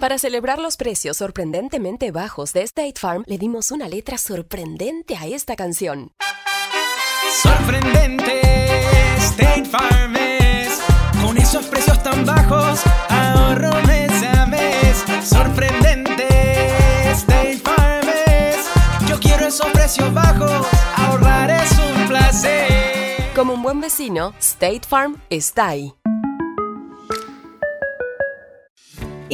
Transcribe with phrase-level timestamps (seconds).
[0.00, 5.26] Para celebrar los precios sorprendentemente bajos de State Farm, le dimos una letra sorprendente a
[5.26, 6.12] esta canción.
[7.42, 8.40] Sorprendente,
[9.18, 10.80] State Farm es.
[11.22, 15.04] Con esos precios tan bajos, ahorro mes a mes.
[15.26, 16.26] Sorprendente,
[17.12, 18.66] State Farm es.
[19.08, 20.66] Yo quiero esos precios bajos,
[20.96, 23.32] ahorrar es un placer.
[23.34, 25.94] Como un buen vecino, State Farm está ahí.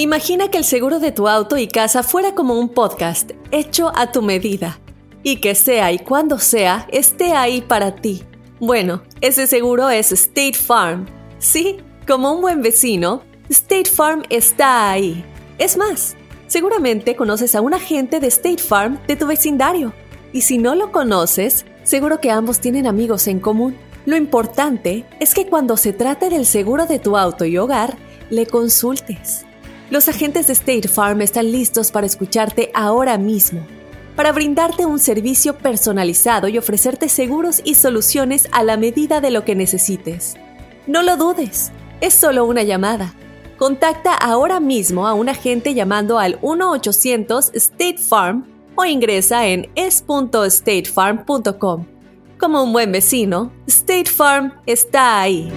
[0.01, 4.11] Imagina que el seguro de tu auto y casa fuera como un podcast, hecho a
[4.11, 4.80] tu medida.
[5.23, 8.23] Y que sea y cuando sea, esté ahí para ti.
[8.61, 11.05] Bueno, ese seguro es State Farm.
[11.39, 15.23] Sí, como un buen vecino, State Farm está ahí.
[15.59, 19.92] Es más, seguramente conoces a un agente de State Farm de tu vecindario.
[20.33, 23.77] Y si no lo conoces, seguro que ambos tienen amigos en común.
[24.06, 27.98] Lo importante es que cuando se trate del seguro de tu auto y hogar,
[28.30, 29.45] le consultes.
[29.91, 33.67] Los agentes de State Farm están listos para escucharte ahora mismo,
[34.14, 39.45] para brindarte un servicio personalizado y ofrecerte seguros y soluciones a la medida de lo
[39.45, 40.37] que necesites.
[40.87, 43.14] No lo dudes, es solo una llamada.
[43.59, 51.86] Contacta ahora mismo a un agente llamando al 1-800 State Farm o ingresa en es.statefarm.com.
[52.39, 55.53] Como un buen vecino, State Farm está ahí.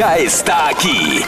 [0.00, 1.22] Ya está aquí.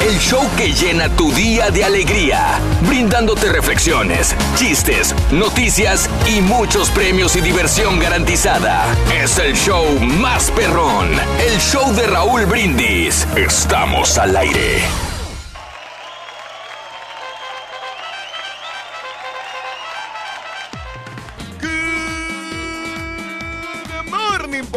[0.00, 7.36] El show que llena tu día de alegría, brindándote reflexiones, chistes, noticias y muchos premios
[7.36, 8.86] y diversión garantizada.
[9.22, 11.12] Es el show más perrón,
[11.48, 13.24] el show de Raúl Brindis.
[13.36, 15.07] Estamos al aire.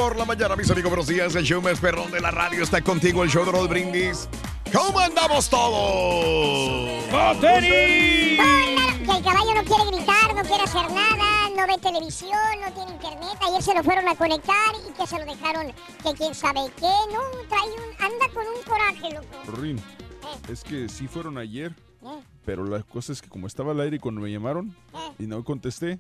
[0.02, 0.90] Por la mañana, mis amigos.
[0.90, 1.36] Buenos días.
[1.36, 3.24] El show más perrón de la radio está contigo.
[3.24, 4.28] El show de Raúl Brindis.
[4.74, 7.04] ¿Cómo andamos todos?
[7.14, 12.32] Hola, que el caballo no quiere gritar, no quiere hacer nada, no ve televisión,
[12.66, 13.38] no tiene internet.
[13.48, 16.94] Ayer se lo fueron a conectar y que se lo dejaron que quién sabe qué.
[17.14, 19.62] No, trae un, anda con un coraje, loco.
[19.62, 23.72] Rin, Eh, es que sí fueron ayer, eh, pero la cosa es que como estaba
[23.74, 25.12] al aire y cuando me llamaron eh.
[25.20, 26.00] y no contesté,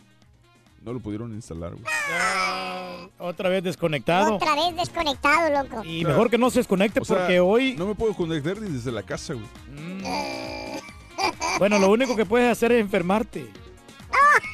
[0.83, 1.85] no lo pudieron instalar, güey.
[3.19, 4.35] Otra vez desconectado.
[4.35, 5.83] Otra vez desconectado, loco.
[5.85, 8.71] Y mejor que no se desconecte O sea, porque hoy, No me puedo conectar ni
[8.71, 9.45] desde la casa, güey.
[11.59, 13.47] bueno, lo único que puedes hacer es enfermarte.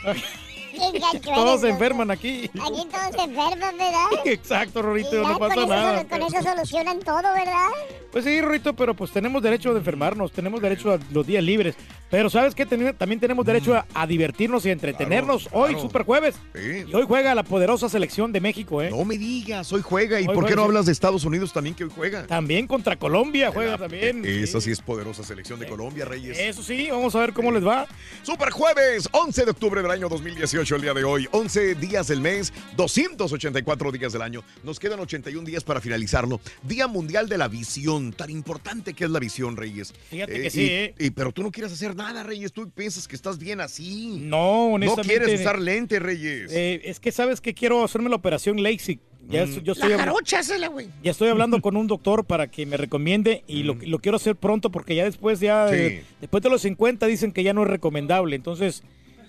[1.24, 2.50] Todos se enferman aquí.
[2.54, 4.06] Aquí todos se enferman, ¿verdad?
[4.26, 6.04] Exacto, Y Rorito, ya no con, pasa eso, nada.
[6.06, 7.68] con eso solucionan todo, ¿verdad?
[8.12, 11.76] Pues sí, Rorito, pero pues tenemos derecho de enfermarnos, tenemos derecho a los días libres.
[12.10, 12.66] Pero ¿sabes qué?
[12.66, 15.44] También tenemos derecho a, a divertirnos y a entretenernos.
[15.44, 15.82] Claro, hoy, claro.
[15.88, 16.36] Super Jueves.
[16.56, 16.86] Sí.
[16.88, 18.90] Y hoy juega la poderosa selección de México, ¿eh?
[18.90, 20.22] No me digas, hoy juega.
[20.22, 20.66] ¿Y Hoy por qué juega, no sí.
[20.68, 22.26] hablas de Estados Unidos también que hoy juega?
[22.26, 24.24] También contra Colombia juega La- también.
[24.26, 26.40] Esa sí es poderosa selección de Colombia, Reyes.
[26.40, 27.86] Eso sí, vamos a ver cómo les va.
[28.24, 31.28] Super jueves, 11 de octubre del año 2018, el día de hoy.
[31.32, 34.44] 11 días del mes, 284 días del año.
[34.64, 36.40] Nos quedan 81 días para finalizarlo.
[36.64, 38.14] Día Mundial de la Visión.
[38.14, 39.94] Tan importante que es la visión, Reyes.
[40.10, 40.94] Fíjate que y- sí, ¿eh?
[41.00, 42.52] y- pero tú no quieres hacer nada, Reyes.
[42.52, 44.18] Tú piensas que estás bien así.
[44.22, 46.52] No, No quieres usar lente, Reyes.
[46.52, 49.00] Eh, es que sabes que quiero hacerme la operación LASIK.
[49.30, 50.88] Ya, es- yo estoy, habl- güey.
[51.04, 54.38] ya estoy hablando con un doctor para que me recomiende y lo, lo quiero hacer
[54.38, 55.76] pronto porque ya después ya Sí.
[55.76, 58.38] eh, después de los 50 dicen que ya no es recomendable.
[58.38, 58.84] Entonces,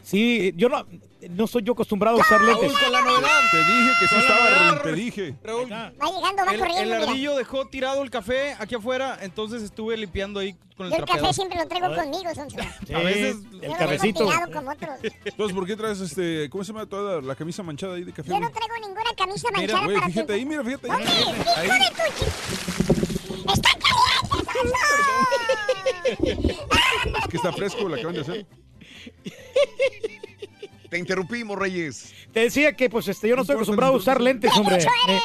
[0.08, 0.86] sí, yo no
[1.30, 2.72] no soy yo acostumbrado a usar lentes.
[2.72, 5.34] Te dije que sí estaba, Rin, te dije.
[5.42, 7.10] Raúl, Va llegando, va el, corriendo, el mira.
[7.10, 11.02] ardillo dejó tirado el café aquí afuera, entonces estuve limpiando ahí con el Yo el
[11.02, 11.34] café trapeador.
[11.34, 12.56] siempre lo traigo conmigo, Sonso.
[12.86, 14.28] sí, a veces el cafecito.
[14.52, 14.91] como otros.
[15.24, 18.28] Entonces, ¿por qué traes este, cómo se llama toda la camisa manchada ahí de café?
[18.30, 21.02] Yo no traigo ninguna camisa Mira, manchada güey, para fíjate tu- ahí, mira, fíjate ahí.
[21.02, 21.68] ¡Hijo Ahí.
[21.68, 26.38] de tu ¡Está caliente, Sonso!
[27.18, 28.47] Es que está fresco, lo acaban de hacer.
[30.91, 32.14] Te interrumpimos, Reyes.
[32.32, 34.76] Te decía que pues este yo no estoy acostumbrado a usar lentes, hombre.
[34.76, 35.20] ¡Derecho Eh,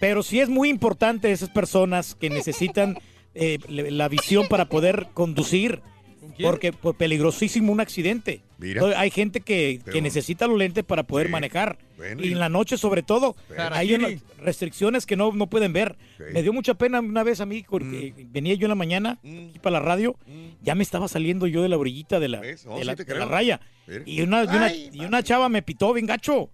[0.00, 2.98] pero sí es muy importante esas personas que necesitan
[3.34, 5.82] eh, la visión para poder conducir.
[6.30, 6.48] Quién?
[6.48, 8.40] Porque por peligrosísimo un accidente.
[8.58, 8.74] Mira.
[8.74, 11.32] Entonces, hay gente que, que necesita los lentes para poder Sí.
[11.32, 11.78] manejar.
[11.96, 13.34] Bueno, y y- en la noche sobre todo.
[13.48, 15.96] Pero- Hay unas restricciones que no, no pueden ver.
[16.16, 16.24] Sí.
[16.32, 19.48] Me dio mucha pena una vez a mí, porque venía yo en la mañana Mm.
[19.50, 20.16] aquí para la radio,
[20.62, 23.60] ya me estaba saliendo yo de la orillita de la, de sí la, de raya.
[24.06, 26.50] Y una, y una- Ay, y una chava me pitó bien gacho.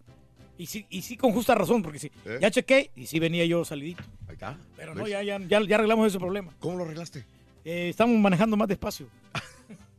[0.56, 2.38] Y sí, y sí con justa razón, porque sí, ¿Eh?
[2.40, 4.02] ya chequé y sí venía yo salidito.
[4.26, 4.58] Ahí está.
[4.76, 5.12] Pero no, ¿Ves?
[5.12, 6.52] ya, ya, ya, ya arreglamos ese problema.
[6.58, 7.24] ¿Cómo lo arreglaste?
[7.64, 9.06] Eh, estamos manejando más despacio.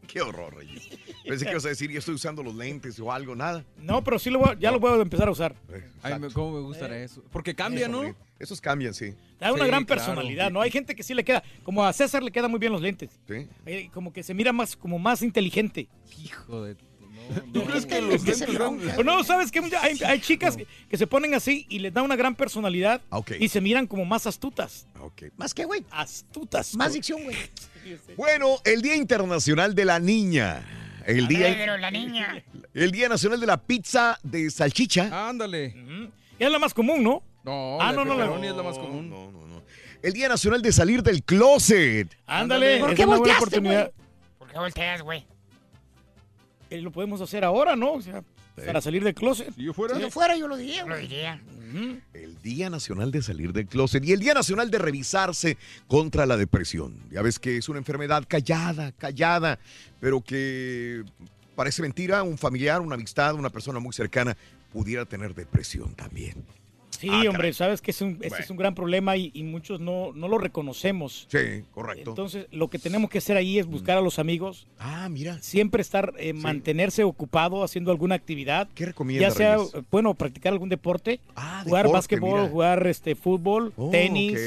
[0.13, 0.89] Qué horror, Reyes.
[1.27, 3.63] Pensé que ibas a decir, yo estoy usando los lentes o algo, nada.
[3.77, 5.55] No, pero sí lo voy a- ya lo voy a empezar a usar.
[5.71, 7.23] Eh, Ay, me- cómo me gustaría eso.
[7.31, 8.15] Porque cambia, Eso, ¿no?
[8.39, 9.13] Esos cambian, sí.
[9.39, 10.01] Da una Sí, gran claro.
[10.01, 10.61] personalidad, ¿no?
[10.61, 13.11] Hay gente que sí le queda, como a César le quedan muy bien los lentes.
[13.27, 13.47] Sí.
[13.65, 15.87] Eh, como que se mira más, como más inteligente.
[16.23, 16.75] Hijo de...
[17.53, 19.59] ¿Tú crees que los lentes dan- Pero no, ¿sabes qué?
[19.79, 23.19] Hay, hay chicas que, que se ponen así y les da una gran personalidad Ah,
[23.19, 23.33] ok.
[23.39, 24.87] y se miran como más astutas.
[24.99, 25.23] Ok.
[25.37, 25.85] ¿Más qué, güey?
[25.91, 26.75] Astutas.
[26.75, 27.35] Más dicción, güey.
[28.17, 30.63] Bueno, el Día Internacional de la Niña.
[31.05, 32.43] El día, Pero la niña.
[32.73, 35.29] el día Nacional de la Pizza de Salchicha.
[35.29, 35.73] Ándale.
[36.37, 37.23] Es la más común, ¿no?
[37.43, 39.09] No, Ah, no, no, la- pepperoni es la más común.
[39.09, 39.63] No, no, no.
[40.03, 42.15] El Día Nacional de Salir del Closet.
[42.27, 43.91] Ándale, ¿Por qué volteaste, oportunidad.
[44.37, 45.25] ¿Por qué volteas, güey?
[46.69, 47.93] Eh, lo podemos hacer ahora, ¿no?
[47.93, 48.21] O sea,
[48.65, 49.51] para salir del closet.
[49.55, 49.95] Si yo fuera.
[49.95, 50.85] Si yo fuera, yo lo diría.
[50.85, 51.41] Lo diría.
[52.13, 55.57] El Día Nacional de Salir del Closet y el Día Nacional de Revisarse
[55.87, 56.95] contra la Depresión.
[57.11, 59.59] Ya ves que es una enfermedad callada, callada,
[59.99, 61.03] pero que
[61.55, 62.23] parece mentira.
[62.23, 64.35] Un familiar, una amistad, una persona muy cercana
[64.71, 66.43] pudiera tener depresión también.
[66.99, 67.27] Sí, Ah, caray.
[67.29, 68.43] hombre, sabes que es un, este Bueno.
[68.43, 71.27] es un gran problema y, y muchos no, no lo reconocemos.
[71.31, 72.09] Sí, correcto.
[72.11, 75.41] Entonces, lo que tenemos que hacer ahí es buscar a los amigos, ah, mira.
[75.41, 79.29] siempre estar, eh, mantenerse ocupado haciendo alguna actividad, ¿Qué recomienda?
[79.29, 79.71] ya sea, Reyes?
[79.89, 82.49] bueno, practicar algún deporte, Ah, jugar deporte, básquetbol, mira.
[82.51, 84.37] jugar este fútbol, Oh, tenis,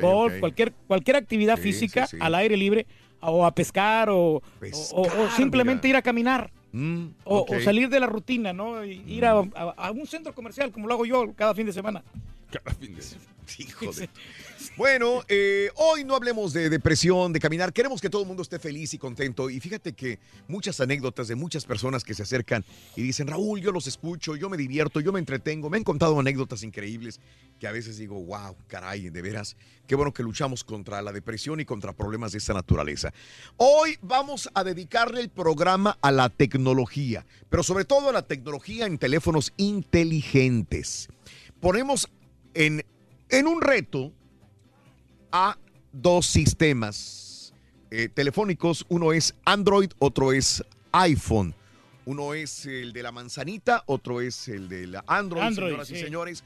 [0.00, 2.86] golf, cualquier cualquier actividad Sí, física sí, al aire libre
[3.20, 5.96] o a pescar o, o- Pescar, o- o simplemente mira.
[5.98, 6.50] ir a caminar.
[6.72, 8.84] Mm, O, salir de la rutina, ¿no?
[8.84, 11.72] Y ir a, a- a un centro comercial, como lo hago yo cada fin de
[11.72, 12.02] semana.
[12.50, 13.28] Cada fin de semana.
[13.58, 14.08] Hijo de-
[14.78, 17.72] Bueno, eh, hoy no hablemos de depresión, de caminar.
[17.72, 19.50] Queremos que todo el mundo esté feliz y contento.
[19.50, 22.64] Y fíjate que muchas anécdotas de muchas personas que se acercan
[22.94, 25.68] y dicen, Raúl, yo los escucho, yo me divierto, yo me entretengo.
[25.68, 27.18] Me han contado anécdotas increíbles
[27.58, 29.56] que a veces digo, wow, caray, de veras.
[29.88, 33.12] Qué bueno que luchamos contra la depresión y contra problemas de esta naturaleza.
[33.56, 38.86] Hoy vamos a dedicarle el programa a la tecnología, pero sobre todo a la tecnología
[38.86, 41.08] en teléfonos inteligentes.
[41.58, 42.08] Ponemos
[42.54, 42.84] en,
[43.28, 44.12] en un reto
[45.32, 45.56] a
[45.92, 47.52] dos sistemas
[47.90, 48.84] eh, telefónicos.
[48.88, 51.54] Uno es Android, otro es iPhone.
[52.04, 55.96] Uno es el de la manzanita, otro es el de la Android, Android, señoras y
[55.96, 56.44] señores.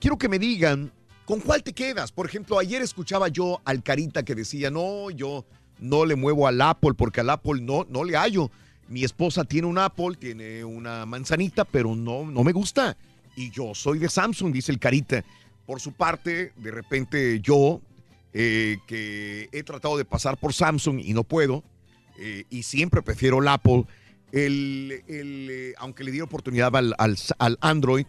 [0.00, 0.90] Quiero que me digan
[1.24, 2.10] con cuál te quedas.
[2.10, 5.44] Por ejemplo, ayer escuchaba yo al Carita que decía, no, yo
[5.78, 8.50] no le muevo al Apple porque al Apple no, no le hallo.
[8.88, 12.96] Mi esposa tiene un Apple, tiene una manzanita, pero no, no me gusta.
[13.36, 15.24] Y yo soy de Samsung, dice el Carita.
[15.66, 17.80] Por su parte, de repente yo,
[18.38, 21.64] eh, que he tratado de pasar por Samsung y no puedo,
[22.18, 23.84] eh, y siempre prefiero el Apple,
[24.32, 28.06] el, el, eh, aunque le di oportunidad al, al- al Android,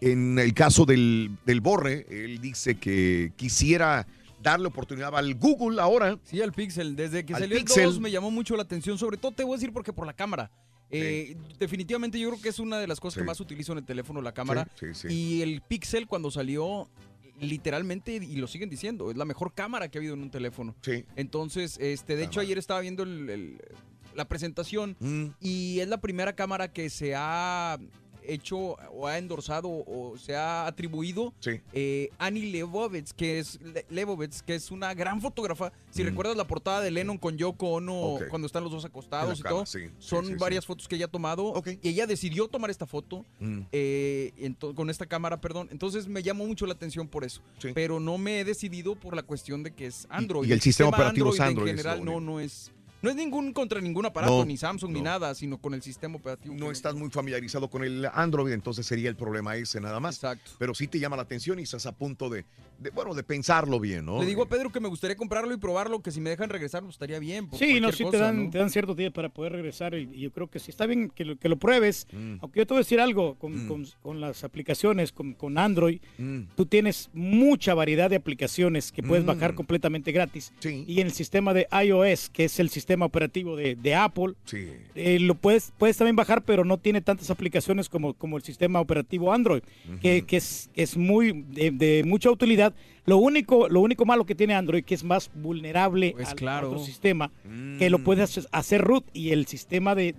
[0.00, 4.06] en el caso del, del Borre, él dice que quisiera
[4.42, 6.18] darle oportunidad al Google ahora.
[6.24, 6.94] Sí, al Pixel.
[6.94, 7.82] Desde que Al salió Pixel.
[7.84, 8.96] el 2 me llamó mucho la atención.
[8.98, 10.50] Sobre todo te voy a decir porque por la cámara.
[10.90, 13.20] Eh, Definitivamente yo creo que es una de las cosas Sí.
[13.20, 14.68] que más utilizo en el teléfono, la cámara.
[14.92, 15.08] Sí.
[15.08, 16.88] Y el Pixel cuando salió,
[17.40, 20.74] literalmente, y lo siguen diciendo, es la mejor cámara que ha habido en un teléfono.
[20.82, 21.04] Sí.
[21.16, 23.58] Entonces, este, de hecho, ayer estaba viendo el- el-
[24.14, 27.78] la presentación Mm, y es la primera cámara que se ha
[28.28, 28.56] hecho
[28.92, 31.60] o ha endorsado o se ha atribuido sí.
[31.72, 35.72] eh, Annie Leibovitz, que es Le- Leibovitz, que es una gran fotógrafa.
[35.90, 36.06] Si Mm.
[36.06, 39.50] recuerdas la portada de Lennon con Yoko Ono cuando están los dos acostados y cama,
[39.56, 41.68] todo, sí, son sí, varias fotos que ella ha tomado Ok.
[41.82, 44.32] y ella decidió tomar esta foto Mm, eh,
[44.74, 45.68] con esta cámara, perdón.
[45.70, 47.40] Entonces me llamó mucho la atención por eso.
[47.58, 47.68] Sí.
[47.74, 50.48] Pero no me he decidido por la cuestión de que es Android.
[50.48, 52.72] y el sistema operativo es Android, En general no, no es...
[53.06, 55.04] No es ningún contra ningún aparato, No, ni Samsung, ni no.
[55.04, 56.56] nada, sino con el sistema operativo.
[56.56, 60.16] No estás muy familiarizado con el Android, entonces sería el problema ese nada más.
[60.16, 60.50] Exacto.
[60.58, 62.44] Pero sí te llama la atención y estás a punto de,
[62.80, 64.18] de, bueno, de pensarlo bien, ¿no?
[64.18, 66.82] Le digo a Pedro que me gustaría comprarlo y probarlo, que si me dejan regresar,
[66.82, 67.46] pues estaría bien.
[67.46, 68.50] por Sí, no, sí te dan, ¿no?
[68.50, 71.08] te dan ciertos días para poder regresar y, y yo creo que sí está bien
[71.08, 72.08] que lo, que lo pruebes.
[72.12, 73.68] Mm, Aunque yo te voy a decir algo, con, Mm.
[73.68, 79.04] con- con las aplicaciones, con, con Android, mm, tú tienes mucha variedad de aplicaciones que
[79.04, 79.28] puedes Mm.
[79.28, 80.52] bajar completamente gratis.
[80.58, 84.32] sí, Y en el sistema de iOS, que es el sistema operativo de, de Apple,
[84.46, 84.68] sí.
[84.94, 88.80] eh, lo puedes, puedes también bajar, pero no tiene tantas aplicaciones como, como el sistema
[88.80, 89.62] operativo Android,
[90.00, 92.72] que, que es, es muy de, de mucha utilidad.
[93.04, 96.68] Lo único, lo único malo que tiene Android que es más vulnerable Pues al claro.
[96.68, 97.30] otro sistema,
[97.78, 100.14] que lo Mm, puedes hacer root y el sistema de,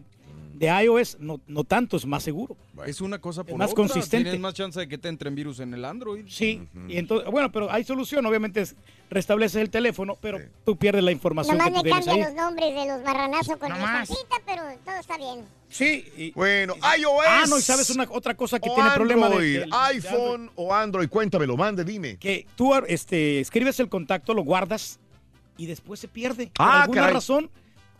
[0.57, 2.57] de iOS no, no tanto, es más seguro.
[2.85, 3.83] Es una cosa por más otra.
[3.83, 4.25] consistente.
[4.25, 6.25] Tienes más chance de que te entren virus en el Android.
[6.27, 8.75] Sí, y entonces, bueno, pero hay solución, obviamente es-
[9.09, 10.45] restableces el teléfono, pero Sí.
[10.65, 14.61] tú pierdes la información Nomás le cambian los nombres de los marranazos con estampita, pero
[14.83, 15.45] todo está bien.
[15.69, 17.25] Sí, y- Bueno, iOS.
[17.27, 20.05] ah, no, y sabes una otra cosa que tiene problema de, Android, del- de Android?
[20.05, 22.17] iPhone o Android, cuéntamelo, mande, dime.
[22.17, 24.99] que tú este, escribes el contacto, lo guardas
[25.57, 26.47] y después se pierde.
[26.55, 27.13] Por Ah, alguna caray.
[27.13, 27.49] razón,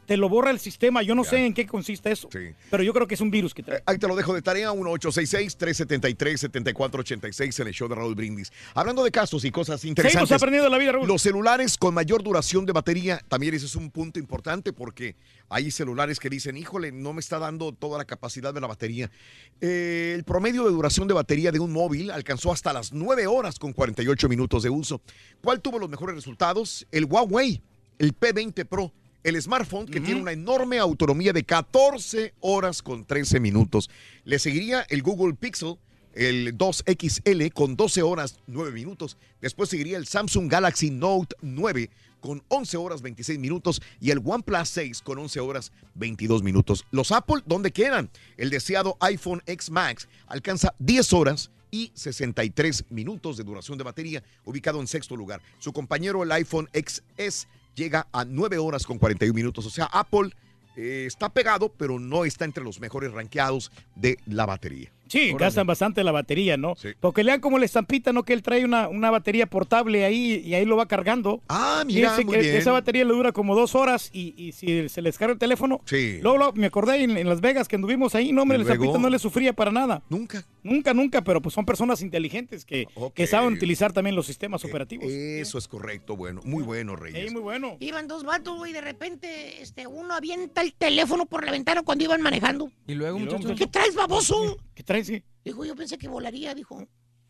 [0.08, 1.04] te lo borra el sistema.
[1.04, 2.30] Yo no sé en qué consiste eso.
[2.72, 3.84] Pero yo creo que es un virus que trae.
[3.86, 8.54] Ahí te lo dejo de tarea, 1866-373-7486 en el show de Raúl Brindis.
[8.74, 10.30] Hablando de casos y cosas interesantes.
[10.30, 11.06] Seguimos aprendiendo la vida, Raúl.
[11.08, 15.18] Los celulares con mayor duración de batería, también ese es un punto importante porque
[15.50, 19.12] hay celulares que dicen, híjole, no me está dando toda la capacidad de la batería.
[19.60, 23.60] Eh, el promedio de duración de batería de un móvil alcanzó hasta las 9 horas
[23.60, 25.02] con 48 minutos de uso.
[25.44, 26.88] ¿Cuál tuvo los mejores resultados?
[26.92, 27.62] El Huawei,
[28.00, 28.94] el P20 Pro
[29.24, 33.90] el smartphone que tiene una enorme autonomía de 14 horas con 13 minutos.
[34.24, 35.78] Le seguiría el Google Pixel,
[36.14, 39.18] el 2XL con 12 horas 9 minutos.
[39.42, 44.70] Después seguiría el Samsung Galaxy Note 9 con 11 horas 26 minutos y el OnePlus
[44.70, 46.86] 6 con 11 horas 22 minutos.
[46.92, 48.10] Los Apple, ¿dónde quedan?
[48.38, 54.24] El deseado iPhone X Max alcanza 10 horas y 63 minutos de duración de batería,
[54.46, 55.42] ubicado en sexto lugar.
[55.60, 57.48] Su compañero, el iPhone XS,
[57.78, 59.66] llega a 9 horas con 41 minutos.
[59.66, 60.32] O sea, Apple
[60.76, 64.92] eh, está pegado, pero no está entre los mejores rankeados de la batería.
[65.10, 66.76] Sí, gastan bastante la batería, ¿no?
[67.00, 68.24] Porque le dan como la estampita, ¿no?
[68.24, 71.42] Que él trae una, una batería portable ahí y ahí lo va cargando.
[71.50, 72.56] Ah, mira, Dice muy que bien.
[72.56, 75.82] esa batería le dura como dos horas y, y si se les carga el teléfono.
[75.86, 76.20] Sí.
[76.22, 78.66] Luego, luego, me acordé en, en Las Vegas que anduvimos ahí, no, hombre, ¿Y la
[78.66, 78.84] luego?
[78.84, 80.02] estampita no le sufría para nada.
[80.10, 80.46] Nunca.
[80.64, 85.06] Nunca, nunca, pero pues son personas inteligentes que, que saben utilizar también los sistemas operativos.
[85.10, 87.28] Eso es correcto, bueno, muy bueno, Reyes.
[87.28, 87.78] Sí, muy bueno.
[87.80, 92.04] Iban dos vatos, güey, de repente este, uno avienta el teléfono por la ventana cuando
[92.04, 92.70] iban manejando.
[92.88, 93.54] Y luego, muchachos?
[93.58, 94.58] ¿Qué traes, baboso?
[94.76, 94.97] ¿Qué traes?
[95.04, 95.24] Sí?
[95.44, 96.88] Dijo, yo pensé que volaría, dijo.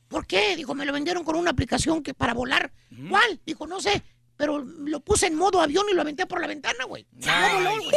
[0.08, 0.56] ¿Por qué?
[0.56, 2.72] Dijo, me lo vendieron con una aplicación que para volar.
[3.10, 3.42] ¿Cuál?
[3.46, 4.04] Dijo, no sé,
[4.38, 7.06] pero lo puse en modo avión y lo aventé por la ventana, güey.
[7.12, 7.96] No voló, güey.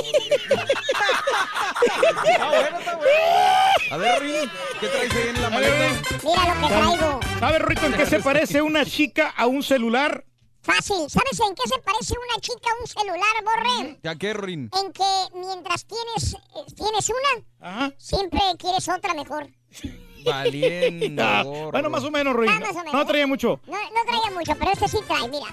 [3.90, 4.50] A ver, Rini,
[4.80, 6.00] ¿qué traes ahí en la maleta?
[6.24, 7.20] Mira lo que traigo.
[7.38, 10.24] ¿Sabes, Rito, en qué se parece una chica a un celular?
[10.62, 11.08] Fácil.
[11.08, 13.98] ¿Sabes en qué se parece una chica a un celular, Borre?
[14.02, 14.70] ¿Ya qué, Rin?
[14.80, 17.10] En que mientras tienes, eh, tienes
[17.60, 19.48] una, siempre quieres otra mejor.
[20.24, 21.22] Valiendo.
[21.24, 21.70] Ah, gorro.
[21.72, 22.50] bueno, más o menos, Ruin.
[22.50, 22.92] Ah, más o menos.
[22.92, 23.60] No traía mucho.
[23.66, 25.46] No, no traía mucho, pero este sí trae, mira.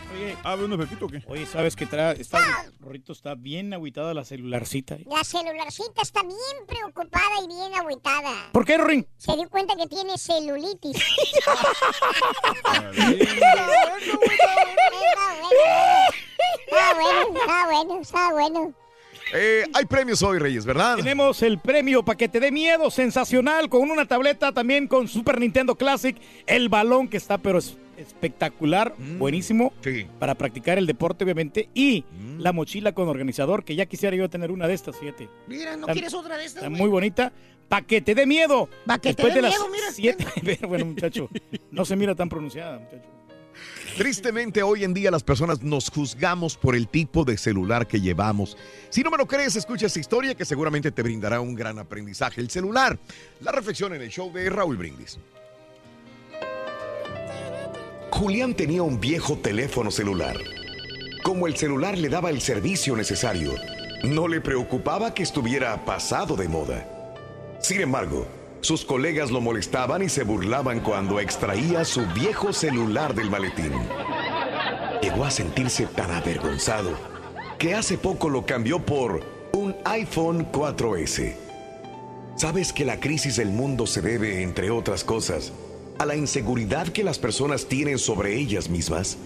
[0.43, 1.24] ¿Abre un efectito o qué?
[1.27, 2.19] Oye, ¿sabes qué trae?
[2.19, 4.95] Está, Rorrito está bien agüitada la celularcita.
[4.95, 5.05] ¿eh?
[5.09, 8.50] La celularcita está bien preocupada y bien agüitada.
[8.51, 9.07] ¿Por qué, Rorín?
[9.17, 10.97] Se dio cuenta que tiene celulitis.
[16.67, 18.74] Está bueno, está bueno, está bueno.
[19.34, 20.96] Eh, hay premios hoy, Reyes, ¿verdad?
[20.98, 25.39] Tenemos el premio para que te dé miedo, sensacional, con una tableta también con Super
[25.39, 26.15] Nintendo Classic,
[26.46, 29.74] el balón que está pero es espectacular, buenísimo,
[30.19, 32.05] para practicar el deporte obviamente, y
[32.38, 35.27] la mochila con organizador, que ya quisiera yo tener una de estas, fíjate.
[35.48, 36.81] Mira, ¿no Está- quieres otra de estas, Está güey?
[36.81, 37.31] muy bonita.
[37.67, 38.69] Pa' que te dé miedo.
[38.86, 39.91] Pa' que te Después dé de las miedo, mira.
[39.91, 40.25] siete-
[40.67, 41.29] bueno, muchacho,
[41.72, 43.10] no se mira tan pronunciada, muchacho.
[43.98, 48.56] Tristemente, hoy en día las personas nos juzgamos por el tipo de celular que llevamos.
[48.89, 52.39] Si no me lo crees, escucha esta historia que seguramente te brindará un gran aprendizaje.
[52.39, 53.00] El celular.
[53.42, 55.18] La reflexión en el show de Raúl Brindis.
[58.12, 60.38] Julián tenía un viejo teléfono celular.
[61.24, 63.56] Como el celular le daba el servicio necesario,
[64.04, 66.88] no le preocupaba que estuviera pasado de moda.
[67.60, 68.27] Sin embargo,
[68.62, 73.72] sus colegas lo molestaban y se burlaban cuando extraía su viejo celular del maletín.
[75.02, 76.92] Llegó a sentirse tan avergonzado
[77.60, 79.24] que hace poco lo cambió por
[79.54, 81.36] un iPhone 4S.
[82.36, 85.54] ¿Sabes que la crisis del mundo se debe, entre otras cosas,
[85.98, 89.18] a la inseguridad que las personas tienen sobre ellas mismas?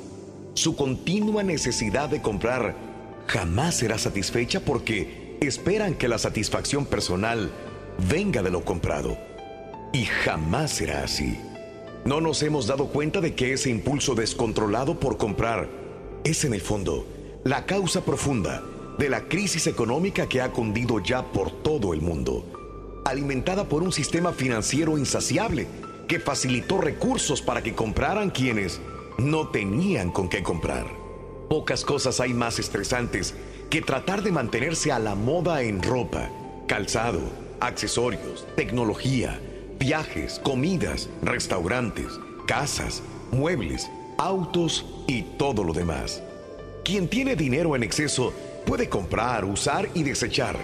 [0.53, 2.75] Su continua necesidad de comprar
[3.27, 7.51] jamás será satisfecha porque esperan que la satisfacción personal
[8.09, 9.17] venga de lo comprado.
[9.93, 11.37] Y jamás será así.
[12.05, 15.69] No nos hemos dado cuenta de que ese impulso descontrolado por comprar
[16.23, 17.05] es en el fondo
[17.43, 18.63] la causa profunda
[18.97, 23.91] de la crisis económica que ha cundido ya por todo el mundo, alimentada por un
[23.91, 25.67] sistema financiero insaciable
[26.07, 28.81] que facilitó recursos para que compraran quienes
[29.17, 30.87] no tenían con qué comprar.
[31.49, 33.35] Pocas cosas hay más estresantes
[33.69, 36.29] que tratar de mantenerse a la moda en ropa,
[36.67, 37.21] calzado,
[37.61, 39.39] accesorios, tecnología,
[39.79, 43.01] viajes, comidas, restaurantes, casas,
[43.31, 46.21] muebles, autos y todo lo demás.
[46.83, 48.33] Quien tiene dinero en exceso
[48.65, 50.57] puede comprar, usar y desechar,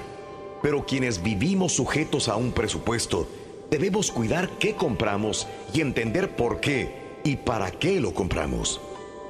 [0.62, 3.28] pero quienes vivimos sujetos a un presupuesto
[3.70, 8.82] debemos cuidar qué compramos y entender por qué y para qué lo compramos.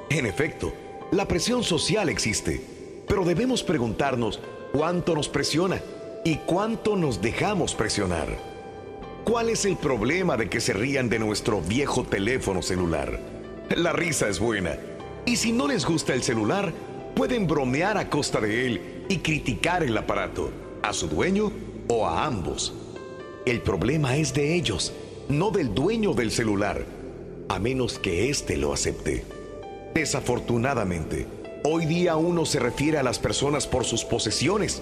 [0.10, 0.74] En efecto,
[1.12, 2.62] la presión social existe,
[3.08, 4.40] pero debemos preguntarnos
[4.72, 5.82] cuánto nos presiona
[6.28, 8.28] y cuánto nos dejamos presionar.
[9.24, 13.18] ¿Cuál es el problema de que se rían de nuestro viejo teléfono celular?
[13.74, 14.78] La risa es buena.
[15.26, 16.74] Y si no les gusta el celular,
[17.16, 20.52] pueden bromear a costa de él y criticar el aparato,
[20.84, 21.50] a su dueño
[21.88, 22.74] o a ambos.
[23.46, 24.92] El problema es de ellos,
[25.30, 26.84] no del dueño del celular,
[27.48, 29.24] a menos que éste lo acepte.
[29.96, 31.26] Desafortunadamente,
[31.64, 34.82] hoy día uno se refiere a las personas por sus posesiones.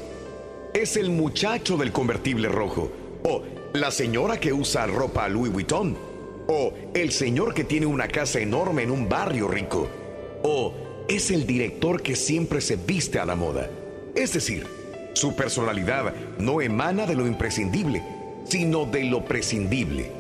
[0.75, 2.91] Es el muchacho del convertible rojo,
[3.24, 5.96] o la señora que usa ropa Louis Vuitton,
[6.50, 9.88] o el señor que tiene una casa enorme en un barrio rico,
[10.44, 10.74] o
[11.08, 13.70] es el director que siempre se viste a la moda.
[14.15, 14.67] Es decir,
[15.13, 18.03] su personalidad no emana de lo imprescindible,
[18.44, 20.12] sino de lo prescindible.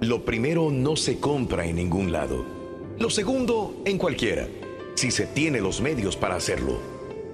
[0.00, 2.46] Lo primero no se compra en ningún lado.
[2.98, 4.48] Lo segundo, en cualquiera,
[4.94, 6.80] si se tiene los medios para hacerlo.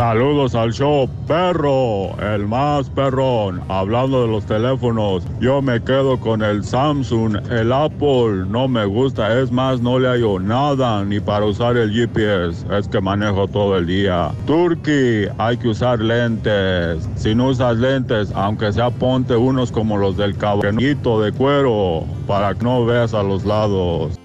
[0.02, 3.62] Saludos al show, perro, el más perrón.
[3.68, 9.40] Hablando de los teléfonos, yo me quedo con el Samsung, el Apple no me gusta,
[9.40, 13.78] es más, no le hallo nada ni para usar el GPS, es que manejo todo
[13.78, 14.32] el día.
[14.48, 17.08] Turkey, hay que usar lentes.
[17.14, 22.56] Si no usas lentes, aunque sea ponte unos como los del caballito de cuero, para
[22.56, 24.21] que no veas a los lados.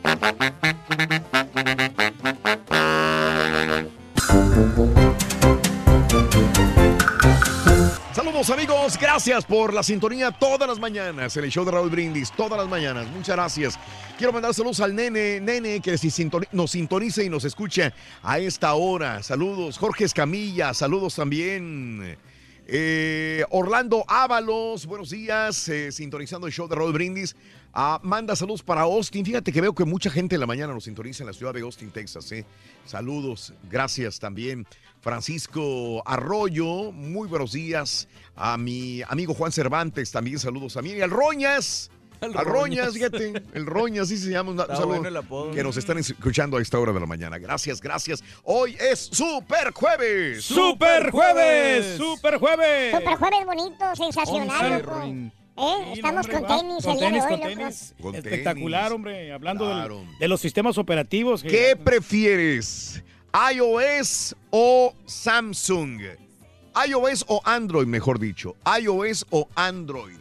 [8.48, 12.68] Amigos, gracias por la sintonía todas las mañanas el show de Raúl Brindis, todas las
[12.68, 13.78] mañanas, muchas gracias.
[14.16, 15.96] Quiero mandar saludos al nene, nene que
[16.52, 19.22] nos sintoniza y nos escucha a esta hora.
[19.24, 22.16] Saludos, Jorge Escamilla, saludos también.
[22.68, 27.34] Eh, Orlando Ábalos, buenos días, eh, sintonizando el show de Raúl Brindis.
[27.72, 29.24] Ah, manda saludos para Austin.
[29.24, 31.60] Fíjate que veo que mucha gente en la mañana nos sintoniza en la ciudad de
[31.60, 32.32] Austin, Texas.
[32.32, 32.46] eh.
[32.86, 34.66] Saludos, gracias también.
[35.06, 38.08] Francisco Arroyo, muy buenos días.
[38.34, 40.90] A mi amigo Juan Cervantes, también saludos a mí.
[40.94, 41.92] Y al Roñas.
[42.20, 42.94] Al Al Roñas, Roñas.
[42.94, 44.50] fíjate, el Roñas, así se llama.
[44.50, 45.52] Un, saludo bueno el apodo.
[45.52, 47.38] que nos están escuchando a esta hora de la mañana.
[47.38, 48.24] Gracias, gracias.
[48.42, 50.44] Hoy es Super Jueves.
[50.44, 51.96] ¡Super Jueves!
[51.98, 52.96] ¡Super Jueves!
[52.96, 55.02] Super jueves bonito, sensacional, loco.
[55.04, 55.92] ¿Eh?
[55.94, 57.48] Estamos con Va, tenis con el día de tenis, hoy, con loco.
[57.60, 57.94] tenis.
[58.02, 58.94] Con Espectacular, tenis.
[58.96, 59.32] hombre.
[59.32, 61.42] Hablando del- de los sistemas operativos.
[61.44, 63.04] que- ¿Qué prefieres?
[63.32, 66.00] ¿iOS o Samsung?
[66.86, 68.54] iOS o Android, mejor dicho.
[68.80, 70.18] iOS o Android.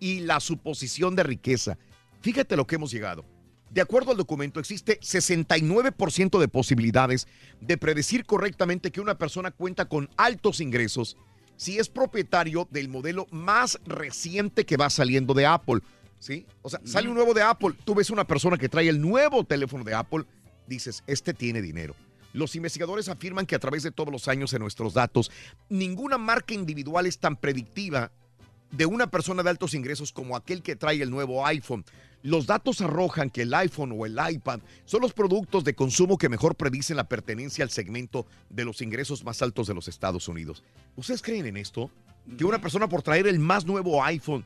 [0.00, 1.76] y la suposición de riqueza.
[2.22, 3.35] Fíjate lo que hemos llegado.
[3.76, 7.28] De acuerdo al documento, existe 69% de posibilidades
[7.60, 11.18] de predecir correctamente que una persona cuenta con altos ingresos
[11.56, 15.80] si es propietario del modelo más reciente que va saliendo de Apple.
[16.18, 16.46] ¿Sí?
[16.62, 19.44] O sea, sale un nuevo de Apple, tú ves una persona que trae el nuevo
[19.44, 20.24] teléfono de Apple,
[20.66, 21.94] dices, este tiene dinero.
[22.32, 25.30] Los investigadores afirman que a través de todos los años en nuestros datos,
[25.68, 28.10] ninguna marca individual es tan predictiva
[28.70, 31.84] de una persona de altos ingresos como aquel que trae el nuevo iPhone.
[32.22, 36.28] Los datos arrojan que el iPhone o el iPad son los productos de consumo que
[36.28, 40.64] mejor predicen la pertenencia al segmento de los ingresos más altos de los Estados Unidos.
[40.96, 41.90] ¿Ustedes creen en esto?
[42.36, 44.44] Que una persona por traer el más nuevo iPhone,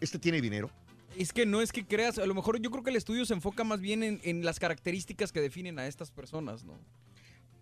[0.00, 0.70] este tiene dinero.
[1.16, 3.34] Es que no es que creas, a lo mejor yo creo que el estudio se
[3.34, 6.78] enfoca más bien en, en las características que definen a estas personas, ¿no?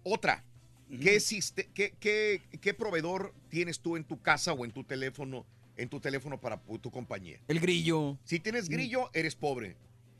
[0.02, 0.44] Otra,
[0.88, 5.44] ¿qué, existe, qué, qué, qué proveedor tienes tú en tu casa o en tu teléfono,
[5.78, 7.40] en tu teléfono para tu compañía?
[7.48, 8.18] El grillo.
[8.24, 9.76] Si tienes grillo, eres pobre.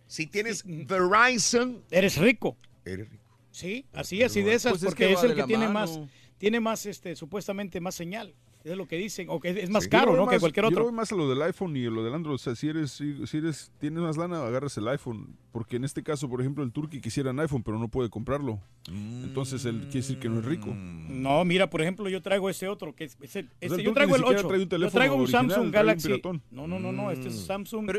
[0.07, 2.57] Si tienes Verizon, Eres rico.
[2.85, 3.25] eres rico.
[3.51, 6.01] Sí, así y de esas, Pues es porque que es el que tiene mano.
[6.01, 8.35] más, tiene más, este, supuestamente más señal.
[8.65, 10.27] Es lo que dicen, o que es más Yo caro, ¿no?
[10.27, 10.83] que cualquier Yo otro.
[10.85, 12.35] veo más a lo del iPhone y a lo del Android.
[12.35, 15.37] O sea, si eres, si, si eres, tienes más lana, agarras el iPhone.
[15.53, 18.61] Porque en este caso, por ejemplo, el turqui quisiera un iPhone, pero no puede comprarlo.
[18.89, 20.67] Entonces, él quiere decir que no es rico.
[20.75, 23.77] No, mira, por ejemplo, yo traigo ese otro, que es, es el, sea, el yo
[23.77, 24.49] Turki traigo el siquiera 8.
[24.49, 26.23] trae un yo traigo un original, Samsung un Galaxy.
[26.51, 27.47] No, no, no, no, este es Mm.
[27.47, 27.91] Samsung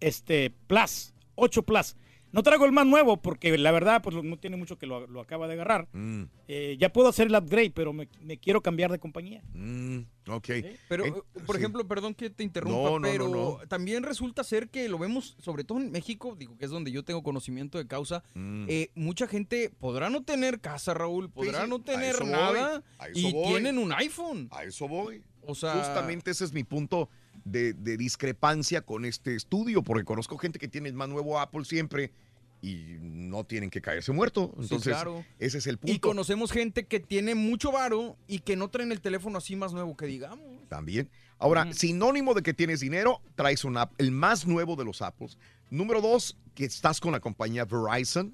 [0.00, 1.96] este Plus, 8 Plus.
[2.32, 5.20] No traigo el más nuevo porque la verdad pues no tiene mucho que lo, lo
[5.20, 5.88] acaba de agarrar.
[5.92, 9.42] Mm, Eh, ya puedo hacer el upgrade, pero me, me quiero cambiar de compañía.
[9.54, 10.48] mm, ok.
[10.88, 11.12] Pero, Eh,
[11.46, 11.62] por sí.
[11.62, 13.58] ejemplo, perdón que te interrumpa, No, no, no, pero no.
[13.68, 17.02] también resulta ser que lo vemos, sobre todo en México, digo que es donde yo
[17.04, 18.66] tengo conocimiento de causa, Mm.
[18.68, 22.82] eh, mucha gente podrá no tener casa, Raúl, podrá sí, no tener nada
[23.14, 23.46] y voy.
[23.52, 24.48] tienen un iPhone.
[24.50, 25.22] A eso voy.
[25.50, 27.08] O sea, Justamente ese es mi punto
[27.50, 31.64] de, de discrepancia con este estudio, porque conozco gente que tiene el más nuevo Apple
[31.64, 32.12] siempre
[32.60, 34.52] y no tienen que caerse muerto.
[34.56, 35.24] Sí, Entonces, claro.
[35.38, 35.92] ese es el punto.
[35.92, 39.72] Y conocemos gente que tiene mucho varo y que no traen el teléfono así más
[39.72, 40.46] nuevo que digamos.
[40.68, 41.08] También.
[41.38, 45.38] Ahora, sinónimo de que tienes dinero, traes un app, el más nuevo de los Apples.
[45.70, 48.32] Número dos, que estás con la compañía Verizon.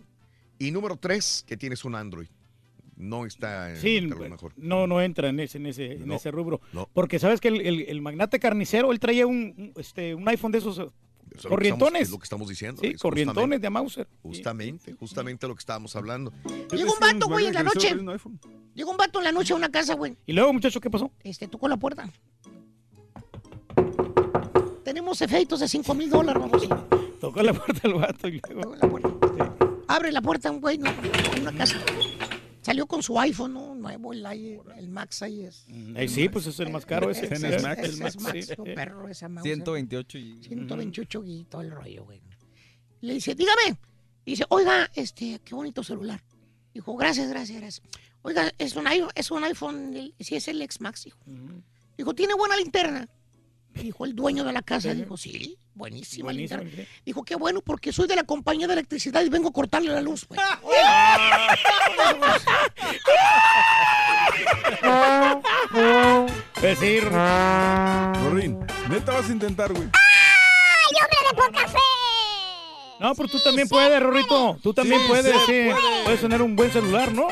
[0.58, 2.28] Y número tres, que tienes un Android.
[2.96, 4.52] No está en Sí, entre lo mejor.
[4.56, 6.60] no, no entra en ese, en ese, en No, ese rubro.
[6.72, 6.88] no.
[6.92, 10.58] Porque sabes que el, el- el magnate carnicero, él traía un, este, un iPhone de
[10.58, 12.02] esos eh, Eso es lo que estamos- corrientones.
[12.02, 12.80] es lo que estamos diciendo.
[12.82, 14.06] Sí, es corrientones de Mauser.
[14.22, 16.32] Justamente, justamente lo que estábamos hablando.
[16.70, 17.96] Llegó un vato, güey, en la noche.
[18.74, 20.16] Llegó un vato en la noche a una casa, güey.
[20.26, 21.10] Y luego, muchacho, ¿qué pasó?
[21.24, 22.08] Este, tocó la puerta.
[24.84, 26.68] Tenemos efectos de 5 mil dólares, vamos.
[27.20, 28.74] Tocó la puerta del vato y luego...
[29.88, 30.90] Abre la puerta un güey, ¿no?
[31.34, 31.76] En una casa.
[32.64, 33.74] Salió con su iPhone, ¿no?
[33.74, 35.66] Nuevo, el, i- el Max ahí es.
[35.68, 37.26] Eh, sí, pues es el más caro ese.
[37.26, 38.54] Es, es, Max, el Max, sí.
[38.74, 39.42] perro, esa mouse.
[39.44, 40.42] 128 y...
[40.42, 42.22] 128 y todo el rollo, güey.
[43.02, 43.76] Le dice, dígame.
[44.24, 46.22] Dice, oiga, este, qué bonito celular.
[46.72, 47.86] Dijo, gracias, gracias, gracias.
[48.22, 51.18] Oiga, es un iPhone, es un iPhone, el- sí, es el X Max, dijo.
[51.98, 53.06] Dijo, ¿tiene buena linterna?
[53.74, 54.98] Dijo el dueño de la casa, Sí.
[55.02, 56.70] dijo, sí, buenísima, linterna.
[57.04, 60.00] Dijo, qué bueno, porque soy de la compañía de electricidad y vengo a cortarle la
[60.00, 60.40] luz, güey.
[66.60, 68.58] Pues sí, Rorín,
[68.88, 69.84] neta vas a intentar, güey.
[69.92, 71.78] ¡Ay, hombre de poca fe!
[73.00, 74.56] No, pero tú también puedes, Rorrito.
[74.62, 75.70] Tú también Sí, puedes, sí, sí.
[75.70, 76.04] puede.
[76.04, 77.28] Puedes tener un buen celular, ¿no?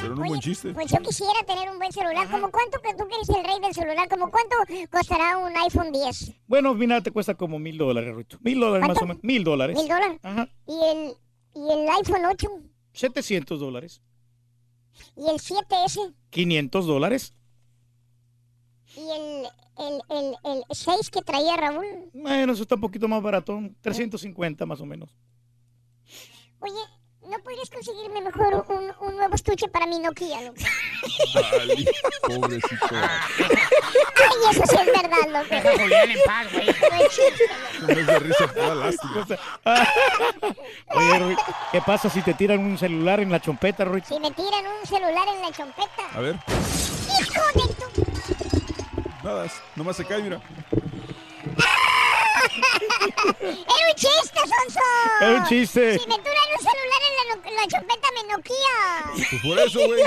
[0.00, 0.72] Pero no un buen chiste.
[0.72, 2.28] Pues yo quisiera tener un buen celular.
[2.30, 4.08] ¿Cómo cuánto que tú eres el rey del celular?
[4.08, 4.56] ¿Cómo cuánto
[4.90, 6.32] costará un iPhone 10?
[6.46, 8.38] Bueno, mira, te cuesta como mil dólares, Rorrito.
[8.42, 9.22] Mil dólares más o menos.
[9.24, 9.76] Mil dólares.
[9.76, 10.20] ¿Mil dólares?
[10.22, 10.48] Ajá.
[10.66, 11.14] ¿Y el,
[11.54, 12.48] ¿Y el iPhone 8?
[12.92, 14.02] 700 dólares.
[15.16, 16.14] ¿Y el 7S?
[16.30, 17.34] 500 dólares.
[18.96, 19.46] ¿Y el,
[19.78, 21.84] el, el, el 6 que traía Raúl?
[22.14, 23.60] Bueno, eso está un poquito más barato.
[23.82, 25.10] 350 más o menos.
[26.60, 26.72] Oye,
[27.28, 30.56] ¿no podrías conseguirme mejor un, un nuevo estuche para mi Nokia, loco?
[31.34, 31.84] Dale,
[32.22, 32.86] pobrecito.
[32.92, 35.46] Ay, eso sí es verdad, loco.
[35.50, 36.66] Deja a Julián en paz, güey.
[36.66, 37.44] No es chiste.
[37.80, 39.26] En vez de risa, toda lástima.
[40.94, 44.08] Oye, Rorito, ¿qué pasa si te tiran un celular en la chompeta, Rorito?
[44.08, 46.08] Si me tiran un celular en la chompeta.
[46.14, 46.36] A ver,
[47.20, 49.26] ¡Hijo de tu...
[49.26, 50.40] nada, nomás se cae, mira.
[52.56, 54.80] ¡Era un chiste, Sonso!
[55.20, 55.98] Era un chiste.
[55.98, 58.76] Si me tiran un celular en la, la chompeta, me noquía.
[59.30, 60.02] Pues por eso, güey.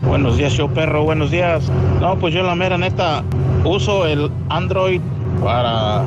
[0.00, 1.70] Buenos días, show perro, buenos días.
[2.00, 3.24] No, pues yo la mera neta
[3.64, 5.00] uso el Android
[5.42, 6.04] para,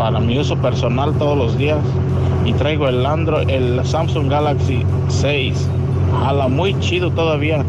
[0.00, 1.76] para mi uso personal todos los días
[2.46, 5.68] y traigo el Android, el Samsung Galaxy 6.
[6.22, 7.62] Jala muy chido todavía.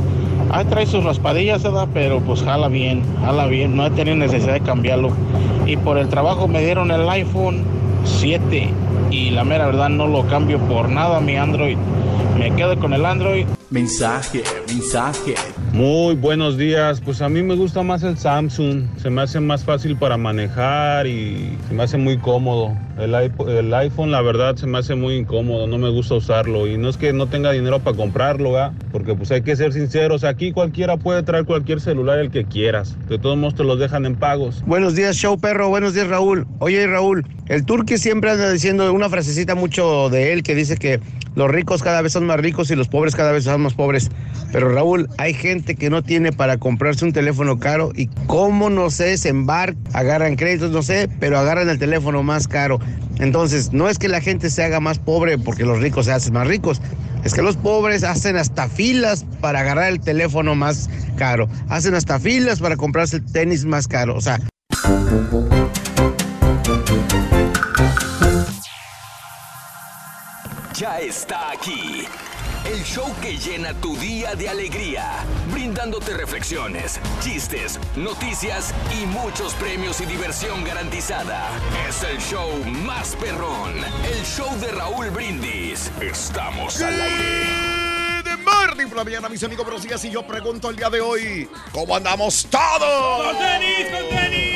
[0.49, 1.89] Ahí trae sus raspadillas, ¿verdad?
[1.93, 3.75] Pero pues jala bien, jala bien.
[3.75, 5.09] No he tenido necesidad de cambiarlo.
[5.65, 7.65] Y por el trabajo me dieron el iPhone
[8.05, 8.69] 7
[9.11, 11.75] y la mera verdad no lo cambio por nada mi Android.
[12.39, 13.45] Me quedo con el Android.
[13.71, 15.35] Mensaje, mensaje.
[15.73, 16.99] Muy buenos días.
[16.99, 18.87] Pues a mí me gusta más el Samsung.
[18.97, 22.75] Se me hace más fácil para manejar y se me hace muy cómodo.
[23.01, 25.65] El, el iPhone, la verdad, se me hace muy incómodo.
[25.65, 26.67] No me gusta usarlo.
[26.67, 28.73] Y no es que no tenga dinero para comprarlo, ¿verdad?
[28.91, 30.23] Porque pues hay que ser sinceros.
[30.23, 32.95] Aquí cualquiera puede traer cualquier celular el que quieras.
[33.09, 34.63] De todos modos te los dejan en pagos.
[34.67, 35.69] Buenos días, show perro.
[35.69, 36.45] Buenos días, Raúl.
[36.59, 40.99] Oye, Raúl, el turque siempre anda diciendo una frasecita mucho de él que dice que
[41.33, 44.09] los ricos cada vez son más ricos y los pobres cada vez son más pobres.
[44.51, 48.89] Pero Raúl, hay gente que no tiene para comprarse un teléfono caro y cómo no
[48.89, 52.79] sé, se embarcan, agarran créditos, no sé, pero agarran el teléfono más caro.
[53.19, 56.33] Entonces, no es que la gente se haga más pobre porque los ricos se hacen
[56.33, 56.81] más ricos.
[57.23, 61.47] Es que los pobres hacen hasta filas para agarrar el teléfono más caro.
[61.69, 64.15] Hacen hasta filas para comprarse el tenis más caro.
[64.15, 64.39] O sea,
[70.81, 72.07] Ya está aquí.
[72.65, 78.71] El show que llena tu día de alegría, brindándote reflexiones, chistes, noticias
[79.01, 81.49] y muchos premios y diversión garantizada.
[81.89, 83.73] Es el show más perrón,
[84.05, 85.91] el show de Raúl Brindis.
[85.99, 88.23] Estamos al aire.
[88.23, 90.05] De Morning por la mañana, mis amigos, buenos días.
[90.05, 93.25] Y yo pregunto el día de hoy, ¿cómo andamos todos?
[93.25, 94.50] ¡Con tenis, con tenis!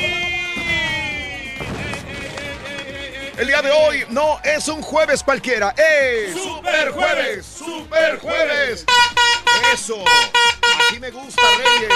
[3.36, 7.44] El día de hoy no es un jueves cualquiera, es ¡Super jueves!
[7.46, 8.86] ¡Super jueves!
[9.74, 10.02] Eso,
[10.88, 11.90] así me gusta, Reyes.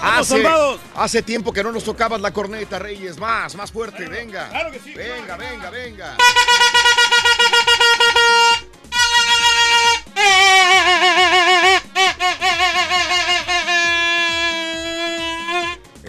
[0.00, 0.80] ¡Vamos, soldados!
[0.94, 3.18] hace tiempo que no nos tocabas la corneta, Reyes.
[3.18, 4.48] Más, más fuerte, venga.
[4.48, 4.94] claro que sí.
[4.94, 6.16] Venga, venga, venga.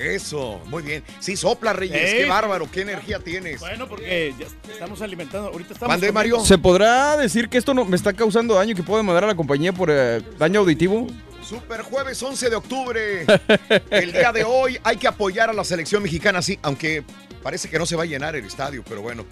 [0.03, 1.03] Eso, muy bien.
[1.19, 2.11] Sí, sopla, Reyes.
[2.11, 2.17] Sí.
[2.17, 3.59] Qué bárbaro, qué energía tienes.
[3.59, 5.49] Bueno, porque ya estamos alimentando.
[5.49, 5.95] Ahorita estamos.
[5.95, 6.13] Comiendo.
[6.13, 6.39] Mario.
[6.45, 9.27] ¿Se podrá decir que esto no me está causando daño y que puedo demandar a
[9.27, 11.07] la compañía por eh, daño auditivo?
[11.43, 13.25] Super jueves 11 de octubre.
[13.89, 17.03] El día de hoy hay que apoyar a la selección mexicana, sí, aunque
[17.41, 19.25] parece que no se va a llenar el estadio, pero bueno.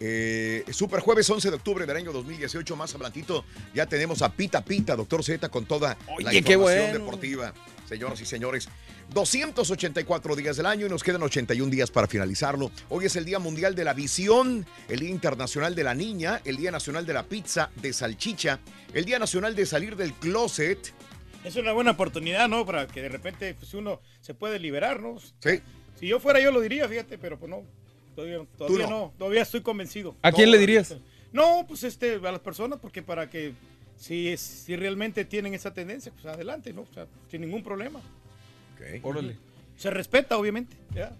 [0.00, 4.64] Eh, super jueves 11 de octubre del año 2018, más adelantito, ya tenemos a Pita
[4.64, 6.98] Pita, doctor Z, con toda la qué información bueno.
[6.98, 7.52] deportiva.
[7.88, 8.68] Señoras y señores,
[9.12, 12.70] 284 días del año y nos quedan 81 días para finalizarlo.
[12.88, 16.56] Hoy es el Día Mundial de la Visión, el Día Internacional de la Niña, el
[16.56, 18.60] Día Nacional de la Pizza de Salchicha,
[18.92, 20.92] el Día Nacional de Salir del Closet.
[21.44, 22.66] Es una buena oportunidad, ¿no?
[22.66, 25.18] Para que de repente pues, uno se puede liberar, ¿no?
[25.18, 25.60] Sí.
[25.98, 27.62] Si yo fuera yo lo diría, fíjate, pero pues no.
[28.14, 28.90] Todavía, todavía no.
[28.90, 29.14] no.
[29.16, 30.16] Todavía estoy convencido.
[30.22, 30.94] ¿A quién No, le dirías?
[31.32, 33.54] No, pues este, a las personas, porque para que
[33.96, 36.82] si, es, si realmente tienen esa tendencia, pues adelante, ¿no?
[36.82, 38.00] O sea, sin ningún problema.
[39.02, 39.36] Órale.
[39.76, 40.76] Se respeta, obviamente.
[40.94, 41.12] ¿ya?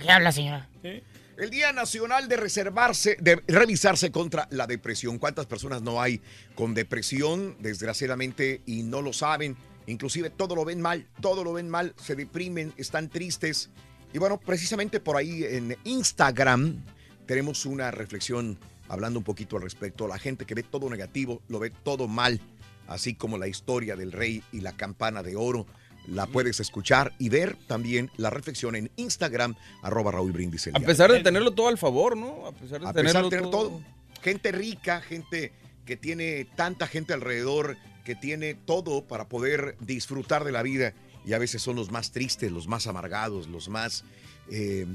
[0.00, 0.68] ¿Qué habla, señora?
[0.82, 1.02] Sí.
[1.36, 5.18] El Día Nacional de reservarse, de revisarse contra la depresión.
[5.18, 6.20] ¿Cuántas personas no hay
[6.56, 9.56] con depresión, desgraciadamente, y no lo saben?
[9.86, 13.70] Inclusive todo lo ven mal, todo lo ven mal, se deprimen, están tristes.
[14.12, 16.82] Y bueno, precisamente por ahí en Instagram
[17.26, 20.08] tenemos una reflexión hablando un poquito al respecto.
[20.08, 22.40] La gente que ve todo negativo, lo ve todo mal,
[22.88, 25.66] así como la historia del rey y la campana de oro.
[26.10, 30.66] La puedes escuchar y ver también la reflexión en Instagram, arroba Raúl Brindis.
[30.68, 32.46] el A pesar de de tenerlo todo al favor, ¿no?
[32.46, 33.68] A pesar de a tenerlo pesar de tener todo.
[33.68, 33.82] todo.
[34.22, 35.52] Gente rica, gente
[35.84, 40.94] que tiene tanta gente alrededor, que tiene todo para poder disfrutar de la vida
[41.24, 44.04] y a veces son los más tristes, los más amargados, los más
[44.50, 44.86] eh,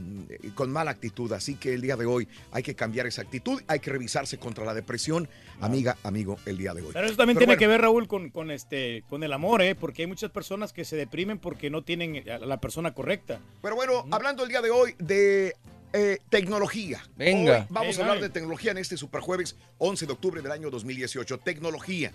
[0.56, 1.32] con mala actitud.
[1.34, 4.66] Así que el día de hoy hay que cambiar esa actitud, hay que revisarse contra
[4.66, 5.28] la depresión,
[5.62, 6.90] amiga, amigo, el día de hoy.
[6.94, 9.62] Pero eso también Pero tiene bueno, que ver, Raúl, con, con este, con el amor,
[9.62, 9.76] ¿eh?
[9.76, 13.40] Porque hay muchas personas que se deprimen porque no tienen a la persona correcta.
[13.62, 15.56] Pero bueno, hablando el día de hoy de
[15.94, 17.04] eh, tecnología.
[17.16, 17.60] Venga.
[17.60, 18.10] Hoy vamos Venga.
[18.10, 21.38] a hablar de tecnología en este Superjueves 11 de octubre del año 2018.
[21.40, 22.12] Tecnología.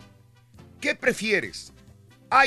[0.81, 1.73] ¿Qué prefieres?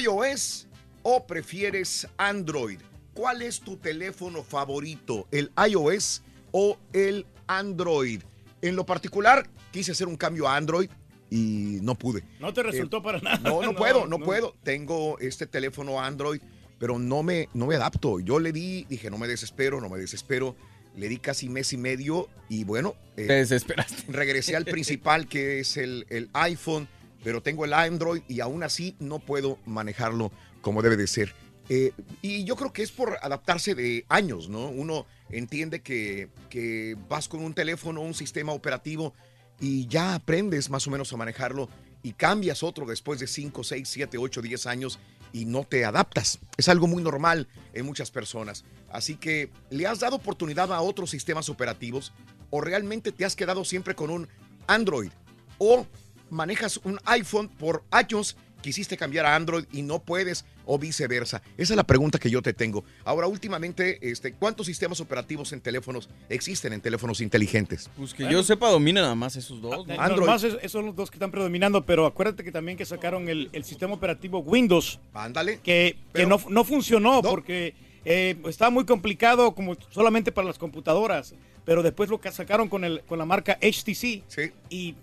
[0.01, 0.67] ¿iOS
[1.04, 2.80] o prefieres Android?
[3.13, 5.28] ¿Cuál es tu teléfono favorito?
[5.32, 6.21] ¿El iOS
[6.52, 8.21] o el Android?
[8.62, 10.89] En lo particular, quise hacer un cambio a Android
[11.30, 12.24] y no pude.
[12.39, 13.38] No te resultó Eh, para nada.
[13.39, 14.56] No, no, puedo, no, puedo.
[14.63, 16.41] Tengo este teléfono Android,
[16.80, 18.19] pero no me, no me adapto.
[18.19, 20.56] Yo le di, dije, no me desespero, no me desespero.
[20.95, 22.95] Le di casi mes y medio y bueno.
[23.17, 24.12] eh, Te desesperaste.
[24.12, 26.88] Regresé al principal, que es el, el iPhone,
[27.24, 31.34] pero tengo el Android y aún así no puedo manejarlo como debe de ser.
[31.69, 34.67] Eh, y yo creo que es por adaptarse de años, ¿no?
[34.69, 39.13] Uno entiende que, que vas con un teléfono, un sistema operativo
[39.60, 41.69] y ya aprendes más o menos a manejarlo
[42.04, 45.00] y cambias otro después de 5, 6, 7, 8, 10 años
[45.34, 46.39] y no te adaptas.
[46.58, 48.65] Es algo muy normal en muchas personas.
[48.89, 52.12] Así que, ¿le has dado oportunidad a otros sistemas operativos
[52.50, 54.28] o realmente te has quedado siempre con un
[54.67, 55.12] Android?
[55.58, 55.86] ¿O
[56.30, 61.41] manejas un iPhone por años, quisiste cambiar a Android y no puedes o viceversa?
[61.58, 62.84] Esa es la pregunta que yo te tengo.
[63.04, 67.89] Ahora, últimamente, este, ¿cuántos sistemas operativos en teléfonos existen en teléfonos inteligentes?
[67.97, 69.88] Pues que yo sepa, domina nada más esos dos.
[69.88, 70.02] ¿no?
[70.02, 70.28] Android.
[70.28, 73.28] Más es- esos son los dos que están predominando, pero acuérdate que también que sacaron
[73.30, 75.00] el, el sistema operativo Windows.
[75.13, 75.60] Ándale.
[75.62, 77.74] Que, que no, no funcionó porque
[78.06, 81.34] eh, estaba muy complicado como solamente para las computadoras.
[81.63, 84.24] Pero después lo que sacaron con, el, con la marca HTC.
[84.69, 84.95] Y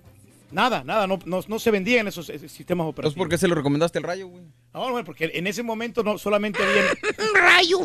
[0.50, 3.14] nada, nada, no, no, no se vendían esos, esos sistemas operativos.
[3.14, 4.44] Entonces, ¿por qué se lo recomendaste al rayo, güey?
[4.74, 6.82] No, bueno, porque en ese momento no solamente había...
[7.34, 7.78] ¡Rayo!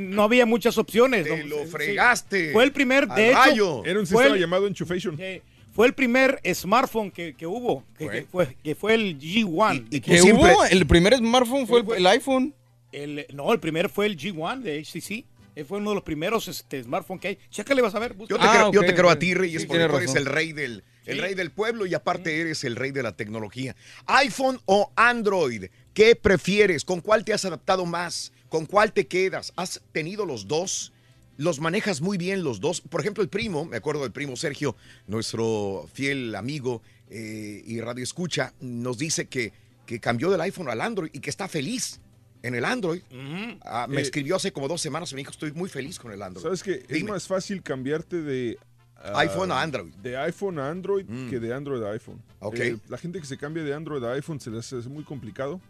[0.00, 1.24] no había muchas opciones.
[1.24, 1.56] Te ¿no?
[1.56, 1.70] lo Sí.
[1.70, 3.38] fregaste Fue el primer, de hecho...
[3.38, 3.84] rayo.
[3.84, 5.16] Era un sistema el- llamado Enchufation.
[5.18, 5.42] eh,
[5.74, 9.86] fue el primer smartphone que, que hubo, que, que fue, que fue el G1.
[9.90, 10.64] ¿Y ¿Qué hubo?
[10.64, 12.52] El primer smartphone fue el, el iPhone.
[12.90, 15.24] El, no, el primero fue el G1 de HTC.
[15.54, 17.38] Él fue uno de los primeros este, smartphones que hay.
[17.50, 18.16] Chécale, vas a ver.
[18.16, 18.50] Yo te, busca.
[18.52, 20.82] creo, yo te creo a ti, Rey, es Sí, porque tú eres el rey del,
[21.08, 21.20] el Sí.
[21.20, 23.74] rey del pueblo y aparte eres el rey de la tecnología.
[24.06, 26.84] iPhone o Android, ¿qué prefieres?
[26.84, 28.32] ¿Con cuál te has adaptado más?
[28.48, 29.52] ¿Con cuál te quedas?
[29.56, 30.92] ¿Has tenido los dos?
[31.36, 32.80] ¿Los manejas muy bien los dos?
[32.80, 38.02] Por ejemplo, el primo, me acuerdo del primo Sergio, nuestro fiel amigo eh, y radio
[38.04, 39.52] escucha, nos dice que,
[39.86, 42.00] que cambió del iPhone al Android y que está feliz
[42.42, 43.02] en el Android.
[43.62, 46.12] Ah, me Eh, escribió hace como dos semanas y me dijo, estoy muy feliz con
[46.12, 46.42] el Android.
[46.44, 46.84] ¿Sabes qué?
[46.88, 48.58] Es más fácil cambiarte de...
[48.98, 49.94] ah, iPhone a Android.
[50.02, 52.22] De iPhone a Android que de Android a iPhone.
[52.40, 52.58] Ok.
[52.58, 55.60] Eh, la gente que se cambia de Android a iPhone se les hace muy complicado.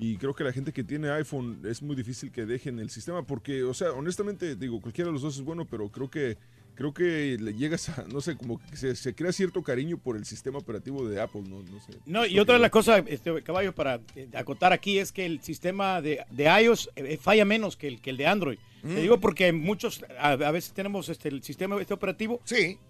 [0.00, 3.24] Y creo que la gente que tiene iPhone es muy difícil que dejen el sistema.
[3.24, 6.38] Porque, o sea, honestamente, digo, cualquiera de los dos es bueno, pero creo que
[6.78, 10.16] creo que le llegas a, no sé, como que se, se crea cierto cariño por
[10.16, 11.98] el sistema operativo de Apple, no, no sé.
[12.06, 15.26] No, Es y otra de las cosas, este, caballo, para eh, acotar aquí es que
[15.26, 18.58] el sistema de, de iOS eh, falla menos que el, que el de Android.
[18.82, 18.94] Mm.
[18.94, 22.40] Te digo porque muchos, a, a veces tenemos este, el sistema este operativo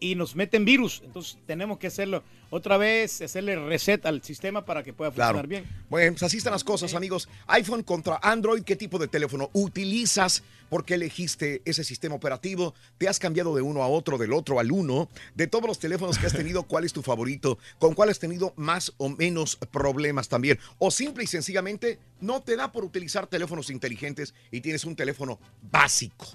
[0.01, 1.03] y nos meten virus.
[1.05, 5.49] Entonces tenemos que hacerlo otra vez, hacerle reset al sistema para que pueda funcionar Claro.
[5.49, 5.65] bien.
[5.91, 7.29] Bueno, pues así están las cosas, amigos.
[7.47, 10.43] iPhone contra Android, ¿qué tipo de teléfono utilizas?
[10.71, 12.75] ¿Por qué elegiste ese sistema operativo?
[12.99, 15.09] ¿Te has cambiado de uno a otro, del otro al uno?
[15.35, 17.59] De todos los teléfonos que has tenido, ¿cuál es tu favorito?
[17.79, 20.59] ¿Con cuál has tenido más o menos problemas también?
[20.79, 25.39] O simple y sencillamente no te da por utilizar teléfonos inteligentes y tienes un teléfono
[25.71, 26.27] básico.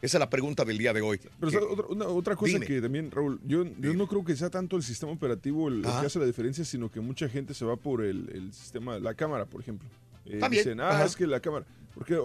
[0.00, 1.20] Esa es la pregunta del día de hoy.
[1.38, 2.66] Pero otra, una- otra cosa Dime.
[2.66, 5.88] que también, Raúl, yo, yo no creo que sea tanto el sistema operativo el, que
[5.88, 9.46] hace la diferencia, sino que mucha gente se va por el, el sistema, la cámara,
[9.46, 9.88] por ejemplo.
[10.26, 11.04] Eh, También, Dicen, ah, ajá.
[11.04, 11.66] es que la cámara.
[11.94, 12.18] Porque,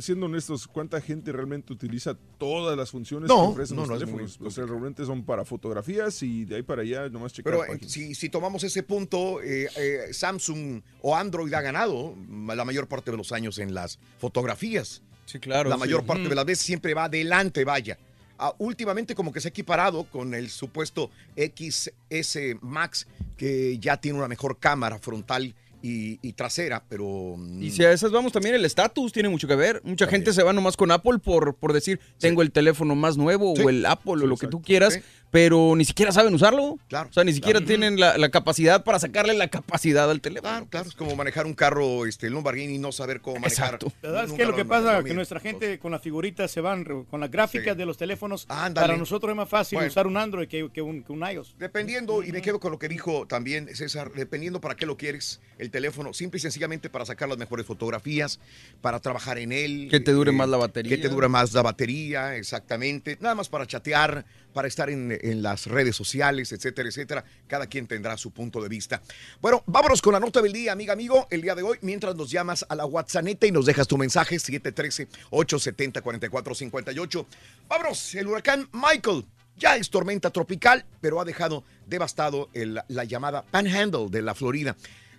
[0.00, 4.06] siendo honestos, ¿cuánta gente realmente utiliza todas las funciones No, que ofrecen no, los no,
[4.06, 7.80] muy Los realmente son para fotografías y de ahí para allá nomás checar Pero eh,
[7.86, 12.14] si, si tomamos ese punto, eh, eh, Samsung o Android ha ganado
[12.54, 15.02] la mayor parte de los años en las fotografías.
[15.24, 15.70] Sí, claro.
[15.70, 15.80] La sí.
[15.80, 16.28] mayor parte Ujú.
[16.30, 17.96] de las veces siempre va adelante, vaya.
[18.38, 24.18] Ah, últimamente como que se ha equiparado con el supuesto XS Max, que ya tiene
[24.18, 25.54] una mejor cámara frontal
[25.86, 27.34] y, y trasera, pero...
[27.36, 29.82] mm, Y si a esas vamos también, el estatus tiene mucho que ver.
[29.84, 33.52] Mucha gente se va nomás con Apple por, por decir, tengo el teléfono más nuevo
[33.54, 33.62] Sí.
[33.62, 34.98] o el Apple o lo que tú quieras.
[35.34, 36.78] Pero ni siquiera saben usarlo.
[36.88, 37.66] Claro, O sea, ni siquiera claro.
[37.66, 40.48] tienen la, la capacidad para sacarle la capacidad al teléfono.
[40.48, 43.74] Claro, claro, es como manejar un carro, este, Lamborghini y no saber cómo manejar.
[43.74, 43.92] Exacto.
[44.02, 46.60] La verdad es que lo que pasa es que nuestra gente con las figuritas se
[46.60, 47.78] van, con las gráficas Sí.
[47.78, 48.46] de los teléfonos.
[48.48, 48.86] Ándale.
[48.86, 49.88] Para nosotros es más fácil Bueno.
[49.90, 51.56] usar un Android que, que un, que un iOS.
[51.58, 55.40] Dependiendo, y me quedo con lo que dijo también César, dependiendo para qué lo quieres,
[55.58, 58.38] el teléfono simple y sencillamente para sacar las mejores fotografías,
[58.80, 59.88] para trabajar en él.
[59.90, 60.94] Que te dure eh, más la batería.
[60.94, 63.18] Que te dure más la batería, exactamente.
[63.20, 64.24] Nada más para chatear,
[64.54, 67.22] para estar en, las redes sociales, etcétera, etcétera.
[67.46, 69.02] Cada quien tendrá su punto de vista.
[69.42, 71.28] Bueno, vámonos con la nota del día, amiga, amigo.
[71.30, 74.36] El día de hoy, mientras nos llamas a la WhatsApp y nos dejas tu mensaje,
[74.36, 77.26] 713-870-4458.
[77.68, 79.26] Vámonos, el huracán Michael.
[79.56, 84.74] Ya es tormenta tropical, pero ha dejado devastado la llamada Panhandle de la Florida.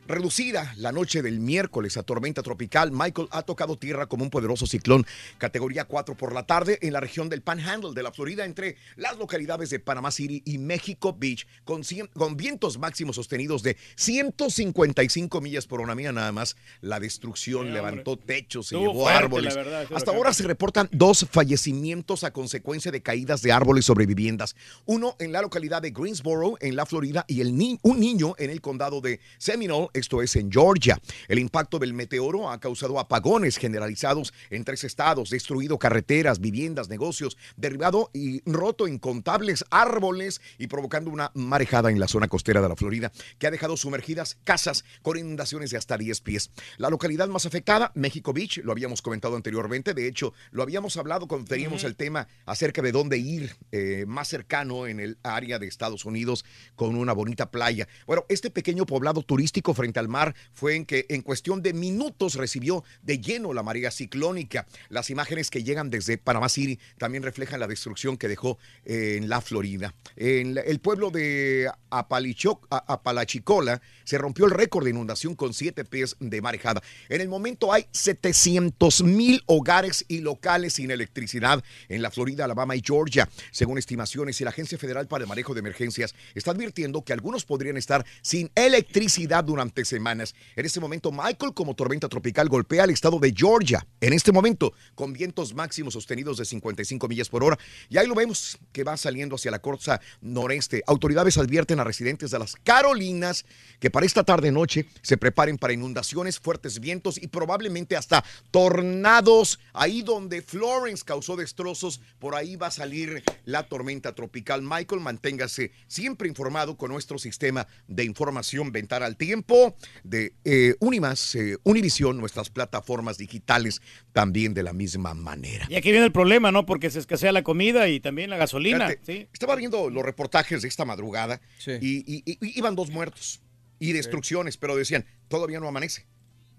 [0.08, 4.68] Reducida la noche del miércoles a tormenta tropical, Michael ha tocado tierra como un poderoso
[4.68, 5.04] ciclón
[5.40, 9.18] categoría 4 por la tarde en la región del Panhandle de la Florida entre las
[9.18, 15.42] localidades de Panama City y México Beach con, cien- con vientos máximos sostenidos de 155
[15.42, 15.96] millas por hora.
[15.96, 19.56] Mira nada más la destrucción, levantó techos, se Estuvo llevó fuerte, árboles.
[19.56, 24.56] verdad, Hasta ahora se reportan dos fallecimientos a consecuencia de caídas de árboles sobre viviendas.
[24.86, 28.52] Uno en la localidad de Greensboro, en la Florida, y el ni- un niño en
[28.52, 31.00] el condado de Seminole, esto es en Georgia.
[31.28, 37.38] El impacto del meteoro ha causado apagones generalizados en tres estados, destruido carreteras, viviendas, negocios,
[37.56, 42.76] derribado y roto incontables árboles y provocando una marejada en la zona costera de la
[42.76, 46.52] Florida que ha dejado sumergidas casas con inundaciones de hasta 10 pies.
[46.78, 51.28] La localidad más afectada, México Beach, lo habíamos comentado anteriormente, de hecho, lo habíamos hablado
[51.28, 55.68] cuando teníamos el tema acerca de dónde ir eh, más cercano en el área de
[55.68, 56.44] Estados Unidos
[56.76, 57.88] con una bonita playa.
[58.06, 62.36] Bueno, este pequeño poblado turístico frente al mar fue en que en cuestión de minutos
[62.36, 64.66] recibió de lleno la marea ciclónica.
[64.90, 69.30] Las imágenes que llegan desde Panamá City también reflejan la destrucción que dejó eh, en
[69.30, 69.94] la Florida.
[70.16, 76.42] En el pueblo de Apalachicola se rompió el récord de inundación con siete pies de
[76.42, 76.82] marejada.
[77.10, 82.76] En el momento hay 700 mil hogares y locales sin electricidad en la Florida, Alabama
[82.76, 83.30] y Georgia.
[83.52, 87.46] Según estimaciones, y la Agencia Federal para el Manejo de Emergencias está advirtiendo que algunos
[87.46, 90.34] podrían estar sin electricidad durante semanas.
[90.56, 93.86] En este momento, Michael, como tormenta tropical, golpea al estado de Georgia.
[94.00, 97.58] En este momento, con vientos máximos sostenidos de 55 millas por hora.
[97.90, 100.84] Y ahí lo vemos que va saliendo hacia la costa noreste.
[100.88, 103.46] Autoridades advierten a residentes de las Carolinas
[103.80, 109.60] que para esta tarde-noche se preparen para inundaciones, fuertes vientos y probablemente hasta tornados.
[109.74, 114.62] Ahí donde Florence causó destrozos, por ahí va a salir la tormenta tropical.
[114.62, 119.65] Michael, manténgase siempre informado con nuestro sistema de información Ventana al Tiempo
[120.04, 123.82] de eh, Unimas, eh, Univisión, nuestras plataformas digitales
[124.14, 125.66] también de la misma manera.
[125.70, 126.66] Y aquí viene el problema, ¿no?
[126.66, 128.88] Porque se escasea la comida y también la gasolina.
[128.90, 129.28] Fíjate, ¿sí?
[129.34, 131.42] Estaba viendo los reportajes de esta madrugada
[131.82, 133.42] y, y- y- iban dos muertos
[133.80, 136.06] y destrucciones, pero decían, todavía no amanece.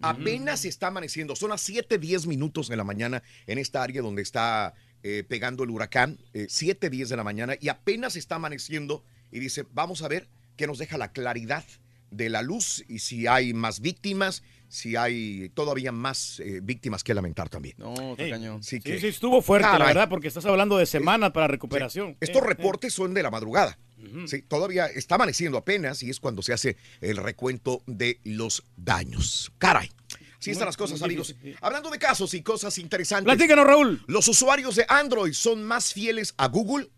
[0.02, 1.34] Apenas está amaneciendo.
[1.36, 5.64] Son las 7, 10 minutos de la mañana en esta área donde está eh, pegando
[5.64, 6.18] el huracán.
[6.34, 10.28] eh, 7, 10 de la mañana y apenas está amaneciendo y dice, vamos a ver
[10.56, 11.64] qué nos deja la claridad
[12.16, 17.14] de la luz y si hay más víctimas, si hay todavía más eh, víctimas que
[17.14, 17.76] lamentar también.
[17.78, 18.62] No, está cañón.
[18.62, 19.88] Sí, que- sí, estuvo fuerte, la Caray.
[19.88, 22.16] verdad, porque estás hablando de semanas para recuperación.
[22.20, 23.78] Estos Sí, reportes son de la madrugada.
[24.26, 29.50] Sí, todavía está amaneciendo apenas y es cuando se hace el recuento de los daños.
[29.58, 29.90] Caray.
[30.38, 31.34] Así están las cosas, amigos.
[31.60, 33.24] Hablando de casos y cosas interesantes.
[33.34, 34.02] Platícanos, Raúl.
[34.06, 36.88] Los usuarios de Android son más fieles a Google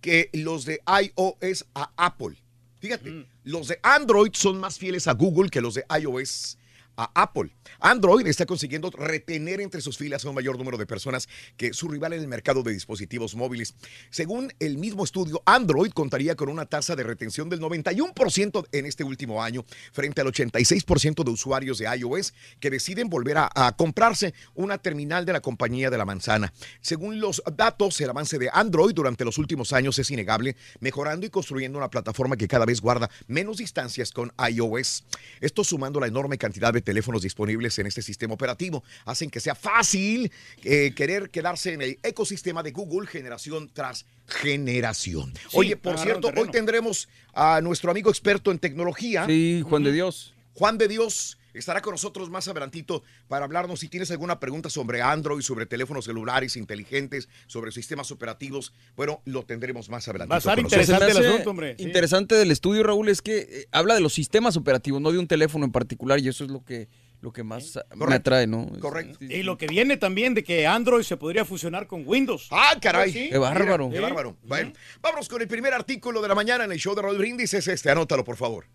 [0.00, 2.36] que los de iOS a Apple.
[2.80, 3.24] Fíjate, Mm.
[3.44, 6.57] los de Android son más fieles a Google que los de iOS
[6.98, 7.50] a Apple.
[7.80, 11.88] Android está consiguiendo retener entre sus filas a un mayor número de personas que su
[11.88, 13.74] rival en el mercado de dispositivos móviles.
[14.10, 19.04] Según el mismo estudio, Android contaría con una tasa de retención del 91% en este
[19.04, 24.78] último año, frente al 86% de usuarios de iOS que deciden volver a, comprarse una
[24.78, 26.52] terminal de la compañía de la manzana.
[26.80, 31.30] Según los datos, el avance de Android durante los últimos años es innegable, mejorando y
[31.30, 35.04] construyendo una plataforma que cada vez guarda menos distancias con iOS.
[35.40, 39.54] Esto sumando la enorme cantidad de teléfonos disponibles en este sistema operativo, hacen que sea
[39.54, 40.32] fácil
[40.64, 45.34] eh, querer quedarse en el ecosistema de Google generación tras generación.
[45.34, 49.26] Sí, Oye, por cierto, hoy tendremos a nuestro amigo experto en tecnología.
[49.26, 50.32] Sí, Juan de Dios.
[50.54, 55.02] Juan de Dios estará con nosotros más adelantito para hablarnos si tienes alguna pregunta sobre
[55.02, 58.72] Android, sobre teléfonos celulares inteligentes, sobre sistemas operativos.
[58.96, 60.30] Bueno, lo tendremos más adelantito.
[60.32, 61.76] Va a estar interesante el asunto, hombre.
[61.78, 61.84] Sí.
[61.84, 65.26] Interesante del estudio, Raúl, es que eh, habla de los sistemas operativos, no de un
[65.26, 66.88] teléfono en particular, y eso es lo que,
[67.20, 68.14] lo que más me Correcto.
[68.14, 68.68] atrae, ¿no?
[68.80, 69.24] Correcto.
[69.24, 72.48] Y lo que viene también de que Android se podría fusionar con Windows.
[72.50, 73.12] Ah, caray.
[73.12, 73.28] Sí.
[73.30, 73.88] Qué bárbaro.
[73.88, 74.36] Mira, qué bárbaro.
[74.42, 77.54] Bueno, vámonos con el primer artículo de la mañana en el show de Raúl Brindis.
[77.54, 78.66] Es este, anótalo, por favor.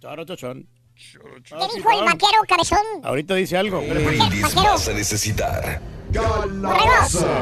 [0.00, 0.66] Charachachán.
[0.96, 2.78] ¿Qué dijo el vaquero cabezón?
[3.02, 3.82] Ahorita dice algo.
[3.82, 5.82] Brindis vas a necesitar.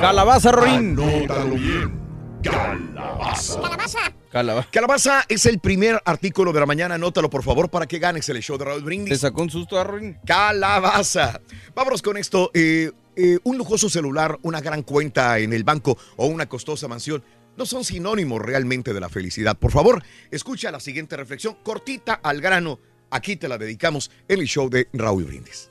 [0.00, 0.98] Calabaza, Rorín.
[0.98, 2.04] Anótalo bien.
[2.42, 3.60] Calabaza.
[3.60, 3.98] Calabaza.
[4.32, 4.68] Calabaza.
[4.72, 6.96] Calabaza es el primer artículo de la mañana.
[6.96, 9.20] Anótalo, por favor, para que ganes el show de Raúl Te Brindis.
[9.20, 10.16] sacó un susto, Arroy.
[10.26, 11.40] Calabaza.
[11.76, 12.50] Vámonos con esto.
[12.54, 17.22] Eh, eh, un lujoso celular, una gran cuenta en el banco o una costosa mansión
[17.56, 19.56] no son sinónimos realmente de la felicidad.
[19.56, 20.02] Por favor,
[20.32, 22.80] escucha la siguiente reflexión, cortita al grano.
[23.14, 25.70] Aquí te la dedicamos en el show de Raúl Brindis.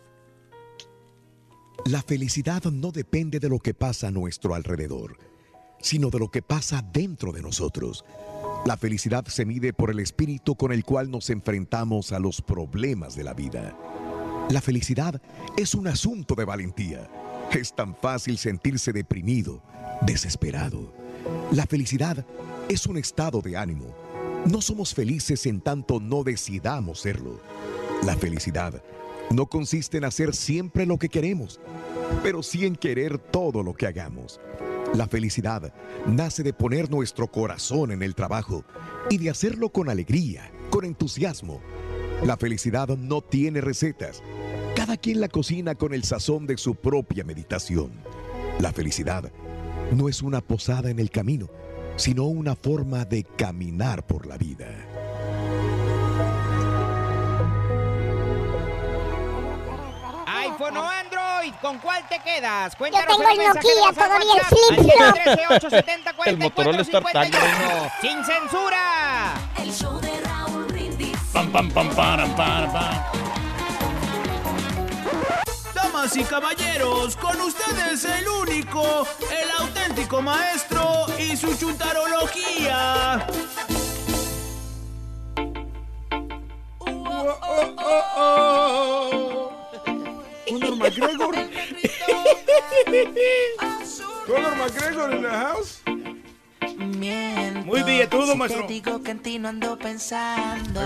[1.84, 5.18] La felicidad no depende de lo que pasa a nuestro alrededor,
[5.82, 8.06] sino de lo que pasa dentro de nosotros.
[8.66, 13.18] La felicidad se mide por el espíritu con el cual nos enfrentamos a los problemas
[13.18, 13.78] de la vida.
[14.50, 15.22] La felicidad
[15.58, 17.10] es un asunto de valentía.
[17.52, 19.62] Es tan fácil sentirse deprimido,
[20.04, 20.94] desesperado.
[21.52, 22.26] La felicidad
[22.70, 24.13] es un estado de ánimo.
[24.46, 27.40] No somos felices en tanto no decidamos serlo.
[28.06, 28.84] La felicidad
[29.32, 31.62] no consiste en hacer siempre lo que queremos,
[32.22, 34.42] pero sí en querer todo lo que hagamos.
[34.94, 35.74] La felicidad
[36.06, 38.66] nace de poner nuestro corazón en el trabajo
[39.10, 41.62] y de hacerlo con alegría, con entusiasmo.
[42.26, 44.22] La felicidad no tiene recetas.
[44.76, 47.92] Cada quien la cocina con el sazón de su propia meditación.
[48.60, 49.32] La felicidad
[49.96, 51.50] no es una posada en el camino,
[51.96, 54.68] sino una forma de caminar por la vida.
[60.26, 62.76] iPhone o Android, ¿con cuál te quedas?
[62.76, 65.64] Cuéntanos tengo en un el Nokia, todavía el flip al flop.
[65.64, 66.28] 713-870-4451.
[66.28, 66.84] El Motorola
[68.02, 69.34] ¡Sin censura!
[69.62, 71.18] El show de Raúl Brindis.
[71.32, 73.33] Pam, pam, pam, param, pam, pam.
[76.04, 83.26] Damas y caballeros, con ustedes el único, el auténtico maestro y su chuntarología.
[90.50, 91.36] Conor McGregor.
[94.28, 95.82] Conor McGregor in the house.
[96.78, 98.66] Muy billetudo, si maestro.
[98.66, 100.82] Te digo que en ti no ando pensando.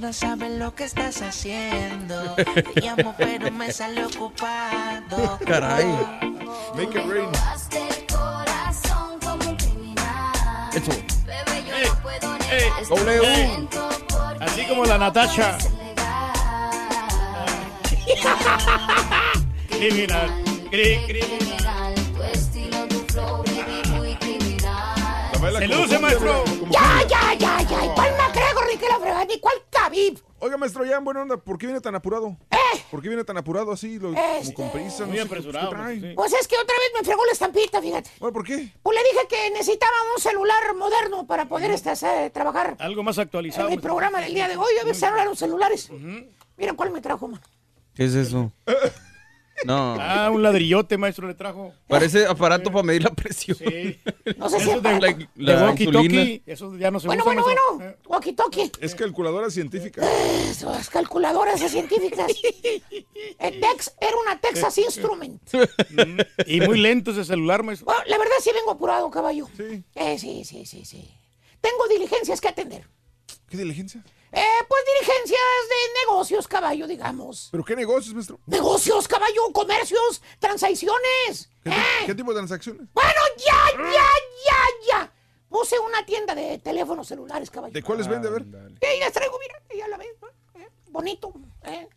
[0.00, 2.34] No sabes lo que estás haciendo.
[2.74, 5.38] Te llamo, pero me sale ocupado.
[5.46, 5.86] Caray.
[6.74, 7.28] Make it rain.
[10.74, 10.92] Eso.
[12.50, 13.26] Ey, W.
[13.26, 13.68] ey.
[14.40, 15.58] Así como la Natasha.
[19.68, 20.28] Criminal.
[20.70, 21.94] Cri- criminal.
[25.38, 26.44] Se luce, maestro.
[26.70, 27.84] Ya, ya, ya, ya.
[27.84, 29.24] ¿Y cuál McGregor ni qué la fregada?
[29.24, 30.18] ¿Ni cuál Khabib?
[30.40, 32.36] Oiga, maestro, ya en buena onda, ¿por qué viene tan apurado?
[32.90, 35.00] ¿Por qué viene tan apurado así, lo- Este- como con prisa?
[35.02, 36.00] No Muy sé, apresurado, ¿qué trae?
[36.00, 36.12] sí.
[36.14, 38.10] Pues es que otra vez me fregó la estampita, fíjate.
[38.18, 38.72] Bueno, ¿Por qué?
[38.82, 43.16] Pues le dije que necesitaba un celular moderno para poder este, hacer- trabajar Algo más
[43.18, 43.64] en actualizado.
[43.68, 43.88] mi maestro.
[43.88, 44.72] programa del día de hoy.
[44.80, 45.88] A ver si hablan los celulares.
[46.56, 47.40] Mira cuál me trajo, man.
[47.94, 48.52] ¿Qué es eso?
[49.64, 49.96] No.
[50.00, 51.72] Ah, un ladrillote, maestro, le trajo.
[51.88, 53.56] Parece aparato para medir la presión.
[53.56, 53.98] Sí.
[54.36, 54.70] No sé si...
[54.70, 54.92] Eso de,
[55.36, 57.32] La- de walkie-talkie, eso ya no se Bueno, usa.
[57.34, 57.76] bueno, maestro.
[57.76, 57.96] bueno.
[58.06, 58.72] Walkie-talkie.
[58.80, 60.02] Es calculadora científica.
[60.50, 62.30] Eso, las calculadoras científicas.
[63.38, 65.42] El Tex era una Texas Instrument.
[66.46, 67.86] Y muy lento ese celular, maestro.
[67.86, 69.48] Bueno, la verdad sí vengo apurado, caballo.
[69.56, 69.82] Sí.
[69.94, 71.10] Eh, sí, sí, sí, sí.
[71.60, 72.84] Tengo diligencias que atender.
[73.48, 74.02] ¿Qué diligencia?
[74.32, 77.48] Eh, pues diligencias de negocios, caballo, digamos.
[77.50, 78.38] ¿Pero qué negocios, maestro?
[78.46, 81.50] Negocios, caballo, comercios, transacciones.
[81.62, 81.74] ¿Qué, Eh,
[82.06, 82.82] qué tipo de transacciones?
[82.92, 84.06] Bueno, ya, ya,
[84.46, 84.58] ya,
[84.88, 85.12] ya.
[85.48, 87.72] Puse una tienda de teléfonos celulares, caballo.
[87.72, 88.28] ¿De cuáles vende?
[88.28, 88.42] A ver.
[88.80, 90.08] Eh, ya traigo, mira, ya la ves.
[90.56, 91.32] Eh, bonito.
[91.64, 91.88] Eh.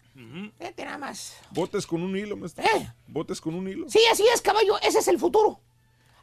[0.59, 1.35] Vete nada más.
[1.51, 2.63] Botes con un hilo, maestro.
[2.63, 2.87] Eh.
[3.07, 3.89] Botes con un hilo.
[3.89, 4.79] Sí, así es, caballo.
[4.81, 5.59] Ese es el futuro.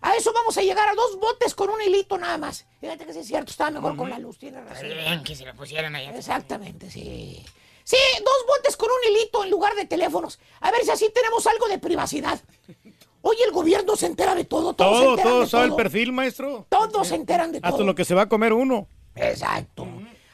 [0.00, 2.66] A eso vamos a llegar a dos botes con un hilito nada más.
[2.80, 4.88] Fíjate que sí es cierto, estaba mejor con la luz, tienes razón.
[4.88, 6.16] Bien, que se lo pusieran allá.
[6.16, 7.44] Exactamente, sí.
[7.84, 10.38] Sí, dos botes con un hilito en lugar de teléfonos.
[10.60, 12.38] A ver si así tenemos algo de privacidad.
[13.22, 15.70] Oye, el gobierno se entera de todo, todos se Todo, enteran todo de sabe el
[15.70, 15.76] todo.
[15.78, 16.66] perfil, maestro.
[16.68, 17.84] Todos se enteran de Hasta todo.
[17.86, 18.86] lo que se va a comer uno.
[19.16, 19.86] Exacto.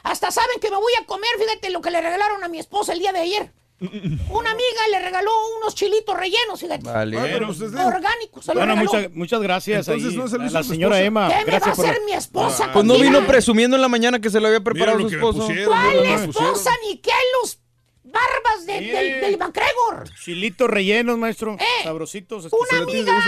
[0.02, 2.92] Hasta saben que me voy a comer, fíjate lo que le regalaron a mi esposa
[2.92, 3.52] el día de ayer.
[3.80, 6.84] Una amiga le regaló unos chilitos rellenos, fíjate.
[6.84, 7.18] Vale.
[7.18, 8.90] Ah, pero usted es de- Orgánicos, se Bueno, regaló.
[8.92, 11.06] muchas, muchas gracias Entonces ahí no se a hizo la su señora esposa.
[11.06, 11.28] Emma.
[11.28, 12.70] ¿Qué me va a Gracias por hacer mi esposa?
[12.72, 15.10] Pues no vino presumiendo en la mañana que se lo había Mira preparado lo su
[15.10, 15.38] que esposo.
[15.40, 15.66] pusieron.
[15.66, 17.10] ¿Cuál mira lo que me esposa ni qué
[17.42, 17.58] los
[18.04, 18.84] barbas de- Sí.
[18.86, 20.04] del, del MacGregor?
[20.24, 21.56] Chilitos rellenos, maestro.
[21.58, 22.44] Eh, Sabrositos.
[22.44, 23.22] Una ¿Se le amiga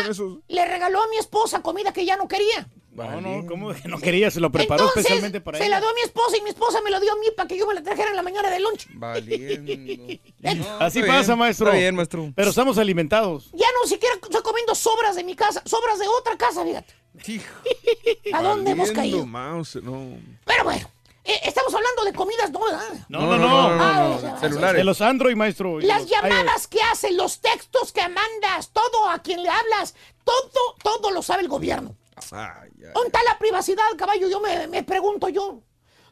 [0.49, 2.69] le regaló a mi esposa comida que ya no quería.
[2.97, 4.31] No, no, ¿cómo que no quería?
[4.31, 5.77] Se lo preparó Entonces, especialmente para se ella.
[5.77, 7.59] la dio a mi esposa y mi esposa me lo dio a mí para que
[7.59, 8.87] yo me la trajera en la mañana de lunch.
[8.95, 9.73] Valiendo.
[10.47, 11.67] No, Así pasa, bien, maestro.
[11.67, 12.33] Está bien, maestro.
[12.35, 13.51] Pero estamos alimentados.
[13.53, 16.95] Ya no siquiera estoy comiendo sobras de mi casa, sobras de otra casa, fíjate.
[18.33, 19.27] ¿A dónde hemos caído?
[19.27, 20.19] mouse, no.
[20.45, 20.89] Pero bueno,
[21.25, 22.61] eh, estamos hablando de comidas, ¿no?
[22.65, 23.07] ¿verdad?
[23.09, 23.69] No, no, no.
[23.83, 24.85] Ah, sea, De Celulares.
[24.85, 25.81] los Android, maestro.
[25.81, 29.95] Las los llamadas que haces, los textos que mandas, todo a quien le hablas,
[30.25, 31.97] todo, todo lo sabe el gobierno.
[32.31, 34.29] ¿Dónde está la privacidad, caballo?
[34.29, 35.63] Yo me, me pregunto yo.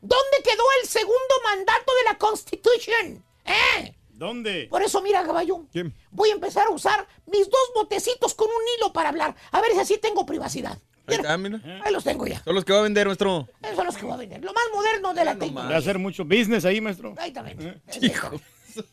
[0.00, 3.24] ¿Dónde quedó el segundo mandato de la Constitution?
[3.46, 3.94] ¿Eh?
[4.10, 4.68] ¿Dónde?
[4.70, 5.66] Por eso, mira, caballo.
[6.10, 9.34] Voy a empezar a usar mis dos botecitos con un hilo para hablar.
[9.50, 10.78] A ver si así tengo privacidad.
[11.06, 11.60] Ahí está, mira.
[11.84, 12.42] Ahí los tengo ya.
[12.44, 13.48] Son los que va a vender nuestro.
[13.62, 14.44] Esos son los que voy a vender.
[14.44, 15.76] Lo más moderno de la Va a tecnología.
[15.76, 17.14] hacer mucho business ahí, maestro.
[17.18, 17.82] Ahí también.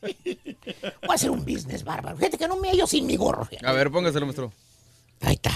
[0.02, 2.18] Voy a hacer un business bárbaro.
[2.18, 3.48] Fíjate que no me hallo sin mi gorro.
[3.64, 4.52] A ver, póngaselo, maestro.
[5.22, 5.52] Ahí está.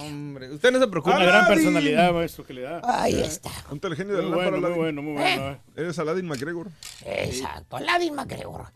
[0.00, 1.16] Hombre, usted no se preocupe.
[1.16, 2.80] Una gran personalidad, maestro, que le da.
[2.84, 3.50] Ahí está.
[3.68, 4.78] Ponte el genio de la lámpara, bueno, muy Aladdin.
[4.78, 5.50] bueno, muy bueno.
[5.52, 5.60] eh.
[5.76, 6.68] Eres Aladdin McGregor.
[7.04, 8.72] Exacto, Aladdin McGregor.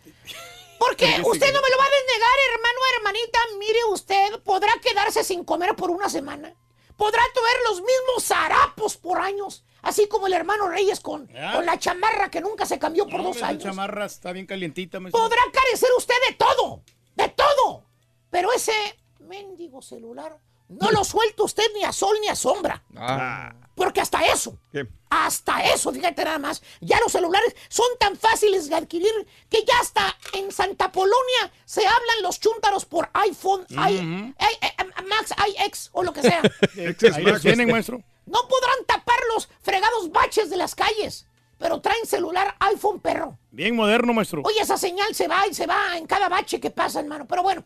[0.79, 3.39] Porque usted no me lo va a desnegar, hermano, hermanita.
[3.59, 6.53] Mire usted, podrá quedarse sin comer por una semana.
[6.97, 9.65] Podrá traer los mismos harapos por años.
[9.83, 13.29] Así como el hermano Reyes con, con la chamarra que nunca se cambió por No,
[13.29, 13.63] dos años.
[13.63, 15.23] chamarra está bien calientita, maestro.
[15.23, 16.83] Podrá carecer usted de todo,
[17.17, 17.85] de todo.
[18.31, 18.73] Pero ese
[19.21, 20.37] mendigo celular
[20.71, 22.83] no lo suelta usted ni a sol ni a sombra.
[22.97, 23.53] Ah.
[23.75, 24.87] Porque hasta eso, ¿Qué?
[25.09, 29.11] hasta eso, fíjate nada más, ya los celulares son tan fáciles de adquirir
[29.49, 35.03] que ya hasta en Santa Polonia se hablan los chúntaros por iPhone, i- i- i-
[35.09, 35.33] Max,
[35.67, 36.43] iX o lo que sea.
[37.17, 38.03] Ahí los tienen, maestro.
[38.27, 41.27] No podrán tapar los fregados baches de las calles,
[41.59, 43.39] pero traen celular iPhone perro.
[43.51, 44.43] Bien moderno, maestro.
[44.45, 47.27] Oye, esa señal se va y se va en cada bache que pasa, hermano.
[47.27, 47.65] Pero bueno,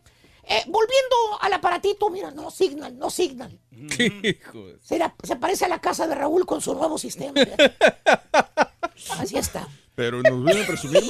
[0.48, 3.58] eh, volviendo al aparatito, mira, no signal, no signal.
[3.72, 7.32] Hijo de- Se, la- se parece a la casa de Raúl con su nuevo sistema.
[9.18, 9.68] Así está.
[9.96, 11.02] Pero nos vienen a presumir.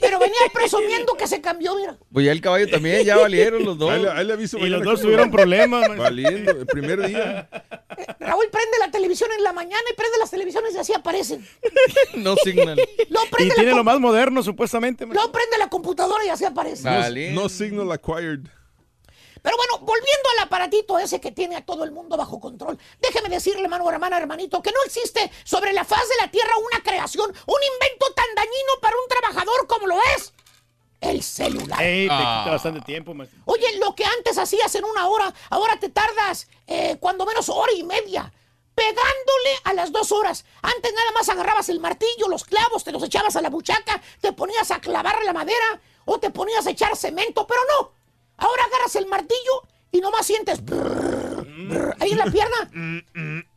[0.00, 1.98] Pero venía presumiendo que se cambió, mira.
[2.10, 3.90] Pues ya el caballo también, ya valieron los dos.
[3.90, 5.86] Ahí le, ahí le aviso Y los dos tuvieron problemas.
[5.98, 7.46] Valiendo, el primer día.
[8.20, 11.46] Raúl prende la televisión en la mañana y prende las televisiones y así aparecen.
[12.16, 12.80] No signal.
[13.10, 16.88] Lo Y tiene lo más moderno, supuestamente, lo prende la computadora y así aparece.
[17.32, 18.40] No signal acquired.
[19.42, 23.28] Pero bueno, volviendo al aparatito ese que tiene a todo el mundo bajo control, déjeme
[23.28, 27.28] decirle, hermano, hermana, hermanito, que no existe sobre la faz de la Tierra una creación,
[27.28, 30.32] un invento tan dañino para un trabajador como lo es
[31.00, 31.82] el celular.
[31.82, 32.42] Ey, te Ah.
[32.44, 33.40] quita bastante tiempo, maestro.
[33.46, 37.72] Oye, lo que antes hacías en una hora, ahora te tardas eh, cuando menos hora
[37.72, 38.32] y media.
[38.74, 40.44] Pegándole a las dos horas.
[40.62, 44.32] Antes nada más agarrabas el martillo, los clavos, te los echabas a la buchaca, te
[44.32, 47.92] ponías a clavar la madera o te ponías a echar cemento, pero no.
[48.42, 49.62] Ahora agarras el martillo
[49.92, 53.04] y nomás sientes brrr, brrr, ahí en la pierna.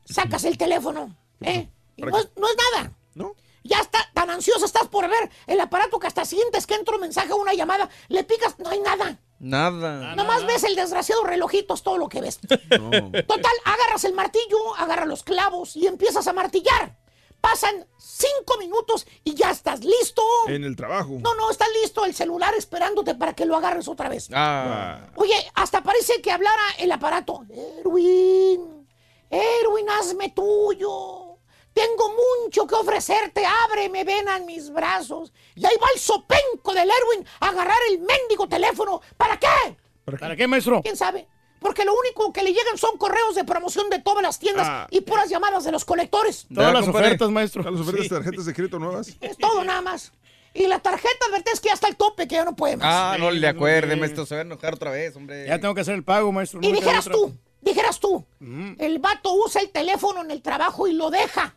[0.06, 1.68] Sacas el teléfono, ¿eh?
[1.96, 2.92] Y no es, no es nada.
[3.16, 3.34] ¿No?
[3.64, 7.02] Ya está, tan ansioso estás por ver el aparato que hasta sientes que entra un
[7.02, 9.18] mensaje o una llamada, le picas, no hay nada.
[9.40, 10.16] Nada.
[10.16, 12.40] Nomás ves el desgraciado relojito, es todo lo que ves.
[12.70, 16.96] Total, agarras el martillo, agarras los clavos y empiezas a martillar.
[17.42, 20.24] Pasan cinco minutos y ya estás listo.
[20.48, 21.18] En el trabajo.
[21.22, 24.30] No, no, está listo el celular esperándote para que lo agarres otra vez.
[24.34, 25.10] Ah.
[25.16, 27.46] Oye, hasta parece que hablara el aparato.
[27.80, 28.88] Erwin,
[29.30, 31.40] Erwin, hazme tuyo.
[31.74, 33.46] Tengo mucho que ofrecerte.
[33.46, 35.34] Ábreme, ven a mis brazos.
[35.56, 39.02] Y ahí va el sopenco del Erwin a agarrar el mendigo teléfono.
[39.18, 39.76] ¿Para qué?
[40.06, 40.82] ¿Para qué, maestro?
[40.82, 41.28] ¿Quién sabe?
[41.66, 44.88] Porque lo único que le llegan son correos de promoción de todas las tiendas Ah.
[44.92, 46.46] y puras llamadas de los colectores.
[46.54, 47.08] Todas las compadre.
[47.08, 47.62] ofertas, maestro.
[47.62, 48.10] Están las ofertas Sí.
[48.10, 49.08] de tarjetas de crédito nuevas.
[49.20, 50.12] Es todo nada más.
[50.54, 52.86] Y la tarjeta advertés que ya está al tope, que ya no puede más.
[52.88, 54.28] Ah, no le acuerde, maestro.
[54.28, 55.48] Se va a enojar otra vez, hombre.
[55.48, 56.60] Ya tengo que hacer el pago, maestro.
[56.62, 58.74] Y no dijeras tú, dijeras tú, Mm.
[58.78, 61.56] el vato usa el teléfono en el trabajo y lo deja.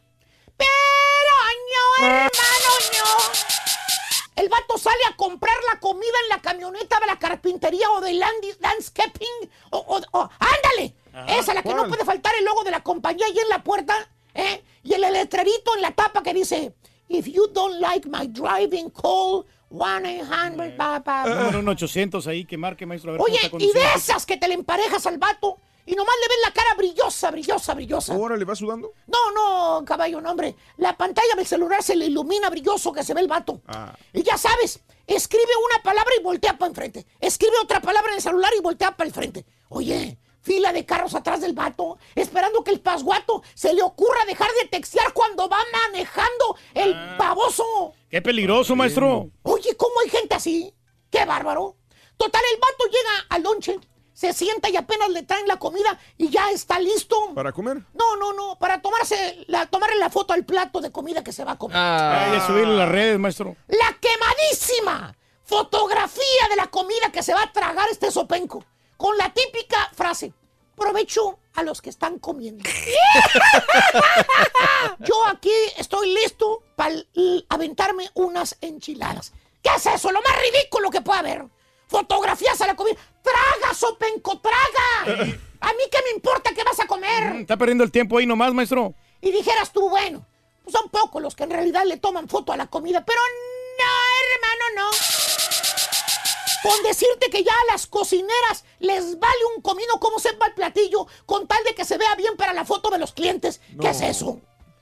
[0.57, 0.71] Pero,
[2.01, 2.31] año, hermano,
[2.95, 3.58] ño.
[4.39, 8.13] El vato sale a comprar la comida en la camioneta de la carpintería o de
[8.15, 9.51] landscaping.
[9.71, 10.95] O, o- o- ¡Ándale!
[11.39, 13.95] Esa, la que no puede faltar el logo de la compañía ahí en la puerta.
[14.35, 14.63] ¿eh?
[14.85, 16.75] Y el letrerito en la tapa que dice:
[17.09, 20.77] If you don't like my driving, call 1-800.
[20.77, 21.29] pa, pa, pa".
[21.29, 23.11] Número un 800 ahí que marque, maestro.
[23.11, 25.59] A ver cómo Oye, y de esas que te le emparejas al vato
[25.91, 28.13] y nomás le ves la cara brillosa, brillosa, brillosa.
[28.15, 28.93] ¿Ahora le va sudando?
[29.07, 30.55] No, no, caballo, no, hombre.
[30.77, 33.63] La pantalla del celular se le ilumina brilloso que se ve el vato.
[33.67, 33.97] Ah.
[34.13, 37.07] Y ya sabes, escribe una palabra y voltea para enfrente.
[37.21, 39.47] Escribe otra palabra en el celular y voltea para el frente.
[39.71, 44.51] Oye, fila de carros atrás del vato, esperando que el pasguato se le ocurra dejar
[44.63, 47.17] de textear cuando va manejando el Ah.
[47.19, 47.95] baboso.
[48.11, 49.31] Qué peligroso, maestro.
[49.43, 50.75] Oye, ¿cómo hay gente así?
[51.11, 51.77] ¡Qué bárbaro!
[52.19, 53.79] Total, el vato llega al lonche,
[54.19, 57.15] se sienta y apenas le traen la comida y ya está listo.
[57.37, 57.77] ¿Para comer?
[57.95, 61.45] No, no, no, para tomarse la, tomarle la foto al plato de comida que se
[61.45, 61.77] va a comer.
[61.77, 63.55] Ay, a subirlo a las redes, maestro.
[63.69, 68.65] La quemadísima fotografía de la comida que se va a tragar este sopenco.
[68.97, 70.33] Con la típica frase,
[70.75, 72.69] provecho a los que están comiendo.
[74.99, 76.93] Yo aquí estoy listo para
[77.51, 79.33] aventarme unas enchiladas.
[79.63, 80.11] ¿Qué es eso?
[80.11, 81.45] Lo más ridículo que puede haber.
[81.87, 82.99] Fotografías a la comida.
[83.31, 85.27] ¡Traga, sopenco, traga!
[85.61, 87.37] ¿A mí qué me importa qué vas a comer?
[87.41, 88.95] Está perdiendo el tiempo ahí nomás, maestro.
[89.21, 90.25] Y dijeras tú, bueno,
[90.63, 93.21] pues son pocos los que en realidad le toman foto a la comida, pero
[93.79, 93.85] no,
[94.35, 94.91] hermano, no.
[96.63, 101.07] Con decirte que ya a las cocineras les vale un comino cómo sepa el platillo,
[101.27, 103.61] con tal de que se vea bien para la foto de los clientes.
[103.81, 104.41] ¿Qué es eso?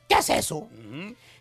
[0.09, 0.69] ¿Qué es eso?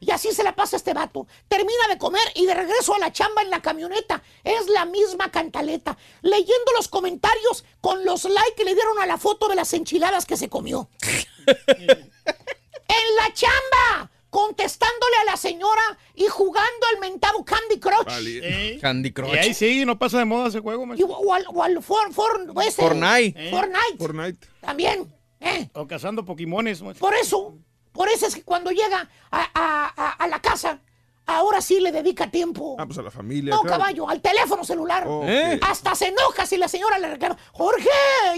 [0.06, 1.26] Y así se la pasa este vato.
[1.48, 4.22] Termina de comer y de regreso a la chamba en la camioneta.
[4.44, 5.98] Es la misma cantaleta.
[6.22, 10.26] Leyendo los comentarios con los likes que le dieron a la foto de las enchiladas
[10.26, 10.90] que se comió.
[11.68, 14.12] en la chamba.
[14.30, 18.80] Contestándole a la señora y jugando al mentado Candy Crush.
[18.82, 19.34] Candy Crush.
[19.34, 22.12] Y ahí sí, no pasa de moda ese juego, Y, o al, o al for-
[22.14, 23.50] for- ese- Fortnite.
[23.50, 23.98] Fortnite.
[23.98, 24.48] Fortnite.
[24.60, 25.10] También.
[25.40, 25.70] ¿eh?
[25.74, 26.84] O cazando Pokémones.
[27.00, 27.58] Por eso,
[27.96, 30.80] por eso es que cuando llega a, a- a- a la casa,
[31.26, 32.76] ahora sí le dedica tiempo.
[32.78, 33.56] Ah, pues a la familia.
[33.56, 33.78] No, claro.
[33.80, 35.08] caballo, al teléfono celular.
[35.08, 35.26] Ok.
[35.62, 37.36] Hasta se enoja si la señora le reclama.
[37.54, 37.90] Jorge,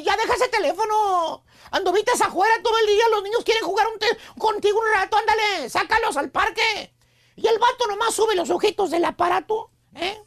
[0.03, 1.43] ya deja ese teléfono.
[1.71, 3.99] Andovitas afuera todo el día, los niños quieren jugar un
[4.39, 6.93] contigo un rato, ándale, sácalos al parque.
[7.35, 10.17] Y el vato nomás sube los ojitos del aparato, ¿eh?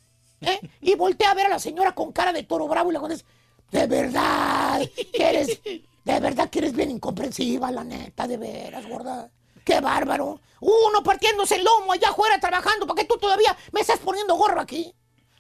[0.42, 0.60] ¿eh?
[0.82, 3.26] Y voltea a ver a la señora con cara de toro bravo y le contesta,
[3.70, 4.80] de verdad,
[5.12, 5.60] que eres,
[6.05, 9.30] de verdad que eres bien incomprensiva, la neta, de veras, gorda.
[9.64, 10.40] ¡Qué bárbaro!
[10.61, 14.61] Uno partiéndose el lomo allá afuera trabajando, ¿para qué tú todavía me estás poniendo gorro
[14.61, 14.94] aquí?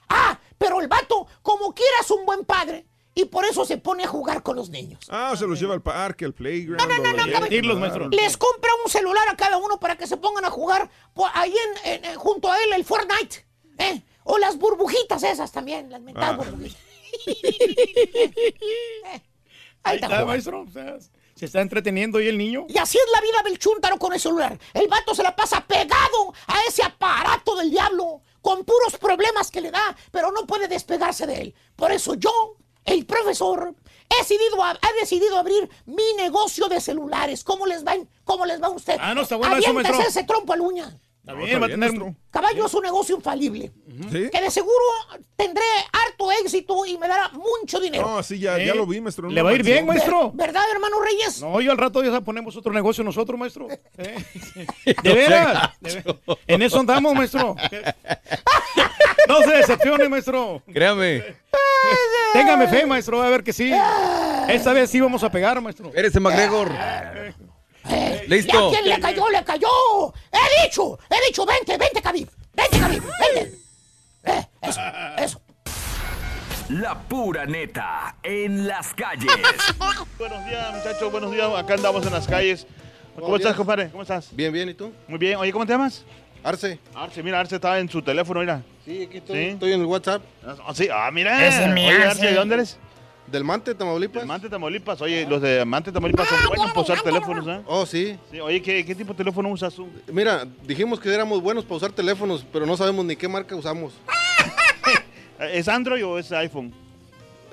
[0.08, 2.86] Ah, pero el vato, como quiera, es un buen padre.
[3.14, 5.04] Y por eso se pone a jugar con los niños.
[5.08, 6.80] Ah, se los lleva al parque, al playground.
[6.80, 8.08] No, no, no, caballo.
[8.10, 10.88] Les compra un celular a cada uno para que se pongan a jugar
[11.34, 11.52] ahí
[11.84, 13.46] en, en- en- junto a él el Fortnite.
[13.78, 14.02] ¿eh?
[14.24, 16.36] O las burbujitas esas también, las mentadas Ah.
[16.36, 16.80] burbujitas.
[19.82, 20.62] Ahí está, está, maestro.
[20.62, 20.98] O sea,
[21.34, 22.66] se está entreteniendo ahí el niño.
[22.68, 24.58] Y así es la vida del chúntaro con el celular.
[24.74, 29.60] El vato se la pasa pegado a ese aparato del diablo, con puros problemas que
[29.60, 31.54] le da, pero no puede despegarse de él.
[31.76, 33.74] Por eso yo, el profesor,
[34.10, 37.42] he decidido, he decidido abrir mi negocio de celulares.
[37.42, 38.96] ¿Cómo les va, cómo les va a usted?
[39.00, 40.00] Ah, no, está bueno eso, maestro.
[40.00, 41.00] ese trompo al uña.
[41.20, 41.92] Está bien, va a tener.
[42.30, 43.70] Caballo es un negocio infalible.
[44.10, 44.30] ¿Sí?
[44.30, 44.74] Que de seguro
[45.36, 45.62] tendré
[45.92, 48.06] harto éxito y me dará mucho dinero.
[48.06, 49.28] No, sí, ya, ya lo vi, maestro.
[49.28, 50.32] Le va a ir bien, maestro.
[50.32, 51.42] ¿Verdad, hermano Reyes?
[51.42, 53.68] No, yo al rato ya ponemos otro negocio nosotros, maestro.
[53.98, 54.16] ¿Eh?
[55.02, 55.70] De veras.
[55.80, 56.16] de
[56.46, 57.54] En eso andamos, maestro.
[59.28, 60.62] No se decepcione, maestro.
[60.72, 61.22] Créame.
[62.32, 63.72] Téngame fe, maestro, a ver que sí.
[64.48, 65.92] Esta vez sí vamos a pegar, maestro.
[65.94, 66.70] Eres el McGregor.
[67.88, 68.68] ¿Y Listo.
[68.68, 69.28] a quién le cayó?
[69.28, 69.68] ¡Le cayó!
[70.32, 70.98] ¡He dicho!
[71.08, 71.46] ¡He dicho!
[71.46, 72.28] ¡Vente, vente, Khabib!
[72.54, 73.02] ¡Vente, Khabib!
[73.02, 73.58] ¡Vente!
[74.24, 74.80] Eh, eso,
[75.18, 75.40] eso.
[76.68, 79.32] La pura neta en las calles.
[80.18, 81.10] Buenos días, muchachos.
[81.10, 81.50] Buenos días.
[81.56, 82.66] Acá andamos en las calles.
[83.18, 83.90] ¿Cómo estás, compadre?
[83.90, 84.28] ¿Cómo estás?
[84.34, 84.92] Bien, bien, ¿y tú?
[85.08, 85.36] Muy bien.
[85.36, 86.04] Oye, ¿cómo te llamas?
[86.44, 86.78] Arce.
[86.94, 88.62] Arce, mira, Arce estaba en su teléfono, mira.
[88.84, 89.36] Sí, aquí estoy.
[89.36, 89.44] ¿Sí?
[89.50, 90.22] Estoy en el WhatsApp.
[90.46, 90.88] Ah, sí.
[90.92, 91.46] Ah, mira.
[91.46, 92.06] Ese es mi Oye, Arce.
[92.08, 92.78] Arce, ¿de dónde eres?
[93.30, 94.22] Del Mante, Tamaulipas.
[94.22, 95.00] Del Mante, Tamaulipas.
[95.02, 97.62] Oye, los de Mante, Tamaulipas son buenos para usar teléfonos, ¿eh?
[97.66, 98.18] Oh, sí.
[98.30, 99.88] Sí, Oye, ¿qué, ¿qué tipo de teléfono usas tú?
[100.12, 103.92] Mira, dijimos que éramos buenos para usar teléfonos, pero no sabemos ni qué marca usamos.
[105.52, 106.74] ¿Es Android o es iPhone?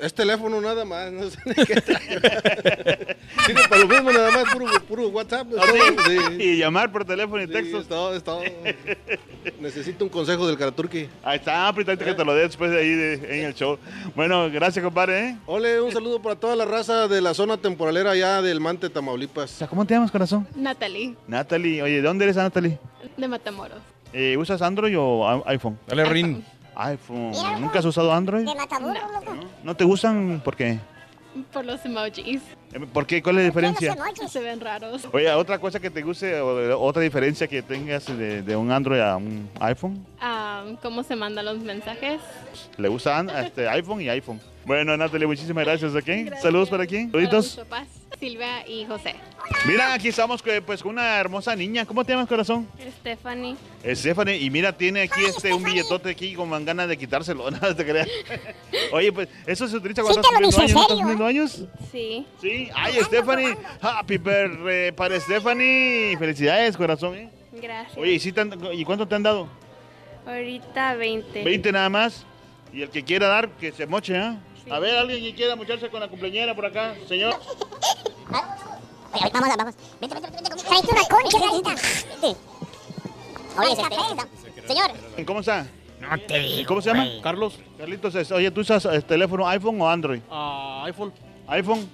[0.01, 3.17] Es teléfono nada más, no sé ni qué trae.
[3.45, 5.47] Sirve para lo mismo nada más, puro, puro WhatsApp.
[5.51, 5.95] es ¿Ah, sí?
[5.95, 6.35] todo, sí.
[6.43, 7.79] Y llamar por teléfono y Sí, texto.
[7.79, 8.41] es todo, es todo.
[9.59, 11.07] Necesito un consejo del Karaturki.
[11.23, 13.79] Ahí está, ahorita que te lo dé después de ahí de- en el show.
[14.15, 15.29] Bueno, gracias, compadre.
[15.29, 15.37] ¿eh?
[15.45, 19.63] Ole, un saludo para toda la raza de la zona temporalera allá del Mante, Tamaulipas.
[19.69, 20.47] ¿Cómo te llamas, corazón?
[20.55, 22.77] Natalie, Natalie, oye, ¿de dónde eres, Natalie?
[23.15, 23.79] de Matamoros.
[24.13, 25.77] Eh, ¿Usas Android o iPhone?
[25.87, 26.45] Dale, Rin.
[26.77, 27.31] iPhone.
[27.59, 28.45] ¿Nunca has usado Android?
[28.45, 29.35] De Matamoros, loco.
[29.63, 30.41] ¿No te gustan?
[30.43, 30.79] ¿Por qué?
[31.51, 32.41] Por los emojis.
[32.73, 33.21] Eh, ¿Por qué?
[33.21, 33.95] ¿Cuál es la diferencia?
[34.27, 35.07] Se ven raros.
[35.11, 38.99] Oye, otra cosa que te guste o otra diferencia que tengas de, de un Android
[39.01, 40.05] a un iPhone.
[40.19, 42.21] Ah, ¿Cómo se mandan los mensajes?
[42.77, 44.39] Le gusta este, iPhone y iPhone.
[44.67, 45.93] Bueno, Natalie, muchísimas gracias.
[45.93, 46.41] Gracias.
[46.41, 47.05] Saludos para aquí.
[47.09, 47.55] Saluditos.
[47.55, 47.87] papás,
[48.19, 49.15] Silvia y José.
[49.65, 51.85] Mira, aquí estamos eh, pues, con una hermosa niña.
[51.85, 52.67] ¿Cómo te llamas, corazón?
[52.99, 53.55] Stephanie.
[53.95, 57.85] Stephanie, y mira, tiene aquí este un billetote aquí con ganas de quitárselo, no te
[57.85, 58.09] creas.
[58.91, 60.97] Oye, pues eso se utiliza cuando Sí estás cumpliendo años, ¿en ¿no estás serio?
[60.97, 61.65] cumpliendo años?
[61.89, 62.27] Sí.
[62.41, 62.69] Sí.
[62.75, 66.17] Ay, Stephanie, happy birthday para Stephanie.
[66.19, 67.15] Felicidades, corazón.
[67.15, 67.29] ¿eh?
[67.53, 67.97] Gracias.
[67.97, 69.47] Oye, ¿y, sí te han- ¿y cuánto te han dado?
[70.25, 71.41] Ahorita 20.
[71.45, 72.25] 20 nada más.
[72.73, 74.37] Y el que quiera dar, que se moche, ¿ah?
[74.69, 77.33] A ver, alguien que quiera mocharse con la cumpleañera por acá, señor.
[79.13, 79.75] Oye, vamos, vamos.
[80.01, 80.49] Vente, vente, vente.
[80.49, 80.63] vente.
[82.21, 82.39] Vente.
[83.59, 85.25] Oye, ese, señor.
[85.25, 85.65] ¿Cómo está?
[85.99, 86.67] No te digo.
[86.67, 87.05] ¿Cómo se llama?
[87.05, 87.21] güey.
[87.21, 87.59] Carlos.
[87.77, 90.19] Carlitos, es- oye, ¿tú usas eh, teléfono iPhone o Android?
[90.29, 91.11] Ah, iPhone.
[91.47, 91.89] iPhone.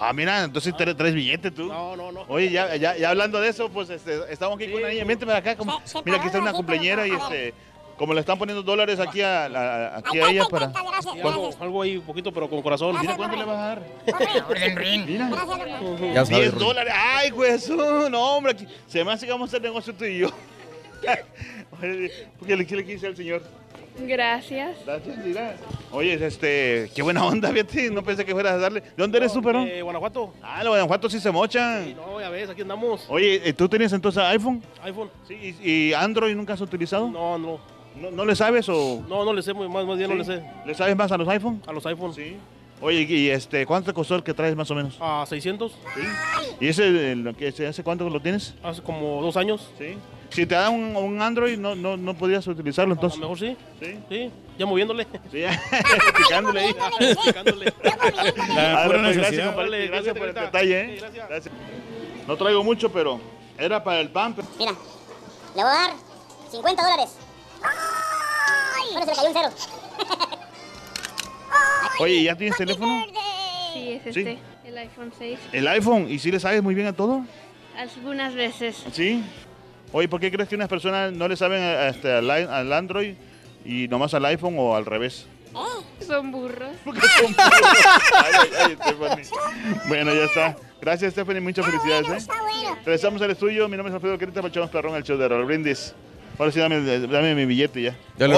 [0.00, 1.66] Ah, mira, entonces tre- traes billete tú.
[1.66, 2.24] No, no, no.
[2.28, 5.04] Oye, ya, ya, ya hablando de eso, pues este, estamos aquí con una niña.
[5.04, 5.56] Vente para acá.
[5.56, 7.54] como- Se- se Mira, aquí está una cumpleañera y este.
[7.98, 10.66] Como le están poniendo dólares aquí a, a- aquí a ella para...
[11.24, 12.96] Algo, algo ahí, poquito, pero con corazón.
[13.00, 13.82] Mira cuánto le vas a dar.
[15.06, 15.30] Mira.
[16.14, 16.58] Ya sabes, 10 Ruin.
[16.66, 16.94] dólares.
[16.96, 18.52] Ay, güey, eso, no, hombre.
[18.52, 20.28] aquí- Se me hace que vamos a hacer negocio tú y yo.
[21.82, 22.10] Oye,
[22.46, 23.42] ¿Qué le, qué le quise al señor?
[24.00, 24.76] Gracias.
[24.86, 25.56] Gracias, mira.
[25.90, 27.90] Oye, este, qué buena onda, fíjate.
[27.90, 28.80] No pensé que fueras a darle.
[28.80, 29.64] ¿De dónde eres tú, pero?
[29.64, 30.34] De Guanajuato.
[30.42, 31.96] Ah, los Guanajuato sí se mochan.
[31.96, 33.04] No, ya ves, aquí andamos.
[33.08, 34.62] Oye, ¿eh, ¿tú tenías entonces iPhone?
[34.84, 35.10] iPhone.
[35.26, 37.08] Sí, ¿y, y Android nunca has utilizado?
[37.10, 37.58] No, no.
[38.00, 39.02] ¿No, no le sabes o...?
[39.08, 40.32] No, no le sé, muy- más, más bien no le Sí.
[40.32, 40.42] sé.
[40.66, 41.62] ¿Le sabes más a los iPhone?
[41.66, 42.14] A los iPhone.
[42.14, 42.36] Sí.
[42.80, 44.96] Oye, y este, ¿cuánto te costó el que traes más o menos?
[45.00, 45.72] A 600.
[46.60, 48.54] ¿Y ese, el que se hace cuánto lo tienes?
[48.62, 49.68] Hace como dos años.
[49.78, 49.96] Sí.
[50.30, 53.18] Si te dan un, un Android, no, no, no podrías utilizarlo A lo entonces.
[53.18, 53.56] mejor sí.
[53.80, 53.98] Sí.
[54.08, 55.06] Sí, ya moviéndole.
[55.32, 55.60] Sí, ya.
[56.18, 56.74] picándole ahí.
[57.24, 57.72] Picándole.
[57.84, 59.86] Ah, pues, gracias, compadre.
[59.88, 61.00] Gracias por el detalle, ¿eh?
[61.28, 61.54] Gracias.
[62.28, 63.18] No traigo mucho, pero
[63.58, 64.34] era para el pan.
[64.36, 65.90] pero- Mira, le voy a dar
[66.50, 67.16] 50 dólares.
[67.60, 69.50] Bueno, se le cayó un cero.
[72.00, 73.04] Oye, ¿ya tienes teléfono?
[73.74, 74.20] Sí, es Sí.
[74.20, 75.38] este, el iPhone 6.
[75.52, 76.06] ¿El iPhone?
[76.10, 77.24] ¿Y si le sabes muy bien a todo?
[77.76, 78.84] Algunas veces.
[78.92, 79.22] ¿Sí?
[79.92, 82.72] Oye, ¿por qué crees que unas personas no le saben a- a este, al, al
[82.72, 83.14] Android
[83.64, 85.26] y nomás al iPhone o al revés?
[86.06, 86.70] Son burros.
[86.86, 89.24] Ay, ay, ay, Stephanie.
[89.88, 90.56] Bueno, ya está.
[90.80, 91.40] Gracias, Stephanie.
[91.40, 92.08] Muchas felicidades.
[92.08, 92.16] ¿eh?
[92.16, 92.76] Está bueno.
[92.84, 93.68] Regresamos al estudio.
[93.68, 95.94] Mi nombre es Alfredo Querita, Pachamos Perrón, el show de Raúl Brindis.
[96.38, 97.98] Ahora sí, dame, dame mi billete ya.
[98.16, 98.28] Ya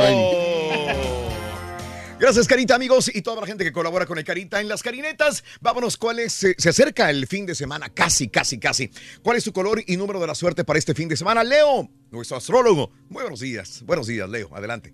[2.18, 5.42] Gracias, Carita, amigos, y toda la gente que colabora con el Carita en las Carinetas.
[5.60, 6.34] Vámonos, ¿cuál es?
[6.34, 8.90] Se, se acerca el fin de semana, casi, casi, casi.
[9.22, 11.42] ¿Cuál es tu color y número de la suerte para este fin de semana?
[11.44, 12.90] Leo, nuestro astrólogo.
[13.08, 13.82] Muy buenos días.
[13.86, 14.54] Buenos días, Leo.
[14.54, 14.92] Adelante.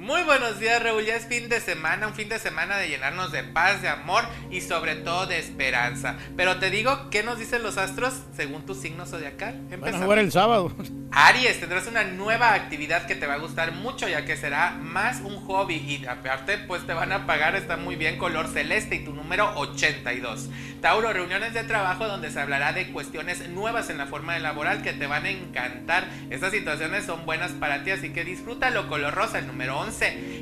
[0.00, 1.04] Muy buenos días, Raúl.
[1.04, 4.24] Ya es fin de semana, un fin de semana de llenarnos de paz, de amor
[4.50, 6.16] y sobre todo de esperanza.
[6.38, 9.52] Pero te digo, ¿qué nos dicen los astros según tu signo zodiacal?
[9.52, 10.04] Van a Empezamos.
[10.04, 10.72] jugar el sábado.
[11.12, 15.20] Aries, tendrás una nueva actividad que te va a gustar mucho ya que será más
[15.20, 19.04] un hobby y aparte pues te van a pagar, está muy bien, color celeste y
[19.04, 20.48] tu número 82.
[20.80, 24.80] Tauro, reuniones de trabajo donde se hablará de cuestiones nuevas en la forma de laboral
[24.80, 26.08] que te van a encantar.
[26.30, 29.89] Estas situaciones son buenas para ti, así que disfrútalo, color rosa, el número 11.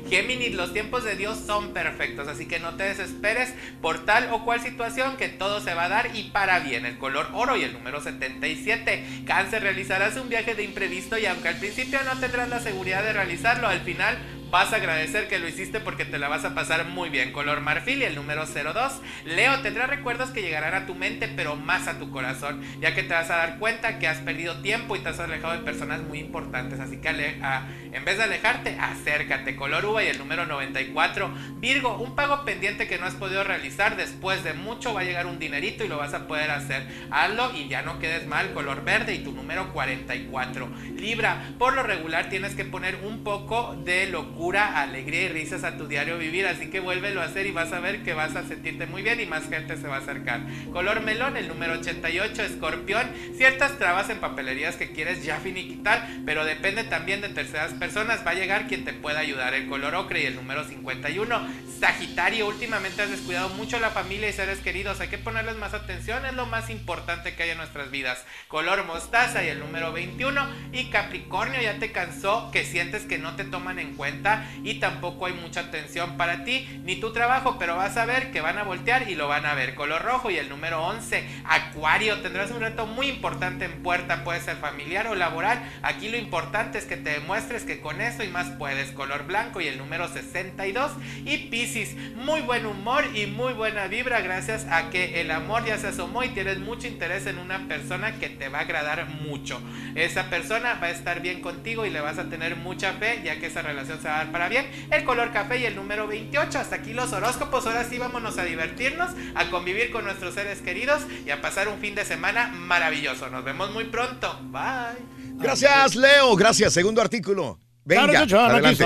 [0.09, 4.43] Géminis, los tiempos de Dios son perfectos, así que no te desesperes por tal o
[4.45, 7.63] cual situación que todo se va a dar y para bien, el color oro y
[7.63, 9.23] el número 77.
[9.25, 13.13] Cáncer, realizarás un viaje de imprevisto y aunque al principio no tendrás la seguridad de
[13.13, 14.17] realizarlo, al final
[14.51, 17.31] vas a agradecer que lo hiciste porque te la vas a pasar muy bien.
[17.31, 19.01] Color marfil y el número 02.
[19.25, 23.03] Leo, tendrás recuerdos que llegarán a tu mente, pero más a tu corazón, ya que
[23.03, 26.01] te vas a dar cuenta que has perdido tiempo y te has alejado de personas
[26.01, 26.79] muy importantes.
[26.79, 29.55] Así que ale- a- en vez de alejarte, acércate.
[29.55, 31.31] Color uva y el número 94.
[31.57, 35.25] Virgo, un pago pendiente que no has podido realizar después de mucho va a llegar
[35.27, 36.87] un dinerito y lo vas a poder hacer.
[37.11, 38.53] Hazlo y ya no quedes mal.
[38.53, 40.69] Color verde y tu número 44.
[40.95, 45.77] Libra, por lo regular tienes que poner un poco de locura, alegría y risas a
[45.77, 48.47] tu diario vivir, así que vuélvelo a hacer y vas a ver que vas a
[48.47, 50.41] sentirte muy bien y más gente se va a acercar.
[50.71, 56.45] Color melón, el número 88, escorpión, ciertas trabas en papelerías que quieres ya finiquitar, pero
[56.45, 59.53] depende también de terceras personas, va a llegar quien te pueda ayudar.
[59.53, 61.47] El color ocre y el número 51,
[61.79, 66.25] Sagitario, últimamente has descuidado mucho la familia y seres queridos, hay que ponerles más atención,
[66.25, 68.25] es lo más importante que hay en nuestras vidas.
[68.47, 73.35] Color mostaza y el número 21 y Capricornio ya te cansó que sientes que no
[73.35, 74.28] te toman en cuenta
[74.63, 78.41] y tampoco hay mucha atención para ti ni tu trabajo, pero vas a ver que
[78.41, 79.75] van a voltear y lo van a ver.
[79.75, 84.41] Color rojo y el número 11, Acuario, tendrás un reto muy importante en puerta, puede
[84.41, 85.61] ser familiar o laboral.
[85.81, 88.91] Aquí lo importante es que te demuestres que con eso y más puedes.
[88.91, 90.91] Color blanco y el número 62
[91.25, 95.77] y Piscis, muy buen humor y muy buena vibra gracias a que el amor ya
[95.77, 99.61] se asomó y tienes mucho interés en una persona que te va a agradar mucho.
[99.95, 103.39] Esa persona va a estar bien contigo y le vas a tener mucha fe ya
[103.39, 104.69] que esa relación se va dar para bien.
[104.91, 106.59] El color café y el número 28.
[106.59, 107.65] Hasta aquí los horóscopos.
[107.65, 111.79] Ahora sí vámonos a divertirnos, a convivir con nuestros seres queridos y a pasar un
[111.79, 113.29] fin de semana maravilloso.
[113.29, 114.39] Nos vemos muy pronto.
[114.43, 115.19] Bye.
[115.35, 116.35] Gracias, Leo.
[116.35, 116.73] Gracias.
[116.73, 117.59] Segundo artículo.
[117.85, 118.85] Venga, adelante.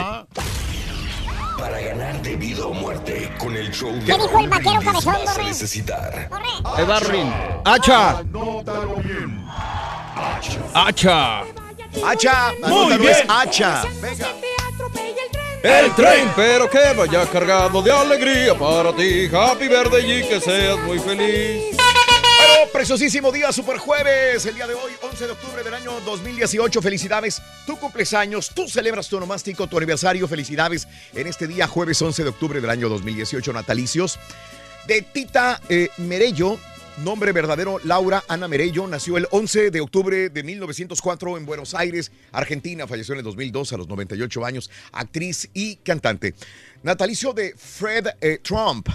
[1.57, 5.15] Para ganar de vida o muerte con el show de ¿Qué dijo el vaquero cabezón,
[5.25, 6.29] vas a necesitar
[6.75, 7.31] Ahí va, Rin.
[7.63, 8.23] ¡Hacha!
[10.73, 11.41] ¡Hacha!
[12.05, 12.51] ¡Hacha!
[12.59, 13.15] Muy Anótalo, bien.
[13.29, 13.83] hacha.
[15.63, 19.29] El tren, pero que vaya cargado de alegría para ti.
[19.33, 21.77] Happy birthday y que seas muy feliz.
[21.77, 26.81] Bueno, preciosísimo día, super jueves, el día de hoy, 11 de octubre del año 2018.
[26.81, 30.27] Felicidades, tú cumples años, tú celebras tu onomástico, tu aniversario.
[30.27, 30.85] Felicidades
[31.15, 34.19] en este día, jueves 11 de octubre del año 2018, natalicios.
[34.85, 36.59] De Tita eh, Merello,
[36.97, 38.85] Nombre verdadero, Laura Ana Merello.
[38.85, 42.85] Nació el 11 de octubre de 1904 en Buenos Aires, Argentina.
[42.85, 44.69] Falleció en el 2002 a los 98 años.
[44.91, 46.35] Actriz y cantante.
[46.83, 48.89] Natalicio de Fred eh, Trump.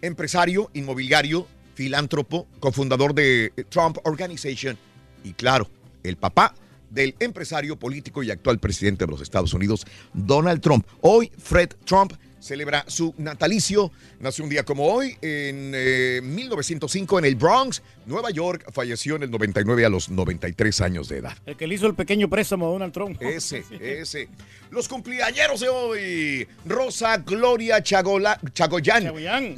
[0.00, 4.78] Empresario, inmobiliario, filántropo, cofundador de eh, Trump Organization.
[5.24, 5.68] Y claro,
[6.04, 6.54] el papá
[6.88, 10.86] del empresario político y actual presidente de los Estados Unidos, Donald Trump.
[11.00, 13.90] Hoy, Fred Trump celebra su natalicio.
[14.20, 18.64] Nació un día como hoy, en eh, 1905, en el Bronx, Nueva York.
[18.72, 21.36] Falleció en el 99 a los 93 años de edad.
[21.46, 23.20] El que le hizo el pequeño préstamo a Donald Trump.
[23.22, 24.28] Ese, ese.
[24.70, 26.48] Los cumpleañeros de hoy.
[26.66, 29.06] Rosa Gloria Chagola, Chagoyán.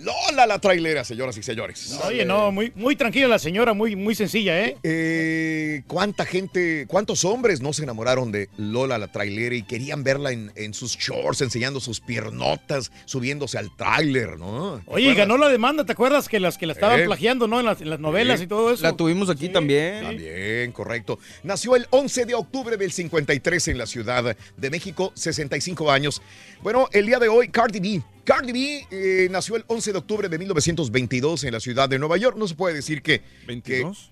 [0.04, 1.98] Lola la trailera, señoras y señores.
[2.04, 4.76] Oye, no, muy, muy tranquila la señora, muy, muy sencilla, ¿eh?
[4.82, 10.32] Eh, ¿Cuánta gente, cuántos hombres no se enamoraron de Lola la trailera y querían verla
[10.32, 14.78] en, en sus shorts, enseñando sus piernotas, subiéndose al tráiler, ¿no?
[14.84, 16.28] ¿Te Oye, ganó la demanda, ¿te acuerdas?
[16.28, 17.04] Que las que la estaban Eh.
[17.04, 17.60] plagiando, ¿no?
[17.60, 18.39] En las, en las novelas Sí.
[18.40, 18.82] Y todo eso.
[18.82, 20.02] La tuvimos aquí también.
[20.02, 21.18] También, correcto.
[21.42, 26.22] Nació el 11 de octubre del 53 en la Ciudad de México, 65 años.
[26.62, 28.02] Bueno, el día de hoy, Cardi B.
[28.24, 32.16] Cardi B eh, nació el 11 de octubre de 1922 en la ciudad de Nueva
[32.16, 32.36] York.
[32.36, 33.22] No se puede decir que...
[33.46, 33.62] ¿22?
[33.62, 34.10] Que,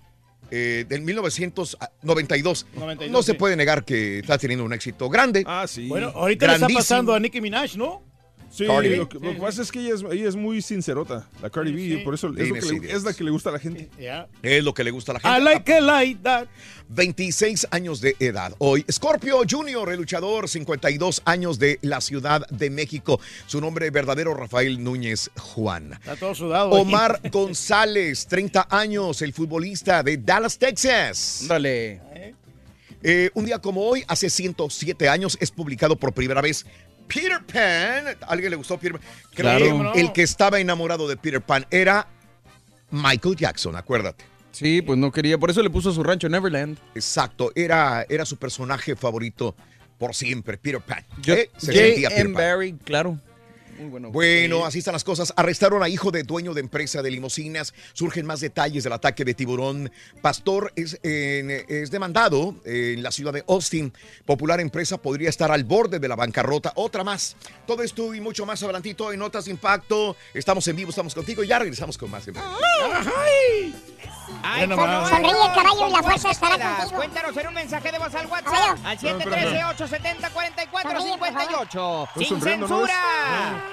[0.50, 2.66] eh, del 1992.
[2.74, 3.38] 92, no se sí.
[3.38, 5.44] puede negar que está teniendo un éxito grande.
[5.46, 5.88] Ah, sí.
[5.88, 8.07] Bueno, ahorita le está pasando a Nicki Minaj, ¿no?
[8.50, 8.96] Sí, Cardi B.
[8.96, 11.70] lo que, lo que pasa es que ella es, ella es muy sincerota, la Cardi
[11.72, 12.94] B, y por eso es, Dime lo que si le- es.
[12.94, 13.88] es la que le gusta a la gente.
[14.42, 15.38] Es lo que le gusta a la gente.
[15.38, 16.46] I like it like that.
[16.88, 18.54] 26 años de edad.
[18.58, 23.20] Hoy, Scorpio Junior, el luchador, 52 años de la Ciudad de México.
[23.46, 25.92] Su nombre verdadero, Rafael Núñez Juan.
[25.92, 26.70] Está todo sudado.
[26.70, 31.44] Omar González, 30 años, el futbolista de Dallas, Texas.
[31.46, 32.00] Dale.
[33.02, 36.66] Eh, un día como hoy, hace 107 años, es publicado por primera vez
[37.08, 38.16] Peter Pan.
[38.20, 39.08] ¿A alguien le gustó Peter Pan?
[39.34, 39.94] Claro.
[39.94, 42.06] el que estaba enamorado de Peter Pan era
[42.90, 44.24] Michael Jackson, acuérdate.
[44.52, 46.78] Sí, pues no quería, por eso le puso su rancho Neverland.
[46.94, 49.54] Exacto, era, era su personaje favorito
[49.98, 51.04] por siempre, Peter Pan.
[51.22, 51.50] Yo, ¿Eh?
[51.56, 51.78] Se J.
[51.78, 52.24] sentía Peter.
[52.24, 52.34] Pan.
[52.34, 53.18] Barry, claro.
[53.78, 54.10] Muy bueno.
[54.10, 55.32] Bueno, así están las cosas.
[55.36, 57.74] Arrestaron a hijo de dueño de empresa de limusinas.
[57.92, 59.90] Surgen más detalles del ataque de tiburón.
[60.20, 63.92] Pastor es, eh, es demandado en la ciudad de Austin.
[64.26, 66.72] Popular empresa podría estar al borde de la bancarrota.
[66.76, 67.36] Otra más.
[67.66, 70.16] Todo esto y mucho más adelantito en Notas de Impacto.
[70.34, 72.26] Estamos en vivo, estamos contigo y ya regresamos con más.
[74.42, 75.00] Ay, Bueno, ¿cómo va.
[75.00, 75.08] no?
[75.08, 76.96] Sonríe, caballo, y la fuerza ¿Dónde estará contigo.
[76.96, 78.86] Cuéntanos en un mensaje de voz al WhatsApp Caballo.
[78.86, 82.08] al Sonríe, 713-870-4458.
[82.08, 82.90] Estoy ¡Sin sonriendo, ¿no ves?
[82.90, 83.64] censura!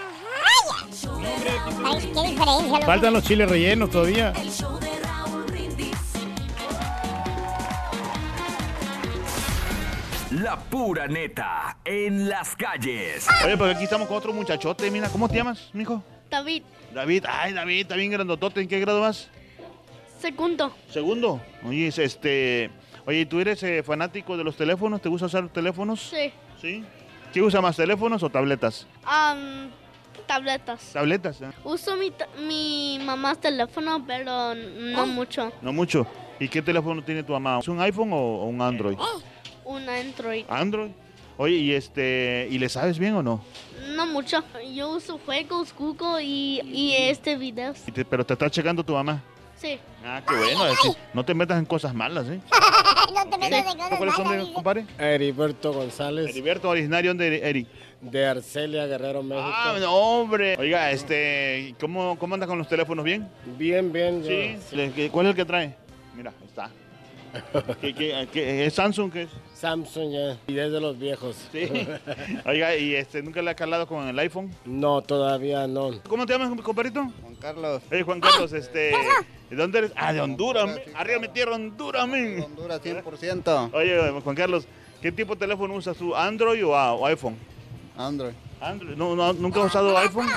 [1.85, 2.85] Ay, qué diferencia, loco.
[2.85, 4.33] Faltan los chiles rellenos todavía.
[10.31, 13.27] La pura neta en las calles.
[13.45, 14.89] Oye, pues aquí estamos con otro muchachote.
[14.91, 16.03] Mira, ¿cómo te llamas, mijo?
[16.29, 17.25] David, David.
[17.29, 18.61] Ay, David, está bien grandotote.
[18.61, 19.29] ¿En qué grado vas?
[20.19, 20.73] Segundo.
[20.89, 21.41] Segundo.
[21.63, 22.69] Oye, es este...
[23.05, 25.01] Oye, ¿tú eres eh, fanático de los teléfonos?
[25.01, 26.01] ¿Te gusta usar teléfonos?
[26.01, 26.31] Sí.
[26.59, 26.83] ¿Sí?
[27.31, 28.87] ¿Qué usa más, teléfonos o tabletas?
[29.03, 29.69] Am,
[30.25, 30.91] tabletas.
[30.93, 31.49] Tabletas, ¿eh?
[31.63, 32.11] Uso mi,
[32.47, 35.51] mi mamá teléfono, pero no mucho.
[35.61, 36.07] No mucho.
[36.39, 37.59] ¿Y qué teléfono tiene tu mamá?
[37.59, 38.97] ¿Es un iPhone o, o un Android?
[39.65, 40.45] Un Android.
[40.49, 40.91] Android.
[41.37, 43.43] Oye, ¿y este y le sabes bien o no?
[43.95, 44.43] No mucho.
[44.73, 47.83] Yo uso juegos, Google y, y este videos.
[48.09, 49.21] Pero te está checando tu mamá.
[49.65, 49.79] Sí.
[50.05, 50.67] Ah, qué bueno.
[50.67, 52.39] es que no te metas en cosas malas, ¿eh?
[53.15, 54.53] no te metas de cosas ¿Cuáles son malas, de, dice.
[54.53, 54.85] compadre?
[54.99, 57.67] Heriberto González, Heriberto, originario de Eri.
[58.01, 59.49] de Arcelia Guerrero, México.
[59.51, 60.55] Ah, no, hombre.
[60.59, 63.03] Oiga, este, ¿cómo, cómo anda con los teléfonos?
[63.03, 63.27] ¿Bien?
[63.57, 64.21] Bien, bien.
[64.21, 64.57] yo- Sí.
[64.75, 65.75] ¿Le- qué- ¿Cuál es el que trae?
[66.15, 66.69] Mira, está.
[67.81, 69.29] ¿Qué, qué- qué- es Samsung qué es?
[69.53, 70.37] Samsung ya.
[70.47, 71.35] Y desde los viejos.
[71.51, 71.69] Sí.
[72.45, 74.51] Oiga, ¿y este, nunca le ha calado con el iPhone?
[74.65, 75.91] No, todavía no.
[76.07, 77.01] ¿Cómo te llamas, compadrito?
[77.21, 77.81] Juan Carlos.
[77.89, 78.93] Hey, Juan Carlos, este...
[79.49, 79.91] ¿De dónde eres?
[79.95, 80.65] Ah, de Honduras.
[80.67, 82.41] mi- Arriba mi tierra, Honduras, mi.
[82.41, 83.69] Honduras 100%.
[83.73, 84.67] Oye, Juan Carlos,
[85.01, 86.15] ¿qué tipo de teléfono usas tú?
[86.15, 87.35] ¿Android o, ah, o iPhone?
[87.97, 88.33] Android.
[88.59, 88.95] Android.
[88.95, 90.27] ¿No, no- ¿Nunca has usado iPhone?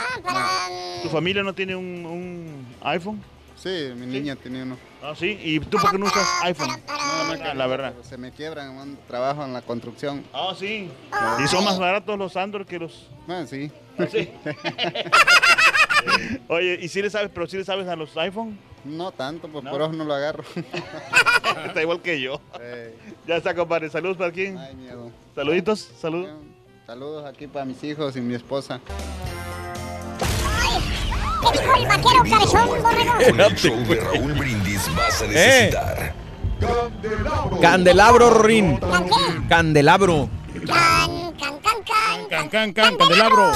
[1.02, 3.22] ¿Tu familia no tiene un, un iPhone?
[3.62, 4.76] Sí, mi niña tiene uno.
[5.02, 5.36] Ah, sí.
[5.42, 6.70] ¿Y tú por qué no usas iPhone?
[6.86, 7.92] Ah, la verdad.
[8.02, 10.24] Se me quiebran, trabajo en la construcción.
[10.32, 10.90] Ah, sí.
[11.42, 13.08] ¿Y son más baratos los Android que los...?
[13.28, 13.70] Ah, sí.
[14.10, 14.30] Sí.
[16.48, 18.56] Oye, ¿y si le sabes, pero si le sabes a los iPhone?
[18.84, 19.70] No tanto, pues ¿No?
[19.72, 20.44] por eso no lo agarro.
[21.66, 22.40] Está igual que yo.
[23.26, 23.90] Ya está, compadre.
[23.90, 24.56] Saludos para quién.
[24.56, 25.10] ay, miedo.
[25.34, 26.30] Saluditos, saludos.
[26.86, 28.80] Saludos aquí para mis hijos y mi esposa.
[31.40, 33.12] ¿Qué dijo el vaquero cabezón, borrego?
[33.30, 35.28] Con el show de Raúl Brindis vas a Eh.
[35.28, 36.14] necesitar
[37.60, 38.76] Candelabro, Rin.
[38.78, 39.48] ¿Can qué?
[39.48, 40.28] Candelabro.
[40.66, 43.52] Can, can, can, can, Can, can, can, candelabro.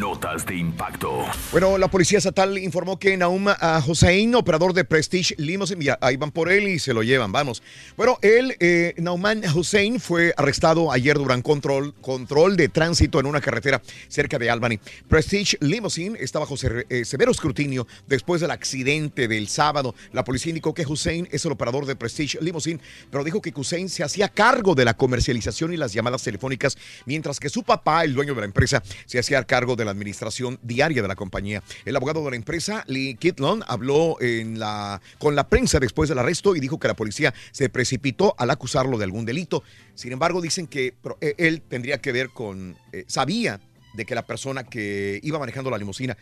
[0.00, 1.26] Notas de impacto.
[1.52, 6.30] Bueno, la policía estatal informó que Naum ah, Hussein, operador de Prestige Limousine, ahí van
[6.30, 7.62] por él y se lo llevan, vamos.
[7.98, 13.42] Bueno, él, eh, Nauman Hussein, fue arrestado ayer durante control, control de tránsito en una
[13.42, 14.78] carretera cerca de Albany.
[15.06, 16.54] Prestige Limousine está bajo
[16.88, 19.94] eh, severo escrutinio después del accidente del sábado.
[20.12, 22.80] La policía indicó que Hussein es el operador de Prestige Limousine,
[23.10, 27.38] pero dijo que Hussein se hacía cargo de la comercialización y las llamadas telefónicas, mientras
[27.38, 31.02] que su papá, el dueño de la empresa, se hacía cargo de la administración diaria
[31.02, 31.62] de la compañía.
[31.84, 36.18] El abogado de la empresa, Lee Kitlon, habló en la, con la prensa después del
[36.18, 39.62] arresto y dijo que la policía se precipitó al acusarlo de algún delito.
[39.94, 43.60] Sin embargo, dicen que eh, él tendría que ver con, eh, sabía
[43.94, 46.16] de que la persona que iba manejando la limusina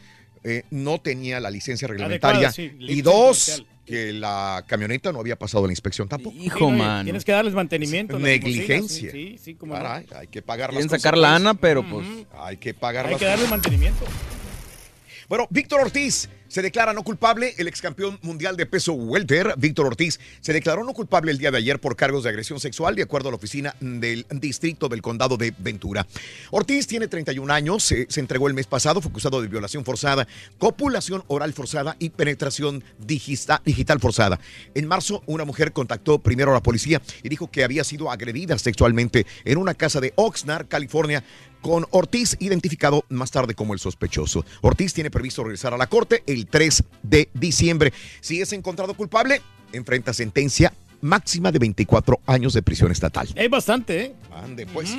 [0.44, 3.66] eh, no tenía la licencia reglamentaria Adecuada, sí, y dos, comercial.
[3.86, 6.36] que la camioneta no había pasado la inspección tampoco.
[6.38, 8.18] Sí, no, Tienes que darles mantenimiento.
[8.18, 9.10] Negligencia.
[9.10, 9.80] Sí, sí, sí, cómo no.
[9.82, 11.42] Caray, hay que pagar Quieren las sacar consecuencias.
[11.42, 12.06] lana, pero pues.
[12.38, 14.04] Hay que pagar Hay las que darles mantenimiento.
[15.28, 17.54] Bueno, Víctor Ortiz se declara no culpable.
[17.58, 21.50] El ex campeón mundial de peso welter, Víctor Ortiz, se declaró no culpable el día
[21.50, 25.02] de ayer por cargos de agresión sexual, de acuerdo a la oficina del distrito del
[25.02, 26.06] condado de Ventura.
[26.50, 30.26] Ortiz tiene 31 años, se, entregó el mes pasado, fue acusado de violación forzada,
[30.58, 34.40] copulación oral forzada y penetración digital forzada.
[34.74, 38.58] En marzo, una mujer contactó primero a la policía y dijo que había sido agredida
[38.58, 41.22] sexualmente en una casa de Oxnard, California,
[41.60, 44.44] con Ortiz identificado más tarde como el sospechoso.
[44.60, 47.92] Ortiz tiene previsto regresar a la corte el 3 de diciembre.
[48.20, 49.40] Si es encontrado culpable,
[49.72, 53.28] enfrenta sentencia máxima de 24 años de prisión estatal.
[53.34, 54.14] Es bastante, ¿eh?
[54.32, 54.96] Ande, pues.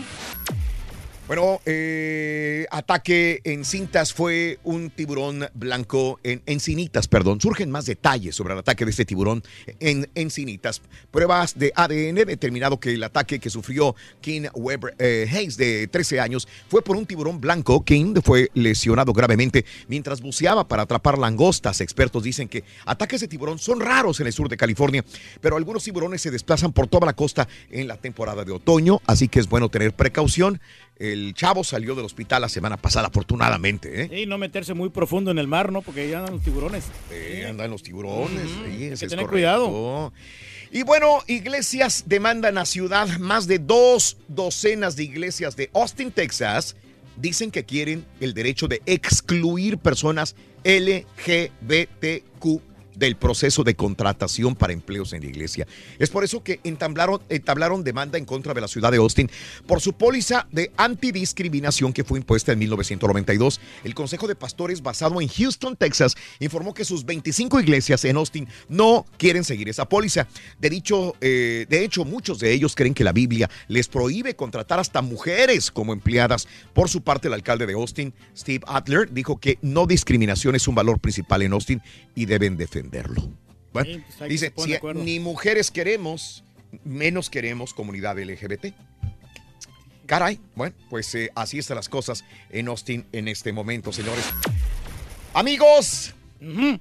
[1.30, 7.40] Bueno, eh, ataque en cintas fue un tiburón blanco en encinitas, perdón.
[7.40, 9.44] Surgen más detalles sobre el ataque de este tiburón
[9.80, 10.82] en encinitas.
[11.12, 16.20] Pruebas de ADN determinado que el ataque que sufrió King Weber eh, Hayes de 13
[16.20, 17.86] años fue por un tiburón blanco.
[17.86, 21.80] King fue lesionado gravemente mientras buceaba para atrapar langostas.
[21.80, 25.06] Expertos dicen que ataques de tiburón son raros en el sur de California,
[25.42, 29.28] pero algunos tiburones se desplazan por toda la costa en la temporada de otoño, así
[29.28, 30.60] que es bueno tener precaución.
[31.00, 34.04] El chavo salió del hospital la semana pasada, afortunadamente.
[34.04, 34.22] ¿eh?
[34.22, 35.82] Y no meterse muy profundo en el mar, ¿no?
[35.82, 36.84] Porque ya andan los tiburones.
[37.10, 38.50] Eh, andan los tiburones.
[38.68, 40.12] sí, ese que tener cuidado.
[40.72, 46.76] Y bueno, iglesias demandan a ciudad más de dos docenas de iglesias de Austin, Texas.
[47.16, 50.36] Dicen que quieren el derecho de excluir personas
[50.66, 52.62] LGBTQ
[53.00, 55.66] del proceso de contratación para empleos en la iglesia.
[55.97, 59.32] Es por eso que entablaron, entablaron demanda en contra de la ciudad de Austin
[59.66, 63.60] por su póliza de antidiscriminación que fue impuesta en 1992.
[63.84, 68.47] El Consejo de Pastores basado en Houston, Texas, informó que sus 25 iglesias en Austin
[68.68, 70.28] no quieren seguir esa póliza.
[70.60, 70.70] De,
[71.22, 75.72] eh, de hecho, muchos de ellos creen que la Biblia les prohíbe contratar hasta mujeres
[75.72, 76.47] como empleadas.
[76.74, 80.76] Por su parte, el alcalde de Austin, Steve Adler, dijo que no discriminación es un
[80.76, 81.82] valor principal en Austin
[82.16, 82.58] y deben
[82.90, 83.32] defenderlo.
[83.72, 86.44] Bueno, Sí, pues dice, si ni mujeres queremos,
[86.84, 88.74] menos queremos comunidad LGBT.
[90.06, 94.26] Caray, bueno, pues eh, así están las cosas en Austin en este momento, señores.
[95.36, 96.16] Amigos,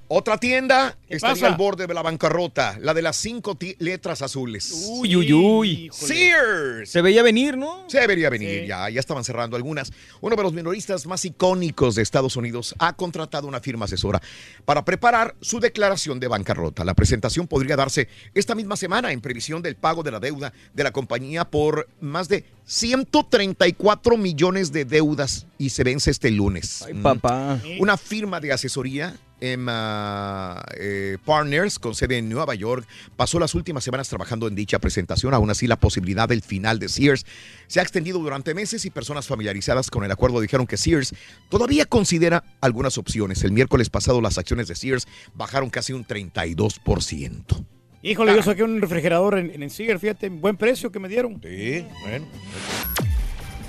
[0.07, 1.47] otra tienda pasa?
[1.47, 4.87] al borde de la bancarrota, la de las cinco letras azules.
[4.89, 5.89] Uy, uy, uy.
[5.91, 6.89] Sears.
[6.89, 7.85] Se veía venir, ¿no?
[7.87, 9.91] Se debería venir ya, ya estaban cerrando algunas.
[10.21, 14.21] Uno de los minoristas más icónicos de Estados Unidos ha contratado una firma asesora
[14.65, 16.85] para preparar su declaración de bancarrota.
[16.85, 20.83] La presentación podría darse esta misma semana en previsión del pago de la deuda de
[20.83, 26.83] la compañía por más de 134 millones de deudas y se vence este lunes.
[26.83, 27.59] Ay, papá.
[27.79, 33.83] Una firma de asesoría Emma eh, Partners, con sede en Nueva York, pasó las últimas
[33.83, 35.33] semanas trabajando en dicha presentación.
[35.33, 37.25] Aún así, la posibilidad del final de Sears
[37.67, 41.13] se ha extendido durante meses y personas familiarizadas con el acuerdo dijeron que Sears
[41.49, 43.43] todavía considera algunas opciones.
[43.43, 47.65] El miércoles pasado, las acciones de Sears bajaron casi un 32%.
[48.01, 51.41] Híjole, yo saqué un refrigerador en, en Sears, fíjate, buen precio que me dieron.
[51.41, 52.27] Sí, bueno.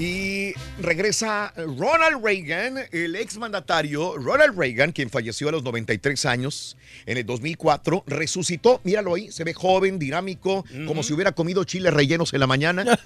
[0.00, 7.18] Y regresa Ronald Reagan, el exmandatario Ronald Reagan, quien falleció a los 93 años en
[7.18, 12.32] el 2004, resucitó, míralo ahí, se ve joven, dinámico, como si hubiera comido chiles rellenos
[12.32, 12.84] en la mañana.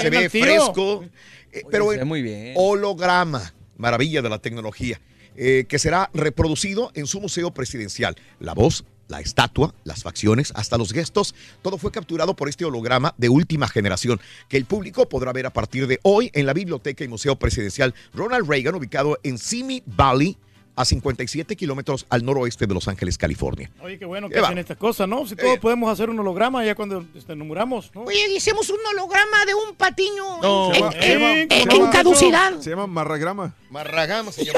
[0.00, 1.04] se ve fresco,
[1.52, 2.54] eh, pero se ve en muy bien.
[2.56, 5.00] holograma, maravilla de la tecnología,
[5.36, 8.16] eh, que será reproducido en su museo presidencial.
[8.40, 13.14] La voz, la estatua, las facciones, hasta los gestos, todo fue capturado por este holograma
[13.18, 17.04] de última generación que el público podrá ver a partir de hoy en la Biblioteca
[17.04, 20.36] y Museo Presidencial Ronald Reagan, ubicado en Simi Valley,
[20.78, 23.68] a 57 kilómetros al noroeste de Los Ángeles, California.
[23.82, 25.26] Oye, qué bueno que hacen estas cosas, ¿no?
[25.26, 28.02] Si todos podemos hacer un holograma ya cuando este, nos muramos, ¿no?
[28.02, 30.68] Oye, hicimos un holograma de un patiño No.
[30.72, 32.60] en, Se llama- en- se llama- en- se en llama- caducidad.
[32.60, 33.54] Se llama marragrama.
[33.70, 34.54] Marragama, señor.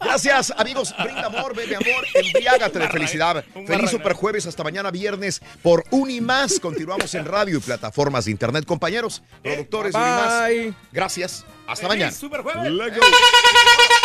[0.00, 0.94] Gracias, amigos.
[1.02, 3.44] Brinda amor, bebe amor, embriágate de felicidad.
[3.66, 6.58] Feliz super jueves hasta mañana viernes por Unimás.
[6.60, 8.64] Continuamos en radio y plataformas de internet.
[8.64, 10.50] Compañeros, productores de Unimás,
[10.92, 11.44] gracias.
[11.66, 12.10] Hasta mañana.
[12.12, 12.72] Super jueves.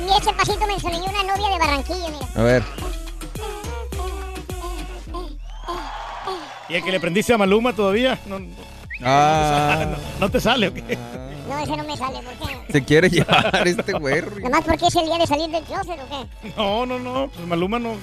[0.00, 2.26] Y ese pasito me enseñó una novia de Barranquilla, mira.
[2.36, 2.62] A ver.
[6.68, 8.18] ¿Y el que le prendiste a Maluma todavía?
[8.26, 8.46] No, no,
[9.02, 10.96] Ah, no te sale, ¿o qué?
[11.48, 12.72] No, ese no me sale, ¿por qué?
[12.72, 14.22] se quiere llevar este güey.
[14.42, 16.08] Nomás porque es el día de salir del closet, ¿o
[16.42, 16.52] qué?
[16.56, 17.96] No, no, no, pues Maluma no.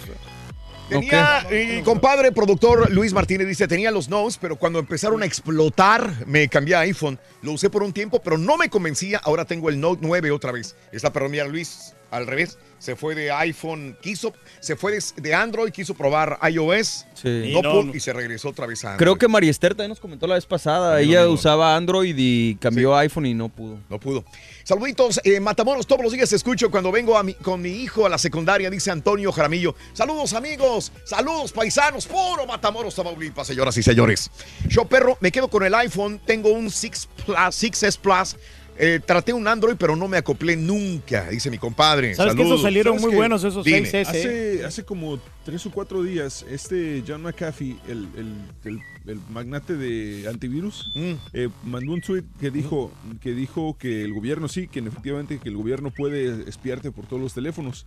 [0.91, 6.27] Tenía, eh, compadre, productor Luis Martínez dice, tenía los notes, pero cuando empezaron a explotar,
[6.27, 7.17] me cambié a iPhone.
[7.41, 9.21] Lo usé por un tiempo, pero no me convencía.
[9.23, 10.75] Ahora tengo el Note 9 otra vez.
[10.91, 12.57] Está, pero mira, Luis, al revés.
[12.77, 17.51] Se fue de iPhone, quiso, se fue de, de Android, quiso probar iOS, Sí.
[17.53, 17.95] no No, pudo, no.
[17.95, 19.05] y se regresó otra vez a Android.
[19.05, 20.95] Creo que María Esther también nos comentó la vez pasada.
[20.95, 21.31] Ay, Ella no, no.
[21.33, 23.77] usaba Android y cambió a iPhone y no pudo.
[23.87, 24.25] No pudo.
[24.63, 28.05] Saluditos, eh, Matamoros, todos los días te escucho cuando vengo a mi- con mi hijo
[28.07, 29.75] a la secundaria, dice Antonio Jaramillo.
[29.93, 34.31] Saludos amigos, saludos paisanos, puro Matamoros, Tamaulipas, señoras y señores.
[34.67, 38.35] Yo perro, me quedo con el iPhone, tengo un 6 Plus, 6S Plus.
[38.77, 42.15] Eh, traté un Android, pero no me acoplé nunca, dice mi compadre.
[42.15, 42.61] ¿Sabes que esos Saludos.
[42.63, 43.81] salieron ¿Sabes muy buenos esos Dime.
[43.83, 44.07] 6S?
[44.07, 48.35] Hace, hace como tres o cuatro días, este John McAfee, el, el-
[48.65, 51.13] el- el magnate de antivirus, Mm.
[51.33, 55.49] eh, mandó un tweet que dijo, que dijo que el gobierno sí, que efectivamente que
[55.49, 57.85] el gobierno puede espiarte por todos los teléfonos.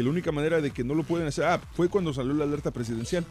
[0.00, 2.44] Que la única manera de que no lo pueden hacer, ah, fue cuando salió la
[2.44, 3.22] alerta presidencial.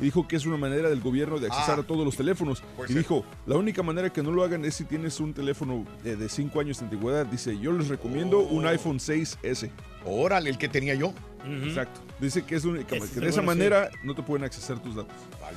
[0.00, 1.82] Y dijo que es una manera del gobierno de accesar Ah.
[1.82, 2.62] a todos los teléfonos.
[2.84, 2.96] Y ser.
[2.96, 6.58] dijo, la única manera que no lo hagan es si tienes un teléfono de 5
[6.58, 7.26] años de antigüedad.
[7.26, 8.44] Dice, yo les recomiendo Oh.
[8.48, 9.70] un iPhone 6S.
[10.06, 11.12] Órale, el que tenía yo.
[11.64, 12.00] Exacto.
[12.18, 13.46] Dice que es Ese que es de esa sí.
[13.46, 15.12] manera no te pueden accesar tus datos.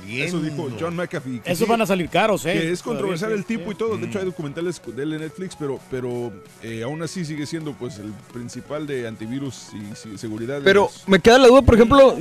[0.06, 0.28] bien.
[0.28, 1.40] Eso dijo John McAfee.
[1.40, 2.52] que Esos van a salir caros, ¿eh?
[2.52, 3.96] Que es controversial el tipo sí, y todo.
[3.96, 4.10] De Mm.
[4.10, 6.32] hecho, hay documentales de él en Netflix, pero, pero
[6.62, 10.58] eh, aún así sigue siendo pues el principal de antivirus y, y seguridad.
[10.58, 12.16] de Pero los- me queda la duda, por ejemplo,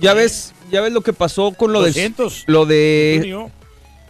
[0.00, 2.44] ya ves, ya ves lo que pasó con lo de 200.
[2.48, 3.50] lo de Junio.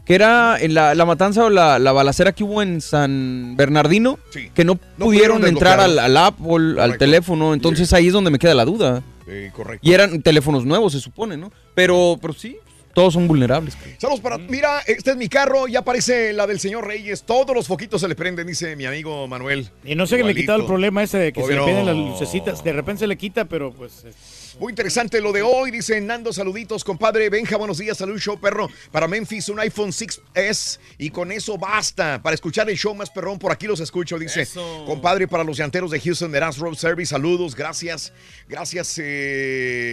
[0.05, 4.19] Que era en la, la matanza o la, la balacera que hubo en San Bernardino,
[4.31, 4.51] Sí.
[4.55, 6.99] que no, No pudieron pudieron entrar al, al Apple, al Correcto.
[6.99, 9.03] teléfono, entonces ahí es donde me queda la duda.
[9.27, 9.87] Eh, correcto.
[9.89, 11.51] Y eran teléfonos nuevos, se supone, ¿no?
[11.75, 12.59] Pero, pero sí,
[12.93, 13.75] todos son vulnerables.
[13.75, 13.97] creo.
[13.99, 14.37] Saludos para.
[14.37, 17.23] Mira, este es mi carro, ya aparece la del señor Reyes.
[17.23, 19.71] Todos los foquitos se le prenden, dice mi amigo Manuel.
[19.85, 21.97] Y no sé qué le quitaba el problema ese de que se le piden las
[21.97, 22.63] lucecitas.
[22.63, 24.05] De repente se le quita, pero pues.
[24.05, 28.39] es- Muy interesante lo de hoy, dice Nando, saluditos, compadre Benja, buenos días, salud show
[28.39, 28.69] perro.
[28.93, 32.23] Para Memphis un iPhone 6S y con eso basta.
[32.23, 34.47] Para escuchar el show más perrón, por aquí los escucho, dice.
[34.87, 38.13] Compadre, para los llanteros de Houston, de Road Service, saludos, gracias.
[38.49, 39.89] Gracias, eh,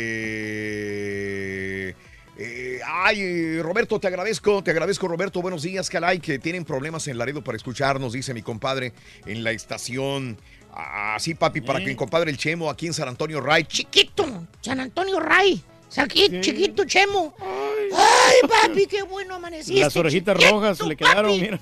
[2.37, 5.41] eh, ay, Roberto, te agradezco, te agradezco, Roberto.
[5.41, 8.93] Buenos días, Calay, que tienen problemas en Laredo para escucharnos, dice mi compadre
[9.25, 10.37] en la estación.
[10.73, 13.65] Ah, sí, papi, para que mi compadre el Chemo aquí en San Antonio Ray.
[13.65, 14.25] Chiquito,
[14.61, 15.61] San Antonio Ray.
[15.89, 17.33] Saqui- Chiquito Chemo.
[17.41, 19.81] Ay, papi, qué bueno amaneciste.
[19.81, 21.41] Las orejitas chiquito, rojas le quedaron, papi.
[21.41, 21.59] mira.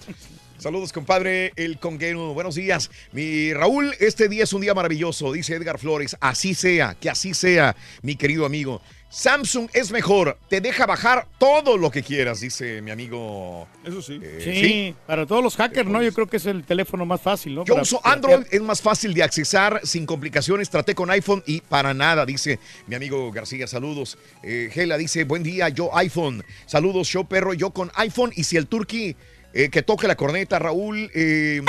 [0.60, 2.34] Saludos, compadre, el conguero.
[2.34, 2.91] Buenos días.
[3.14, 6.18] Mi Raúl, este día es un día maravilloso, dice Edgar Flores.
[6.19, 8.81] Así sea, que así sea, mi querido amigo.
[9.11, 13.68] Samsung es mejor, te deja bajar todo lo que quieras, dice mi amigo.
[13.84, 14.19] Eso sí.
[14.22, 16.03] Eh, Sí, para todos los hackers, ¿no?
[16.03, 17.65] Yo creo que es el teléfono más fácil, ¿no?
[17.65, 20.69] Yo Para- uso para- Android, es más fácil de accesar, sin complicaciones.
[20.69, 23.65] Traté con iPhone y para nada, dice mi amigo García.
[23.65, 24.18] Saludos.
[24.44, 26.44] Eh, Gela dice, buen día, yo iPhone.
[26.68, 28.31] Saludos, show perro, yo con iPhone.
[28.36, 29.15] Y si el turqui
[29.53, 31.61] eh, que toque la corneta, Raúl, eh,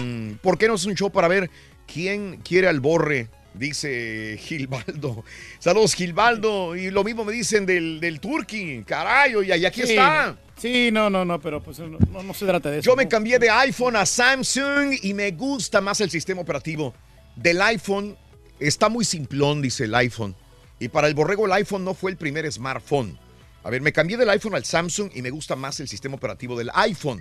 [0.00, 1.48] mm, ¿por qué no es un show para ver
[1.86, 3.28] quién quiere al borre?
[3.58, 5.24] Dice Gilbaldo.
[5.58, 6.76] Saludos, Gilbaldo.
[6.76, 8.84] Y lo mismo me dicen del, del turqui.
[8.86, 10.36] Caray, y aquí Sí, está.
[10.56, 12.90] Sí, no, no, no, pero pues no, no- no se trata de eso.
[12.90, 16.94] Yo me cambié de iPhone a Samsung y me gusta más el sistema operativo.
[17.36, 18.16] Del iPhone
[18.58, 20.34] está muy simplón, dice el iPhone.
[20.80, 23.18] Y para el borrego el iPhone no fue el primer smartphone.
[23.64, 26.56] A ver, me cambié del iPhone al Samsung y me gusta más el sistema operativo
[26.58, 27.20] del iPhone.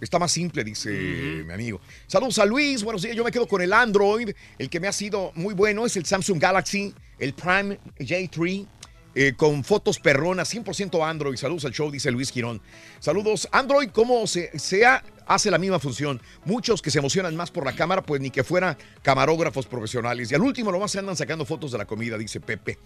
[0.00, 0.90] Está más simple, dice
[1.46, 1.80] mi amigo.
[2.06, 3.14] Saludos a Luis, buenos días.
[3.14, 4.30] Yo me quedo con el Android.
[4.58, 8.66] El que me ha sido muy bueno es el Samsung Galaxy, el Prime J3,
[9.14, 11.36] eh, con fotos perronas, 100% Android.
[11.36, 12.62] Saludos al show, dice Luis Girón.
[12.98, 16.20] Saludos, Android, como se, sea hace la misma función.
[16.44, 20.32] Muchos que se emocionan más por la cámara, pues ni que fueran camarógrafos profesionales.
[20.32, 22.78] Y al último, nomás se andan sacando fotos de la comida, dice Pepe.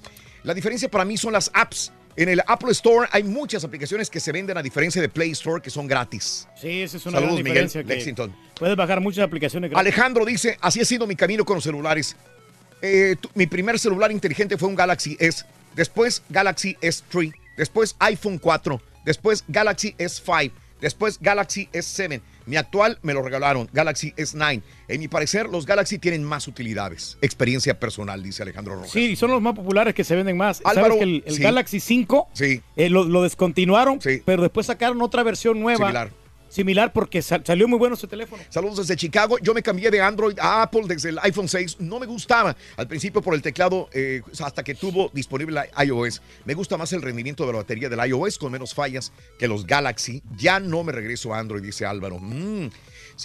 [0.45, 1.93] La diferencia para mí son las apps.
[2.17, 5.61] En el Apple Store hay muchas aplicaciones que se venden a diferencia de Play Store
[5.61, 6.47] que son gratis.
[6.61, 7.83] Sí, esa es una Saludos, gran Miguel diferencia.
[7.83, 8.37] que Lexington.
[8.57, 9.81] Puedes bajar muchas aplicaciones gratis.
[9.81, 12.15] Alejandro dice, así ha sido mi camino con los celulares.
[12.83, 15.45] Eh, tu- mi primer celular inteligente fue un Galaxy S,
[15.75, 22.21] después Galaxy S3, después iPhone 4, después Galaxy S5, después Galaxy S7.
[22.47, 24.63] Mi actual me lo regalaron, Galaxy S9.
[24.89, 27.17] En mi parecer, los Galaxy tienen más utilidades.
[27.23, 28.91] Experiencia personal, dice Alejandro Rojas.
[28.91, 30.61] Sí, son los más populares que se venden más.
[30.65, 31.43] Álvaro, ¿Sabes que el, el sí.
[31.43, 32.61] Galaxy 5 Sí.
[32.77, 35.79] eh, lo, lo descontinuaron, pero después sacaron otra versión nueva.
[35.79, 36.11] Similar.
[36.55, 38.41] Similar porque sal- salió muy bueno ese teléfono.
[38.49, 39.39] Saludos desde Chicago.
[39.43, 41.79] Yo me cambié de Android a Apple desde el iPhone 6.
[41.81, 46.23] No me gustaba al principio por el teclado eh, hasta que tuvo disponible iOS.
[46.45, 49.67] Me gusta más el rendimiento de la batería del iOS con menos fallas que los
[49.67, 50.23] Galaxy.
[50.37, 52.21] Ya no me regreso a Android, dice Álvaro.
[52.21, 52.69] Mm.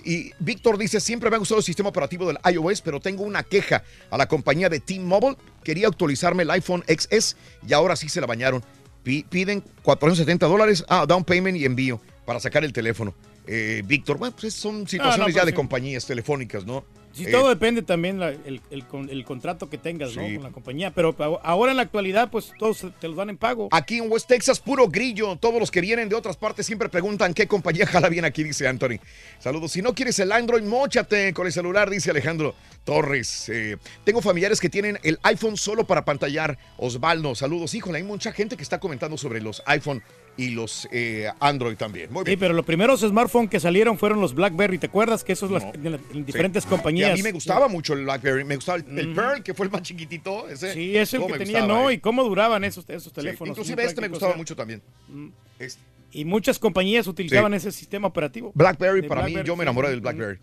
[0.05, 3.43] Y Víctor dice, siempre me ha gustado el sistema operativo del iOS, pero tengo una
[3.43, 5.37] queja a la compañía de T-Mobile.
[5.63, 7.35] Quería actualizarme el iPhone XS
[7.67, 8.63] y ahora sí se la bañaron.
[9.03, 13.15] Pi- Piden 470 dólares, ah, down payment y envío para sacar el teléfono.
[13.47, 15.55] Eh, Víctor, bueno, pues son situaciones ya pues de sí.
[15.55, 16.85] compañías telefónicas, ¿no?
[17.11, 20.27] Si Eh, todo depende también la- el, el con- el contrato que tengas ¿no?
[20.27, 20.35] Sí.
[20.35, 20.91] con la compañía.
[20.93, 23.67] Pero ahora en la actualidad, pues todos te los dan en pago.
[23.71, 25.35] Aquí en West Texas, puro grillo.
[25.37, 28.67] Todos los que vienen de otras partes siempre preguntan qué compañía jala bien aquí, dice
[28.67, 28.99] Anthony.
[29.39, 29.71] Saludos.
[29.71, 32.53] Si no quieres el Android, móchate con el celular, dice Alejandro
[32.83, 33.49] Torres.
[33.49, 36.59] Eh, tengo familiares que tienen el iPhone solo para pantallar.
[36.77, 37.73] Osvaldo, saludos.
[37.73, 40.03] Híjole, hay mucha gente que está comentando sobre los iPhone
[40.41, 42.11] y los eh, Android también.
[42.13, 44.77] Muy Sí, pero los primeros smartphones que salieron fueron los BlackBerry.
[44.77, 46.69] ¿Te acuerdas que esos las- en, la- en diferentes Sí.
[46.69, 47.09] compañías?
[47.09, 48.43] Y a mí me gustaba mucho el BlackBerry.
[48.45, 50.47] Me gustaba el, el Pearl, que fue el más chiquitito.
[50.47, 50.73] Ese.
[50.73, 51.89] Sí, es el que tenía, gustaba, ¿no?
[51.89, 51.93] eh.
[51.95, 53.51] Y cómo duraban esos, esos Sí, teléfonos.
[53.57, 54.37] inclusive muy este me gustaba o sea.
[54.37, 54.81] mucho también.
[55.09, 55.27] Mm.
[55.59, 55.81] Este.
[56.11, 57.57] Y muchas compañías utilizaban Sí.
[57.57, 58.51] ese sistema operativo.
[58.55, 59.61] BlackBerry, para mí, yo me sí.
[59.63, 60.39] enamoré del BlackBerry.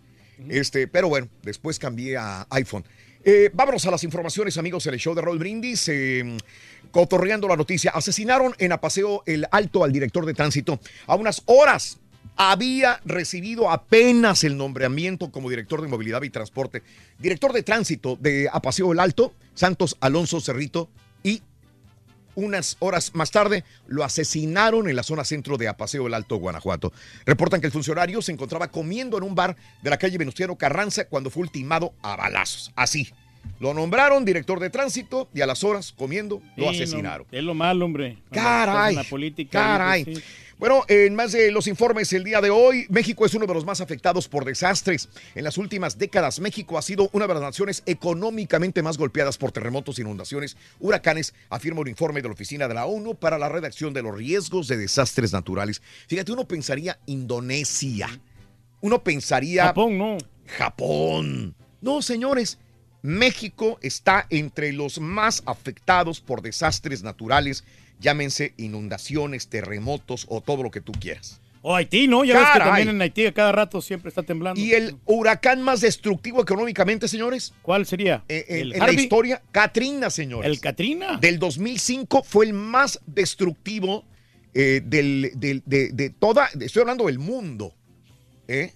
[0.49, 2.85] Este, pero bueno, después cambié a iPhone.
[3.25, 5.89] Eh, vámonos a las informaciones, amigos, en el show de Roll Brindis.
[5.89, 6.37] eh,
[6.87, 7.91] cotorreando la noticia.
[7.91, 11.99] Asesinaron en Apaseo el Alto al director de tránsito a unas horas.
[12.35, 16.83] Había recibido apenas el nombramiento como director de movilidad y transporte.
[17.17, 20.89] Director de tránsito de Apaseo el Alto, Santos Alonso Cerrito,
[21.23, 21.41] y
[22.35, 26.93] unas horas más tarde lo asesinaron en la zona centro de Apaseo el Alto, Guanajuato.
[27.25, 31.05] Reportan que el funcionario se encontraba comiendo en un bar de la calle Venustiano Carranza
[31.05, 32.71] cuando fue ultimado a balazos.
[32.75, 33.11] Así.
[33.59, 37.27] Lo nombraron director de tránsito y a las horas comiendo lo asesinaron.
[37.31, 38.17] no, es lo malo, hombre.
[38.31, 38.95] Caray.
[38.95, 39.59] la política.
[39.59, 40.05] Caray.
[40.05, 40.23] sí.
[40.59, 43.63] Bueno, en más de los informes el día de hoy, México es uno de los
[43.63, 45.07] más afectados por desastres.
[45.35, 49.51] En las últimas décadas, México ha sido una de las naciones económicamente más golpeadas por
[49.51, 53.93] terremotos, inundaciones, huracanes, afirma un informe de la Oficina de la ONU para la redacción
[53.93, 55.79] de los riesgos de desastres naturales.
[56.07, 58.09] Fíjate, uno pensaría Indonesia,
[58.81, 59.65] uno pensaría...
[59.65, 60.17] Japón, no.
[60.47, 61.53] Japón.
[61.81, 62.57] No, señores.
[63.07, 67.63] México está entre los más afectados por desastres naturales,
[68.01, 71.39] llámense inundaciones, terremotos o todo lo que tú quieras.
[71.61, 72.23] O Haití, ¿no?
[72.25, 74.59] Ya ves que también en Haití a cada rato siempre está temblando.
[74.59, 77.53] ¿Y el huracán más destructivo económicamente, señores?
[77.61, 78.23] ¿Cuál sería?
[78.27, 80.49] Eh, eh, ¿El en la historia, Katrina, señores.
[80.51, 81.17] ¿El Katrina?
[81.19, 84.05] Del 2005 fue el más destructivo
[84.53, 87.73] eh, del, del- de, de toda, estoy hablando del mundo.
[88.49, 88.73] ¿eh?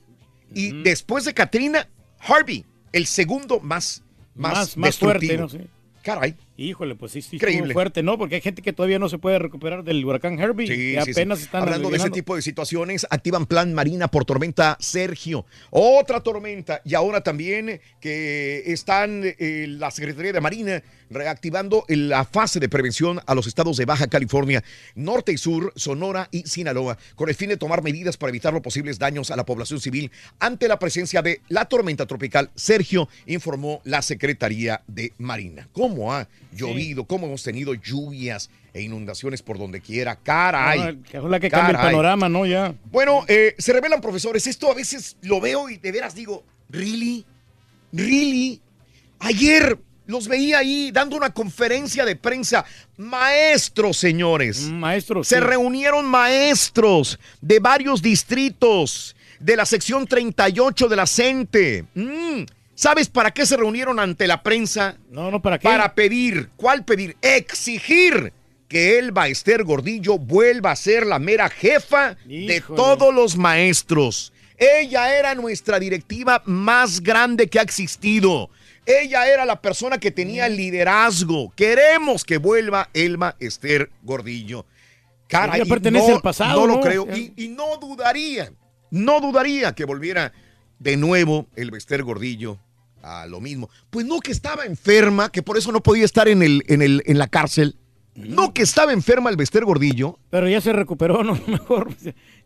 [0.54, 1.88] Y después de Katrina,
[2.20, 4.04] Harvey, el segundo más,
[4.36, 5.38] más, Más, más fuerte.
[5.38, 5.50] ¿no?
[5.50, 5.60] Sí.
[6.04, 6.36] Caray.
[6.58, 7.74] Híjole, pues sí, sí, Increíble.
[7.74, 8.18] fuerte, ¿no?
[8.18, 10.68] Porque hay gente que todavía no se puede recuperar del huracán Herbie.
[10.68, 11.12] Sí, que sí, sí.
[11.12, 15.46] apenas están Hablando de ese tipo de situaciones, activan plan Marina por tormenta Sergio.
[15.70, 16.82] Otra tormenta.
[16.86, 23.20] Y ahora también que están eh, la Secretaría de Marina reactivando la fase de prevención
[23.26, 24.64] a los estados de Baja California,
[24.96, 28.62] Norte y Sur, Sonora y Sinaloa, con el fin de tomar medidas para evitar los
[28.62, 33.82] posibles daños a la población civil ante la presencia de la tormenta tropical Sergio, informó
[33.84, 35.68] la Secretaría de Marina.
[35.74, 37.06] ¿Cómo ha llovido?
[37.06, 40.16] ¿Cómo hemos tenido lluvias e inundaciones por donde quiera?
[40.16, 40.80] Caray.
[40.80, 41.92] Ah, que ojalá que cambie el Caray.
[41.92, 42.46] panorama, ¿no?
[42.46, 42.74] Ya.
[42.92, 44.48] Bueno, eh, se revelan profesores.
[44.48, 47.26] Esto a veces lo veo y de veras digo, ¿really?
[47.92, 48.62] ¿really?
[49.20, 52.66] Ayer los veía ahí dando una conferencia de prensa.
[52.98, 54.62] Maestros, señores.
[54.64, 55.28] Maestros.
[55.28, 55.42] Se sí.
[55.42, 61.86] reunieron maestros de varios distritos de la sección 38 de la CENTE.
[61.96, 62.44] Mm,
[62.82, 64.98] ¿Sabes para qué se reunieron ante la prensa?
[65.12, 65.68] No, no, ¿para qué?
[65.68, 67.16] Para pedir, ¿cuál pedir?
[67.22, 68.34] Exigir
[68.68, 74.34] que Elba Esther Gordillo vuelva a ser la mera jefa de todos los maestros.
[74.58, 78.50] Ella era nuestra directiva más grande que ha existido.
[78.88, 81.54] Ella era la persona que tenía el liderazgo.
[81.56, 84.66] Queremos que vuelva Elba Esther Gordillo.
[85.28, 86.82] Caray, Ella pertenece no, al pasado, No lo ¿no?
[86.82, 87.08] creo.
[87.16, 88.52] Y, y no dudaría
[88.90, 90.34] No dudaría que volviera
[90.80, 92.58] de nuevo el Bester Gordillo
[93.04, 93.70] a lo mismo.
[93.90, 97.04] Pues no que estaba enferma, que por eso no podía estar en, el, en, el,
[97.06, 97.76] en la cárcel.
[98.14, 100.20] No que estaba enferma el Bester Gordillo.
[100.30, 101.40] Pero ya se recuperó, ¿no?
[101.48, 101.96] Mejor.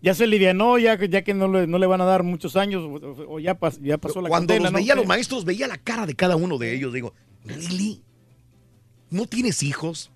[0.02, 2.84] Ya se livianó, ya, ya que no le, no le van a dar muchos años,
[2.84, 4.78] o, o ya, pas- ya pasó la Cuando los ¿no?
[4.78, 6.94] veía a los maestros, veía la cara de cada uno de ellos.
[6.94, 7.14] Digo,
[7.46, 8.04] ¿really?
[9.10, 10.12] ¿No tienes hijos?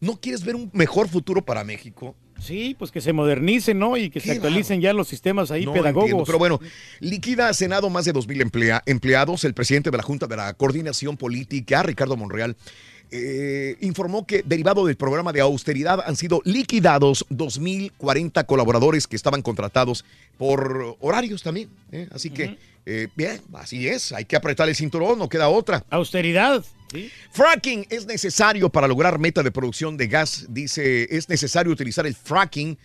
[0.00, 2.14] ¿No quieres ver un mejor futuro para México?
[2.40, 3.96] Sí, pues que se modernicen, ¿no?
[3.96, 6.04] Y que se actualicen ya los sistemas ahí No pedagogos.
[6.04, 6.60] entiendo, pero bueno,
[7.00, 9.44] liquida Senado más de 2.000 emplea- empleados.
[9.44, 12.56] El presidente de la Junta de la Coordinación Política, Ricardo Monreal,
[13.16, 19.40] eh, informó que derivado del programa de austeridad han sido liquidados 2.040 colaboradores que estaban
[19.40, 20.04] contratados
[20.36, 21.68] por horarios también.
[21.92, 22.08] ¿eh?
[22.10, 25.84] Así que, eh, bien, así es, hay que apretar el cinturón, no queda otra.
[25.90, 26.64] Austeridad.
[26.92, 27.08] ¿sí?
[27.30, 30.46] Fracking es necesario para lograr meta de producción de gas.
[30.48, 32.76] Dice, es necesario utilizar el fracking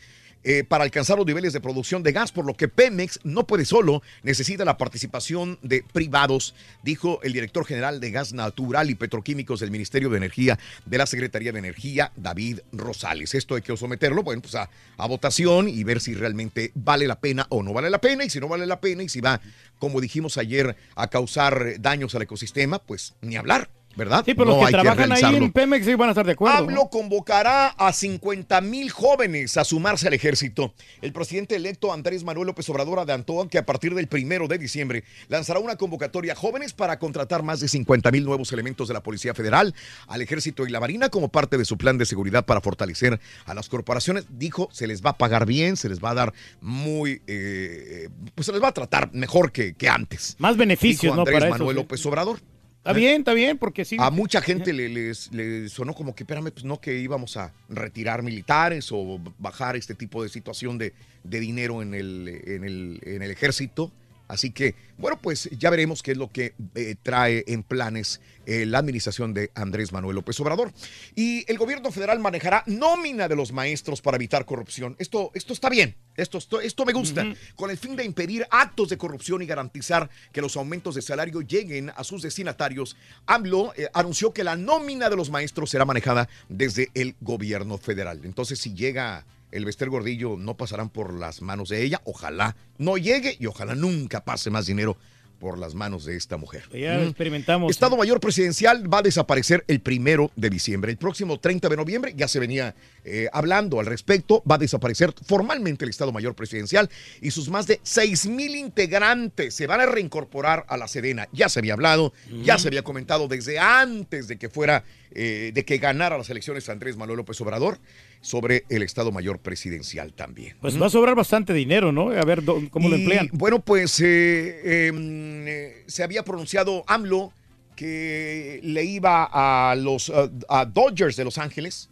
[0.43, 3.65] eh, para alcanzar los niveles de producción de gas, por lo que Pemex no puede
[3.65, 9.59] solo, necesita la participación de privados, dijo el director general de Gas Natural y Petroquímicos
[9.59, 13.35] del Ministerio de Energía de la Secretaría de Energía, David Rosales.
[13.35, 17.19] Esto hay que someterlo, bueno, pues a, a votación y ver si realmente vale la
[17.19, 19.41] pena o no vale la pena, y si no vale la pena, y si va,
[19.77, 23.69] como dijimos ayer, a causar daños al ecosistema, pues ni hablar.
[23.95, 24.23] ¿Verdad?
[24.25, 25.37] Sí, pero No los que trabajan ahí realizarlo.
[25.45, 26.57] en Pemex sí van a estar de acuerdo.
[26.61, 26.63] ¿no?
[26.69, 30.73] AMLO convocará a 50 mil jóvenes a sumarse al ejército.
[31.01, 35.03] El presidente electo Andrés Manuel López Obrador adelantó que a partir del primero de diciembre
[35.27, 39.01] lanzará una convocatoria a jóvenes para contratar más de 50 mil nuevos elementos de la
[39.03, 39.73] Policía Federal,
[40.07, 43.53] al ejército y la Marina como parte de su plan de seguridad para fortalecer a
[43.53, 44.25] las corporaciones.
[44.29, 48.45] Dijo, se les va a pagar bien, se les va a dar muy, eh, pues
[48.45, 50.35] se les va a tratar mejor que, que antes.
[50.39, 51.21] Más beneficios, Dijo ¿no?
[51.21, 51.75] Andrés Para Manuel.
[51.75, 52.39] López Obrador.
[52.79, 53.97] Está bien, está bien, porque sí.
[53.99, 57.53] A mucha gente le, les- le sonó como que, espérame, pues no que íbamos a
[57.67, 60.93] retirar militares o bajar este tipo de situación de,
[61.23, 63.91] de dinero en el, en, el, en el ejército.
[64.29, 68.65] Así que, bueno, pues ya veremos qué es lo que eh, trae en planes eh,
[68.67, 70.71] la administración de Andrés Manuel López Obrador.
[71.15, 74.95] Y el gobierno federal manejará nómina de los maestros para evitar corrupción.
[74.99, 77.25] Esto, esto está bien, esto, esto, esto me gusta,
[77.55, 81.41] con el fin de impedir actos de corrupción y garantizar que los aumentos de salario
[81.41, 82.97] lleguen a sus destinatarios.
[83.25, 88.21] AMLO eh, anunció que la nómina de los maestros será manejada desde el gobierno federal.
[88.23, 92.01] Entonces, si llega el Bester Gordillo, no pasarán por las manos de ella.
[92.05, 94.97] Ojalá no llegue y ojalá nunca pase más dinero
[95.39, 96.63] por las manos de esta mujer.
[96.73, 97.03] Ya Mm.
[97.03, 97.71] experimentamos.
[97.71, 100.91] Estado Mayor Presidencial va a desaparecer el primero de diciembre.
[100.91, 105.13] El próximo 30 de noviembre, ya se venía eh, hablando al respecto, va a desaparecer
[105.25, 106.89] formalmente el Estado Mayor Presidencial
[107.21, 111.29] y sus más de 6 mil integrantes se van a reincorporar a la Sedena.
[111.31, 112.11] Ya se había hablado,
[112.43, 116.67] ya se había comentado desde antes de que fuera, eh, de que ganara las elecciones
[116.67, 117.79] Andrés Manuel López Obrador
[118.21, 120.57] sobre el Estado Mayor Presidencial también.
[120.59, 122.11] Pues va a sobrar bastante dinero, ¿no?
[122.11, 123.29] A ver cómo lo Y, emplean.
[123.33, 127.31] Bueno, pues eh, eh, mm, eh, se había pronunciado AMLO
[127.75, 130.11] que le iba a los
[130.49, 131.89] a Dodgers de Los Ángeles.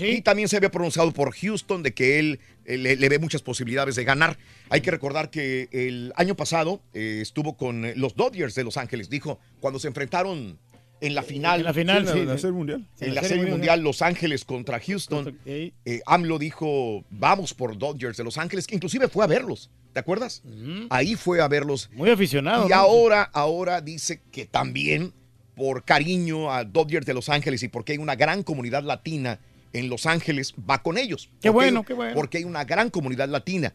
[0.00, 3.42] Y también se había pronunciado por Houston de que él eh, le, le ve muchas
[3.42, 4.38] posibilidades de ganar.
[4.68, 8.76] Hay que recordar que el año pasado eh, estuvo con eh, los Dodgers de Los
[8.76, 9.08] Ángeles.
[9.10, 10.58] Dijo, cuando se enfrentaron
[11.00, 11.60] en la final.
[11.60, 12.26] En la final, Sí, en la- sí.
[12.26, 12.40] la sí.
[12.42, 12.84] Serie Mundial.
[13.00, 15.38] En la Serie Mundial, Los Ángeles contra Houston.
[15.46, 15.72] eh,
[16.06, 19.70] AMLO dijo, vamos por Dodgers de Los Ángeles, que inclusive fue a verlos.
[19.92, 20.42] ¿Te acuerdas?
[20.90, 21.90] Ahí fue a verlos.
[21.92, 22.66] Muy aficionado.
[22.66, 22.74] Y ¿no?
[22.76, 25.12] ahora, ahora dice que también
[25.56, 29.40] por cariño a Dodgers de Los Ángeles y porque hay una gran comunidad latina
[29.72, 31.26] en Los Ángeles, va con ellos.
[31.40, 32.14] Qué Porque bueno, qué bueno.
[32.14, 33.74] Porque hay una gran comunidad latina.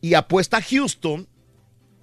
[0.00, 1.26] Y apuesta a Houston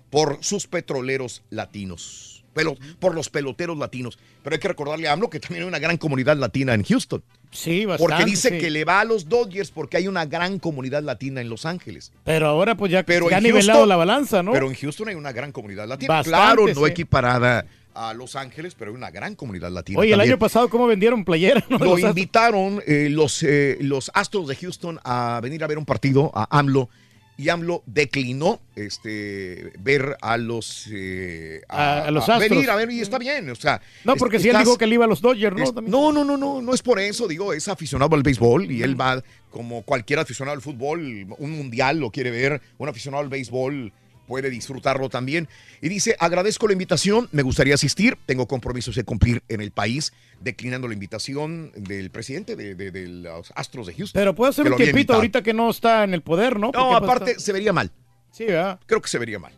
[0.09, 2.43] por sus petroleros latinos.
[2.53, 4.17] Pero, por los peloteros latinos.
[4.41, 7.23] Pero hay que recordarle a AMLO que también hay una gran comunidad latina en Houston.
[7.51, 8.11] Sí, bastante.
[8.15, 8.57] Porque dice sí.
[8.57, 12.11] que le va a los Dodgers porque hay una gran comunidad latina en Los Ángeles.
[12.23, 14.53] Pero ahora pues ya, Pero ya ha nivelado Houston- la balanza, ¿no?
[14.53, 16.15] Pero en Houston hay una gran comunidad latina.
[16.15, 16.91] Bastante, claro, no sí.
[16.91, 19.99] equiparada a Los Ángeles, pero hay una gran comunidad latina.
[19.99, 21.63] Oye, el año pasado, ¿cómo vendieron playera?
[21.69, 21.77] no?
[21.77, 25.85] Lo Los invitaron eh, los, eh, los Astros de Houston a venir a ver un
[25.85, 26.89] partido a AMLO
[27.37, 32.49] y AMLO declinó este, ver a los eh, A- a los Astros.
[32.49, 34.77] venir a ver y está bien, o sea, No, es- porque si él estás- dijo
[34.77, 35.63] que le iba a los Dodgers, ¿no?
[35.63, 38.81] es- no, no, no, no, no es por eso, digo, es aficionado al béisbol y
[38.83, 43.29] él va como cualquier aficionado al fútbol, un mundial lo quiere ver, un aficionado al
[43.29, 43.91] béisbol
[44.27, 45.47] puede disfrutarlo también.
[45.81, 50.13] Y dice, agradezco la invitación, me gustaría asistir, tengo compromisos de cumplir en el país,
[50.41, 54.19] declinando la invitación del presidente de, de- de los Astros de Houston.
[54.19, 55.17] Pero puede ser un tiempito invitado.
[55.19, 56.71] ahorita que no está en el poder, ¿no?
[56.73, 57.91] No, aparte se vería mal.
[58.31, 58.79] Sí, ¿verdad?
[58.85, 59.53] Creo que se vería mal.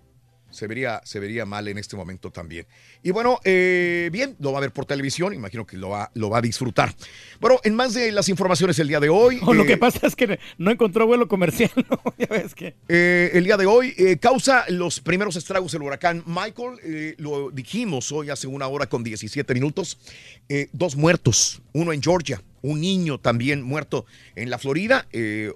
[0.60, 2.68] Se vería, se vería mal en este momento también.
[3.02, 6.30] Y bueno, eh, bien, lo va a ver por televisión, imagino que lo va, lo
[6.30, 6.94] va a disfrutar.
[7.40, 9.40] Bueno, en más de las informaciones el día de hoy.
[9.46, 12.14] Lo eh, que pasa es que no encontró vuelo comercial, ¿no?
[12.18, 12.76] Ya ves que.
[12.90, 17.16] Eh, el día de hoy eh, causa los primeros estragos el huracán Michael.
[17.20, 19.98] lo dijimos hoy hace una hora con 17 minutos.
[20.74, 24.06] Dos muertos, uno en Georgia, un niño también muerto
[24.36, 25.08] en la Florida,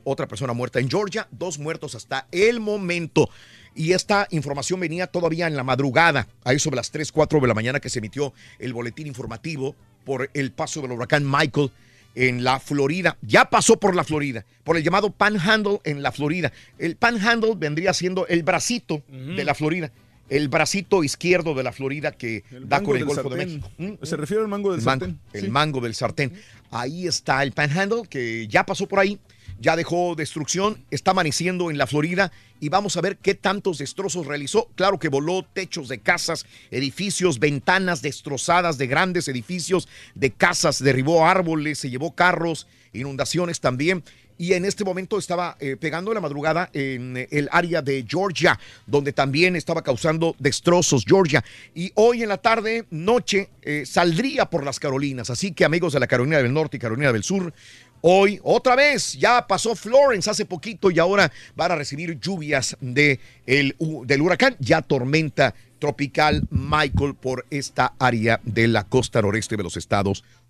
[0.04, 3.30] otra persona muerta en Georgia, dos muertos hasta el momento.
[3.76, 7.54] Y esta información venía todavía en la madrugada, ahí sobre las 3, 4 de la
[7.54, 9.76] mañana que se emitió el boletín informativo
[10.06, 11.72] por el paso del huracán Michael
[12.16, 13.18] en la Florida.
[13.22, 16.52] Ya pasó por la Florida, por el llamado Panhandle en la Florida.
[16.78, 19.92] El Panhandle vendría siendo el bracito de la Florida,
[20.30, 23.46] el bracito izquierdo de la Florida que da con el Golfo de.
[23.46, 23.70] México.
[24.04, 25.20] Se refiere al mango del el mango, sartén.
[25.34, 25.48] el Sí.
[25.50, 26.34] mango del sartén.
[26.70, 29.20] Ahí está el Panhandle que ya pasó por ahí,
[29.64, 34.28] ya dejó destrucción, está amaneciendo en la Florida y vamos a ver qué tantos destrozos
[34.28, 34.68] realizó.
[34.76, 41.26] Claro que voló techos de casas, edificios, ventanas destrozadas de grandes edificios, de casas, derribó
[41.26, 44.04] árboles, se llevó carros, inundaciones también.
[44.38, 49.14] Y en este momento estaba eh, pegando la madrugada en el área de Georgia, donde
[49.14, 51.44] también estaba causando destrozos Georgia.
[51.76, 55.30] Y hoy en la tarde, noche, eh, saldría por las Carolinas.
[55.30, 57.54] Así que amigos de la Carolina del Norte y Carolina del Sur,
[58.06, 63.22] Hoy, otra vez, ya pasó Florence hace poquito y ahora van a recibir lluvias de
[63.46, 69.64] el, del huracán, ya tormenta tropical Michael por esta área de la costa noreste de
[69.64, 70.43] los Estados Unidos.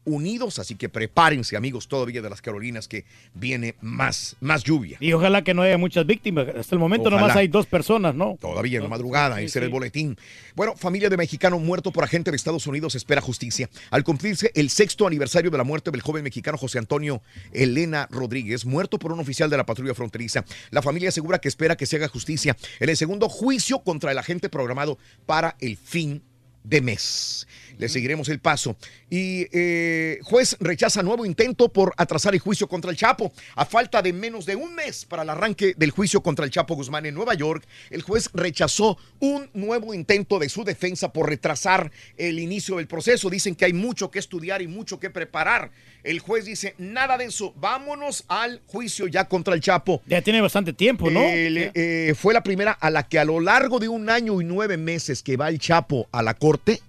[0.57, 4.97] Así que prepárense, amigos, todavía de las Carolinas, que viene más, más lluvia.
[4.99, 6.47] Y ojalá que no haya muchas víctimas.
[6.47, 7.21] Hasta el momento Ojalá.
[7.21, 8.37] nomás hay dos personas, ¿no?
[8.39, 10.17] Todavía en la madrugada, Sí, ese era el boletín.
[10.55, 13.69] Bueno, familia de mexicano muerto por agente de Estados Unidos espera justicia.
[13.91, 17.21] Al cumplirse el sexto aniversario de la muerte del joven mexicano José Antonio
[17.51, 21.75] Elena Rodríguez, muerto por un oficial de la patrulla fronteriza, la familia asegura que espera
[21.75, 26.21] que se haga justicia en el segundo juicio contra el agente programado para el fin
[26.63, 27.47] de mes.
[27.77, 28.75] Le seguiremos el paso.
[29.09, 33.31] Y eh, juez rechaza nuevo intento por atrasar el juicio contra el Chapo.
[33.55, 36.75] A falta de menos de un mes para el arranque del juicio contra el Chapo
[36.75, 41.91] Guzmán en Nueva York, el juez rechazó un nuevo intento de su defensa por retrasar
[42.17, 43.29] el inicio del proceso.
[43.29, 45.71] Dicen que hay mucho que estudiar y mucho que preparar.
[46.03, 50.01] El juez dice, nada de eso, vámonos al juicio ya contra el Chapo.
[50.05, 51.21] Ya tiene bastante tiempo, ¿no?
[51.21, 54.43] El, eh, fue la primera a la que a lo largo de un año y
[54.45, 56.81] nueve meses que va el Chapo a la corte,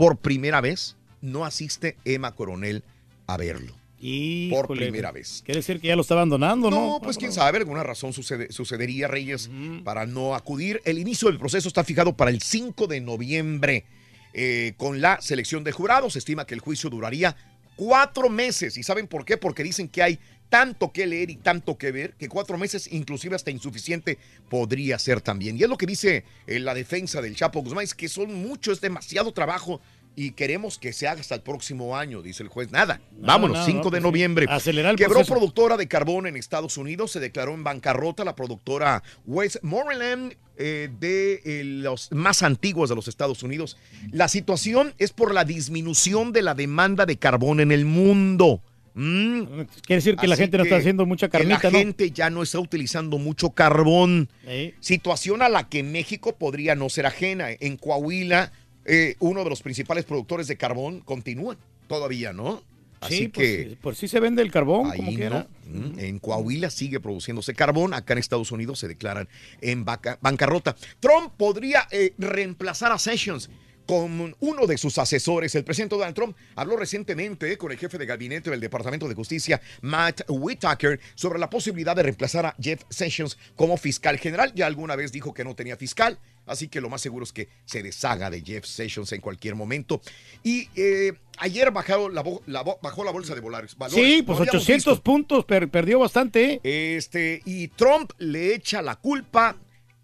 [0.00, 2.82] por primera vez no asiste Emma Coronel
[3.26, 3.74] a verlo.
[4.00, 5.42] Híjole, por primera vez.
[5.44, 6.86] Quiere decir que ya lo está abandonando, ¿no?
[6.92, 9.50] No, pues quién sabe, alguna razón sucede- sucedería, Reyes,
[9.84, 10.80] para no acudir.
[10.86, 13.84] El inicio del proceso está fijado para el 5 de noviembre.
[14.32, 17.36] Eh, con la selección de jurados, se estima que el juicio duraría
[17.76, 18.78] cuatro meses.
[18.78, 19.36] ¿Y saben por qué?
[19.36, 20.18] Porque dicen que hay
[20.50, 24.18] tanto que leer y tanto que ver, que cuatro meses, inclusive hasta insuficiente,
[24.50, 25.56] podría ser también.
[25.56, 28.72] Y es lo que dice eh, la defensa del Chapo Guzmán, es que son mucho,
[28.72, 29.80] es demasiado trabajo
[30.16, 32.70] y queremos que se haga hasta el próximo año, dice el juez.
[32.70, 34.46] Nada, vámonos, nada, 5 no, de pues noviembre.
[34.50, 35.34] Acelerar el Quebró proceso.
[35.34, 41.40] productora de carbón en Estados Unidos, se declaró en bancarrota la productora Westmoreland eh, de
[41.44, 43.78] eh, los más antiguos de los Estados Unidos.
[44.10, 48.62] La situación es por la disminución de la demanda de carbón en el mundo.
[49.00, 49.44] Mm.
[49.86, 51.78] Quiere decir que la gente no está haciendo mucha que carnita, la ¿no?
[51.78, 54.28] gente ya no está utilizando mucho carbón.
[54.46, 54.74] Sí.
[54.80, 57.46] Situación a la que México podría no ser ajena.
[57.60, 58.52] En Coahuila,
[58.84, 61.56] eh, uno de los principales productores de carbón continúa
[61.86, 62.62] todavía, ¿no?
[63.00, 65.46] Así Sí, pues, que sí, por si se vende el carbón, como quiera.
[65.64, 65.80] no.
[65.94, 67.94] Mm, En Coahuila sigue produciéndose carbón.
[67.94, 69.26] Acá en Estados Unidos se declaran
[69.62, 70.76] en bancarrota.
[71.00, 73.48] Trump podría eh, reemplazar a Sessions
[73.90, 75.52] con uno de sus asesores.
[75.56, 79.60] El presidente Donald Trump habló recientemente con el jefe de gabinete del Departamento de Justicia,
[79.82, 84.52] Matt Whitaker, sobre la posibilidad de reemplazar a Jeff Sessions como fiscal general.
[84.54, 87.48] Ya alguna vez dijo que no tenía fiscal, así que lo más seguro es que
[87.64, 90.00] se deshaga de Jeff Sessions en cualquier momento.
[90.44, 93.72] Y eh, ayer bajó la, bo- la bo- bajó la bolsa de valores.
[93.88, 95.02] Sí, pues habíamos 800 visto.
[95.02, 96.60] puntos, per- perdió bastante.
[96.62, 96.94] ¿eh?
[96.96, 99.56] Este, y Trump le echa la culpa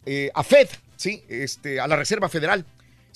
[0.04, 1.22] eh, a Fed, ¿sí?
[1.28, 2.66] Este, a la Reserva Federal.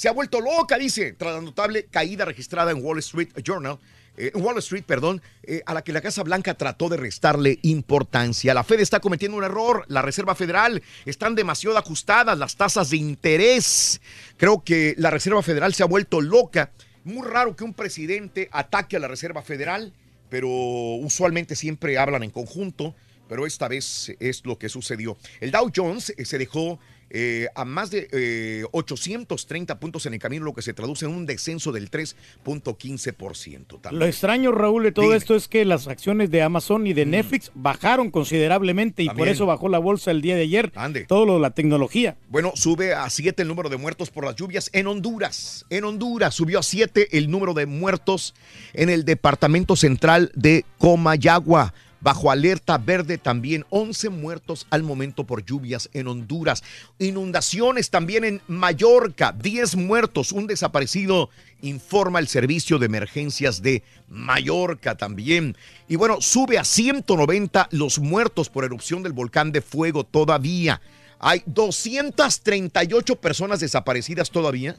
[0.01, 3.79] Se ha vuelto loca, dice, tras la notable caída registrada en Wall Street Journal.
[4.17, 8.55] eh, Wall Street, perdón, eh, a la que la Casa Blanca trató de restarle importancia.
[8.55, 12.97] La Fed está cometiendo un error, la Reserva Federal están demasiado ajustadas las tasas de
[12.97, 14.01] interés.
[14.39, 16.71] Creo que la Reserva Federal se ha vuelto loca.
[17.05, 19.93] Muy raro que un presidente ataque a la Reserva Federal,
[20.31, 22.95] pero usualmente siempre hablan en conjunto
[23.31, 25.17] pero esta vez es lo que sucedió.
[25.41, 26.81] El Dow Jones eh, se dejó
[27.11, 31.13] eh, a más de eh, 830 puntos en el camino, lo que se traduce en
[31.13, 33.81] un descenso del 3.15%.
[33.81, 33.99] también.
[33.99, 35.17] Lo extraño, Raúl, de todo Dime.
[35.17, 39.47] esto es que las acciones de Amazon y de Netflix bajaron considerablemente y por eso
[39.47, 40.73] bajó la bolsa el día de ayer.
[40.75, 41.05] Ande.
[41.05, 42.17] Todo lo de la tecnología.
[42.29, 45.67] Bueno, sube a 7 el número de muertos por las lluvias en Honduras.
[45.71, 48.35] En Honduras subió a 7 el número de muertos
[48.73, 51.75] en el departamento central de Comayagua.
[52.01, 56.63] Bajo alerta verde también 11 muertos al momento por lluvias en Honduras.
[56.99, 61.29] Inundaciones también en Mallorca, 10 muertos, un desaparecido,
[61.61, 65.57] informa el servicio de emergencias de Mallorca también.
[65.89, 70.81] Y bueno, sube a 190 los muertos por erupción del volcán de fuego todavía.
[71.19, 74.77] Hay 238 personas desaparecidas todavía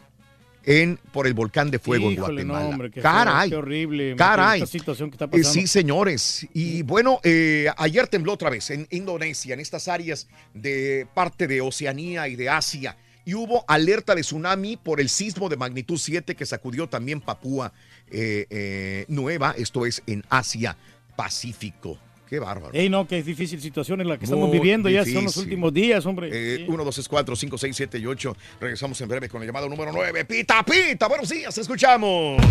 [0.66, 2.66] en, por el volcán de fuego en no, Guatemala.
[2.68, 3.50] hombre, qué feo, Caray.
[3.50, 4.62] qué horrible, Caray.
[4.62, 5.50] esta situación que está Eh, pasando.
[5.50, 6.48] sí, señores.
[6.54, 11.62] Y bueno, eh, ayer tembló otra vez en Indonesia, en estas áreas de parte de
[11.62, 12.98] Oceanía y de Asia.
[13.26, 17.72] Y hubo alerta de tsunami por el sismo de magnitud 7 que sacudió también Papúa
[18.12, 20.76] eh, eh, Nueva, esto es en Asia
[21.16, 22.00] Pacífico.
[22.32, 22.74] Qué bárbaro.
[22.74, 25.24] Ey, no, que es difícil situación en la que estamos Muy viviendo ya son los
[25.24, 25.44] difícil.
[25.44, 26.30] últimos días, hombre.
[26.32, 28.38] Eh, 1, 2, 3, 4, 5, 6, 7 y 8.
[28.62, 30.24] Regresamos en breve con la llamada número 9.
[30.24, 31.10] Pita, pita.
[31.10, 32.42] Buenos días, escuchamos.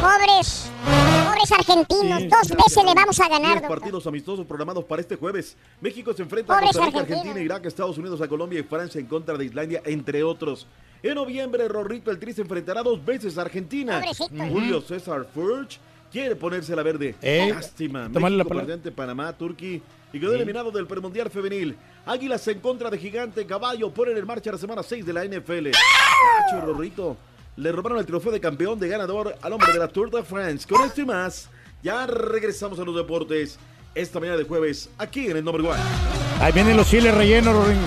[0.00, 0.70] Pobres,
[1.26, 3.50] pobres argentinos, dos veces le vamos a ganar.
[3.50, 3.78] Diez doctor.
[3.80, 5.56] partidos amistosos programados para este jueves.
[5.80, 7.20] México se enfrenta a Pobres Costa Rica, Argentina.
[7.30, 10.68] Argentina, Irak, Estados Unidos, a Colombia y Francia en contra de Islandia, entre otros.
[11.02, 13.98] En noviembre, Rorrito el Tri se enfrentará dos veces a Argentina.
[13.98, 14.48] Pobrecito.
[14.52, 15.80] Julio César Furch
[16.12, 17.14] quiere ponerse la verde.
[17.22, 18.00] Ey, Lástima.
[18.02, 18.64] la México palabra.
[18.66, 19.80] presente Panamá, Turquía
[20.12, 21.74] y quedó eliminado del premundial femenil.
[22.04, 25.70] Águilas en contra de Gigante Caballo ponen en marcha la semana 6 de la NFL.
[25.70, 27.16] Cacho y Rorrito
[27.56, 30.66] le robaron el trofeo de campeón de ganador al hombre de la Tour de France.
[30.68, 31.48] Con esto y más,
[31.82, 33.58] ya regresamos a los deportes
[33.94, 35.80] esta mañana de jueves aquí en el Number One.
[36.40, 37.78] Ahí vienen los chiles rellenos, Rorín.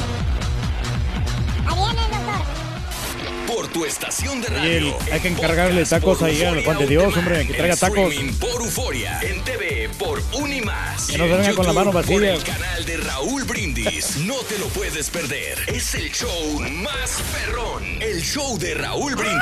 [3.76, 4.96] Tu estación de radio.
[5.12, 8.10] hay que encargarle tacos ahí al Juan de Dios, hombre, que traiga tacos.
[8.10, 9.20] streaming por Euforia.
[9.22, 11.08] En TV por Unimás.
[11.08, 12.36] Que no se venga con la mano Por vacía.
[12.36, 14.18] el canal de Raúl Brindis.
[14.26, 15.58] No te lo puedes perder.
[15.68, 17.84] Es el show más perrón.
[18.00, 19.42] El show de Raúl Brindis.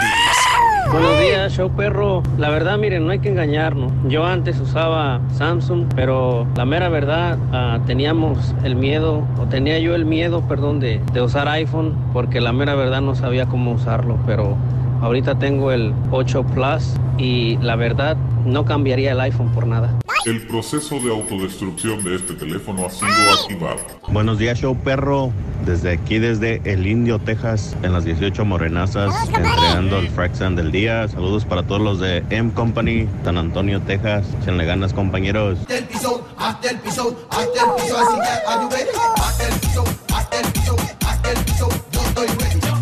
[0.92, 2.24] Buenos días, show perro.
[2.38, 3.92] La verdad, miren, no hay que engañarnos.
[4.08, 9.94] Yo antes usaba Samsung, pero la mera verdad, ah, teníamos el miedo, o tenía yo
[9.96, 14.18] el miedo, perdón, de, de usar iPhone, porque la mera verdad no sabía cómo usarlo,
[14.26, 14.58] pero
[15.02, 19.94] ahorita tengo el 8 Plus y la verdad no cambiaría el iPhone por nada.
[20.26, 23.80] El proceso de autodestrucción de este teléfono ha sido activado.
[24.08, 25.32] Buenos días, show perro.
[25.66, 31.08] Desde aquí, desde El Indio, Texas, en las 18 Morenazas, entregando el Fraxan del día.
[31.08, 34.26] Saludos para todos los de M Company, San Antonio, Texas.
[34.42, 35.60] Echenle ganas, compañeros.
[35.60, 37.50] Hasta el piso, hasta el piso, hasta el
[37.82, 38.30] piso, así que?
[38.50, 40.76] Hasta el piso, hasta el piso,
[41.06, 42.73] hasta el piso, yo estoy ready.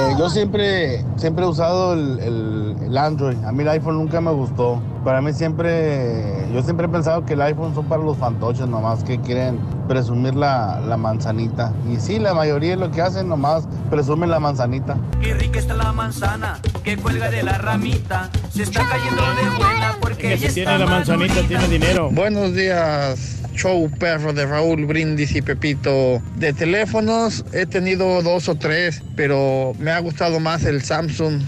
[0.00, 3.36] Eh, yo siempre, siempre he usado el, el- el Android.
[3.44, 4.80] A mí el iPhone nunca me gustó.
[5.04, 9.04] Para mí siempre, yo siempre he pensado que el iPhone son para los fantoches nomás
[9.04, 9.58] que quieren
[9.88, 11.72] presumir la, la manzanita.
[11.90, 14.96] Y sí, la mayoría de lo que hacen nomás presumen la manzanita.
[15.20, 18.30] Qué rica está la manzana que cuelga de la ramita.
[18.50, 22.10] Se está cayendo de buena porque Que si tiene la manzanita, tiene dinero.
[22.10, 26.22] Buenos días, show perro de Raúl Brindis y Pepito.
[26.36, 31.42] De teléfonos he tenido dos o tres, pero me ha gustado más el Samsung.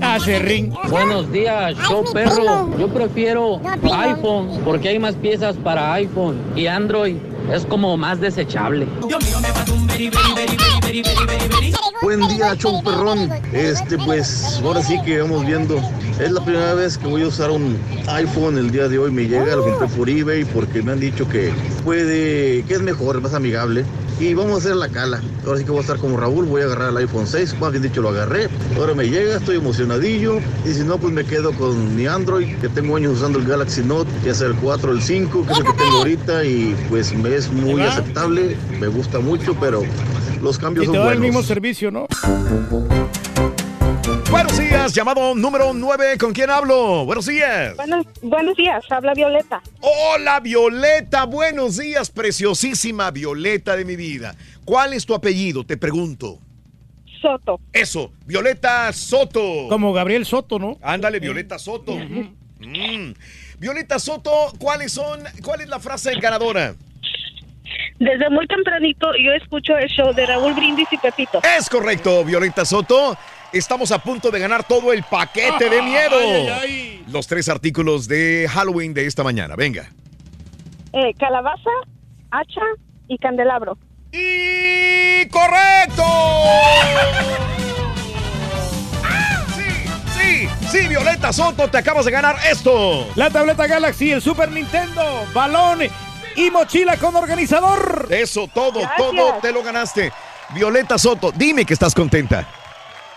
[0.00, 0.72] Hace ring.
[0.88, 2.76] Buenos días, show perro.
[2.78, 7.16] Yo prefiero iPhone porque hay más piezas para iPhone y Android
[7.52, 8.86] es como más desechable.
[12.02, 13.30] Buen día, show perrón.
[13.52, 15.80] Este, pues, ahora sí que vamos viendo.
[16.20, 17.76] Es la primera vez que voy a usar un
[18.06, 19.10] iPhone el día de hoy.
[19.10, 21.52] Me llega, lo compré por eBay porque me han dicho que
[21.84, 23.84] puede, que es mejor, más amigable.
[24.20, 25.20] Y vamos a hacer la cala.
[25.44, 27.58] Ahora sí que voy a estar como Raúl, voy a agarrar el iPhone 6.
[27.58, 28.48] Más bien dicho, lo agarré.
[28.76, 30.38] Ahora me llega, estoy emocionadillo.
[30.64, 33.82] Y si no, pues me quedo con mi Android, que tengo años usando el Galaxy
[33.82, 36.44] Note, ya sea el 4 o el 5, que es el que tengo ahorita.
[36.44, 39.82] Y pues me es muy aceptable, me gusta mucho, pero
[40.40, 42.06] los cambios Y te son da el mismo servicio, ¿no?
[44.30, 46.18] Buenos días, llamado número 9.
[46.18, 47.06] ¿Con quién hablo?
[47.06, 47.74] Buenos días.
[47.74, 49.62] Buenos, buenos días, habla Violeta.
[49.80, 51.24] Hola, Violeta.
[51.24, 54.34] Buenos días, preciosísima Violeta de mi vida.
[54.66, 55.64] ¿Cuál es tu apellido?
[55.64, 56.38] Te pregunto.
[57.22, 57.58] Soto.
[57.72, 59.68] Eso, Violeta Soto.
[59.70, 60.76] Como Gabriel Soto, ¿no?
[60.82, 61.96] Ándale, Violeta Soto.
[61.96, 63.14] Mm.
[63.58, 66.74] Violeta Soto, ¿cuáles son, cuál es la frase ganadora?
[67.98, 71.40] Desde muy tempranito yo escucho el show de Raúl Brindis y Pepito.
[71.56, 73.16] Es correcto, Violeta Soto.
[73.54, 76.16] Estamos a punto de ganar todo el paquete de miedo.
[76.18, 79.54] Ay, ay, Los tres artículos de Halloween de esta mañana.
[79.54, 79.88] Venga.
[80.92, 81.70] Eh, calabaza,
[82.32, 82.60] hacha
[83.06, 83.78] y candelabro.
[84.12, 86.02] ¡Y correcto!
[90.18, 93.06] Sí, sí, Violeta Soto, te acabas de ganar esto.
[93.14, 95.80] La tableta Galaxy, el Super Nintendo, balón
[96.36, 98.08] y mochila con organizador.
[98.10, 100.12] Eso, todo, todo te lo ganaste.
[100.54, 102.46] Violeta Soto, dime que estás contenta.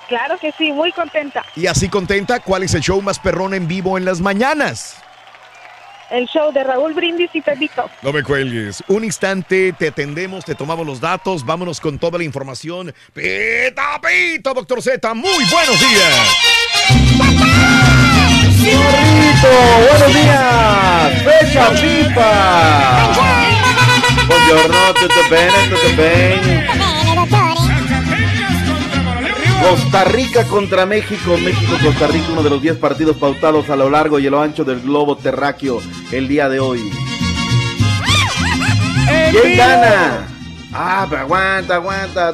[0.08, 1.44] Claro que sí, muy contenta.
[1.56, 4.96] Y así contenta, ¿cuál es el show más perrón en vivo en las mañanas?
[6.10, 7.90] El show de Raúl Brindis y Pepito.
[8.02, 8.82] No me cuelgues.
[8.88, 12.94] Un instante, te atendemos, te tomamos los datos, vámonos con toda la información.
[13.14, 16.38] Pita, pita, doctor Z, muy buenos días.
[18.58, 19.48] ¡Zorrito!
[19.90, 21.24] ¡Buenos días!
[21.24, 23.14] ¡Fecha FIFA!
[24.28, 26.87] Buongiorno, tutto bene, tutto bene.
[29.62, 31.38] Costa Rica contra México.
[31.38, 34.64] México-Costa Rica, uno de los 10 partidos pautados a lo largo y a lo ancho
[34.64, 35.80] del globo terráqueo
[36.12, 36.92] el día de hoy.
[39.32, 40.28] ¿Quién gana?
[40.74, 42.34] Ah, pero aguanta, aguanta.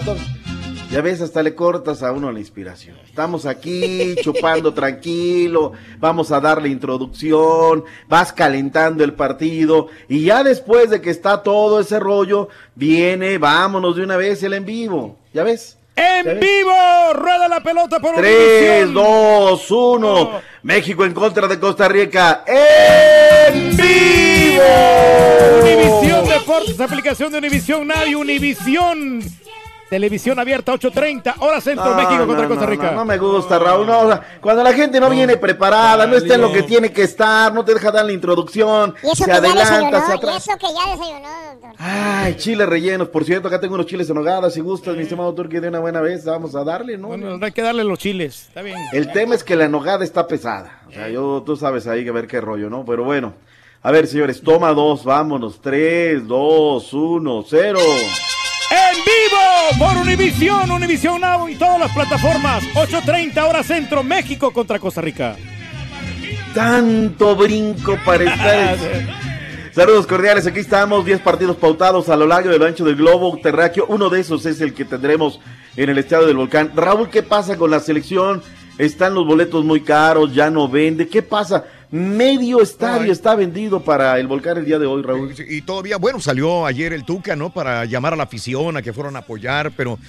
[0.91, 2.95] Ya ves, hasta le cortas a uno la inspiración.
[3.03, 10.91] Estamos aquí chupando tranquilo, vamos a darle introducción, vas calentando el partido y ya después
[10.91, 15.17] de que está todo ese rollo, viene, vámonos de una vez el en vivo.
[15.33, 15.79] ¿Ya ves?
[15.95, 18.93] En vivo, rueda la pelota por 3, Univisión.
[18.93, 20.41] 2, 1.
[20.63, 22.43] México en contra de Costa Rica.
[22.47, 24.63] ¡En vivo!
[25.61, 29.21] Univisión Deportes, aplicación de Univisión Now, Univisión.
[29.93, 32.91] Televisión abierta 8.30, hora centro, No, México no, contra no, Costa no, Rica.
[32.93, 33.85] No, me gusta, Raúl.
[33.85, 36.91] No, o sea, cuando la gente no viene preparada, no está en lo que tiene
[36.91, 39.71] que estar, no te deja dar la introducción, Y eso se que ya adelanta, se
[39.73, 40.47] desayunó, y atrás.
[40.47, 41.29] eso que ya desayunó,
[41.61, 41.71] doctor.
[41.77, 43.07] Ay, chiles rellenos.
[43.09, 44.49] Por cierto, acá tengo unos chiles en nogada.
[44.49, 47.09] Si gustas, mi estimado Turquía, de una buena vez, vamos a darle, ¿no?
[47.09, 48.79] Bueno, no hay que darle los chiles, está bien.
[48.93, 50.81] El tema es que la nogada está pesada.
[50.89, 52.83] O sea, yo, tú sabes ahí que ver qué rollo, ¿no?
[52.83, 53.35] Pero bueno.
[53.83, 55.61] A ver, señores, toma dos, vámonos.
[55.61, 57.79] Tres, dos, uno, cero.
[58.73, 62.63] En vivo por Univisión, Univisión Now y todas las plataformas.
[62.73, 65.35] 8.30, hora centro, México contra Costa Rica.
[66.55, 68.77] Tanto brinco para estar.
[69.75, 73.85] Saludos cordiales, aquí estamos, 10 partidos pautados a lo largo lo ancho del globo terráqueo.
[73.89, 75.39] Uno de esos es el que tendremos
[75.75, 76.71] en el estadio del volcán.
[76.75, 78.41] Raúl, ¿qué pasa con la selección?
[78.79, 81.07] Están los boletos muy caros, ya no vende.
[81.07, 81.65] ¿Qué pasa?
[81.93, 85.31] Medio estadio está vendido para el volcán el día de hoy, Raúl.
[85.47, 87.53] Y todavía, bueno, salió ayer el Tuca, ¿no?
[87.53, 89.99] Para llamar a la afición, a que fueran a apoyar, pero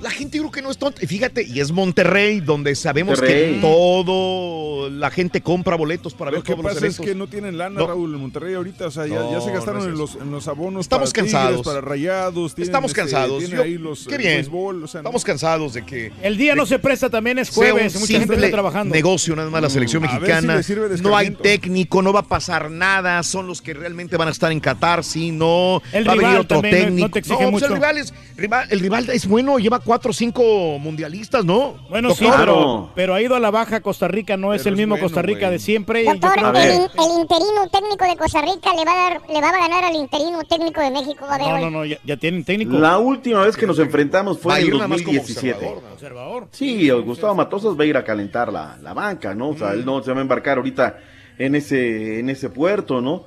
[0.00, 1.02] la gente creo que no es tonta.
[1.02, 3.54] Y Fíjate, y es Monterrey, donde sabemos Monterrey.
[3.54, 7.14] que todo, la gente compra boletos para Lo ver que todos los pasa es que
[7.14, 7.86] no tienen lana, No.
[7.86, 8.86] Raúl, en Monterrey ahorita.
[8.86, 11.12] O sea, ya, No, ya se gastaron no es en, los, en los abonos Estamos
[11.12, 11.66] para Tigres, cansados.
[11.66, 12.54] para Rayados.
[12.54, 13.38] tienen, Estamos este, cansados.
[13.38, 14.36] tienen Yo- ahí los, qué bien.
[14.36, 15.08] béisbol, o sea, no.
[15.08, 18.50] Estamos cansados de que El día no se presta, también es jueves, mucha gente está
[18.50, 18.94] trabajando.
[18.94, 20.60] negocio nada más la selección Mm, si mexicana.
[21.02, 23.22] no hay técnico, no va a pasar nada.
[23.22, 25.82] Son los que realmente van a estar en Qatar, sí, no.
[25.92, 27.10] El va a venir rival otro también no- no técnico.
[27.10, 27.66] te exige mucho.
[27.66, 30.42] el rival es rival- el rival es bueno, lleva cuatro o cinco
[30.78, 31.74] mundialistas, ¿no?
[31.88, 32.40] Bueno, sí, Doctor.
[32.40, 35.50] pero, pero ha ido a la baja Costa Rica, no es el mismo Costa Rica
[35.50, 36.04] de siempre.
[36.04, 39.48] Doctor, creo el, el interino técnico de Costa Rica le va a dar, le va
[39.48, 41.26] a ganar al interino técnico de México.
[41.28, 41.60] Va a ver No, hoy.
[41.62, 42.72] no, no, ya, ya tienen técnico.
[42.78, 45.66] La última vez que nos enfrentamos fue en ir el nada más como 2017.
[45.92, 46.48] Observador.
[46.52, 49.50] Sí, Gustavo Matosas va a ir a calentar la, la banca, ¿no?
[49.50, 50.98] O sea, él no se va a embarcar ahorita
[51.38, 53.24] en ese, en ese puerto, ¿no?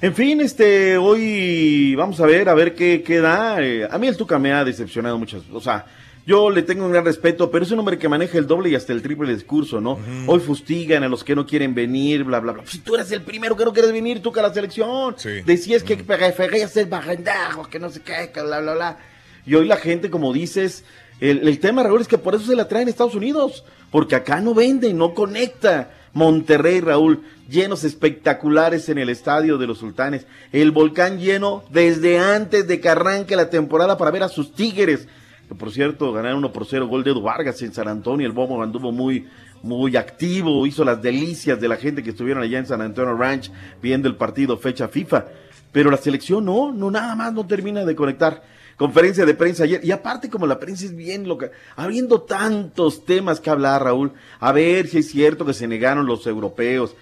[0.00, 3.62] En fin, este, hoy vamos a ver, a ver qué, qué da.
[3.62, 5.86] Eh, a mí el Tuca me ha decepcionado muchas, o sea,
[6.24, 8.74] yo le tengo un gran respeto, pero es un hombre que maneja el doble y
[8.76, 9.98] hasta el triple discurso, ¿no?
[10.26, 12.62] Hoy fustigan a los que no quieren venir, bla, bla, bla.
[12.66, 15.16] Si tú eres el primero que no quieres venir, Tuca, a la selección.
[15.44, 18.98] Decías que preferías el bajandajo, que no sé qué, que bla, bla, bla.
[19.44, 20.84] Y hoy la gente, como dices,
[21.20, 24.14] el, el tema, Raúl, es que por eso se la traen a Estados Unidos, porque
[24.14, 25.90] acá no vende, no conecta.
[26.14, 30.26] Monterrey, Raúl, llenos espectaculares en el estadio de los sultanes.
[30.52, 35.08] El volcán lleno desde antes de que arranque la temporada para ver a sus tigres.
[35.48, 38.26] Que por cierto, ganaron 1 por 0, gol de Edu Vargas en San Antonio.
[38.26, 39.26] El Bobo anduvo muy,
[39.62, 43.50] muy activo, hizo las delicias de la gente que estuvieron allá en San Antonio Ranch
[43.80, 45.26] viendo el partido fecha FIFA.
[45.72, 48.42] Pero la selección no, no nada más no termina de conectar.
[48.82, 49.80] Conferencia de prensa ayer.
[49.84, 54.10] Y aparte, como la prensa es bien loca, habiendo tantos temas que hablar, Raúl,
[54.40, 56.96] a ver si es cierto que se negaron los europeos.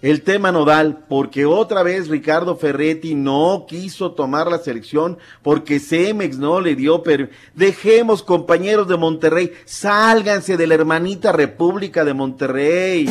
[0.00, 6.38] El tema nodal, porque otra vez Ricardo Ferretti no quiso tomar la selección porque Cemex
[6.38, 13.10] no le dio, pero dejemos compañeros de Monterrey, sálganse de la hermanita República de Monterrey.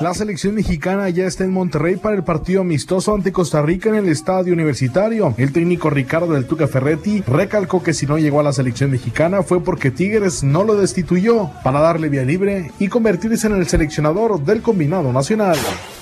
[0.00, 3.96] La selección mexicana ya está en Monterrey para el partido amistoso ante Costa Rica en
[3.96, 5.34] el estadio universitario.
[5.36, 9.42] El técnico Ricardo del Tuca Ferretti recalcó que si no llegó a la selección mexicana
[9.42, 14.40] fue porque Tigres no lo destituyó para darle vía libre y convertirse en el seleccionador
[14.44, 15.56] del combinado nacional.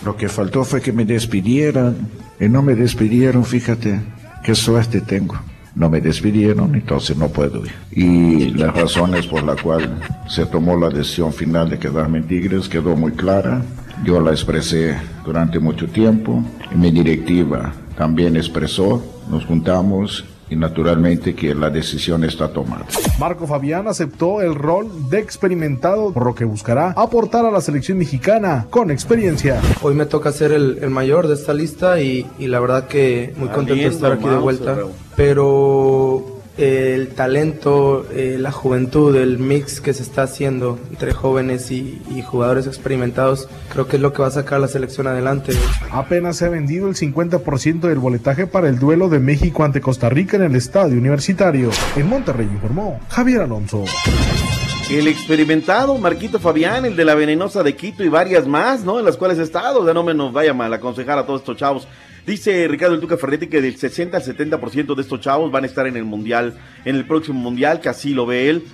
[0.05, 1.97] Lo que faltó fue que me despidieran
[2.39, 3.99] Y no me despidieron, fíjate,
[4.45, 5.37] qué suerte tengo.
[5.75, 7.73] No me despidieron, entonces no puedo ir.
[7.91, 9.89] Y las razones por las cuales
[10.29, 13.63] se tomó la decisión final de quedarme en Tigres quedó muy clara.
[14.05, 16.43] Yo la expresé durante mucho tiempo.
[16.73, 19.03] Y mi directiva también expresó.
[19.31, 22.87] Nos juntamos y naturalmente que la decisión está tomada.
[23.19, 27.99] Marco Fabián aceptó el rol de experimentado, por lo que buscará aportar a la selección
[27.99, 29.61] mexicana con experiencia.
[29.83, 33.35] Hoy me toca ser el, el mayor de esta lista y, y la verdad que
[33.37, 34.77] muy contento de estar aquí de vuelta.
[35.17, 42.01] Pero el talento, eh, la juventud, el mix que se está haciendo entre jóvenes y,
[42.15, 45.53] y jugadores experimentados, creo que es lo que va a sacar la selección adelante.
[45.91, 50.09] Apenas se ha vendido el 50% del boletaje para el duelo de México ante Costa
[50.09, 51.71] Rica en el estadio universitario.
[51.95, 53.85] En Monterrey informó Javier Alonso.
[54.91, 59.01] El experimentado Marquito Fabián, el de la venenosa de Quito y varias más, ¿no?
[59.01, 61.57] En las cuales he estado, ya no me nos vaya mal aconsejar a todos estos
[61.57, 61.89] chavos.
[62.27, 65.69] Dice Ricardo El Tuca Ferretti que del 60 al 70% de estos chavos van a
[65.69, 68.65] estar en el mundial, en el próximo mundial, que así lo ve él.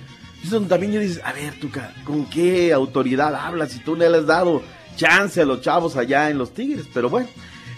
[0.67, 4.63] También yo dices, a ver, Tuca, ¿con qué autoridad hablas si tú le has dado
[4.95, 6.85] chance a los chavos allá en los Tigres?
[6.93, 7.29] Pero bueno,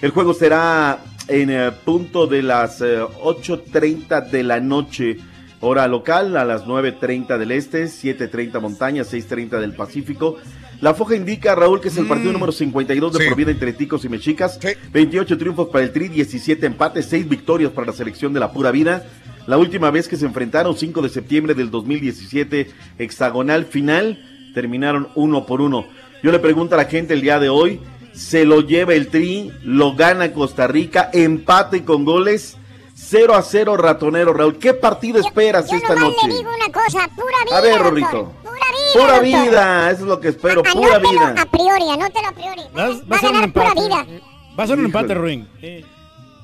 [0.02, 5.18] el juego será en el punto de las eh, 8.30 de la noche,
[5.66, 10.38] hora local, a las 9.30 del este, 7.30 montaña, 6.30 del Pacífico.
[10.82, 13.26] La foja indica, Raúl, que es el partido número 52 de Sí.
[13.30, 14.60] por vida entre ticos y mexicas.
[14.92, 18.72] 28 triunfos para el Tri, 17 empates, 6 victorias para la selección de la pura
[18.72, 19.06] vida.
[19.48, 24.20] La última vez que se enfrentaron, 5 de septiembre del 2017, hexagonal final,
[24.54, 25.86] terminaron uno por uno.
[26.24, 27.80] Yo le pregunto a la gente el día de hoy,
[28.14, 29.52] ¿se lo lleva el Tri?
[29.64, 31.10] ¿Lo gana Costa Rica?
[31.14, 32.58] ¿Empate con goles?
[32.98, 34.58] 0 a 0 ratonero, Raúl.
[34.58, 36.28] ¿Qué partido esperas Yo esta noche?
[36.28, 37.58] le digo una cosa, pura vida.
[37.58, 38.32] A ver, Rorrito.
[38.42, 38.94] Pura vida.
[38.94, 39.24] Pura doctor.
[39.24, 41.36] vida, eso es lo que espero, pura Anótelo vida.
[41.42, 42.62] a priori, anótelo a priori.
[42.78, 43.82] Va, Va, va a ser un ganar pura empate.
[43.82, 44.06] vida.
[44.58, 45.20] Va a ser un empate, Híjole.
[45.20, 45.48] Ruin.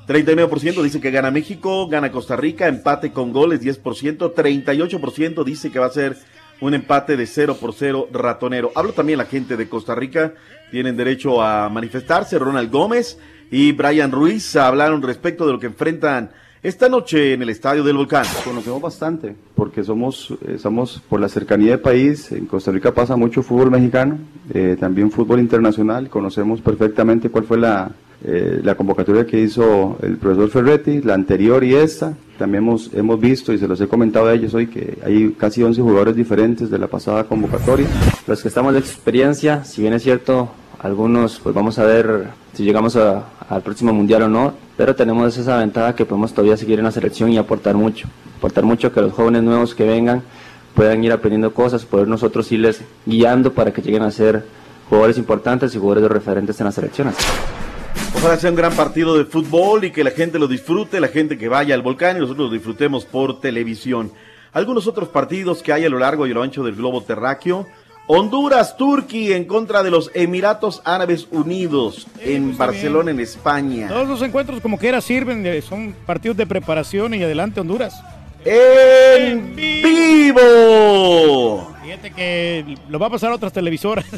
[0.08, 5.80] 39% dice que gana México, gana Costa Rica, empate con goles 10%, 38% dice que
[5.80, 6.18] va a ser
[6.62, 8.72] un empate de 0 por 0 ratonero.
[8.76, 10.34] Hablo también la gente de Costa Rica,
[10.70, 13.18] tienen derecho a manifestarse, Ronald Gómez
[13.50, 16.32] y Brian Ruiz hablaron respecto de lo que enfrentan
[16.64, 18.26] esta noche en el Estadio del Volcán.
[18.46, 23.16] Conocemos bastante, porque somos, eh, somos por la cercanía del país, en Costa Rica pasa
[23.16, 24.20] mucho fútbol mexicano,
[24.54, 27.92] eh, también fútbol internacional, conocemos perfectamente cuál fue la,
[28.24, 33.20] eh, la convocatoria que hizo el profesor Ferretti, la anterior y esta, también hemos, hemos
[33.20, 36.70] visto y se los he comentado a ellos hoy que hay casi 11 jugadores diferentes
[36.70, 37.88] de la pasada convocatoria.
[38.28, 40.50] Los que estamos de experiencia, si bien es cierto,
[40.80, 45.38] algunos pues vamos a ver si llegamos a- al próximo mundial o no, pero tenemos
[45.38, 48.08] esa ventaja que podemos todavía seguir en la selección y aportar mucho,
[48.38, 50.22] aportar mucho que los jóvenes nuevos que vengan
[50.76, 54.44] puedan ir aprendiendo cosas, poder nosotros irles guiando para que lleguen a ser
[54.90, 57.16] jugadores importantes y jugadores referentes en las selecciones.
[58.16, 61.38] Ojalá sea un gran partido de fútbol y que la gente lo disfrute, la gente
[61.38, 64.12] que vaya al volcán y nosotros lo disfrutemos por televisión.
[64.54, 67.66] Algunos otros partidos que hay a lo largo y a lo ancho del globo terráqueo.
[68.08, 73.88] Honduras, Turquía en contra de los Emiratos Árabes Unidos en Barcelona, en España.
[73.88, 78.04] Todos los encuentros como quiera sirven, eh, son partidos de preparación y adelante Honduras.
[78.44, 80.42] ¡En vivo!
[81.84, 84.06] Fíjate que lo va a pasar a otras televisoras.
[84.06, 84.18] Sí,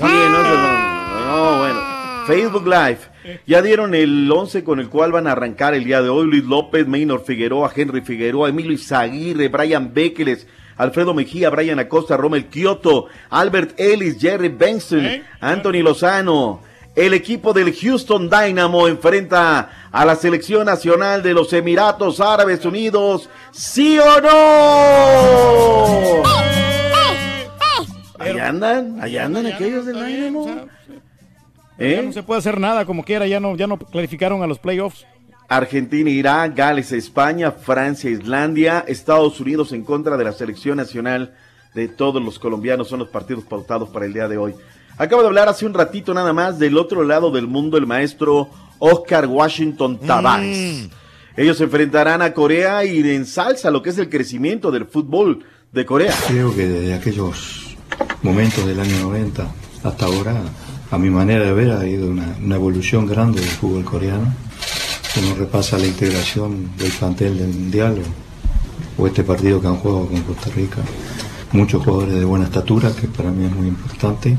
[0.00, 1.99] no, no, no, no, bueno.
[2.30, 2.98] Facebook Live.
[3.44, 6.28] Ya dieron el 11 con el cual van a arrancar el día de hoy.
[6.28, 10.46] Luis López, Maynor Figueroa, Henry Figueroa, Emilio Izaguirre, Brian Bekeles,
[10.76, 16.62] Alfredo Mejía, Brian Acosta, Romel Kioto, Albert Ellis, Jerry Benson, Anthony Lozano.
[16.94, 23.28] El equipo del Houston Dynamo enfrenta a la selección nacional de los Emiratos Árabes Unidos.
[23.50, 24.30] ¿Sí o no?
[28.20, 30.68] Ahí andan, ahí andan aquellos del Dynamo.
[31.80, 32.02] Ya ¿Eh?
[32.02, 35.06] no se puede hacer nada como quiera, ya no, ya no clasificaron a los playoffs.
[35.48, 41.34] Argentina, Irán, Gales, España, Francia, Islandia, Estados Unidos en contra de la selección nacional
[41.74, 44.54] de todos los colombianos son los partidos pautados para el día de hoy.
[44.98, 48.50] Acabo de hablar hace un ratito nada más del otro lado del mundo el maestro
[48.78, 50.88] Oscar Washington Tavares.
[51.36, 55.86] Ellos se enfrentarán a Corea y ensalza lo que es el crecimiento del fútbol de
[55.86, 56.14] Corea.
[56.28, 57.76] Creo que desde aquellos
[58.22, 59.48] momentos del año 90
[59.84, 60.42] hasta ahora,
[60.90, 64.34] a mi manera de ver, ha habido una, evolución grande del fútbol coreano.
[65.22, 67.98] Uno repasa la integración del plantel del Mundial
[68.98, 70.78] o, este partido que han jugado con Costa Rica.
[71.52, 74.36] Muchos jugadores de buena estatura, que para mí es muy importante.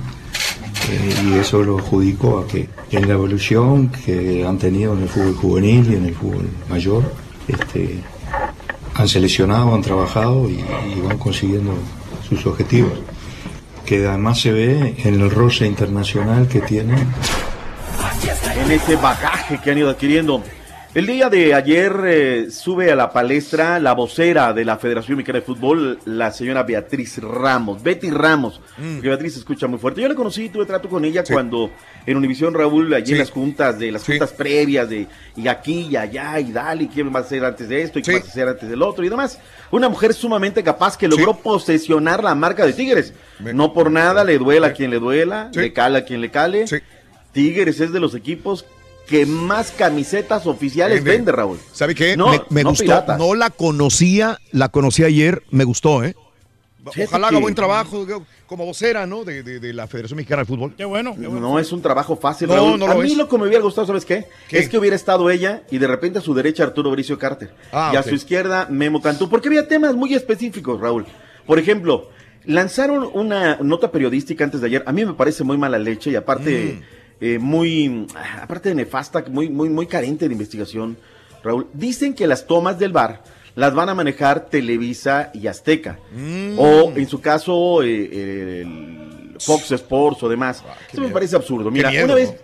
[0.89, 5.09] Eh, y eso lo adjudico a que en la evolución que han tenido en el
[5.09, 7.03] fútbol juvenil y en el fútbol mayor,
[7.47, 8.01] este,
[8.95, 10.63] han seleccionado, han trabajado y
[11.01, 11.73] van consiguiendo
[12.27, 12.93] sus objetivos.
[13.85, 17.07] Que además se ve en el roce internacional que tienen
[18.63, 20.43] En ese bagaje que han ido adquiriendo.
[20.93, 25.39] El día de ayer eh, sube a la palestra la vocera de la Federación Mexicana
[25.39, 28.95] de Fútbol, la señora Beatriz Ramos, Betty Ramos, Mm.
[28.95, 30.01] porque Beatriz se escucha muy fuerte.
[30.01, 31.71] Yo la conocí, tuve trato con ella cuando
[32.05, 35.07] en Univisión Raúl, allí en las juntas, de las juntas previas, de
[35.37, 38.01] y aquí y allá, y dale, y quién va a hacer antes de esto, y
[38.01, 39.39] quién va a hacer antes del otro, y demás.
[39.71, 43.13] Una mujer sumamente capaz que logró posesionar la marca de Tigres.
[43.39, 46.65] No por nada le duela a quien le duela, le cala a quien le cale.
[47.31, 48.65] Tigres es de los equipos
[49.11, 51.11] que más camisetas oficiales Vende.
[51.17, 51.59] vende, Raúl.
[51.71, 52.17] ¿Sabe qué?
[52.17, 52.85] No, me me no gustó.
[52.85, 53.19] piratas.
[53.19, 56.15] No la conocía, la conocí ayer, me gustó, ¿eh?
[56.83, 58.07] Fíjate Ojalá haga que- buen trabajo
[58.47, 59.23] como vocera, ¿no?
[59.23, 60.73] De, de- de la Federación Mexicana de Fútbol.
[60.75, 61.13] Qué bueno.
[61.15, 62.79] No es un trabajo fácil, No, Raúl.
[62.79, 63.17] no a mí es.
[63.17, 64.25] lo que me hubiera gustado, ¿sabes qué?
[64.49, 67.53] Es que hubiera estado ella y de repente a su derecha Arturo Bricio Carter.
[67.71, 69.29] Ah, y a su izquierda Memo Cantú.
[69.29, 71.05] Porque había temas muy específicos, Raúl.
[71.45, 72.09] Por ejemplo,
[72.45, 74.83] lanzaron una nota periodística antes de ayer.
[74.87, 77.00] A mí me parece muy mala leche y aparte Mm.
[77.21, 78.07] Eh, muy,
[78.41, 80.97] aparte de nefasta, muy, muy, muy carente de investigación,
[81.43, 81.67] Raúl.
[81.73, 83.21] Dicen que las tomas del bar
[83.55, 85.99] las van a manejar Televisa y Azteca.
[86.13, 86.57] Mm.
[86.57, 90.63] O en su caso, eh, el Fox Sports o demás.
[90.91, 91.69] Eso me parece absurdo.
[91.69, 92.37] Mira, miedo, una vez ¿no?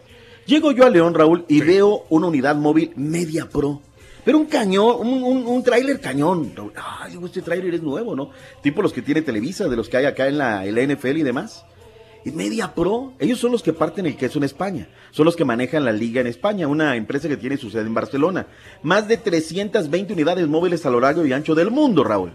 [0.46, 3.82] llego yo a León, Raúl, y veo una unidad móvil Media Pro.
[4.24, 6.54] Pero un cañón, un, un, un tráiler cañón.
[6.56, 6.74] Raúl.
[6.76, 8.30] Ay, este tráiler es nuevo, ¿no?
[8.62, 11.18] Tipo los que tiene Televisa, de los que hay acá en la, en la NFL
[11.18, 11.66] y demás.
[12.32, 14.88] Media Pro, ellos son los que parten el queso en España.
[15.12, 17.94] Son los que manejan la liga en España, una empresa que tiene su sede en
[17.94, 18.48] Barcelona.
[18.84, 22.32] Más de 320 unidades móviles a lo largo y ancho del mundo, Raúl.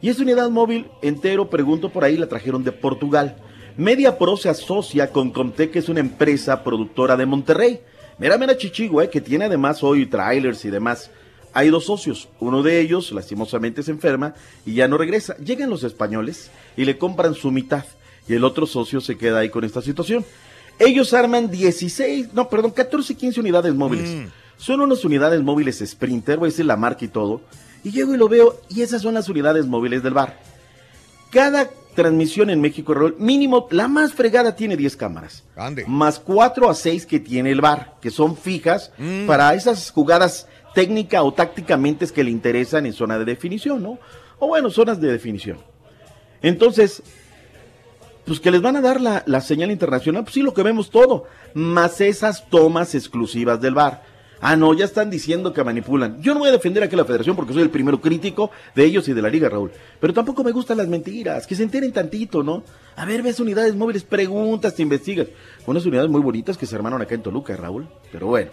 [0.00, 3.36] Y esa unidad móvil entero, pregunto por ahí, la trajeron de Portugal.
[3.76, 7.80] Media Pro se asocia con Comtec, que es una empresa productora de Monterrey.
[8.18, 11.10] Mira, mira Chichigua, eh, que tiene además hoy trailers y demás.
[11.54, 15.36] Hay dos socios, uno de ellos lastimosamente se enferma y ya no regresa.
[15.36, 17.84] Llegan los españoles y le compran su mitad
[18.28, 20.24] y el otro socio se queda ahí con esta situación.
[20.78, 24.28] Ellos arman 16, no, perdón, 14, 15 unidades móviles.
[24.56, 27.40] Son unas unidades móviles Sprinter, voy a decir la marca y todo.
[27.84, 30.38] Y llego y lo veo y esas son las unidades móviles del bar.
[31.30, 35.44] Cada transmisión en México, Raúl, mínimo, la más fregada tiene 10 cámaras.
[35.56, 35.84] Ande.
[35.86, 39.26] Más 4 a 6 que tiene el bar, que son fijas Mm.
[39.26, 43.98] para esas jugadas técnica o tácticamente que le interesan en zona de definición, ¿no?
[44.38, 45.58] O bueno, zonas de definición.
[46.40, 47.02] Entonces,
[48.24, 50.90] pues que les van a dar la, la señal internacional, pues sí, lo que vemos
[50.90, 51.24] todo,
[51.54, 54.12] más esas tomas exclusivas del bar.
[54.44, 56.20] Ah, no, ya están diciendo que manipulan.
[56.20, 58.84] Yo no voy a defender aquí a la federación porque soy el primero crítico de
[58.84, 59.70] ellos y de la liga, Raúl.
[60.00, 62.64] Pero tampoco me gustan las mentiras, que se enteren tantito, ¿no?
[62.96, 65.28] A ver, ves unidades móviles, preguntas, te investigas.
[65.64, 67.86] Unas unidades muy bonitas que se armaron acá en Toluca, Raúl.
[68.10, 68.50] Pero bueno,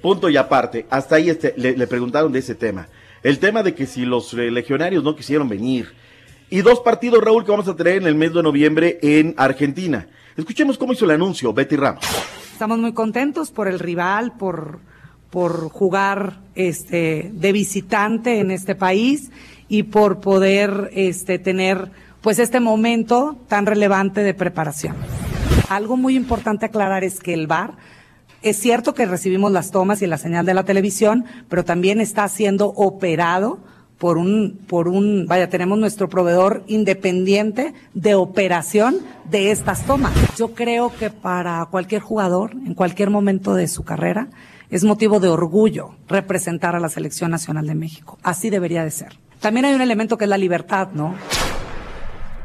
[0.00, 0.86] punto y aparte.
[0.88, 2.86] Hasta ahí este, le, le preguntaron de ese tema.
[3.24, 6.03] El tema de que si los eh, legionarios no quisieron venir.
[6.50, 10.06] Y dos partidos, Raúl, que vamos a tener en el mes de noviembre en Argentina.
[10.36, 12.04] Escuchemos cómo hizo el anuncio Betty Ramos.
[12.52, 14.78] Estamos muy contentos por el rival, por,
[15.30, 19.30] por jugar este, de visitante en este país
[19.68, 21.90] y por poder este, tener
[22.20, 24.96] pues este momento tan relevante de preparación.
[25.68, 27.74] Algo muy importante aclarar es que el VAR
[28.42, 32.28] es cierto que recibimos las tomas y la señal de la televisión, pero también está
[32.28, 33.58] siendo operado
[33.98, 38.96] por un, por un, vaya, tenemos nuestro proveedor independiente de operación
[39.30, 40.12] de estas tomas.
[40.36, 44.28] Yo creo que para cualquier jugador, en cualquier momento de su carrera,
[44.70, 48.18] es motivo de orgullo representar a la Selección Nacional de México.
[48.22, 49.18] Así debería de ser.
[49.40, 51.14] También hay un elemento que es la libertad, ¿no?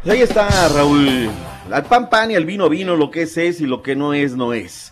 [0.06, 1.30] Ahí está, Raúl.
[1.72, 4.14] Al pan pan y al vino vino, lo que es es y lo que no
[4.14, 4.92] es, no es.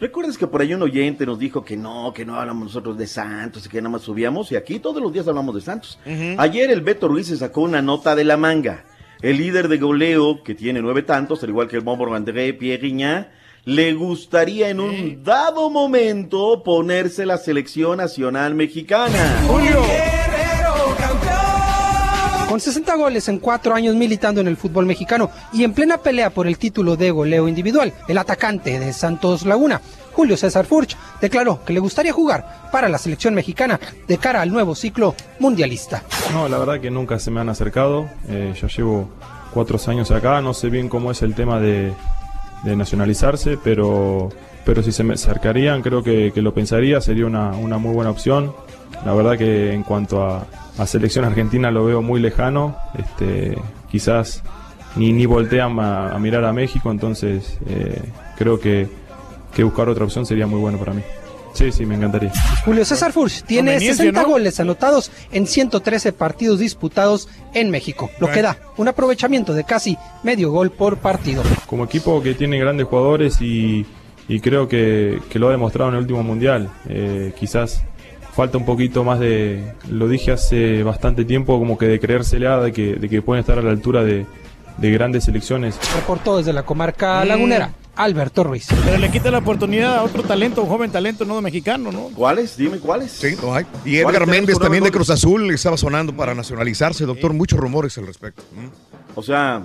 [0.00, 3.06] ¿Recuerdas que por ahí un oyente nos dijo que no, que no hablamos nosotros de
[3.06, 4.50] Santos y que nada más subíamos?
[4.50, 5.98] Y aquí todos los días hablamos de Santos.
[6.38, 8.84] Ayer el Beto Ruiz se sacó una nota de la manga.
[9.22, 12.82] El líder de goleo, que tiene nueve tantos, al igual que el Bombo Bandré, Pierre
[12.82, 13.30] Guiñá,
[13.64, 19.42] le gustaría en un dado momento ponerse la selección nacional mexicana.
[22.56, 26.30] Con 60 goles en cuatro años militando en el fútbol mexicano y en plena pelea
[26.30, 29.82] por el título de goleo individual, el atacante de Santos Laguna,
[30.14, 33.78] Julio César Furch, declaró que le gustaría jugar para la selección mexicana
[34.08, 36.02] de cara al nuevo ciclo mundialista.
[36.32, 38.08] No, la verdad que nunca se me han acercado.
[38.26, 39.10] Eh, yo llevo
[39.52, 41.92] cuatro años acá, no sé bien cómo es el tema de,
[42.64, 44.30] de nacionalizarse, pero,
[44.64, 48.10] pero si se me acercarían creo que, que lo pensaría, sería una, una muy buena
[48.10, 48.54] opción.
[49.04, 50.46] La verdad que en cuanto a,
[50.78, 53.56] a selección argentina lo veo muy lejano, este,
[53.90, 54.42] quizás
[54.96, 58.02] ni, ni voltean a, a mirar a México, entonces eh,
[58.36, 58.88] creo que,
[59.54, 61.02] que buscar otra opción sería muy bueno para mí.
[61.56, 62.30] Sí, sí, me encantaría.
[62.66, 64.28] Julio César Furch tiene Conveniencia, 60 ¿no?
[64.28, 69.96] goles anotados en 113 partidos disputados en México, lo que da un aprovechamiento de casi
[70.22, 71.42] medio gol por partido.
[71.66, 73.86] Como equipo que tiene grandes jugadores y,
[74.28, 76.68] y creo que, que lo ha demostrado en el último mundial.
[76.90, 77.82] Eh, quizás
[78.36, 82.72] falta un poquito más de, lo dije hace bastante tiempo, como que de creérsela, de
[82.72, 84.26] que, de que pueden estar a la altura de,
[84.76, 85.78] de grandes selecciones.
[85.96, 88.68] Reportó desde la comarca lagunera, Alberto Ruiz.
[88.84, 92.10] Pero le quita la oportunidad a otro talento, un joven talento no mexicano, ¿no?
[92.14, 92.56] ¿Cuáles?
[92.58, 93.12] Dime cuáles.
[93.12, 93.64] Sí, no hay.
[93.86, 94.90] Y ¿Cuáles Edgar Méndez también de?
[94.90, 97.32] Cruz Azul estaba sonando para nacionalizarse, doctor.
[97.32, 98.42] Muchos rumores al respecto.
[99.14, 99.62] O sea,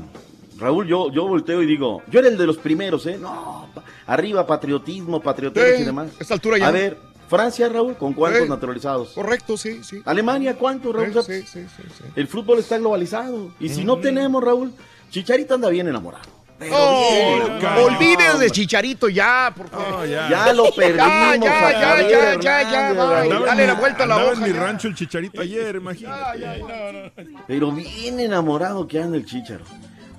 [0.58, 3.18] Raúl, yo, yo volteo y digo, yo era el de los primeros, ¿eh?
[3.22, 6.08] No, pa- arriba patriotismo, patriotismo Sí, y demás.
[6.18, 6.68] a esta altura ya.
[6.68, 6.98] A ver,
[7.32, 8.50] Francia, Raúl, ¿con cuántos Sí.
[8.50, 9.14] naturalizados?
[9.14, 10.02] Correcto, sí, sí.
[10.06, 11.14] Alemania, ¿cuántos, Raúl?
[11.24, 12.04] Sí, sí, sí, sí, sí.
[12.16, 13.52] El fútbol está globalizado.
[13.58, 14.74] Y si no tenemos, Raúl,
[15.10, 16.30] Chicharito anda bien enamorado.
[16.72, 20.08] Oh, no, olvides de Chicharito ya, por favor.
[20.08, 21.08] Ya lo perdimos,
[21.40, 22.94] Ya, ya, ya, ya, ya, ya.
[22.94, 23.46] Raúl.
[23.46, 24.34] Dale la vuelta a la hoja.
[24.34, 24.60] en mi ya.
[24.62, 27.14] rancho el chicharito ayer, imagínate.
[27.48, 29.64] Pero bien enamorado que anda el Chicharo.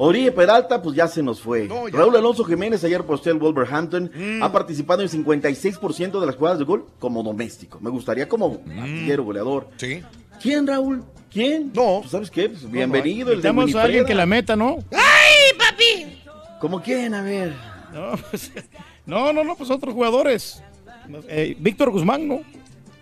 [0.04, 1.68] Oribe Peralta, pues ya se nos fue.
[1.68, 1.86] No.
[1.86, 4.42] Raúl Alonso Jiménez, ayer posteó el Wolverhampton, Mm.
[4.42, 7.78] ha participado en 56% de las jugadas de gol como doméstico.
[7.80, 8.78] Me gustaría como Mm.
[8.80, 9.68] artillero, goleador.
[9.76, 10.02] Sí.
[10.40, 11.04] ¿Quién, Raúl?
[11.32, 11.70] ¿Quién?
[11.72, 11.98] No.
[12.00, 12.48] Pues, ¿Sabes qué?
[12.48, 14.78] Pues, bienvenido, el de Necesitamos a alguien que la meta, ¿no?
[14.90, 16.18] ¡Ay, papi!
[16.60, 17.14] ¿Cómo quién?
[17.14, 17.54] A ver.
[17.94, 18.50] No, pues,
[19.06, 20.62] no, no, no, pues otros jugadores.
[21.28, 22.40] Eh, Víctor Guzmán, ¿no?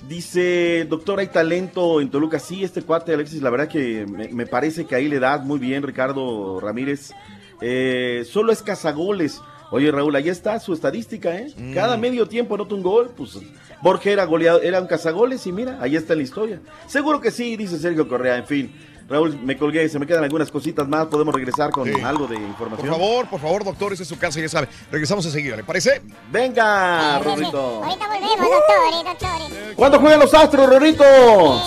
[0.08, 2.38] Dice, doctor, hay talento en Toluca.
[2.38, 5.58] Sí, este cuate, Alexis, la verdad que me, me parece que ahí le das muy
[5.58, 7.12] bien, Ricardo Ramírez.
[7.60, 9.40] Eh, solo es cazagoles.
[9.70, 11.52] Oye, Raúl, ahí está su estadística, ¿eh?
[11.56, 11.74] Mm.
[11.74, 13.10] Cada medio tiempo anota un gol.
[13.16, 13.38] Pues
[13.82, 16.60] Borja era goleado, era un cazagoles y mira, ahí está la historia.
[16.86, 18.36] Seguro que sí, dice Sergio Correa.
[18.36, 18.72] En fin,
[19.10, 21.06] Raúl, me colgué, se me quedan algunas cositas más.
[21.06, 22.00] Podemos regresar con Sí.
[22.00, 22.88] algo de Por información.
[22.90, 24.68] favor, por favor, doctor, esa es su casa, ya sabe.
[24.92, 26.00] Regresamos enseguida, ¿le parece?
[26.30, 27.24] Venga, Sí.
[27.24, 27.82] Rorrito.
[27.84, 29.74] Ahorita volvemos, doctores, doctores.
[29.74, 31.04] ¿Cuándo juegan los Astros, Rorrito?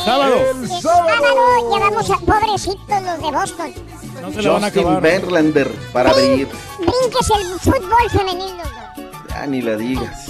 [0.06, 0.36] Sábado.
[0.62, 3.74] El sábado ya vamos a pobrecitos los de Boston.
[4.22, 5.02] No se le van a Justin acabar.
[5.02, 6.48] Verlander para abrir.
[6.80, 9.28] Brinques el fútbol femenil, doctor.
[9.30, 10.28] Ya ni la digas.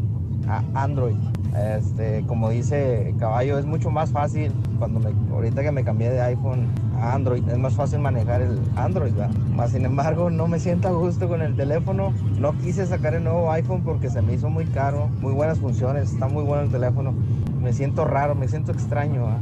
[0.48, 1.14] a Android.
[1.56, 6.20] Este, como dice Caballo, es mucho más fácil cuando me, ahorita que me cambié de
[6.20, 6.68] iPhone
[7.00, 9.34] a Android, es más fácil manejar el Android, ¿verdad?
[9.54, 12.12] Más sin embargo, no me siento a gusto con el teléfono.
[12.38, 16.12] No quise sacar el nuevo iPhone porque se me hizo muy caro, muy buenas funciones,
[16.12, 17.14] está muy bueno el teléfono.
[17.62, 19.40] Me siento raro, me siento extraño, ¿verdad?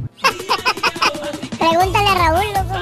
[1.59, 2.79] Pregúntale a Raúl, loco.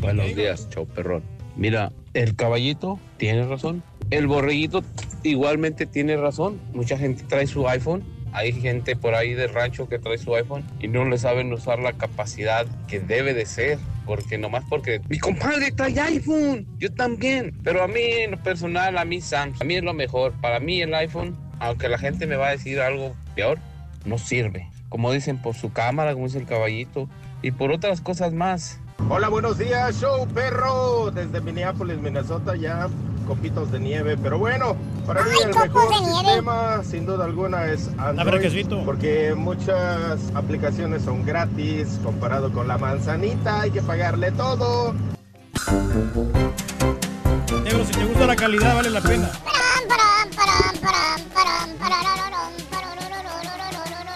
[0.00, 1.22] Buenos días, chau perrón.
[1.56, 3.82] Mira, el caballito tiene razón.
[4.10, 4.82] El borreguito
[5.22, 6.60] igualmente tiene razón.
[6.72, 8.04] Mucha gente trae su iPhone.
[8.32, 11.78] Hay gente por ahí del rancho que trae su iPhone y no le saben usar
[11.80, 13.78] la capacidad que debe de ser.
[14.06, 17.56] Porque nomás porque mi compadre trae iPhone, yo también.
[17.62, 20.32] Pero a mí en lo personal, a mí Samsung, a mí es lo mejor.
[20.40, 23.58] Para mí el iPhone, aunque la gente me va a decir algo peor,
[24.04, 24.68] no sirve.
[24.88, 27.08] Como dicen, por su cámara, como dice el caballito,
[27.42, 28.80] y por otras cosas más.
[29.08, 32.88] Hola, buenos días, show perro, desde Minneapolis, Minnesota, ya
[33.26, 37.88] copitos de nieve, pero bueno, para mí Ay, el mejor sistema, sin duda alguna, es
[37.98, 44.94] Android, porque muchas aplicaciones son gratis, comparado con la manzanita, hay que pagarle todo.
[47.64, 49.30] Negro, si te gusta la calidad, vale la pena.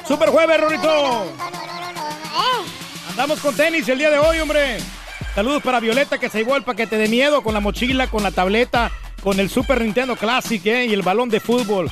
[0.07, 1.27] Super jueves, Rorito.
[3.15, 4.79] Andamos con tenis el día de hoy, hombre.
[5.37, 8.33] Saludos para Violeta que se llevó el paquete de miedo con la mochila, con la
[8.33, 8.91] tableta,
[9.23, 10.87] con el Super Nintendo Classic ¿eh?
[10.87, 11.89] y el balón de fútbol.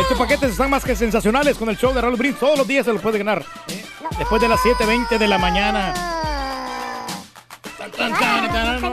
[0.00, 2.40] Estos paquetes están más que sensacionales con el show de Raúl Brindis.
[2.40, 3.44] Todos los días se los puede ganar.
[3.68, 3.84] ¿eh?
[4.18, 5.92] Después de las 7.20 de la mañana.
[7.76, 8.92] Tan, tan, tan, tan,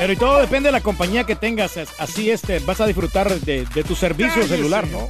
[0.00, 1.72] Pero y todo depende de la compañía que tengas.
[1.98, 4.56] Así este, vas a disfrutar de, de tu servicio Cállese.
[4.56, 5.08] celular, ¿no?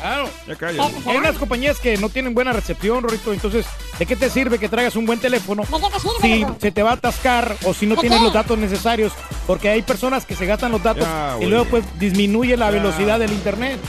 [0.00, 0.28] Claro.
[0.46, 1.10] Ya.
[1.10, 3.32] Hay unas compañías que no tienen buena recepción, Rorito.
[3.32, 3.66] Entonces,
[3.98, 5.62] ¿de qué te sirve que traigas un buen teléfono?
[5.62, 8.18] ¿De qué te sirve, Si se te va a atascar o si no ¿De tienes
[8.20, 8.24] qué?
[8.24, 9.12] los datos necesarios.
[9.48, 12.72] Porque hay personas que se gastan los datos Ya, y luego pues disminuye la Ya.
[12.72, 13.80] velocidad del internet.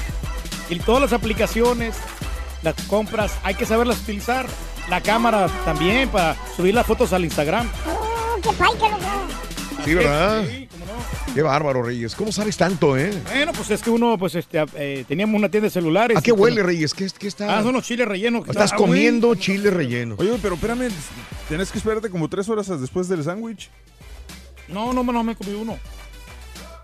[0.71, 1.95] Y todas las aplicaciones,
[2.63, 4.47] las compras, hay que saberlas utilizar.
[4.89, 7.69] La cámara también para subir las fotos al Instagram.
[7.87, 9.05] Oh, qué paica, loco.
[9.85, 10.43] Sí, ¿verdad?
[11.33, 12.15] Qué bárbaro, Reyes.
[12.15, 13.11] ¿Cómo sabes tanto, eh?
[13.25, 16.17] Bueno, pues es que uno, pues este, eh, teníamos una tienda de celulares.
[16.17, 16.93] ¿A qué huele, pues, Reyes?
[16.93, 17.57] ¿Qué, qué está?
[17.59, 18.47] Ah, son los chiles rellenos.
[18.47, 18.89] Estás Ah, güey.
[18.89, 20.15] comiendo chile relleno.
[20.17, 20.89] Oye, pero espérame,
[21.49, 23.69] tenés que esperarte como tres horas después del sándwich.
[24.67, 25.77] No, no, no me he comido uno.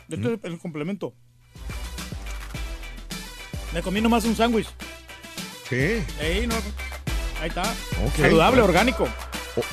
[0.10, 1.14] Este es el complemento.
[3.74, 4.68] Me comí nomás un sándwich.
[5.70, 6.04] Sí.
[6.20, 6.56] Ahí, no,
[7.42, 7.64] ahí está.
[8.06, 8.18] Ok.
[8.20, 9.08] Saludable, orgánico.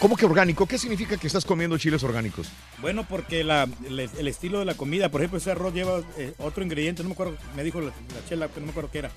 [0.00, 0.66] ¿Cómo que orgánico?
[0.66, 2.48] ¿Qué significa que estás comiendo chiles orgánicos?
[2.80, 6.32] Bueno, porque la- el, el estilo de la comida, por ejemplo, ese arroz lleva eh,
[6.38, 8.98] otro ingrediente, no me acuerdo, me dijo la, la chela, que no me acuerdo qué
[8.98, 9.10] era,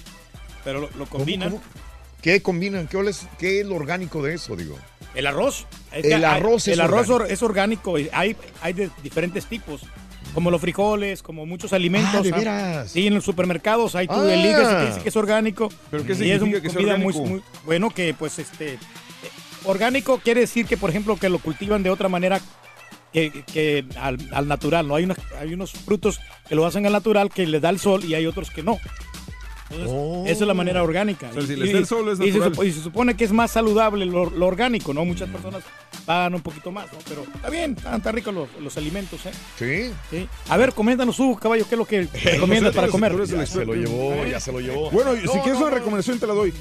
[0.64, 1.50] pero lo, lo combinan.
[1.50, 1.64] cómo?
[2.22, 2.88] ¿Qué combinan?
[2.88, 4.78] ¿Qué, oles- ¿Qué es lo orgánico de eso, digo?
[5.16, 5.66] El arroz.
[5.92, 7.16] Es El que hay- arroz es el arroz orgánico.
[7.26, 8.00] or- es orgánico.
[8.00, 9.82] y Hay, hay de diferentes tipos.
[10.36, 12.14] Como los frijoles, como muchos alimentos.
[12.16, 12.92] Ah, ¿de veras?
[12.92, 14.32] Sí, en los supermercados hay tú Ah.
[14.34, 15.70] eliges y te dice que es orgánico.
[15.90, 17.30] ¿Pero qué y significa es una que sea comida muy, orgánico?
[17.30, 18.78] muy- bueno que pues este
[19.66, 22.40] orgánico quiere decir que por ejemplo que lo cultivan de otra manera
[23.14, 24.96] que, que al, al natural, ¿no?
[24.96, 28.06] Hay, unas- hay unos frutos que lo hacen al natural que le da el sol
[28.06, 28.78] y hay otros que no.
[29.70, 31.30] Entonces, Esa es la manera orgánica.
[31.30, 33.24] O sea, si Y- les da el sol, es y se, y se supone que
[33.24, 35.06] es más saludable lo, lo orgánico, ¿no?
[35.06, 35.64] Muchas personas
[36.06, 37.00] pagan un poquito más, ¿no?
[37.08, 39.32] Pero está bien, están, están ricos los, los alimentos, ¿eh?
[39.58, 39.94] Sí.
[40.10, 40.28] Sí.
[40.50, 43.14] A ver, coméntanos, Hugo, caballo, ¿qué es lo que recomiendas para comer?
[43.26, 44.92] Ya se lo llevó, ya se lo llevó.
[44.92, 45.76] Bueno, si quieres no, una no.
[45.76, 46.54] recomendación te la doy.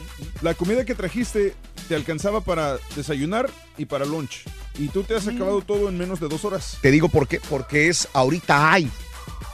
[0.42, 1.54] La comida que trajiste
[1.90, 4.44] te alcanzaba para desayunar y para lunch.
[4.78, 5.30] Y tú te has Mm.
[5.34, 6.78] acabado todo en menos de dos horas.
[6.80, 8.88] Te digo por qué, porque es ahorita hay.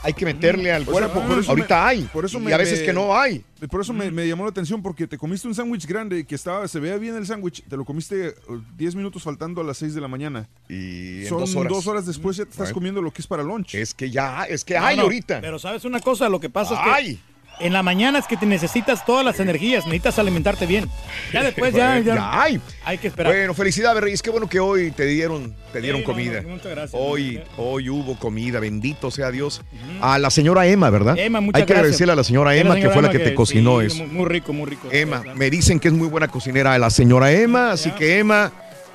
[0.03, 1.19] Hay que meterle al cuerpo.
[1.23, 2.01] por eso ahorita me- hay.
[2.13, 3.43] Por eso y me- a veces me- que no hay.
[3.71, 6.67] Por eso me, me llamó la atención porque te comiste un sándwich grande que estaba,
[6.67, 8.33] se veía bien el sándwich, te lo comiste eh,
[8.77, 10.47] 10 minutos faltando a las 6 de la mañana.
[10.69, 12.05] Y en Son dos horas.
[12.05, 13.73] después ya te estás comiendo lo que es para lunch.
[13.73, 15.41] Es que ya, es que No, hay no, ahorita.
[15.41, 17.15] Pero sabes una cosa, lo que pasa es Ay.
[17.15, 20.89] que en la mañana es que te necesitas todas las energías, necesitas alimentarte bien.
[21.33, 22.61] Ya después ya, ya, ya hay.
[22.85, 23.33] hay que esperar.
[23.33, 24.21] Bueno, felicidades, Reyes.
[24.21, 26.41] Qué bueno que hoy te dieron, te dieron Sí, comida.
[26.41, 26.91] no, muchas gracias.
[26.93, 29.61] Hoy, hoy hubo comida, bendito sea Dios.
[30.01, 31.17] A la señora Emma, ¿verdad?
[31.17, 31.79] Emma, muchas Hay que gracias.
[31.79, 33.97] agradecerle a la señora Emma, que señora fue la que te cocinó sí, eso.
[33.97, 34.87] Muy, muy rico, muy rico.
[34.91, 38.51] Emma, me dicen que es muy buena cocinera la señora Emma, así que Emma,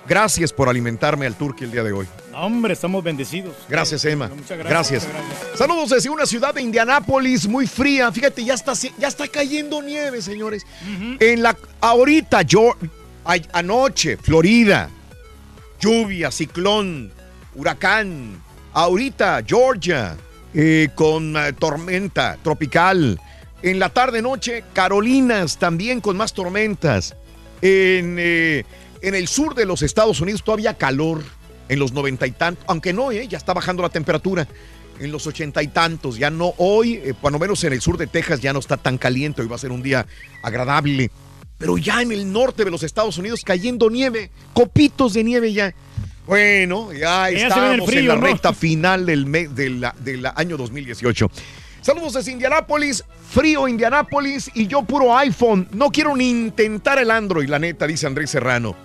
[0.09, 2.07] gracias por alimentarme al turqui el día de hoy.
[2.35, 3.55] Hombre, estamos bendecidos.
[3.69, 4.29] Gracias, Emma.
[4.29, 4.69] Muchas Gracias.
[4.69, 5.07] gracias.
[5.07, 5.59] muchas gracias.
[5.59, 8.11] Saludos desde una ciudad de Indianápolis muy fría.
[8.13, 10.65] Fíjate, ya está, ya está cayendo nieve, señores.
[11.21, 12.77] En la ahorita yo
[13.25, 14.89] ay- anoche, Florida,
[15.81, 17.13] lluvia, ciclón,
[17.55, 18.41] huracán.
[18.73, 20.17] Ahorita Georgia
[20.55, 23.21] eh, con eh, tormenta tropical.
[23.63, 27.15] En la tarde noche Carolinas también con más tormentas.
[27.61, 28.65] En, eh,
[29.03, 31.23] en el sur de los Estados Unidos todavía calor
[31.73, 34.47] en los noventa y tantos, aunque no, eh, ya está bajando la temperatura.
[35.01, 38.07] En los ochenta y tantos, ya no hoy, eh, cuando menos en el sur de
[38.07, 40.07] Texas ya no está tan caliente, hoy va a ser un día
[40.43, 41.11] agradable.
[41.57, 45.74] Pero ya en el norte de los Estados Unidos cayendo nieve, copitos de nieve ya.
[46.27, 48.20] Bueno, ya Ya estamos en la ¿no?
[48.20, 51.31] recta final del, mes del, del año 2018.
[51.81, 55.69] Saludos desde Indianápolis, frío Indianápolis y yo puro iPhone.
[55.73, 58.77] No quiero ni intentar el Android, la neta, dice Andrés Serrano.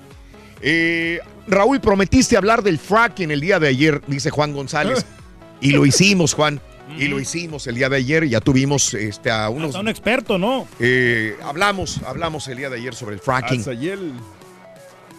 [0.61, 5.05] Eh, Raúl, prometiste hablar del fracking el día de ayer, dice Juan González.
[5.59, 6.61] Y lo hicimos, Juan.
[6.99, 8.27] Y lo hicimos el día de ayer.
[8.27, 9.69] Ya tuvimos este, a unos.
[9.69, 10.67] Hasta un experto, ¿no?
[10.79, 13.61] eh, hablamos, hablamos el día de ayer sobre el fracking.
[13.61, 14.13] Azayel.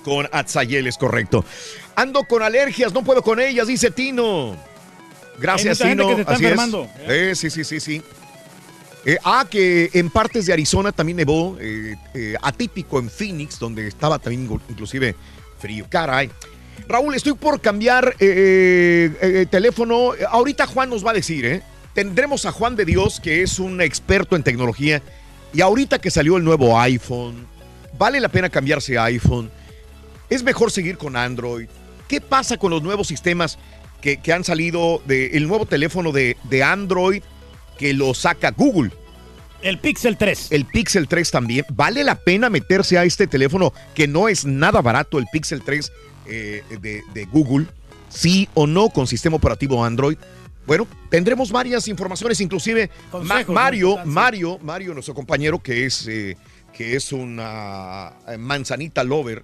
[0.05, 1.45] Con Atzayel, es correcto.
[1.97, 4.57] Ando con alergias, no puedo con ellas, dice Tino.
[5.41, 6.17] Gracias, Hay mucha gente Tino.
[6.17, 6.41] que se es.
[6.41, 6.89] enfermando.
[7.09, 8.03] Eh, sí, sí, sí, sí.
[9.05, 13.87] Eh, ah, que en partes de Arizona también nevó, eh, eh, atípico en Phoenix, donde
[13.89, 15.15] estaba también inclusive
[15.59, 15.87] frío.
[15.89, 16.31] Caray.
[16.89, 20.13] Raúl, estoy por cambiar eh, eh, teléfono.
[20.31, 21.63] Ahorita Juan nos va a decir, ¿eh?
[21.93, 25.03] Tendremos a Juan de Dios, que es un experto en tecnología.
[25.53, 27.47] Y ahorita que salió el nuevo iPhone,
[27.99, 29.51] ¿vale la pena cambiarse a iPhone?
[30.31, 31.69] ¿Es mejor seguir con Android?
[32.07, 33.59] ¿Qué pasa con los nuevos sistemas
[34.01, 37.23] que, que han salido del nuevo teléfono de, de Android
[37.77, 38.93] que lo saca Google?
[39.63, 40.53] El Pixel 3.
[40.53, 41.65] El Pixel 3 también.
[41.71, 45.93] ¿Vale la pena meterse a este teléfono que no es nada barato, el Pixel 3
[46.27, 47.67] eh, de, de Google?
[48.09, 50.17] ¿Sí o no con sistema operativo Android?
[50.69, 54.05] Bueno, tendremos varias informaciones, inclusive Consejos, Mario, ¿no?
[54.05, 56.37] Mario, Mario, nuestro compañero que es, eh,
[56.75, 59.43] que es una eh, manzanita lover,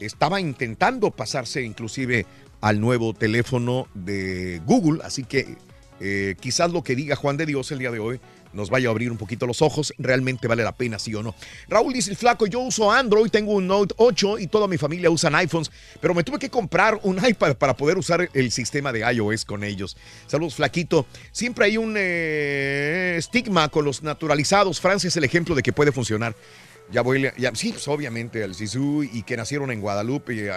[0.00, 2.26] estaba intentando pasarse inclusive
[2.60, 5.56] al nuevo teléfono de Google, así que
[6.00, 8.20] eh, quizás lo que diga Juan de Dios el día de hoy
[8.56, 11.34] nos vaya a abrir un poquito los ojos, realmente vale la pena, sí o no.
[11.68, 15.10] Raúl dice, el flaco, yo uso Android, tengo un Note 8 y toda mi familia
[15.10, 15.70] usan iPhones,
[16.00, 19.62] pero me tuve que comprar un iPad para poder usar el sistema de iOS con
[19.62, 19.96] ellos.
[20.26, 21.06] Saludos, flaquito.
[21.30, 24.80] Siempre hay un eh, estigma con los naturalizados.
[24.80, 26.34] Francia es el ejemplo de que puede funcionar.
[26.90, 30.50] Ya voy, ya, sí, pues obviamente al Sisu y que nacieron en Guadalupe.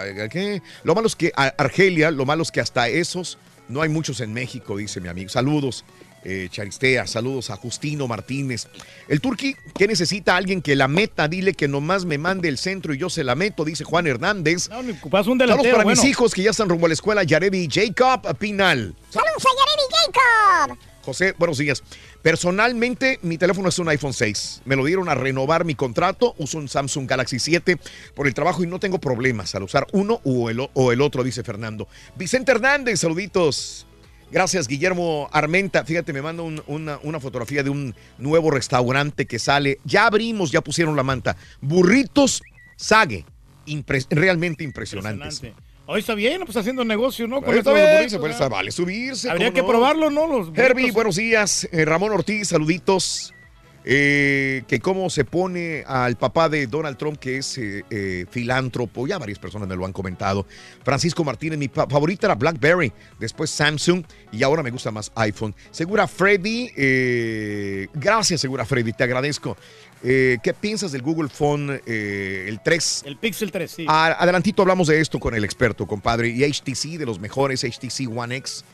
[0.84, 3.36] Lo malo es que Argelia, lo malo es que hasta esos
[3.68, 5.28] no hay muchos en México, dice mi amigo.
[5.28, 5.84] Saludos.
[6.24, 7.06] Eh, Charistea.
[7.06, 8.68] Saludos a Justino Martínez.
[9.08, 11.28] El Turqui, ¿qué necesita alguien que la meta?
[11.28, 14.68] Dile que nomás me mande el centro y yo se la meto, dice Juan Hernández.
[14.68, 16.00] No, ocupas un Saludos para bueno.
[16.02, 18.94] mis hijos que ya están rumbo a la escuela, Yarebi Jacob Pinal.
[19.10, 19.94] ¡Saludos a Jeremy
[20.68, 20.78] Jacob!
[21.02, 21.82] José, buenos días.
[22.22, 24.62] Personalmente, mi teléfono es un iPhone 6.
[24.66, 26.34] Me lo dieron a renovar mi contrato.
[26.38, 27.78] Uso un Samsung Galaxy 7
[28.14, 31.00] por el trabajo y no tengo problemas al usar uno o el, o- o el
[31.00, 31.88] otro, dice Fernando.
[32.16, 33.86] Vicente Hernández, saluditos.
[34.30, 35.84] Gracias, Guillermo Armenta.
[35.84, 39.78] Fíjate, me manda un- una, una fotografía de un nuevo restaurante que sale.
[39.84, 41.36] Ya abrimos, ya pusieron la manta.
[41.60, 42.42] Burritos
[42.76, 43.24] Sague.
[43.66, 45.34] Impres- realmente impresionantes.
[45.34, 45.62] Impresionante.
[45.86, 47.40] Hoy está bien, pues haciendo negocio, ¿no?
[47.42, 49.28] Pero está bien, burritos, se vale subirse.
[49.28, 49.66] Habría ¿cómo que no?
[49.68, 50.26] probarlo, ¿no?
[50.28, 51.68] Los Herbie, buenos días.
[51.72, 53.34] Eh, Ramón Ortiz, saluditos.
[53.82, 59.06] Eh, que cómo se pone al papá de Donald Trump, que es eh, eh, filántropo,
[59.06, 60.46] ya varias personas me lo han comentado.
[60.84, 65.54] Francisco Martínez, mi favorita era BlackBerry, después Samsung y ahora me gusta más iPhone.
[65.70, 69.56] Segura Freddy, gracias Segura Freddy, te agradezco.
[70.02, 73.02] ¿Qué piensas del Google Phone, el 3?
[73.06, 73.86] El Pixel 3, sí.
[73.88, 76.28] Adelantito hablamos de esto con el experto, compadre.
[76.28, 78.64] Y HTC, de los mejores, HTC One X.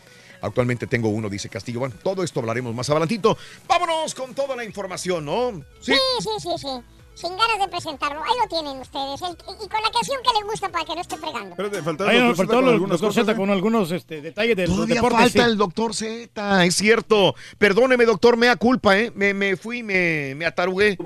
[0.40, 1.80] Actualmente tengo uno, dice Castillo.
[1.80, 3.36] Bueno, todo esto hablaremos más adelantito.
[3.66, 5.62] Vámonos con toda la información, ¿no?
[5.80, 6.95] Sí, sí, sí, sí.
[7.16, 8.20] Sin ganas de presentarlo.
[8.22, 9.22] Ahí lo tienen ustedes.
[9.22, 11.50] El- y con la canción que les gusta para que no esté fregando.
[11.50, 13.36] Espérate, faltaba nos doctor faltó con el algunas doctor cosas, Z ¿eh?
[13.36, 15.16] con algunos este, detalles del Todavía deporte.
[15.16, 15.50] falta sí.
[15.50, 17.34] el doctor Z, es cierto.
[17.56, 19.10] Perdóneme, doctor, me da culpa, ¿eh?
[19.14, 20.98] Me, me fui, me, me atarugué.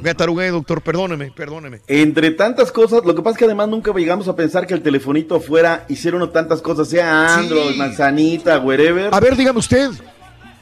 [0.00, 1.82] Me atarugué, doctor, perdóneme, perdóneme.
[1.86, 4.82] Entre tantas cosas, lo que pasa es que además nunca llegamos a pensar que el
[4.82, 7.76] telefonito fuera, hicieron tantas cosas, sea Android, Sí.
[7.78, 9.14] manzanita, wherever.
[9.14, 9.90] A ver, dígame usted.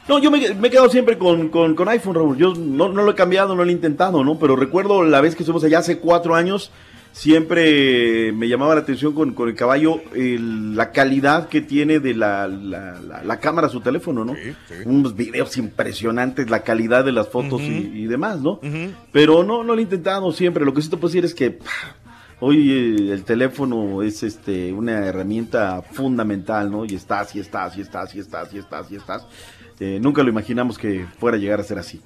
[0.09, 2.37] No, yo me, me he quedado siempre con, con, con iPhone, Raúl.
[2.37, 4.39] Yo no, no lo he cambiado, no lo he intentado, ¿no?
[4.39, 6.71] Pero recuerdo la vez que estuvimos allá hace cuatro años,
[7.13, 12.15] siempre me llamaba la atención con, con el caballo el- la calidad que tiene de
[12.15, 14.35] la, la, la- la cámara su teléfono, ¿no?
[14.85, 18.61] Unos videos impresionantes, la calidad de las fotos y, y demás, ¿no?
[19.13, 20.65] Pero no, no lo he intentado siempre.
[20.65, 21.97] Lo que sí te puedo decir es que pah,
[22.41, 26.85] hoy eh, el teléfono es este una herramienta fundamental, ¿no?
[26.85, 29.27] Y estás, y estás, y estás, y estás, y estás, y estás.
[29.79, 32.01] Eh, nunca lo imaginamos que fuera a llegar a ser así.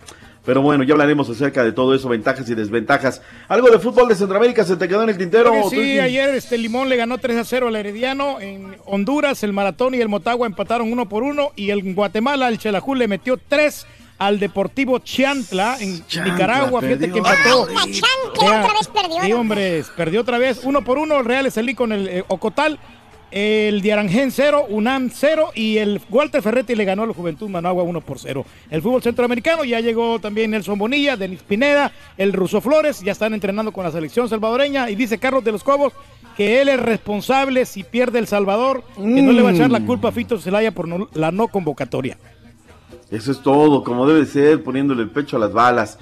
[0.44, 3.20] Pero bueno, ya hablaremos acerca de todo eso, ventajas y desventajas.
[3.46, 5.52] ¿Algo de fútbol de Centroamérica se te quedó en el tintero?
[5.68, 8.40] Sí, ayer este Limón le ganó 3 a 0 al Herediano.
[8.40, 11.50] En Honduras, el Maratón y el Motagua empataron uno por uno.
[11.56, 13.86] Y en Guatemala, el Chelaju le metió 3
[14.18, 16.80] al Deportivo Chiantla en Chantla, Nicaragua.
[16.80, 17.12] Fíjate perdió.
[17.12, 17.68] que empató.
[17.78, 18.00] Ay,
[18.34, 19.40] otra vez perdió, Sí, ¿no?
[19.40, 20.60] hombre, perdió otra vez.
[20.64, 22.78] Uno por uno, el Real Estelí con el eh, Ocotal.
[23.30, 27.84] El Diarangén 0, UNAM 0 y el Walter Ferretti le ganó a la Juventud Managua
[27.84, 28.44] 1 por 0.
[28.70, 33.32] El fútbol centroamericano ya llegó también Nelson Bonilla, Denis Pineda, el Ruso Flores, ya están
[33.32, 35.92] entrenando con la selección salvadoreña y dice Carlos de los Cobos
[36.36, 39.84] que él es responsable si pierde El Salvador, que no le va a echar la
[39.84, 42.16] culpa a Fito Zelaya por la no convocatoria.
[43.10, 45.98] Eso es todo, como debe ser, poniéndole el pecho a las balas.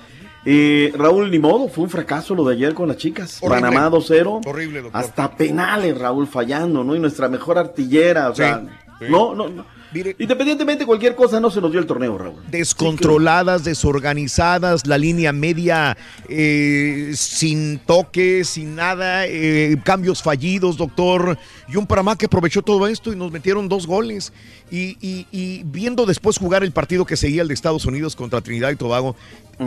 [0.50, 3.38] Eh, Raúl, ni modo, fue un fracaso lo de ayer con las chicas.
[3.42, 3.68] Horrible.
[3.68, 4.40] Panamá 2-0.
[4.46, 4.98] Horrible, doctor.
[4.98, 6.96] Hasta penales, Raúl, fallando, ¿no?
[6.96, 8.62] Y nuestra mejor artillera, o Sí, sea,
[8.98, 9.04] sí.
[9.10, 9.66] no, no, no.
[9.94, 12.36] Independientemente de cualquier cosa, no se nos dio el torneo, Raúl.
[12.50, 15.96] Descontroladas, desorganizadas, la línea media
[16.28, 21.38] eh, sin toque, sin nada, eh, cambios fallidos, doctor.
[21.68, 24.32] Y un Panamá que aprovechó todo esto y nos metieron dos goles.
[24.70, 28.40] Y, y- y viendo después jugar el partido que seguía el de Estados Unidos contra
[28.40, 29.16] Trinidad y Tobago,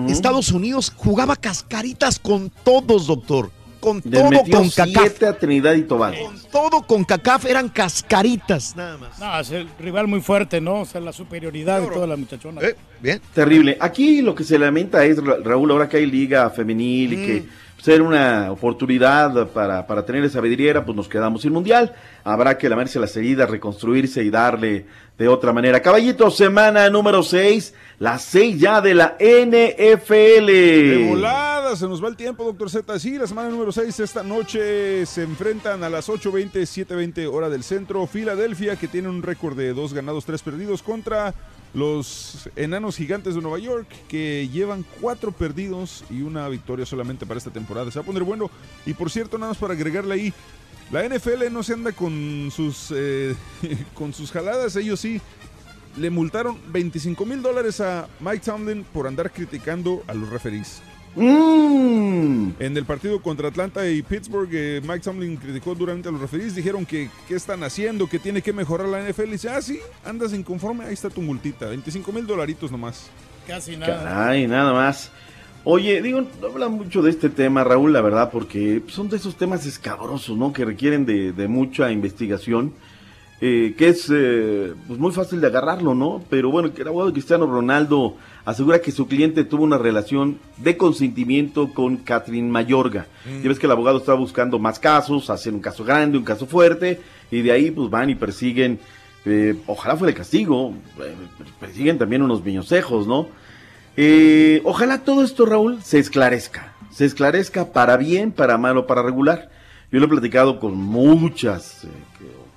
[0.07, 3.51] Estados Unidos jugaba cascaritas con todos, doctor.
[3.81, 5.01] Con Les todo metió con CACAF.
[5.01, 6.31] siete a Trinidad y Tobago.
[6.51, 9.19] Todo con CACAF eran cascaritas, nada más.
[9.19, 10.81] No, es el rival muy fuerte, ¿no?
[10.81, 12.61] O sea, la superioridad de toda la muchachona.
[12.61, 13.19] Eh, bien.
[13.33, 13.77] Terrible.
[13.79, 17.43] Aquí lo que se lamenta es, Ra- Raúl, ahora que hay liga femenil y que
[17.81, 21.93] ser una oportunidad para, para tener esa vidriera, pues nos quedamos sin mundial.
[22.23, 24.85] Habrá que lamerse las heridas, reconstruirse y darle
[25.21, 25.83] de otra manera.
[25.83, 30.47] Caballito, semana número 6, la 6 ya de la NFL.
[30.47, 32.97] De volada, se nos va el tiempo, doctor Z.
[32.97, 37.61] Sí, la semana número 6, esta noche se enfrentan a las 8.20, 7.20 hora del
[37.61, 38.07] centro.
[38.07, 41.35] Filadelfia, que tiene un récord de dos ganados, tres perdidos, contra
[41.75, 47.37] los enanos gigantes de Nueva York, que llevan cuatro perdidos y una victoria solamente para
[47.37, 47.91] esta temporada.
[47.91, 48.49] Se va a poner bueno.
[48.87, 50.33] Y por cierto, nada más para agregarle ahí,
[50.91, 53.35] la NFL no se anda con sus, eh,
[53.93, 55.21] con sus jaladas, ellos sí.
[55.97, 60.81] Le multaron 25 mil dólares a Mike Tomlin por andar criticando a los referees.
[61.15, 62.51] Mm.
[62.59, 66.55] En el partido contra Atlanta y Pittsburgh, eh, Mike Tomlin criticó duramente a los referees.
[66.55, 69.27] Dijeron que qué están haciendo, que tiene que mejorar la NFL.
[69.27, 71.67] Y dice, ah, sí, andas inconforme, ahí está tu multita.
[71.67, 73.09] 25 mil dolaritos nomás.
[73.45, 74.03] Casi nada.
[74.03, 75.11] Caray, nada más.
[75.63, 79.35] Oye, digo, no hablan mucho de este tema, Raúl, la verdad, porque son de esos
[79.35, 80.51] temas escabrosos, ¿no?
[80.53, 82.73] Que requieren de, de mucha investigación.
[83.43, 86.23] eh, que es eh, pues muy fácil de agarrarlo, ¿no?
[86.29, 88.15] Pero bueno, el abogado Cristiano Ronaldo
[88.45, 93.07] asegura que su cliente tuvo una relación de consentimiento con Catherine Mayorga.
[93.25, 93.41] Mm.
[93.41, 96.45] Ya ves que el abogado está buscando más casos, hacer un caso grande, un caso
[96.45, 97.01] fuerte,
[97.31, 98.79] y de ahí pues van y persiguen,
[99.25, 101.13] eh, ojalá fuera el castigo, eh,
[101.59, 103.27] persiguen también unos viñosejos, ¿no?
[103.97, 109.03] Eh, ojalá todo esto, Raúl, se esclarezca, se esclarezca para bien, para mal o para
[109.03, 109.49] regular.
[109.91, 111.87] Yo lo he platicado con muchas eh,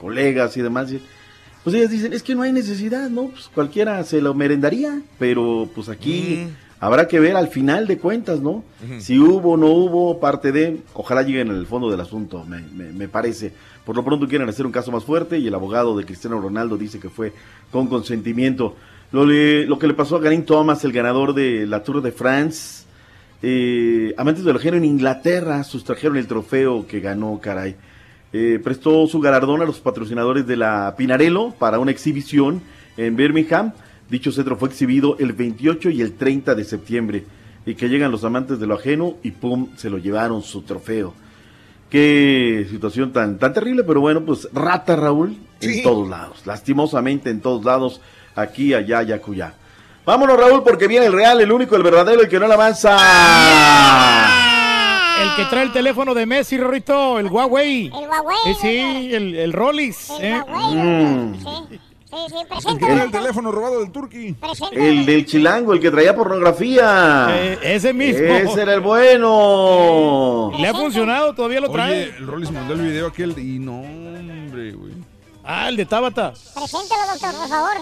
[0.00, 1.00] colegas y demás, y,
[1.64, 3.28] pues ellas dicen, es que no hay necesidad, ¿no?
[3.28, 6.46] Pues cualquiera se lo merendaría, pero pues aquí
[6.78, 8.62] habrá que ver al final de cuentas, ¿no?
[9.00, 12.92] Si hubo o no hubo parte de, ojalá lleguen al fondo del asunto, me, me-
[12.92, 13.52] me parece.
[13.84, 16.76] Por lo pronto quieren hacer un caso más fuerte y el abogado de Cristiano Ronaldo
[16.78, 17.32] dice que fue
[17.72, 18.76] con consentimiento.
[19.14, 22.10] Lo, le- lo que le pasó a Garín Thomas, el ganador de la Tour de
[22.10, 22.82] France,
[23.42, 27.76] eh, amantes del género en Inglaterra sustrajeron el trofeo que ganó, caray.
[28.32, 32.60] Eh, prestó su galardón a los patrocinadores de la Pinarello para una exhibición
[32.96, 33.72] en Birmingham.
[34.10, 37.24] Dicho centro fue exhibido el 28 y el 30 de septiembre.
[37.66, 41.14] Y que llegan los amantes de lo ajeno y pum, se lo llevaron su trofeo.
[41.88, 46.42] Qué situación tan, tan terrible, pero bueno, pues rata Raúl en todos lados.
[46.44, 48.00] Lastimosamente en todos lados,
[48.34, 49.52] aquí, allá, allá, acullá.
[50.04, 52.96] Vámonos Raúl porque viene el real, el único, el verdadero, el que no la avanza.
[55.22, 57.86] El que trae el teléfono de Messi, Rorrito, el Huawei.
[57.86, 58.36] El Huawei.
[58.46, 60.10] Eh, sí, el, el Rollis.
[60.20, 60.42] eh.
[60.46, 61.34] Mm.
[61.34, 62.84] Sí, sí, sí, El presente.
[62.86, 64.36] que era el teléfono robado del Turqui.
[64.72, 67.26] El del chilango, el que traía pornografía.
[67.30, 68.24] Eh, ese mismo.
[68.26, 70.52] Ese era el bueno.
[70.58, 71.32] ¿Le ha funcionado?
[71.34, 71.92] ¿Todavía lo trae?
[72.08, 74.92] Oye, el Rollis mandó el video aquel y no, hombre, güey.
[75.44, 76.32] Ah, el de Tabata.
[76.54, 77.72] Preséntelo, doctor, por favor.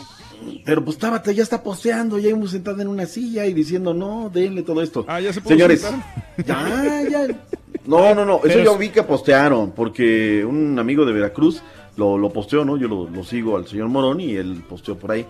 [0.64, 4.30] Pero pues Tabata ya está posteando, ya hemos sentado en una silla y diciendo, no,
[4.32, 5.04] denle todo esto.
[5.08, 7.04] Ah, ya se pudo Señores, sentar.
[7.08, 7.26] ya, ya.
[7.86, 11.62] No, no, no, eso Pero yo vi que postearon, porque un amigo de Veracruz
[11.96, 12.76] lo, lo posteó, ¿no?
[12.76, 15.26] Yo lo, lo sigo al señor Morón y él posteó por ahí.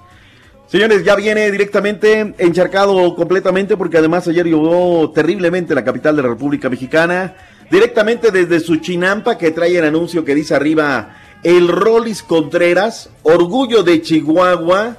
[0.72, 6.22] Señores, ya viene directamente encharcado completamente porque además ayer llovió terriblemente en la capital de
[6.22, 7.34] la República Mexicana.
[7.70, 13.82] Directamente desde su chinampa que trae el anuncio que dice arriba el Rolis Contreras, orgullo
[13.82, 14.96] de Chihuahua.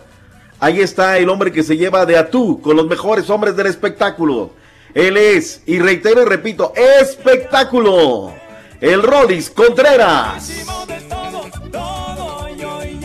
[0.64, 4.52] Ahí está el hombre que se lleva de atú con los mejores hombres del espectáculo.
[4.94, 6.72] Él es, y reitero y repito,
[7.02, 8.32] espectáculo.
[8.80, 10.66] El Rolis Contreras.
[11.84, 13.00] todo y hoy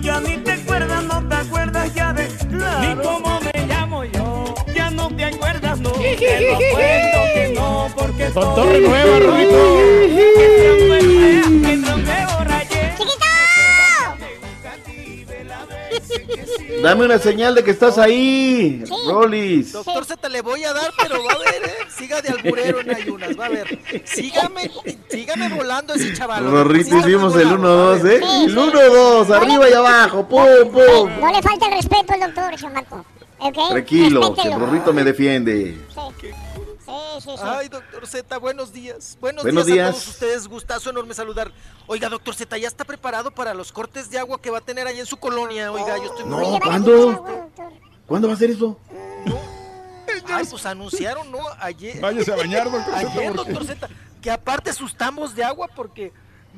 [0.00, 2.26] ya ni te acuerdas, no te acuerdas ya de
[2.80, 3.51] ni cómo me
[5.22, 9.92] te acuerdas, no te lo cuento que no, porque Con torre nueva, Rorrito.
[16.82, 19.72] Dame una señal de que estás ahí, Rolis.
[19.72, 21.76] Doctor, se te le voy a dar, pero va a ver, ¿eh?
[21.96, 23.78] Siga de alburero en ayunas, va a ver.
[24.04, 24.68] Sígame,
[25.08, 26.44] sígame volando ese chaval.
[26.50, 28.20] Rorrito, hicimos el 1-2, ¿eh?
[28.46, 31.20] El 1-2, arriba y abajo, pum, pum.
[31.20, 33.04] No le falta el respeto al doctor, chamaco.
[33.50, 35.76] Tranquilo, que el Rorrito me defiende.
[35.88, 36.28] Sí,
[37.20, 37.42] sí, sí.
[37.42, 39.16] Ay, doctor Z, buenos días.
[39.20, 40.48] Buenos, Buenos días, a todos ustedes.
[40.48, 41.52] Gustazo enorme saludar.
[41.86, 44.86] Oiga, doctor Z, ¿ya está preparado para los cortes de agua que va a tener
[44.86, 45.72] ahí en su colonia?
[45.72, 46.42] Oiga, yo estoy muy...
[46.42, 47.50] No, ¿cuándo?
[48.06, 48.78] ¿Cuándo va a ser eso?
[50.26, 51.40] Ay, pues anunciaron, ¿no?
[51.60, 52.00] Ayer.
[52.00, 53.88] Váyase a bañar, doctor Z, Ayer, doctor Z,
[54.20, 56.12] que aparte sus tambos de agua porque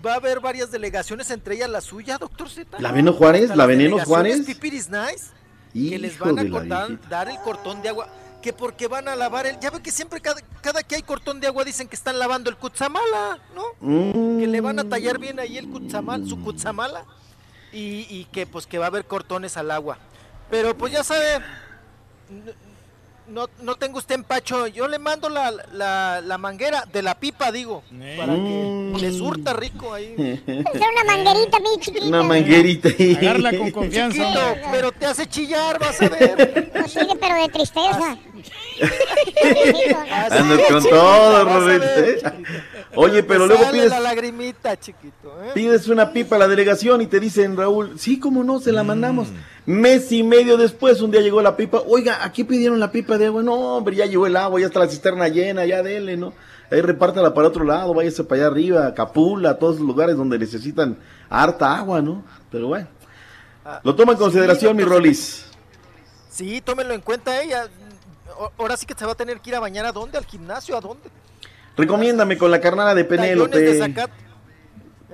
[0.04, 2.78] va a haber varias delegaciones, entre ellas la suya, doctor Z.
[2.78, 3.48] ¿La Veneno Juárez?
[3.48, 4.42] Las ¿La Veneno Juárez?
[4.44, 5.26] Pipiris Nice,
[5.74, 8.08] que les van a cortar- dar el cortón de agua.
[8.40, 9.58] Que porque van a lavar el.
[9.58, 12.50] Ya ve que siempre cada, cada que hay cortón de agua dicen que están lavando
[12.50, 13.64] el cutzamala, ¿no?
[13.80, 14.38] Mm.
[14.38, 17.04] Que le van a tallar bien ahí el kutzamal, su cutzamala.
[17.72, 19.98] Y, y que pues que va a haber cortones al agua.
[20.50, 21.40] Pero pues ya sabe,
[23.28, 24.66] no, no tengo usted empacho.
[24.66, 27.82] Yo le mando la, la, la manguera de la pipa, digo,
[28.16, 30.14] para que le surta rico ahí.
[30.16, 32.06] Es una manguerita bien chiquita.
[32.06, 32.88] Una manguerita.
[32.88, 34.18] Agarla con confianza.
[34.18, 34.40] Chiquito,
[34.70, 36.70] pero te hace chillar, vas a ver.
[36.74, 38.16] No sigue, pero de tristeza.
[40.30, 41.84] Andas con todo, Rorrito.
[41.84, 42.18] ¿eh?
[42.96, 45.42] Oye, pero luego pides, la lagrimita, chiquito.
[45.42, 45.50] ¿eh?
[45.54, 48.84] pides una pipa a la delegación y te dicen, Raúl, sí, cómo no, se la
[48.84, 49.28] mandamos.
[49.66, 51.82] Mes y medio después, un día llegó la pipa.
[51.86, 53.42] Oiga, aquí pidieron la pipa de agua.
[53.42, 56.34] No, hombre, ya llegó el agua, ya está la cisterna llena, ya dele, ¿no?
[56.70, 60.98] Ahí repártala para otro lado, váyase para allá arriba, Capula, todos los lugares donde necesitan
[61.30, 62.24] harta agua, ¿no?
[62.50, 62.88] Pero bueno.
[63.82, 65.46] Lo toma en consideración, mi Rolis.
[66.28, 67.68] Sí, tómenlo en cuenta ella.
[68.38, 70.26] O- Ahora sí que se va a tener que ir a bañar a dónde, al
[70.26, 71.08] gimnasio, a dónde.
[71.76, 73.78] Recomiéndame con la carnada de de Penélope.
[73.78, 74.12] zacate.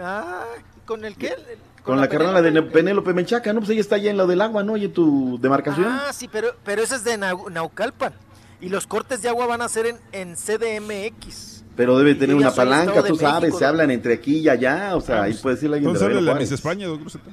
[0.01, 0.45] Ah,
[0.87, 1.29] ¿con el qué?
[1.29, 3.61] El- Con, la, carnala de Penélope Menchaca, ¿no?
[3.61, 4.75] Pues ella está allá en lo del agua, ¿no?
[4.75, 5.87] Oye, tu demarcación.
[5.87, 8.13] Ah, sí, pero, pero ese es de Nau- Naucalpan.
[8.61, 11.65] Y los cortes de agua van a ser en, en CDMX.
[11.77, 13.69] Pero debe Y tener una palanca, tú sabes, México, se ¿no?
[13.71, 16.35] hablan entre aquí y allá, o sea, ahí puede decirle alguien de Entonces la.
[16.35, 17.25] Miss España, doctor Z.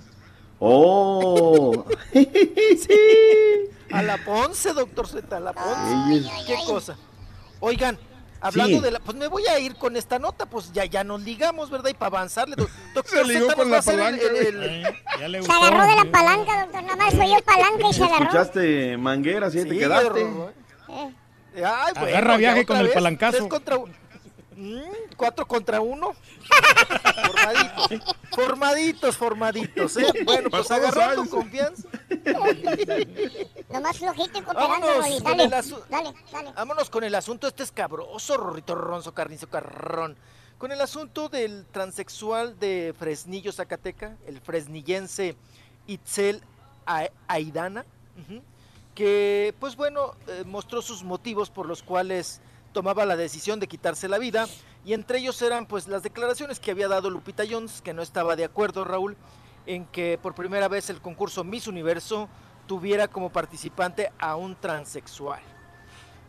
[0.59, 1.85] ¡Oh!
[3.91, 5.69] A la Ponce, doctor Z, a la Ponce.
[5.77, 6.97] Ay, ¿Qué cosa?
[7.59, 7.97] Oigan,
[8.41, 8.83] hablando Sí.
[8.83, 8.99] de la...
[8.99, 11.89] Pues me voy a ir con esta nota, pues ya, ya nos ligamos, ¿verdad?
[11.89, 12.55] Y para avanzarle.
[13.05, 14.83] Se ligó con la a hacer el- palanca, el- güey.
[15.35, 16.83] el- Se agarró de la palanca, doctor.
[16.83, 18.23] Nada más soy yo palanca y se agarró.
[18.25, 20.05] Escuchaste mangueras y ahí te Sí, quedaste.
[20.07, 20.53] agarró, ¿eh?
[21.55, 23.37] Ay, bueno, Agarra ya viaje con el vez, palancazo.
[23.37, 23.77] tres contra.
[24.57, 26.13] Mm, cuatro contra uno.
[27.15, 30.07] Formaditos, formaditos, formaditos, ¿eh?
[30.25, 31.29] Bueno, pues agarrando años.
[31.33, 31.87] confianza.
[33.69, 35.13] Nomás flojito y cooperando, Vámonos Rolly.
[35.21, 36.51] con Dale, dale, dale.
[36.53, 40.15] Vámonos con el asunto este escabroso, Rorrito Ronzo, Carnizo Carrón.
[40.57, 45.35] Con el asunto del transexual de Fresnillo, Zacateca, el fresnillense
[45.85, 46.41] Itzel
[46.87, 47.85] A- Aidana,
[48.95, 52.41] que pues bueno, eh, mostró sus motivos por los cuales
[52.77, 54.45] tomaba la decisión de quitarse la vida
[54.85, 58.35] y entre ellos eran pues las declaraciones que había dado Lupita Jones, que no estaba
[58.35, 59.17] de acuerdo, Raúl,
[59.65, 62.29] en que por primera vez el concurso Miss Universo
[62.67, 65.41] tuviera como participante a un transexual.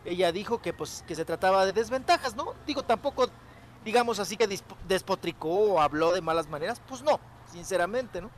[0.05, 2.55] Ella dijo que pues que se trataba de desventajas, ¿no?
[2.65, 3.29] Digo, tampoco
[3.85, 4.49] digamos así que
[4.87, 7.19] despotricó o habló de malas maneras, pues no,
[7.51, 8.31] sinceramente, ¿no?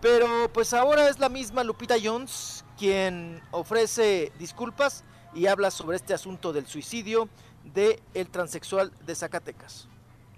[0.00, 5.02] Pero pues ahora es la misma Lupita Jones quien ofrece disculpas
[5.34, 7.28] y habla sobre este asunto del suicidio
[7.74, 9.88] de el transexual de Zacatecas.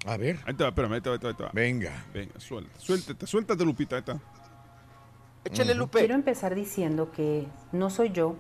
[0.07, 0.39] A ver.
[0.47, 1.51] Ahí te va, espérame, ahí te va, ahí te va, ahí te va.
[1.53, 2.05] Venga.
[2.13, 4.21] Venga, suelta, suéltate, suéltate, Lupita, ahí está.
[5.45, 5.99] Échale, Lupe.
[5.99, 8.37] Quiero empezar diciendo que no soy yo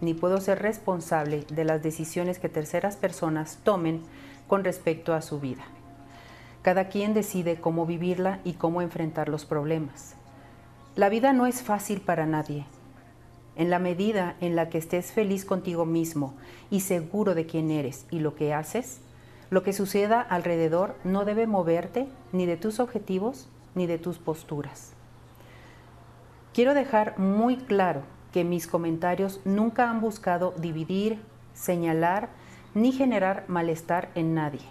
[0.00, 4.02] ni puedo ser responsable de las decisiones que terceras personas tomen
[4.48, 5.62] con respecto a su vida.
[6.62, 10.14] Cada quien decide cómo vivirla y cómo enfrentar los problemas.
[10.96, 12.66] La vida no es fácil para nadie.
[13.56, 16.34] En la medida en la que estés feliz contigo mismo
[16.70, 19.00] y seguro de quién eres y lo que haces,
[19.50, 24.92] lo que suceda alrededor no debe moverte ni de tus objetivos ni de tus posturas.
[26.54, 28.02] Quiero dejar muy claro
[28.32, 31.18] que mis comentarios nunca han buscado dividir,
[31.52, 32.30] señalar
[32.74, 34.62] ni generar malestar en nadie.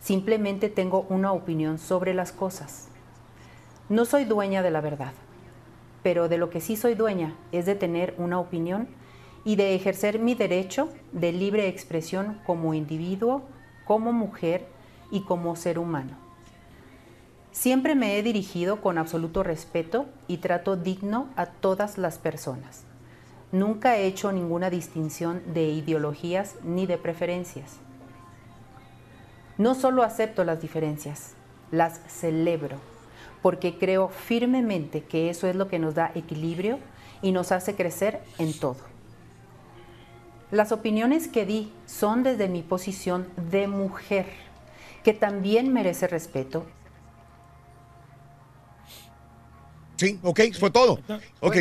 [0.00, 2.88] Simplemente tengo una opinión sobre las cosas.
[3.88, 5.12] No soy dueña de la verdad,
[6.02, 8.88] pero de lo que sí soy dueña es de tener una opinión
[9.44, 13.42] y de ejercer mi derecho de libre expresión como individuo,
[13.84, 14.66] como mujer
[15.10, 16.16] y como ser humano.
[17.52, 22.84] Siempre me he dirigido con absoluto respeto y trato digno a todas las personas.
[23.50, 27.78] Nunca he hecho ninguna distinción de ideologías ni de preferencias.
[29.58, 31.34] No solo acepto las diferencias,
[31.72, 32.78] las celebro,
[33.42, 36.78] porque creo firmemente que eso es lo que nos da equilibrio
[37.22, 38.76] y nos hace crecer en todo.
[40.50, 44.26] Las opiniones que di son desde mi posición de mujer,
[45.04, 46.66] que también merece respeto
[49.96, 50.98] Sí, ok, fue todo.
[51.40, 51.56] Ok.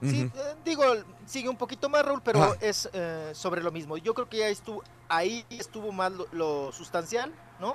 [0.00, 0.30] Sí, eh,
[0.64, 0.84] digo,
[1.26, 2.56] sigue un poquito más, Raúl, pero Ah.
[2.60, 3.96] es eh, sobre lo mismo.
[3.96, 7.74] Yo creo que ya estuvo, ahí estuvo más lo, lo sustancial, ¿no?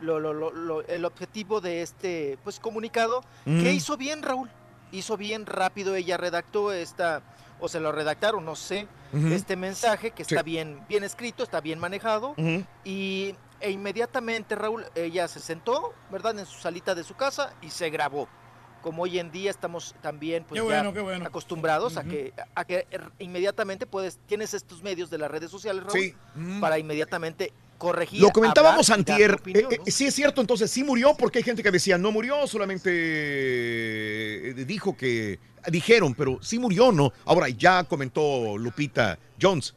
[0.00, 3.62] Lo, lo- lo- lo- el objetivo de este pues comunicado, Mm.
[3.62, 4.50] que hizo bien, Raúl.
[4.92, 7.22] Hizo bien rápido, ella redactó esta,
[7.60, 8.86] o se lo redactaron, no sé,
[9.32, 10.34] este mensaje que Sí.
[10.34, 12.34] está bien, bien escrito, está bien manejado.
[12.84, 17.70] Y e inmediatamente, Raúl, ella se sentó, ¿verdad?, en su salita de su casa y
[17.70, 18.28] se grabó.
[18.82, 23.10] Como hoy en día estamos también pues, ya bueno, acostumbrados a, que, a que er-
[23.18, 26.14] inmediatamente puedes, tienes estos medios de las redes sociales, Raúl, Sí.
[26.60, 28.20] Para inmediatamente corregir.
[28.20, 29.34] Lo comentábamos hablar antier.
[29.34, 29.84] opinión, eh, ¿no?
[29.86, 32.90] eh, sí es cierto, entonces sí murió, porque hay gente que decía no murió, solamente
[34.50, 35.38] eh, dijo que
[35.70, 37.12] dijeron, pero sí murió, ¿no?
[37.24, 39.74] Ahora ya comentó Lupita Jones.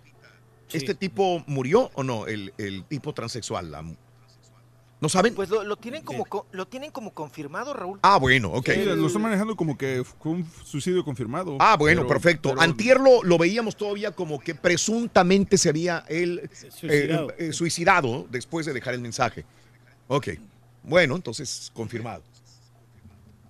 [0.72, 2.28] ¿Este tipo murió o no?
[2.28, 3.72] El, el tipo transexual.
[3.72, 3.84] la-
[5.02, 5.34] ¿No saben?
[5.34, 8.00] Pues lo, lo tienen como co- lo tienen como confirmado, Raúl.
[8.04, 8.70] Ah, bueno, ok.
[8.70, 11.56] Sí, lo están manejando como que fue un suicidio confirmado.
[11.60, 12.50] Ah, bueno, Pero- perfecto.
[12.50, 17.32] pero- Antier lo, lo veíamos todavía como que presuntamente se había él eh, Suicidado.
[17.38, 19.46] eh, suicidado después de dejar el mensaje.
[20.10, 20.30] Ok.
[20.84, 22.24] Bueno, entonces confirmado.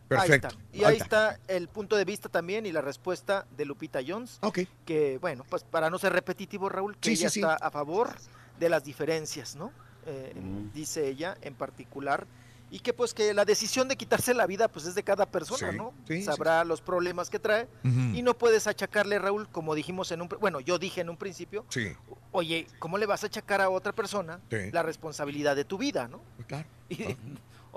[0.07, 0.47] Perfecto.
[0.49, 0.77] Ahí está.
[0.77, 4.37] Y ahí está el punto de vista también y la respuesta de Lupita Jones.
[4.41, 4.59] Ok.
[4.85, 7.39] Que, bueno, pues para no ser repetitivo, Raúl, que Sí, ella sí.
[7.41, 8.11] está a favor
[8.59, 9.71] de las diferencias, ¿no?
[10.09, 10.71] Eh, Mm.
[10.73, 12.25] Dice ella en particular.
[12.71, 15.71] Y que pues que la decisión de quitarse la vida pues es de cada persona,
[15.71, 15.91] Sí, ¿no?
[16.07, 17.67] sí, Sabrá los problemas que trae.
[17.83, 20.29] Y no puedes achacarle, Raúl, como dijimos en un...
[20.39, 21.93] Bueno, yo dije en un principio, Sí.
[22.31, 24.39] oye, ¿cómo le vas a achacar a otra persona
[24.71, 26.21] la responsabilidad de tu vida, no?
[26.47, 26.67] Claro.
[26.89, 27.17] Y-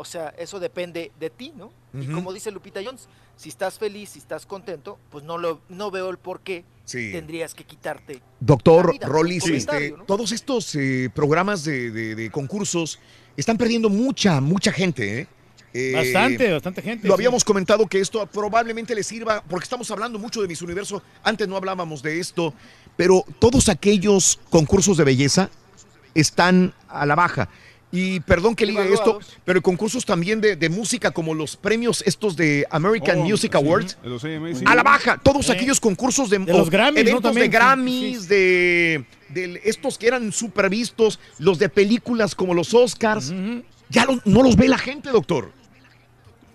[0.03, 1.73] O sea, eso depende de ti, ¿no?
[1.95, 3.07] Y como dice Lupita Jones,
[3.37, 7.13] si estás feliz, si estás contento, pues no lo no veo el por qué Sí.
[7.13, 8.21] tendrías que quitarte.
[8.41, 10.05] Doctor vida, comentario, este, ¿no?
[10.05, 12.99] todos estos eh, programas de, de- de concursos
[13.37, 15.27] están perdiendo mucha, mucha gente, ¿eh?
[15.73, 17.07] Eh, Bastante, bastante gente.
[17.07, 17.21] Lo sí.
[17.21, 21.47] habíamos comentado que esto probablemente le sirva, porque estamos hablando mucho de Miss Universo, antes
[21.47, 22.53] no hablábamos de esto,
[22.97, 25.49] pero todos aquellos concursos de belleza
[26.15, 27.49] están a la baja.
[27.95, 32.35] Y perdón que diga esto, pero concursos también de, de música como los premios estos
[32.37, 34.65] de American Oh, Music sí, Awards, los AMA, sí.
[34.67, 37.11] a la baja, todos aquellos concursos de, De los Grammys, ¿no?
[37.11, 42.35] eventos También, de sí, Grammys, de, de estos que eran super vistos, los de películas
[42.35, 43.31] como los Oscars,
[43.91, 45.53] ya lo- no los ve la gente, doctor.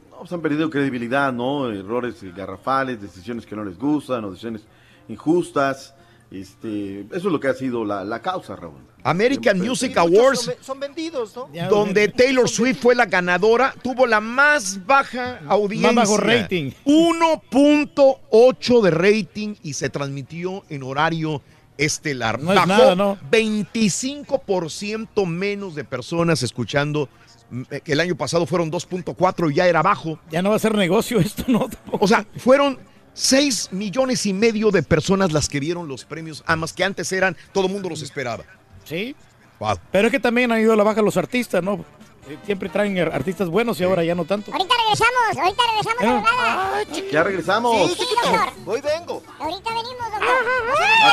[0.10, 1.70] No, pues han perdido credibilidad, ¿no?
[1.72, 4.64] Errores garrafales, decisiones que no les gustan o decisiones
[5.08, 5.94] injustas.
[6.30, 8.82] Este, eso es lo que ha sido la, la causa, Raúl.
[9.04, 11.50] American Music Awards, son, ve- son vendidos, ¿no?
[11.70, 15.94] Donde Taylor Swift fue la ganadora, tuvo la más baja audiencia.
[15.94, 16.72] Más bajo rating.
[16.86, 21.42] 1.8 de rating y se transmitió en horario
[21.78, 22.42] estelar.
[22.42, 23.18] No es Bajó nada, ¿no?
[23.32, 27.08] 25% menos de personas escuchando.
[27.50, 30.20] Mm, que El año pasado fueron 2.4 y ya era bajo.
[30.30, 31.68] Ya no va a ser negocio esto, ¿no?
[31.92, 32.78] O sea, fueron
[33.18, 37.36] 6 millones y medio de personas las que vieron los premios AMAS, que antes eran,
[37.52, 38.44] todo el mundo los esperaba.
[38.84, 39.16] Sí.
[39.60, 39.80] Wow.
[39.92, 41.84] Pero es que también han ido a la baja los artistas, ¿no?
[42.30, 44.52] Eh, Siempre traen ar- artistas buenos y ahora ya no tanto.
[44.52, 46.30] Ahorita regresamos, ahorita regresamos Eh.
[46.32, 46.84] volada.
[47.12, 47.92] Ya regresamos.
[47.94, 48.50] Sí, doctor.
[48.68, 49.24] Hoy vengo.
[49.40, 50.30] Ahorita venimos, doctor.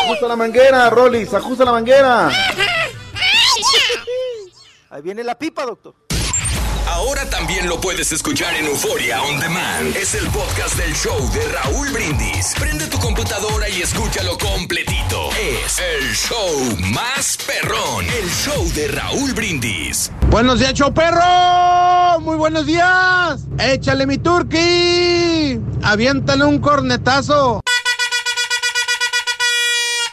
[0.05, 2.29] Ajusta la manguera, Rollis, ajusta la manguera.
[4.91, 5.95] Ahí viene la pipa, doctor.
[6.87, 9.97] Ahora también lo puedes escuchar en Euforia On Demand.
[9.97, 12.55] Es el podcast del show de Raúl Brindis.
[12.59, 15.31] Prende tu computadora y escúchalo completito.
[15.33, 18.05] Es el show más perrón.
[18.05, 20.13] El show de Raúl Brindis.
[20.31, 22.21] Buenos días, show perro.
[22.21, 23.41] Muy buenos días.
[23.59, 25.59] Échale mi turqui.
[25.83, 27.61] Aviéntale un cornetazo.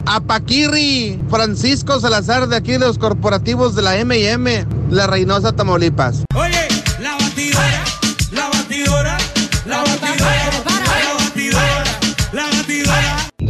[0.05, 6.23] A Paquirri, Francisco Salazar de aquí de los corporativos de la M&M, La Reynosa, Tamaulipas.
[6.35, 6.50] Oye,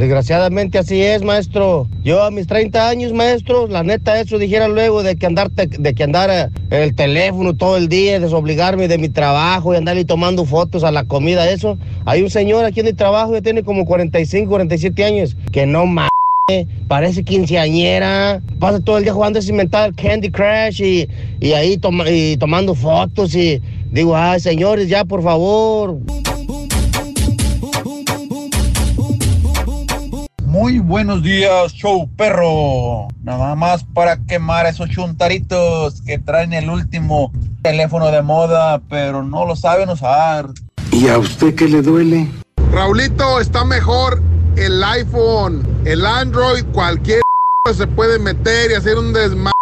[0.06, 1.88] Desgraciadamente así es, maestro.
[2.04, 5.94] Yo a mis 30 años, maestro, la neta eso dijera luego de que andarte, de
[5.94, 10.84] que andara el teléfono todo el día, desobligarme de mi trabajo y andarle tomando fotos
[10.84, 11.78] a la comida, eso.
[12.06, 15.86] Hay un señor aquí en el trabajo que tiene como 45, 47 años, que no
[15.86, 16.10] mames,
[16.88, 21.08] parece quinceañera, pasa todo el día jugando a cimentar Candy Crush y,
[21.40, 23.62] y ahí toma- y tomando fotos y
[23.92, 26.00] digo, ay señores, ya por favor.
[30.52, 33.08] Muy buenos días, show perro.
[33.24, 37.32] Nada más para quemar a esos chuntaritos que traen el último
[37.64, 40.50] teléfono de moda, pero no lo saben usar.
[40.92, 42.28] ¿Y a usted qué le duele?
[42.70, 44.22] Raulito, está mejor
[44.58, 45.66] el iPhone.
[45.86, 47.22] El Android, cualquier
[47.74, 49.54] se puede meter y hacer un desmadre.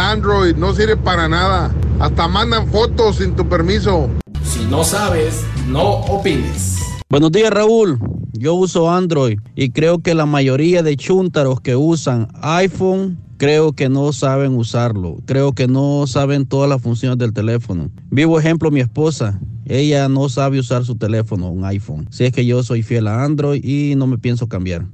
[0.00, 1.70] Android no sirve para nada.
[2.00, 4.08] Hasta mandan fotos sin tu permiso.
[4.42, 6.87] Si no sabes, no opines.
[7.10, 7.98] Buenos días, Raúl.
[8.34, 13.88] Yo uso Android y creo que la mayoría de chúntaros que usan iPhone creo que
[13.88, 15.16] no saben usarlo.
[15.24, 17.90] Creo que no saben todas las funciones del teléfono.
[18.10, 19.40] Vivo ejemplo mi esposa.
[19.64, 22.06] Ella no sabe usar su teléfono, un iPhone.
[22.10, 24.84] Si es que yo soy fiel a Android y no me pienso cambiar.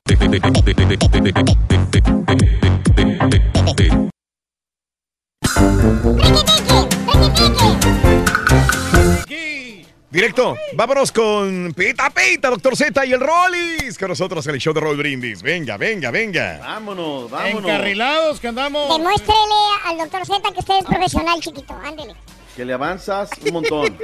[10.14, 13.98] Directo, vámonos con Pita Pita, Doctor Z y el Rollis.
[13.98, 15.42] Con nosotros en el show de Roll Brindis.
[15.42, 16.60] Venga, venga, venga.
[16.60, 17.64] Vámonos, vámonos.
[17.64, 18.96] Encarrilados que andamos.
[18.96, 19.54] Demuéstrele
[19.84, 21.74] al doctor Z que usted es profesional, chiquito.
[21.82, 22.14] Ándele,
[22.54, 23.98] Que le avanzas un montón.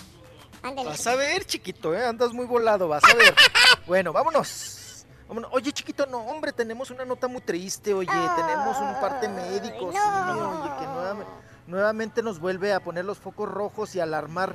[0.62, 0.90] ándele.
[0.90, 2.04] Vas a ver, chiquito, ¿eh?
[2.04, 3.34] andas muy volado, vas a ver.
[3.86, 5.06] bueno, vámonos.
[5.26, 5.50] Vámonos.
[5.54, 9.98] Oye, chiquito, no, hombre, tenemos una nota muy triste, oye, tenemos un parte médico, sí,
[9.98, 11.32] oye, que nuevamente,
[11.66, 14.54] nuevamente nos vuelve a poner los focos rojos y alarmar.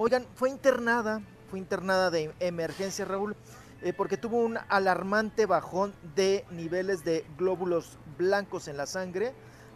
[0.00, 1.20] Oigan, fue internada,
[1.50, 3.34] fue internada de emergencia, Raúl,
[3.82, 9.32] eh, porque tuvo un alarmante bajón de niveles de glóbulos blancos en la sangre,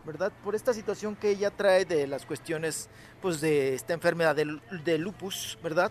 [0.06, 0.30] ¿verdad?
[0.44, 2.88] Por esta situación que ella trae de las cuestiones,
[3.20, 5.90] pues, de esta enfermedad del- de, lupus, ¿verdad?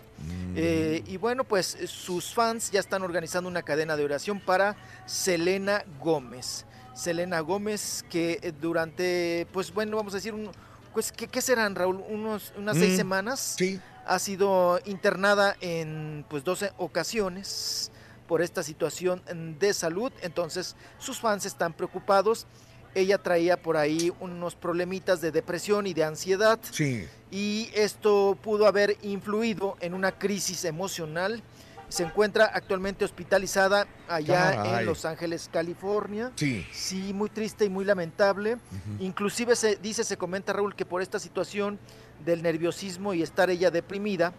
[0.56, 5.84] Eh, y bueno, pues sus fans ya están organizando una cadena de oración para Selena
[6.00, 6.64] Gómez.
[6.94, 10.50] Selena Gómez que eh, durante, pues bueno, vamos a decir, un,
[10.94, 12.02] pues, ¿qué, qué serán, Raúl?
[12.08, 13.56] Unos, unas seis Mm, semanas.
[14.06, 17.90] Ha sido internada en pues 12 ocasiones
[18.26, 19.22] por esta situación
[19.58, 20.12] de salud.
[20.22, 22.46] Entonces sus fans están preocupados
[22.94, 26.58] ella traía por ahí unos problemitas de depresión y de ansiedad.
[26.70, 27.06] Sí.
[27.30, 31.42] Y esto pudo haber influido en una crisis emocional.
[31.88, 34.80] Se encuentra actualmente hospitalizada allá Caray.
[34.80, 36.32] en Los Ángeles, California.
[36.36, 36.66] Sí.
[36.72, 38.58] Sí, muy triste y muy lamentable.
[38.98, 41.78] Inclusive se dice, se comenta Raúl, que por esta situación
[42.24, 44.32] del nerviosismo y estar ella deprimida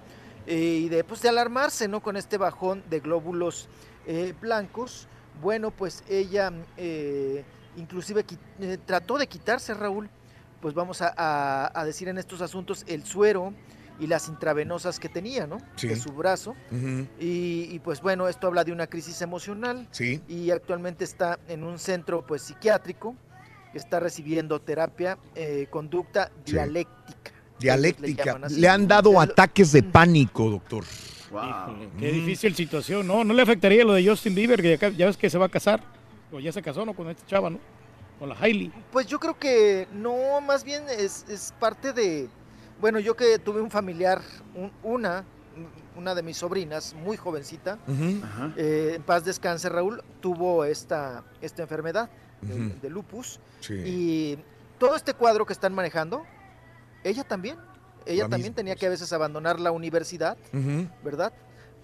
[0.45, 2.01] eh, y de, pues, de alarmarse ¿no?
[2.01, 3.67] con este bajón de glóbulos
[4.05, 5.07] eh, blancos,
[5.41, 7.43] bueno, pues ella eh,
[7.77, 8.23] inclusive
[8.85, 10.09] trató de quitarse, Raúl,
[10.61, 13.53] pues vamos a, a- a decir en estos asuntos, el suero
[13.99, 15.59] y las intravenosas que tenía, ¿no?
[15.75, 15.87] Sí.
[15.87, 16.55] De su brazo.
[17.19, 20.21] Y, y, pues bueno, esto habla de una crisis emocional Sí.
[20.27, 23.15] y actualmente está en un centro pues psiquiátrico
[23.71, 25.17] que está recibiendo terapia
[25.69, 26.53] conducta Sí.
[26.53, 27.31] dialéctica.
[27.63, 28.39] Dialéctica.
[28.49, 30.83] Le han dado ataques de pánico, doctor.
[31.29, 33.07] Híjole, qué difícil situación.
[33.07, 35.47] No, no le afectaría lo de Justin Bieber, que ya, ya ves que se va
[35.47, 35.81] a casar.
[36.31, 36.93] O ya se casó, ¿no?
[36.93, 37.59] Con esta chava, ¿no?
[38.19, 38.71] Con la Hailey.
[38.91, 42.27] Pues yo creo que no, más bien es, es parte de,
[42.79, 44.21] bueno, yo que tuve un familiar,
[44.55, 45.23] un- una,
[45.95, 47.77] una de mis sobrinas, muy jovencita,
[48.57, 52.09] eh, en paz descanse Raúl, tuvo esta, esta enfermedad
[52.41, 53.39] de, lupus.
[53.59, 53.73] Sí.
[53.85, 54.37] Y
[54.79, 56.25] todo este cuadro que están manejando,
[57.03, 57.57] ella también,
[58.05, 60.37] ella La también misma, tenía que a veces abandonar la universidad.
[61.03, 61.33] ¿verdad?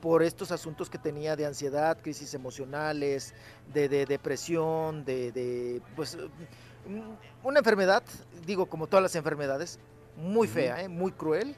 [0.02, 3.34] Por estos asuntos que tenía de ansiedad, crisis emocionales,
[3.74, 8.04] de, de depresión, de, de, pues, mm, una enfermedad,
[8.46, 9.80] digo, como todas las enfermedades,
[10.18, 10.88] muy fea, ¿eh?
[10.88, 11.56] muy cruel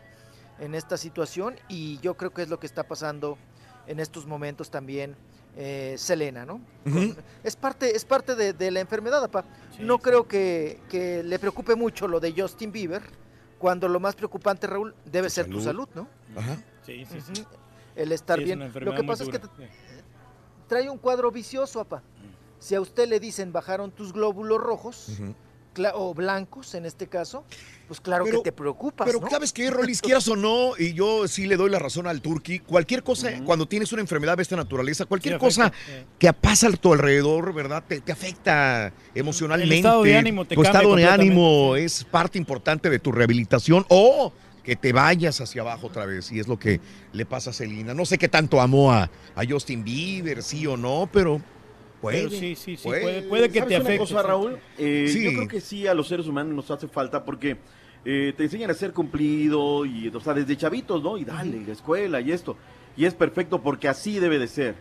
[0.59, 3.37] en esta situación y yo creo que es lo que está pasando
[3.87, 5.15] en estos momentos también
[5.57, 6.61] eh, Selena, ¿no?
[7.43, 9.43] Es parte, es parte de, de la enfermedad, papá.
[9.79, 13.01] no creo que, que le preocupe mucho lo de Justin Bieber,
[13.61, 16.07] cuando lo más preocupante, Raúl, debe ser tu salud, ¿no?
[16.35, 16.57] Ajá.
[16.83, 17.45] Sí, sí, sí.
[17.95, 18.59] El estar Sí, es bien.
[18.59, 19.39] una Lo que muy pasa es que
[20.67, 22.01] trae un cuadro vicioso, papá.
[22.57, 25.21] Si a usted le dicen bajaron tus glóbulos rojos,
[25.93, 27.45] o blancos en este caso,
[27.87, 29.29] pues claro Pero- que te preocupas, Pero ¿no?
[29.29, 32.59] sabes qué, Rolis, quieras o no, y yo sí le doy la razón al Turqui,
[32.59, 36.67] cualquier cosa, cuando tienes una enfermedad de esta naturaleza, cualquier Sí, cosa afecta, que pasa
[36.67, 37.83] a tu alrededor, ¿verdad?
[37.87, 39.73] Te, te afecta emocionalmente.
[39.75, 43.85] El estado de ánimo te Tu estado de ánimo es parte importante de tu rehabilitación
[43.89, 44.33] o
[44.63, 46.79] que te vayas hacia abajo otra vez, y es lo que
[47.13, 47.93] le pasa a Celina.
[47.93, 51.41] No sé qué tanto amó a, a Justin Bieber, sí o no, pero
[52.01, 52.17] puede.
[52.27, 54.27] Pero sí, sí, sí, puede- puede que ¿Sabes te una afecte, cosa, sí.
[54.27, 54.57] Raúl?
[54.77, 55.23] Eh, Sí.
[55.23, 57.57] Yo creo que sí, a los seres humanos nos hace falta porque
[58.03, 61.17] eh, te enseñan a ser cumplido, y, o sea, desde chavitos, ¿no?
[61.17, 62.57] Y dale, la escuela y esto.
[62.97, 64.75] Y es perfecto porque así debe de ser.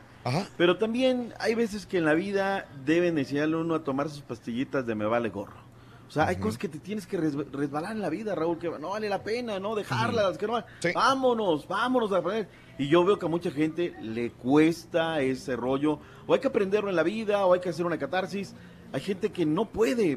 [0.56, 4.86] Pero también hay veces que en la vida deben enseñarle uno a tomar sus pastillitas
[4.86, 5.68] de me vale gorro.
[6.08, 8.68] O sea, hay cosas que te tienes que res- resbalar en la vida, Raúl, que
[8.68, 9.74] no vale la pena, ¿no?
[9.76, 12.48] Dejarlas, que no va- Vámonos, vámonos a aprender.
[12.80, 15.98] Y yo veo que a mucha gente le cuesta ese rollo.
[16.26, 18.54] O hay que aprenderlo en la vida, o hay que hacer una catarsis.
[18.92, 20.16] Hay gente que no puede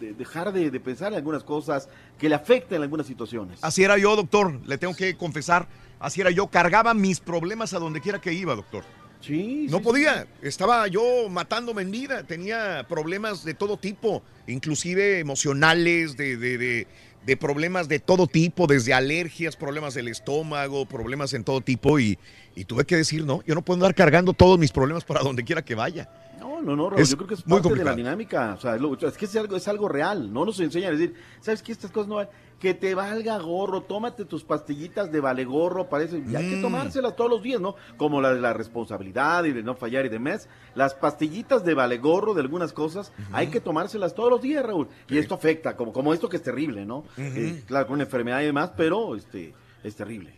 [0.00, 1.88] de- dejar de, de pensar en algunas cosas
[2.18, 3.58] que le afectan en algunas situaciones.
[3.62, 5.68] Así era yo, doctor, le tengo que confesar,
[6.00, 8.84] así era yo, cargaba mis problemas a donde quiera que iba, doctor.
[9.20, 9.66] Sí.
[9.70, 16.16] No sí, podía, estaba yo matándome en vida, tenía problemas de todo tipo, inclusive emocionales,
[16.16, 16.86] de, de,
[17.26, 22.18] de- problemas de todo tipo, desde alergias, problemas del estómago, problemas en todo tipo y,
[22.54, 25.44] y tuve que decir, no, yo no puedo andar cargando todos mis problemas para donde
[25.44, 26.08] quiera que vaya.
[26.38, 28.54] No, no, no, Es yo creo que es muy parte de la dinámica.
[28.56, 30.32] O sea, lo- es que es algo, es algo real.
[30.32, 31.72] No nos enseñan a decir, ¿sabes qué?
[31.72, 32.28] Estas cosas no van.
[32.62, 36.18] Que te valga gorro, tómate tus pastillitas de vale gorro, parece.
[36.24, 36.62] Y hay que Mm.
[36.62, 37.74] tomárselas todos los días, ¿no?
[37.96, 40.48] Como la de la responsabilidad y de no fallar y demás.
[40.76, 44.86] Las pastillitas de vale gorro de algunas cosas, hay que tomárselas todos los días, Raúl.
[45.08, 47.02] Y esto afecta, como, como esto que es terrible, ¿no?
[47.18, 50.32] Eh, claro, con una enfermedad y demás, pero este, es terrible.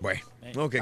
[0.00, 0.20] Bueno,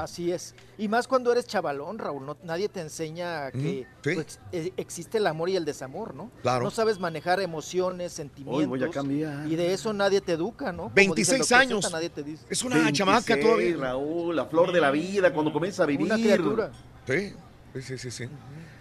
[0.00, 0.54] Así es.
[0.76, 4.14] Y más cuando eres chavalón, Raúl, no- nadie te enseña que sí.
[4.14, 6.30] pues, e- existe el amor y el desamor, ¿no?
[6.42, 6.64] Claro.
[6.64, 8.66] No sabes manejar emociones, sentimientos.
[8.68, 9.46] voy a cambiar.
[9.46, 10.84] Y de eso nadie te educa, ¿no?
[10.84, 11.84] Como 26 dice el doctor años.
[11.84, 12.44] Z, nadie te dice.
[12.50, 13.76] Es una chamaca todavía.
[13.76, 16.06] Raúl, la flor de la vida, cuando comienza a vivir.
[16.06, 16.70] Una criatura.
[17.06, 17.32] Sí,
[17.74, 18.10] sí, sí, sí.
[18.10, 18.24] sí.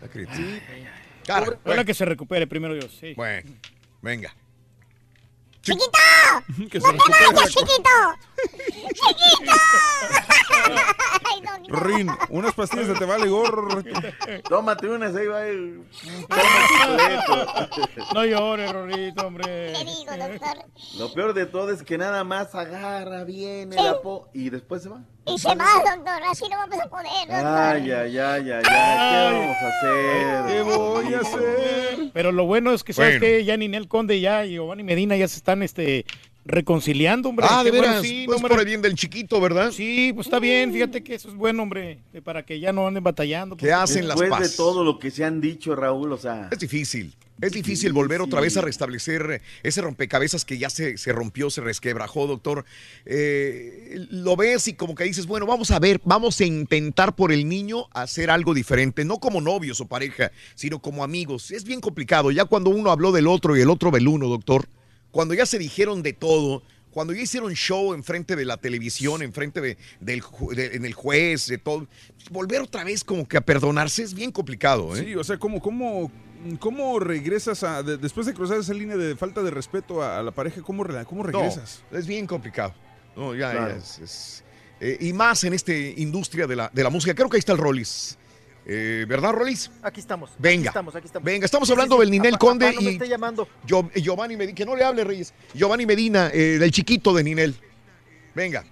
[0.02, 0.38] La criatura.
[0.38, 0.60] Sí.
[1.26, 2.98] Cara, bueno, que se recupere primero Dios.
[3.00, 3.14] Sí.
[3.16, 3.50] bueno,
[4.02, 4.36] venga.
[5.64, 5.98] ¡Chiquito!
[6.58, 7.90] ¡No te vayas, chiquito!
[8.94, 9.52] ¡Chiquito!
[11.26, 13.82] Ay, no, Rin, unas pastillas de te vale gorro.
[14.50, 15.86] Tómate unas, ahí va el...
[18.14, 19.72] No llores, Rorito, hombre.
[19.72, 20.66] Le digo, doctor.
[20.98, 23.84] Lo peor de todo es que nada más agarra, viene, Sí.
[23.84, 25.02] la po y después se va.
[25.26, 26.22] Y se va, doctor.
[26.30, 27.46] Así no vamos a poder, doctor.
[27.46, 30.46] Ay, ay, ay, ay, ay, ¿qué vamos a hacer?
[30.48, 32.12] ¿Qué voy a hacer?
[32.14, 33.26] Pero lo bueno es que, ¿sabes Bueno.
[33.38, 36.06] que Ya Ninel Conde ya y Giovanni Medina ya se están este,
[36.46, 37.46] reconciliando, hombre.
[37.50, 39.72] Ah, de bueno, veras, sí, pues no, por el bien del chiquito, ¿verdad?
[39.72, 43.04] Sí, pues está bien, fíjate que eso es bueno, hombre, para que ya no anden
[43.04, 43.56] batallando.
[43.56, 44.52] ¿Qué hacen las Después paz?
[44.52, 46.50] de todo lo que se han dicho, Raúl, o sea...
[46.52, 47.16] Es difícil.
[47.42, 51.62] Es difícil volver otra vez a restablecer ese rompecabezas que ya se, se rompió, se
[51.62, 52.64] resquebrajó, doctor.
[53.06, 57.32] Eh, lo ves y como que dices, bueno, vamos a ver, vamos a intentar por
[57.32, 61.52] el niño hacer algo diferente, no como novios o pareja, sino como amigos.
[61.52, 64.68] Es bien complicado, ya cuando uno habló del otro y el otro del uno, doctor,
[65.12, 69.60] cuando ya se dijeron de todo, cuando ya hicieron show enfrente de la televisión, enfrente
[69.60, 70.22] de, del
[70.56, 71.88] de- en el juez, de todo,
[72.30, 75.04] volver otra vez como que a perdonarse es bien complicado, ¿eh?
[75.04, 76.12] Sí, o sea, ¿cómo, cómo,
[76.60, 80.24] cómo regresas a, de- después de cruzar esa línea de falta de respeto a, a
[80.24, 81.84] la pareja, ¿cómo, re- cómo regresas?
[81.92, 82.74] No, es bien complicado.
[83.16, 83.72] No, ya, Claro.
[83.74, 84.44] ya es- es-
[84.80, 87.14] eh, y más en esta industria de la, de la música.
[87.16, 88.18] Creo que ahí está el Rollis.
[88.66, 89.70] Eh, ¿Verdad, Rollis?
[89.82, 90.32] Aquí estamos.
[90.40, 90.62] Venga.
[90.62, 91.26] Aquí estamos, aquí estamos.
[91.26, 92.02] Venga, estamos Sí, sí, hablando sí.
[92.02, 93.48] del Ninel Apa- Conde no me y esté llamando.
[93.68, 94.56] Gio- Giovanni Medina.
[94.56, 95.34] Que no le hable, Reyes.
[95.54, 97.56] Giovanni Medina, eh, del chiquito de Ninel.
[98.34, 98.64] Venga.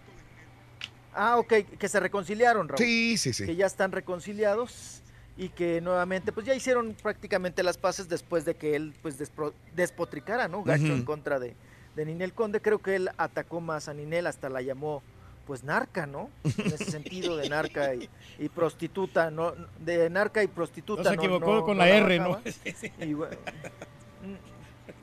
[1.14, 2.77] Ah, ok, que se reconciliaron, Raúl.
[2.77, 3.45] Sí, sí, sí.
[3.45, 5.00] Que ya están reconciliados
[5.38, 9.53] y que nuevamente, pues ya hicieron prácticamente las paces después de que él, pues, despro-
[9.76, 10.64] despotricara, ¿no?
[10.64, 11.56] Gacho en contra de,
[11.95, 12.61] de Ninel Conde.
[12.61, 15.01] Creo que él atacó más a Ninel, hasta la llamó,
[15.48, 16.30] pues, narca, ¿no?
[16.43, 19.53] En ese sentido de narca y, y prostituta, ¿no?
[19.80, 21.03] De narca y prostituta.
[21.03, 22.40] No se equivocó no- con no la R, ¿no?
[23.00, 23.38] Y bueno,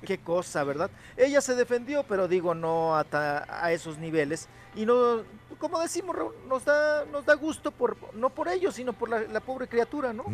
[0.07, 0.91] qué cosa, ¿verdad?
[1.17, 4.49] Ella se defendió, pero digo, no hasta a esos niveles.
[4.79, 5.23] Y no,
[5.59, 9.21] como decimos, Raúl, nos da, nos da gusto, por no por ellos, sino por la,
[9.23, 10.25] la pobre criatura, ¿no?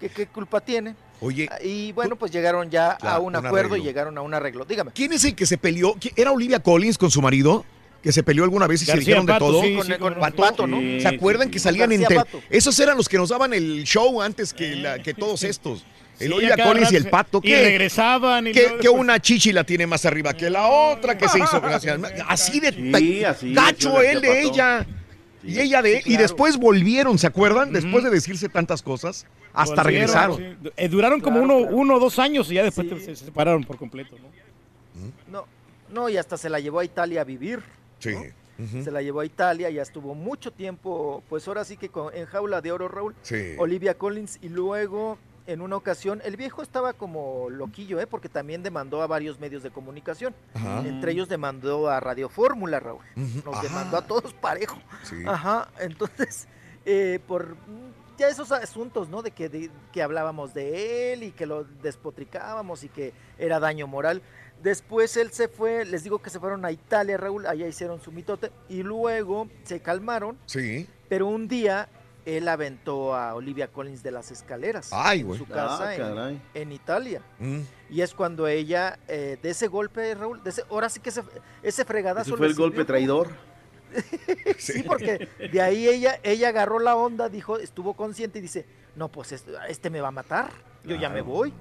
[0.00, 0.96] ¿Qué, qué culpa tiene?
[1.20, 1.48] Oye.
[1.62, 4.64] Y bueno, pues llegaron ya Claro, a un un acuerdo y llegaron a un arreglo.
[4.64, 4.90] Dígame.
[4.92, 5.94] ¿Quién es el que se peleó?
[5.96, 7.64] ¿Qui- ¿Era Olivia Collins con su marido?
[8.02, 9.62] Que se peleó alguna vez y se García dijeron de Pato, todo.
[9.62, 10.78] sí, Con sí, con el Pato, Pato, ¿no?
[11.00, 12.04] ¿Se acuerdan sí, que salían en.
[12.50, 15.84] Esos eran los que nos daban el show antes que, la- que todos estos.
[16.20, 17.38] El Olivia Collins y el Pato.
[17.42, 17.62] y ¿qué?
[17.62, 21.28] regresaban y que, luego que una chichi la tiene más arriba que la otra, que
[21.28, 21.98] se hizo gracias.
[22.28, 24.86] Así de Sí, así, gacho él de ella.
[25.44, 26.02] Y ella de él.
[26.06, 27.72] Y después volvieron, ¿se acuerdan?
[27.72, 30.36] Después de decirse tantas cosas, hasta Volvieron, regresaron.
[30.62, 30.70] sí.
[30.76, 31.76] Eh, duraron como Claro, uno, claro.
[31.76, 34.16] uno o dos años y ya después se se separaron por completo.
[34.20, 34.28] ¿no?
[35.40, 35.46] No,
[35.90, 37.60] no, y hasta se la llevó a Italia a vivir.
[37.98, 38.14] Sí.
[38.84, 42.26] Se la llevó a Italia, ya estuvo mucho tiempo, pues ahora sí que con- en
[42.26, 43.16] jaula de oro, Raúl.
[43.22, 43.54] Sí.
[43.58, 48.06] Olivia Collins y luego en una ocasión, el viejo estaba como loquillo, ¿eh?
[48.06, 50.34] porque también demandó a varios medios de comunicación.
[50.54, 50.80] Ajá.
[50.86, 53.02] Entre ellos demandó a Radio Fórmula, Raúl.
[53.16, 53.62] Nos Ajá.
[53.62, 54.78] demandó a todos parejo.
[55.02, 55.16] Sí.
[55.26, 56.46] Ajá, entonces,
[56.84, 59.22] eh, por mm, ya esos asuntos, ¿no?
[59.22, 63.86] De que, de- que hablábamos de él y que lo despotricábamos y que era daño
[63.86, 64.22] moral.
[64.62, 68.12] Después él se fue, les digo que se fueron a Italia, Raúl, allá hicieron su
[68.12, 70.86] mitote y luego se calmaron, Sí.
[71.08, 71.88] pero un día
[72.24, 76.42] él aventó a Olivia Collins de las escaleras Ay, en su casa Ah, en- caray.
[76.54, 77.22] en, Italia.
[77.38, 77.60] Mm.
[77.90, 81.22] Y es cuando ella, eh, de ese golpe, Raúl, de ese, ahora sí que ese,
[81.62, 82.30] ese fregadazo.
[82.30, 83.28] Ese fue el golpe traidor.
[84.58, 88.64] Sí, porque de ahí ella, ella agarró la onda, dijo, estuvo consciente y dice,
[88.96, 90.50] no, pues este, este me va a matar,
[90.84, 91.52] yo ya me voy.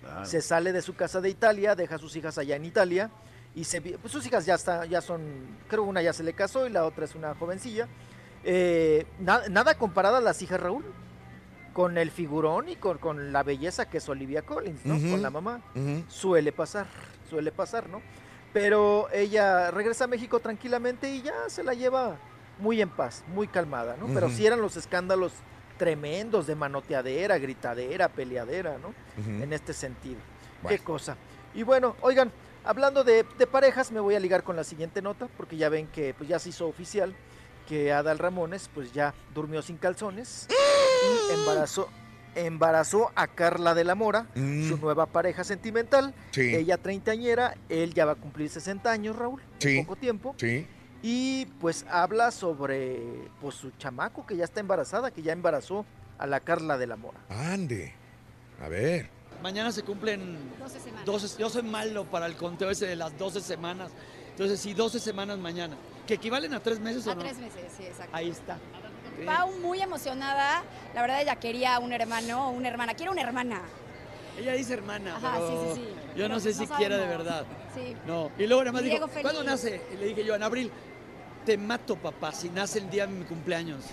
[0.00, 0.24] Claro.
[0.24, 3.10] Se sale de su casa de Italia, deja a sus hijas allá en Italia
[3.54, 5.22] y se, pues sus hijas ya está, ya son,
[5.68, 7.86] creo una ya se le casó y la otra es una jovencilla.
[8.44, 10.84] Eh, na- nada comparada a las hijas Raúl
[11.72, 14.94] con el figurón y con, con la belleza que es Olivia Collins, ¿no?
[15.10, 15.60] Con la mamá.
[16.08, 16.86] Suele pasar,
[17.28, 18.00] suele pasar, ¿no?
[18.52, 22.16] Pero ella regresa a México tranquilamente y ya se la lleva
[22.60, 24.06] muy en paz, muy calmada, ¿no?
[24.14, 25.32] Pero sí eran los escándalos
[25.78, 28.94] tremendos de manoteadera, gritadera, peleadera, ¿no?
[29.42, 30.18] En este sentido.
[30.62, 30.78] Bueno.
[30.78, 31.16] Qué cosa.
[31.52, 32.30] Y bueno, oigan,
[32.64, 35.88] hablando de, de parejas, me voy a ligar con la siguiente nota, porque ya ven
[35.88, 37.12] que pues, ya se hizo oficial
[37.68, 40.46] que Adal Ramones pues ya durmió sin calzones
[41.30, 41.88] y embarazó,
[42.34, 44.68] embarazó a Carla de la Mora, Mm.
[44.68, 46.14] su nueva pareja sentimental.
[46.32, 46.54] Sí.
[46.54, 49.78] Ella treintañera, él ya va a cumplir 60 años, Raúl, Sí.
[49.78, 50.34] en poco tiempo.
[50.38, 50.66] Sí.
[51.02, 55.84] Y pues habla sobre pues su chamaco que ya está embarazada, que ya embarazó
[56.18, 57.18] a la Carla de la Mora.
[57.28, 57.92] Ande.
[58.62, 59.10] A ver.
[59.42, 61.04] Mañana se cumplen 12 semanas.
[61.04, 63.90] 12 yo soy malo para el conteo ese de las 12 semanas.
[64.30, 65.76] Entonces, sí, 12 semanas mañana.
[66.06, 67.22] ¿Que equivalen a tres meses o A no?
[67.22, 68.14] tres meses, sí, exacto.
[68.14, 68.58] Ahí está.
[69.24, 70.62] Pau muy emocionada.
[70.94, 72.94] La verdad ella quería un hermano o una hermana.
[72.94, 73.62] Quiere una hermana.
[74.38, 75.88] Ella dice hermana, Ajá, pero sí, sí, sí.
[75.88, 77.46] yo Pero no sé no si quiera de verdad.
[77.74, 77.96] Sí.
[78.04, 78.30] No.
[78.36, 79.22] Y luego nada más dijo, feliz.
[79.22, 79.80] ¿cuándo nace?
[79.92, 80.72] Y le dije yo, en abril,
[81.46, 83.84] te mato, papá, si nace el día de mi cumpleaños.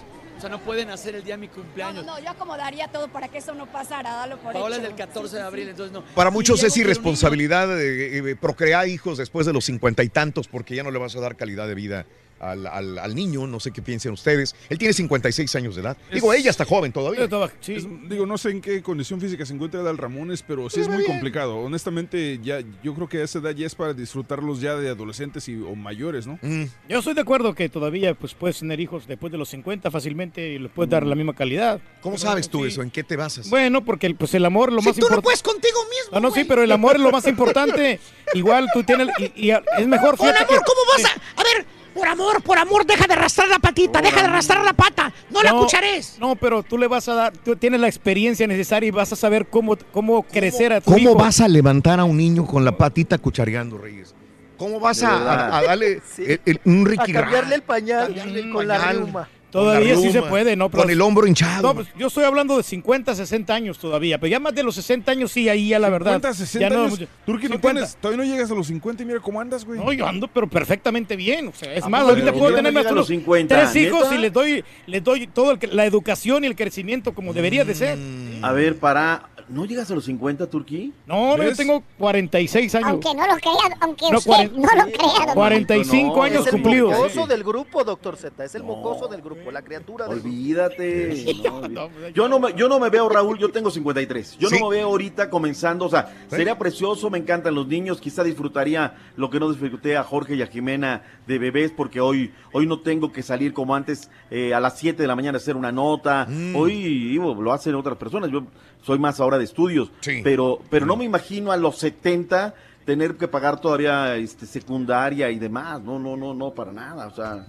[0.42, 2.04] O sea, no puede nacer el día de mi cumpleaños.
[2.04, 4.88] no, no, yo acomodaría todo para que eso no pasara, dalo por Paola es hecho.
[4.88, 5.70] del 14 Sí, pues de sí, abril, sí.
[5.70, 6.04] entonces no.
[6.16, 10.74] Para muchos es irresponsabilidad de, eh, procrear hijos después de los cincuenta y tantos porque
[10.76, 12.08] ya no le vas a dar calidad de vida
[12.42, 14.56] al, al- al niño, no sé qué piensen ustedes.
[14.70, 15.98] Él tiene 56 años de edad.
[16.12, 17.28] Digo, ella está joven todavía.
[17.68, 20.88] Es- digo, no sé en qué condición física se encuentra Dal Ramones, pero sí es
[20.90, 21.58] muy complicado.
[21.58, 25.48] Honestamente, ya yo creo que a esa edad ya es para disfrutarlos ya de adolescentes
[25.50, 26.40] y, o mayores, ¿no?
[26.42, 26.64] Mm.
[26.90, 30.50] Yo estoy de acuerdo que todavía pues puedes tener hijos después de los 50 fácilmente
[30.54, 31.80] y les puedes dar la misma calidad.
[32.02, 32.70] ¿Cómo Pero, sabes tú sí.
[32.70, 32.82] eso?
[32.82, 33.50] ¿En qué te basas?
[33.50, 35.24] Bueno, porque el, pues el amor es lo Si más tú no importante.
[35.24, 36.20] puedes contigo mismo.
[36.20, 38.00] No, no, sí, pero el amor es lo más importante.
[38.34, 40.18] Igual tú tienes y, y es mejor.
[40.18, 41.42] Fíjate amor, que- ¿cómo vas a...?
[41.42, 44.74] A ver, por amor, por amor, deja de arrastrar la patita, deja de arrastrar la
[44.74, 46.18] pata, no, la cuchares.
[46.20, 49.16] No, pero tú le vas a dar, tú tienes la experiencia necesaria y vas a
[49.16, 51.16] saber cómo, cómo crecer a tu ¿Cómo hijo.
[51.16, 54.16] vas a levantar a un niño con la patita cuchareando, Reyes?
[54.58, 55.40] ¿Cómo vas a, verdad.
[55.54, 58.14] a- a darle el- el- un Ricky A cambiarle el pañal
[58.54, 59.28] con la pañal.
[59.52, 60.70] Todavía sí se puede, ¿no?
[60.70, 61.62] con el hombro hinchado.
[61.62, 64.76] No, pues yo estoy hablando de 50, 60 años todavía, pero ya más de los
[64.76, 66.14] 60 años sí, ahí ya la verdad.
[66.14, 67.00] 50, 60 ya no, años.
[67.26, 67.60] Turki, no 50.
[67.72, 69.80] tienes, todavía no llegas a los 50 y mira cómo andas, güey.
[69.80, 71.48] No, yo ando pero perfectamente bien.
[71.48, 74.16] O sea, es ¿A más, poco ahorita puedo tener los los 50, tres hijos ¿neta?
[74.16, 77.66] y les doy, les doy todo el que- la educación y el crecimiento como debería
[77.66, 77.98] de ser.
[78.42, 79.30] A ver, para.
[79.52, 80.94] ¿No llegas a los 50, Turquí?
[81.06, 82.88] No, no, yo tengo 46 años.
[82.90, 85.26] Aunque no lo crea, aunque No, usted no lo crea.
[85.28, 86.92] don 45 No, años es el cumplidos.
[86.98, 88.44] mocoso del grupo, doctor Z.
[88.46, 90.20] Es el mocoso del grupo, la criatura del.
[90.20, 91.36] Olvídate.
[91.70, 94.38] no, yo, no me, yo no me veo, Raúl, yo tengo 53.
[94.40, 94.58] Yo Sí.
[94.60, 95.86] no me veo ahorita comenzando.
[95.86, 98.00] O sea, sería precioso, me encantan los niños.
[98.00, 102.32] Quizá disfrutaría lo que no disfruté a Jorge y a Jimena de bebés, porque hoy,
[102.54, 105.42] hoy no tengo que salir como antes eh, a las 7 de la mañana a
[105.42, 106.26] hacer una nota.
[106.30, 106.56] Mm.
[106.56, 106.74] Hoy
[107.10, 108.30] digo, lo hacen otras personas.
[108.32, 108.44] Yo
[108.82, 109.92] soy más ahora de estudios.
[110.24, 112.54] Pero, pero no me imagino a los 70
[112.86, 115.82] tener que pagar todavía este, secundaria y demás.
[115.82, 117.08] No, no, no, no, para nada.
[117.08, 117.46] O sea,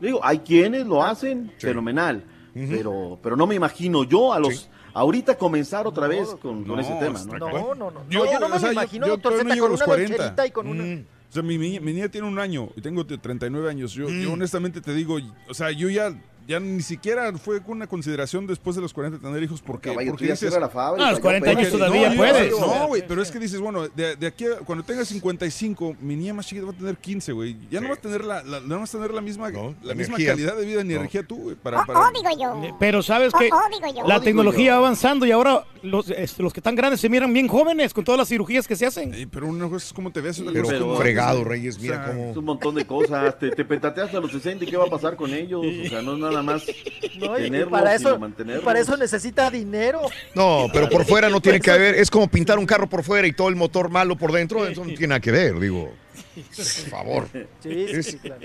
[0.00, 5.36] digo, hay quienes lo hacen fenomenal, pero, pero no me imagino yo a los ahorita
[5.36, 7.20] comenzar otra vez con, con No, ese tema.
[7.24, 7.38] ¿no?
[7.38, 7.90] No, no, no.
[7.90, 10.12] No, yo no me o sea, imagino, yo doctor todavía Z, con los una 40.
[10.16, 10.84] loncherita y con una...
[10.84, 11.04] Mm.
[11.30, 13.92] O sea, mi, niña- mi niña tiene un año y tengo t- 39 años.
[13.92, 14.20] Yo, Mm.
[14.22, 15.16] yo honestamente te digo,
[15.48, 16.14] o sea, yo ya,
[16.46, 20.12] ya ni siquiera fue con una consideración después de los 40 tener hijos porque, Caballo,
[20.12, 22.50] porque dices- la fábrica, a los 40 ya años todavía no, puedes.
[22.52, 26.16] No, güey, pero es que dices, bueno, de, de aquí a cuando tenga 55, mi
[26.16, 27.56] niña más chiquita va a tener 15, güey.
[27.70, 29.94] Ya no vas a tener la, la- no vas a tener la misma, la la
[29.94, 30.28] misma energía.
[30.32, 31.00] calidad de vida ni No.
[31.00, 32.76] energía tú, güey, para, para- oh, digo yo.
[32.78, 34.06] Pero sabes que Oh, oh, digo yo.
[34.08, 37.48] la tecnología va avanzando y ahora los, este, los que están grandes se miran bien
[37.48, 39.12] jóvenes con todas las cirugías que se hacen.
[39.14, 41.94] Eh, pero una cosa es cómo te ves, otra Pero cosa fregado, andas, Reyes, mira
[41.94, 43.38] o sea, cómo- Es un montón de cosas.
[43.38, 45.64] Te, te petateas a los 60 y qué va a pasar con ellos.
[45.64, 46.64] O sea, no es nada más
[47.18, 47.28] No,
[47.70, 50.00] para sino eso, para eso necesita dinero.
[50.34, 51.94] No, pero por fuera no tiene que haber.
[51.94, 54.66] Es como pintar un carro por fuera y todo el motor malo por dentro.
[54.66, 55.92] Eso no tiene nada que ver, digo.
[56.34, 57.28] Por favor.
[57.32, 58.40] Sí, sí, Es- sí, claro.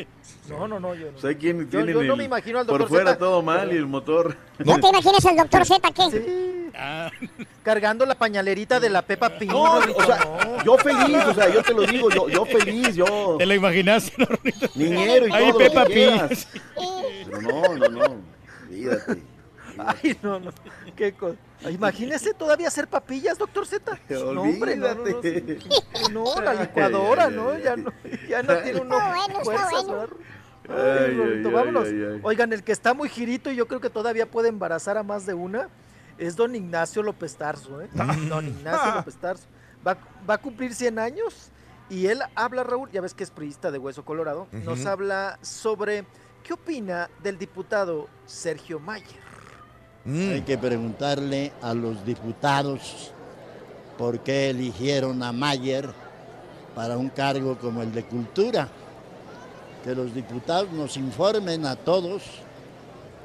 [0.49, 1.17] No, no, no, yo no.
[1.17, 3.19] O sea, hay quien Yo- yo no el- me imagino al por doctor fuera Z.
[3.19, 4.35] todo mal y el motor.
[4.59, 6.69] ¿No te imaginas el doctor Z qué?
[7.63, 9.49] Cargando la pañalerita de la Pepa Pig.
[9.49, 10.63] No, o sea, no.
[10.63, 14.13] yo feliz, o sea, yo te lo digo, yo, yo feliz, yo Te lo imaginaste,
[14.17, 14.27] ¿no?
[14.75, 16.47] niñero y Ay, todo quieras.
[17.25, 18.21] Pero no, no, no,
[18.69, 19.23] olvídate.
[19.77, 20.51] Ay, no, no.
[20.95, 21.35] Qué cosa.
[21.69, 23.99] Imagínese todavía hacer papillas, doctor Z.
[24.09, 26.33] No, hombre, no, no, no.
[26.35, 27.57] No, la licuadora, ¿no?
[27.59, 27.91] Ya no,
[28.29, 30.07] ya no tiene uno Está bueno, está fuerzas, bueno.
[30.69, 31.87] Vámonos.
[31.87, 32.19] ay, ay.
[32.23, 35.25] Oigan, el que está muy girito y yo creo que todavía puede embarazar a más
[35.25, 35.69] de una
[36.17, 37.89] es don Ignacio López Tarso, ¿eh?
[38.29, 39.45] Don Ignacio López Tarso.
[39.85, 39.97] Va,
[40.29, 41.51] va a cumplir 100 años
[41.89, 46.05] y él habla, Raúl, ya ves que es priista de Hueso Colorado, nos habla sobre
[46.43, 49.29] qué opina del diputado Sergio Mayer.
[50.05, 50.29] Mm.
[50.31, 53.11] Hay que preguntarle a los diputados
[53.97, 55.89] por qué eligieron a Mayer
[56.75, 58.69] para un cargo como el de cultura.
[59.83, 62.23] Que los diputados nos informen a todos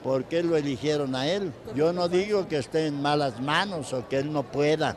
[0.02, 1.52] por qué lo eligieron a él.
[1.74, 4.97] Yo no digo que esté en malas manos o que él no pueda,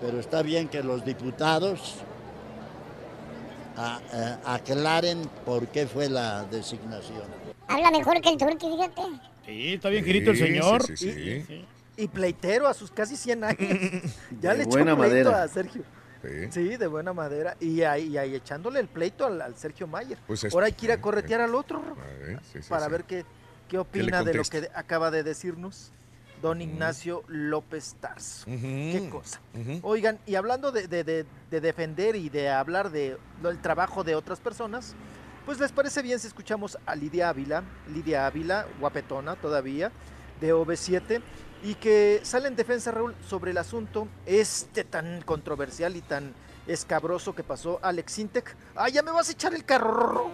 [0.00, 1.96] pero está bien que los diputados
[3.76, 7.22] a- eh, aclaren por qué fue la designación.
[7.66, 9.02] Habla mejor que el turqui, fíjate.
[9.46, 10.82] Sí, está bien girito el señor.
[10.86, 11.42] Sí, sí, sí.
[11.46, 11.64] Sí.
[11.96, 13.58] Y pleitero a sus casi 100 años.
[14.40, 15.42] Ya De le echó buena pleito madera.
[15.42, 15.82] a Sergio.
[16.22, 16.52] Sí.
[16.52, 17.56] Sí, de buena madera.
[17.60, 20.18] Y ahí, y ahí echándole el pleito al, al Sergio Mayer.
[20.26, 21.82] Pues es- Ahora hay que ir a corretear al otro
[22.52, 23.24] sí, sí, para ver qué,
[23.68, 25.92] qué opina de lo que acaba de decirnos
[26.42, 28.44] don Ignacio López Tarso.
[28.46, 29.40] Qué cosa.
[29.82, 34.04] Oigan, y hablando de, de- de- de defender y de hablar de lo- el trabajo
[34.04, 34.94] de otras personas,
[35.46, 39.90] pues les parece bien si escuchamos a Lidia Ávila, Lidia Ávila, guapetona todavía,
[40.40, 41.20] de OV7,
[41.62, 46.34] y que sale en defensa, Raúl, sobre el asunto este tan controversial y tan
[46.66, 48.56] escabroso que pasó Alex Intec.
[48.76, 50.30] ¡Ah, ya me vas a echar el carro!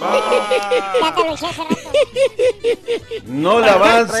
[0.00, 1.76] Ya te lo eché hace rato.
[3.26, 4.16] No le avanza.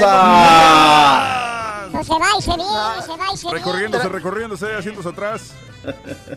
[1.92, 3.58] No se va y se viene, se va y se viene.
[3.58, 5.54] Recorriéndose, recorriéndose, asientos atrás.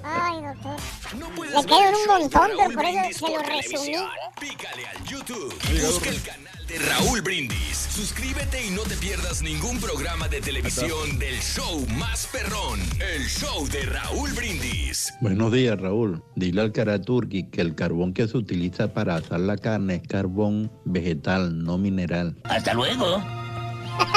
[0.03, 0.77] Ay, doctor.
[1.13, 3.95] Le quedan un montón, pero por eso se lo resumí.
[4.39, 5.53] Pícale al YouTube.
[5.85, 7.77] Busca el canal de Raúl Brindis.
[7.91, 12.79] Suscríbete y no te pierdas ningún programa de televisión del show más perrón.
[12.99, 15.13] El show de Raúl Brindis.
[15.21, 16.23] Buenos días, Raúl.
[16.35, 20.71] Dile al Karaturki que el carbón que se utiliza para asar la carne es carbón
[20.85, 22.37] vegetal, no mineral.
[22.43, 23.21] Hasta luego.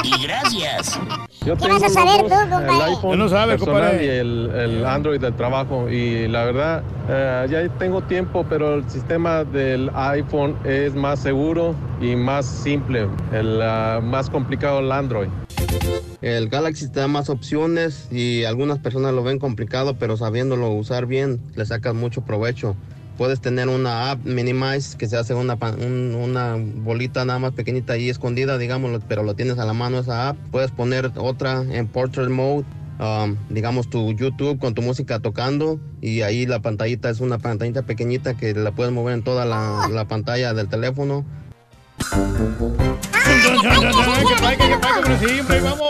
[0.02, 0.98] Y gracias.
[1.44, 2.84] Yo ¿Qué vas a saber tú, el compadre?
[2.94, 4.04] iPhone no sabe, compadre.
[4.04, 8.90] y el, el Android del trabajo y la verdad eh, ya tengo tiempo pero el
[8.90, 15.28] sistema del iPhone es más seguro y más simple el ah, más complicado el Android
[16.20, 21.06] El Galaxy te da más opciones y algunas personas lo ven complicado, pero sabiéndolo usar
[21.06, 22.74] bien, le sacas mucho provecho.
[23.16, 27.94] Puedes tener una app Minimize que se hace una, un- una bolita nada más pequeñita
[27.94, 30.36] ahí escondida, digamos, pero lo tienes a la mano esa app.
[30.50, 32.64] Puedes poner otra en Portrait Mode,
[33.00, 37.82] um, digamos tu YouTube con tu música tocando y ahí la pantallita es una pantallita
[37.82, 41.24] pequeñita que la puedes mover en toda la, la pantalla del teléfono.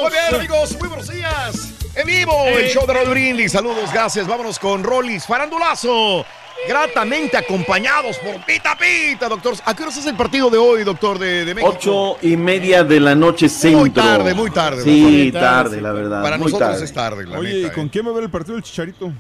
[0.03, 1.73] Muy bien, amigos, muy buenos días.
[1.97, 3.52] En vivo, el show de Raúl Brindis.
[3.52, 4.26] Saludos, gracias.
[4.26, 6.26] Vámonos con Rollis Farandulazo.
[6.68, 9.55] Gratamente acompañados por Pita Pita, doctor.
[9.65, 11.73] ¿A qué hora es el partido de hoy, doctor, de, de México?
[11.75, 13.81] Ocho y media de la noche centro.
[13.81, 14.83] Muy tarde, muy tarde.
[14.83, 16.23] Sí, tarde, la verdad.
[16.23, 16.84] Para muy nosotros tarde.
[16.84, 17.91] es tarde, la Oye, neta, ¿y con ¿eh?
[17.91, 19.10] quién va a ver el partido del Chicharito?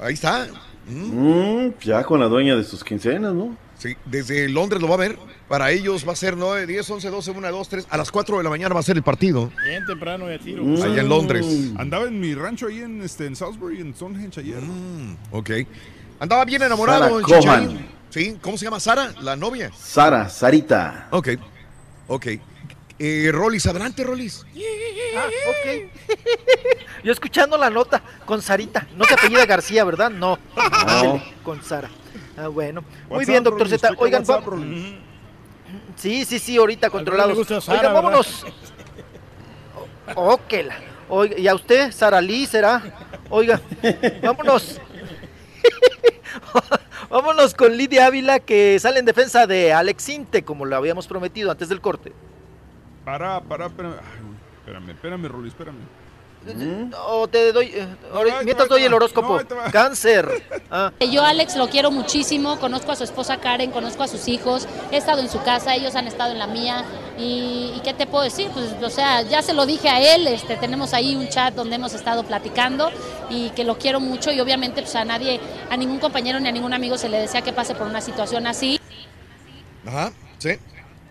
[0.00, 0.46] Ahí está.
[0.86, 3.56] Mm, ya con la dueña de sus quincenas, ¿no?
[3.84, 5.18] Sí, desde Londres lo va a ver.
[5.46, 7.86] Para ellos va a ser 9, 10, 11, 12, 1, 2, 3.
[7.90, 9.52] A las 4 de la mañana va a ser el partido.
[9.62, 10.64] Bien temprano y a tiro.
[10.64, 10.82] Mm.
[10.82, 11.46] Allá en Londres.
[11.76, 14.62] Andaba en mi rancho ahí en, este, en Salisbury, en Stonehenge ayer.
[14.62, 15.50] Mm, ok.
[16.18, 17.68] Andaba bien enamorado, Chicharín.
[17.68, 17.86] Cohan.
[18.08, 19.12] Sí, ¿cómo se llama Sara?
[19.20, 19.70] La novia.
[19.78, 21.08] Sara, Sarita.
[21.10, 21.28] Ok.
[22.08, 22.26] Ok.
[22.98, 24.46] Eh, Rolis, adelante, Rolis.
[25.14, 25.90] Ah, ok.
[27.04, 28.86] Yo escuchando la nota con Sarita.
[28.96, 30.08] No se apellida García, ¿verdad?
[30.08, 30.38] No.
[30.86, 31.22] No.
[31.42, 31.90] Con Sara.
[32.36, 32.82] Ah, bueno.
[33.08, 33.94] Muy WhatsApp, bien, doctor Z.
[33.98, 34.56] Oigan, WhatsApp, va-.
[35.96, 37.46] Sí, sí, sí, ahorita controlados.
[37.64, 38.46] Sara, Oigan, vámonos.
[40.14, 42.82] Oh, que la- Oiga, ¿y a usted, Sara Lee, será?
[43.30, 43.60] Oiga,
[44.22, 44.80] vámonos.
[47.10, 51.50] vámonos con Lidia Ávila, que sale en defensa de Alex Inte, como lo habíamos prometido
[51.50, 52.12] antes del corte.
[53.04, 53.94] Para, para, espérame.
[54.00, 55.76] Ay, espérame, espérame, Rolly, espérame.
[57.06, 57.86] O te doy, eh,
[58.44, 59.40] mientras doy el horóscopo.
[59.72, 60.28] Cáncer.
[60.76, 64.66] Ah, Yo Alex lo quiero muchísimo, conozco a su esposa Karen, conozco a sus hijos,
[64.90, 66.84] he estado en su casa, ellos han estado en la mía
[67.16, 68.50] y, y ¿qué te puedo decir?
[68.52, 71.76] Pues o sea, ya se lo dije a él, este, tenemos ahí un chat donde
[71.76, 72.90] hemos estado platicando
[73.30, 75.38] y que lo quiero mucho y obviamente pues a nadie,
[75.70, 78.48] a ningún compañero ni a ningún amigo se le desea que pase por una situación
[78.48, 78.80] así.
[79.86, 80.58] Ajá, sí.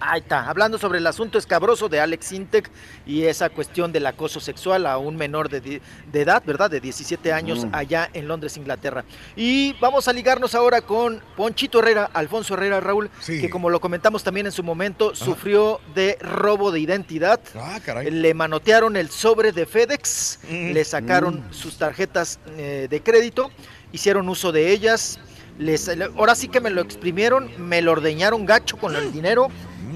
[0.05, 2.69] Ahí está, hablando sobre el asunto escabroso de Alex Intec
[3.05, 6.69] y esa cuestión del acoso sexual a un menor de, de edad, ¿verdad?
[6.69, 7.69] De 17 años Mm.
[7.75, 9.05] allá en Londres, Inglaterra.
[9.37, 13.39] Y vamos a ligarnos ahora con Ponchito Herrera, Alfonso Herrera, Raúl, Sí.
[13.39, 17.39] que como lo comentamos también en su momento, sufrió de robo de identidad.
[17.55, 18.11] Ah, caray.
[18.11, 20.71] Le manotearon el sobre de FedEx, Mm.
[20.73, 23.51] le sacaron sus tarjetas eh, de crédito,
[23.93, 25.17] hicieron uso de ellas.
[25.59, 29.49] Les, ahora sí que me lo exprimieron, me lo ordeñaron gacho con el dinero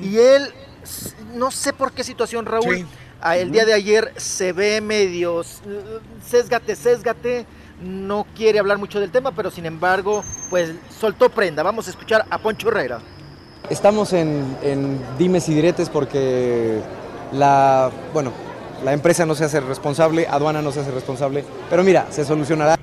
[0.07, 0.51] y él,
[1.35, 2.85] no sé por qué situación, Raúl, Sí.
[3.21, 5.59] a- el día de ayer se ve medio s-
[6.25, 7.45] sésgate, sésgate,
[7.81, 11.61] no quiere hablar mucho del tema, pero sin embargo, pues soltó prenda.
[11.63, 12.99] Vamos a escuchar a Poncho Herrera.
[13.69, 16.79] Estamos en, en dimes y diretes porque
[17.33, 18.31] la, bueno,
[18.83, 22.77] la empresa no se hace responsable, aduana no se hace responsable, pero mira, se solucionará.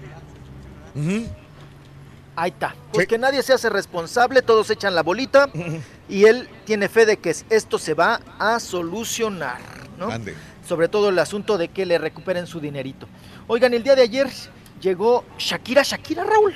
[2.36, 2.74] Ahí está.
[2.92, 5.48] Pues que nadie se hace responsable, todos echan la bolita
[6.08, 9.60] y él tiene fe de que es- esto se va a solucionar,
[9.98, 10.08] ¿no?
[10.10, 10.34] Ande.
[10.66, 13.06] Sobre todo el asunto de que le recuperen su dinerito.
[13.46, 14.28] Oigan, el día de ayer
[14.80, 16.54] llegó Shakira, Shakira, Raúl.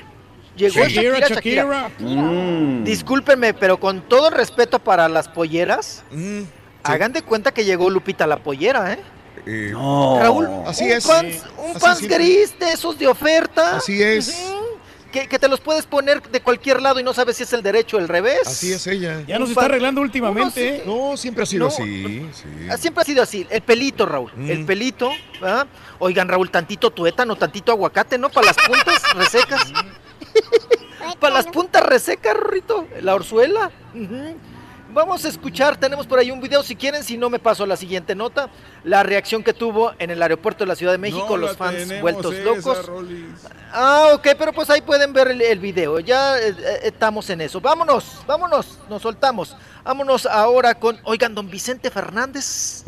[0.56, 1.88] Llegó Shakira, Shakira, Shakira.
[1.90, 2.22] Shakira.
[2.22, 2.84] Mm.
[2.84, 6.40] Discúlpenme, pero con todo el respeto para las polleras, Mm,
[6.82, 8.98] hagan de cuenta que llegó Lupita la pollera, ¿eh?
[9.46, 10.18] eh, No.
[10.18, 11.06] Raúl, Así un es.
[11.06, 11.40] pants, Sí.
[11.58, 13.76] un Así pants gris de esos de oferta.
[13.76, 14.34] Así es.
[15.22, 17.62] Que, que te los puedes poner de cualquier lado y no sabes si es el
[17.62, 18.40] derecho o el revés.
[18.46, 19.22] Así es ella.
[19.26, 20.60] Ya nos está arreglando últimamente.
[20.60, 20.82] sí- ¿eh?
[20.86, 21.72] No, siempre ha sido No.
[21.72, 22.28] así.
[22.32, 22.44] sí.
[22.70, 24.50] Ah, Siempre ha sido así, el pelito, Raúl, Mm.
[24.50, 25.66] el pelito, ¿verdad?
[25.98, 28.28] Oigan, Raúl, tantito tuétano, tantito aguacate, ¿no?
[28.30, 29.72] Para las puntas resecas.
[31.20, 33.70] Para las puntas resecas, Rorrito, la orzuela.
[33.94, 34.36] Ujú.
[34.98, 37.68] Vamos a escuchar, tenemos por ahí un video, si quieren, si no me paso a
[37.68, 38.50] la siguiente nota,
[38.82, 41.76] la reacción que tuvo en el aeropuerto de la Ciudad de México, No los fans
[41.76, 42.86] tenemos vueltos esa, locos.
[42.86, 43.24] Rolis.
[43.70, 46.00] Ah, ok, pero pues ahí pueden ver el, el video.
[46.00, 47.60] Ya eh, eh, estamos en eso.
[47.60, 49.54] Vámonos, vámonos, nos soltamos.
[49.88, 52.84] Vámonos ahora con, oigan, don Vicente Fernández.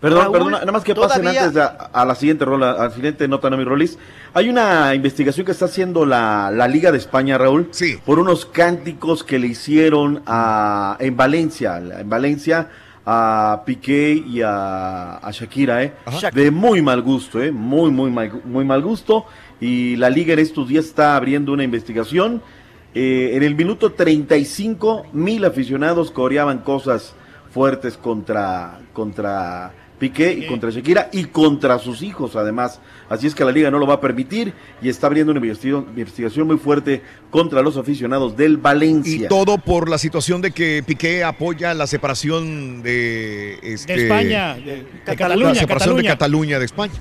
[0.00, 2.70] Perdón, Raúl, perdón, nada más que pasen todavía- antes de a, a la siguiente rola,
[2.70, 3.98] a la siguiente nota, no mi Rolis.
[4.34, 7.72] Hay una investigación que está haciendo la, la Liga de España, Raúl,
[8.04, 12.68] por unos cánticos que le hicieron a, en Valencia, en Valencia
[13.04, 15.92] a Piqué y a, a Shakira, ¿eh?
[16.06, 16.30] Ajá.
[16.30, 17.50] De muy mal gusto, ¿eh?
[17.50, 19.26] Muy, muy mal, muy mal gusto.
[19.60, 22.40] Y la Liga en estos días está abriendo una investigación.
[22.94, 27.14] Eh, en el minuto 35, mil aficionados coreaban cosas
[27.50, 32.80] fuertes contra, contra Piqué y contra Shakira y contra sus hijos además.
[33.08, 36.46] Así es que la liga no lo va a permitir y está abriendo una investigación,
[36.46, 39.26] muy fuerte contra los aficionados del Valencia.
[39.26, 44.54] Y todo por la situación de que Piqué apoya la separación de, este, De España,
[44.54, 46.58] de, de la Cataluña, separación de Cataluña.
[46.58, 46.92] Cataluña de España.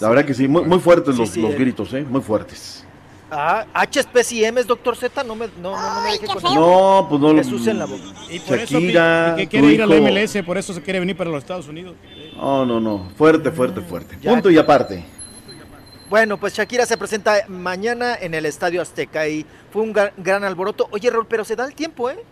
[0.00, 2.04] La verdad que sí, muy, muy fuertes los, los gritos, ¿eh?
[2.08, 2.85] Muy fuertes.
[3.30, 7.32] Ah, HSPCMs, doctor Z, no me, no, no, no me deje con No, pues no
[7.32, 8.02] lo- Jesús en la boca.
[8.30, 10.04] Y por eso Shakira, Pi- que quiere ir a la hijo.
[10.06, 11.96] MLS, por eso se quiere venir para los Estados Unidos.
[12.36, 13.08] No, no, no.
[13.16, 14.16] Fuerte, fuerte, fuerte.
[14.22, 14.30] Ya.
[14.30, 15.04] Punto y aparte.
[16.08, 20.44] Bueno, pues Shakira se presenta mañana en el Estadio Azteca y fue un gran, gran
[20.44, 20.86] alboroto.
[20.92, 22.22] Oye, Raúl, pero se da el tiempo, ¿eh?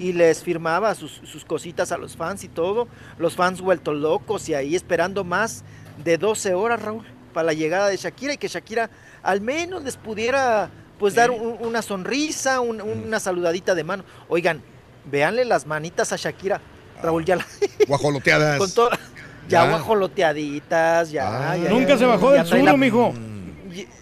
[0.00, 2.88] Y les firmaba sus, sus cositas a los fans y todo.
[3.18, 5.62] Los fans vueltos locos y ahí esperando más
[6.02, 7.04] de 12 horas, Raúl,
[7.34, 8.88] para la llegada de Shakira y que Shakira
[9.22, 14.04] al menos les pudiera pues dar un- una sonrisa, un- una saludadita de mano.
[14.28, 14.62] Oigan,
[15.04, 16.60] véanle las manitas a Shakira.
[17.02, 17.46] Raúl, ya la...
[17.88, 18.58] Guajoloteadas.
[18.58, 18.68] Con
[19.48, 19.70] ya Ya.
[19.70, 23.14] guajoloteaditas, ya, ya, Nunca ya, se bajó del sur, la- mijo.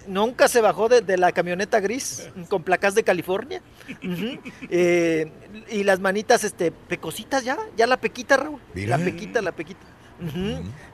[0.07, 3.61] Nunca se bajó de, de la camioneta gris con placas de California.
[4.71, 5.31] Eh,
[5.71, 8.61] y las manitas, este, pecositas ya, ya la pequita, Raúl.
[8.75, 8.97] Mira.
[8.97, 9.81] La pequita, la pequita.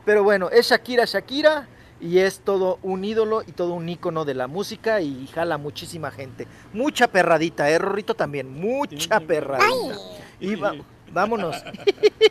[0.05, 1.69] Pero bueno, es Shakira, Shakira.
[2.03, 6.11] Y es todo un ídolo y todo un ícono de la música y jala muchísima
[6.11, 6.49] gente.
[6.73, 8.15] Mucha perradita, ¿eh, Rorrito?
[8.15, 9.97] También, mucha perradita.
[10.41, 10.75] Y va-
[11.13, 11.57] vámonos.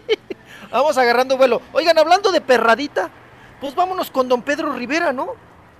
[0.72, 1.62] Vamos agarrando vuelo.
[1.74, 3.10] Oigan, hablando de perradita,
[3.60, 5.30] pues vámonos con don Pedro Rivera, ¿no?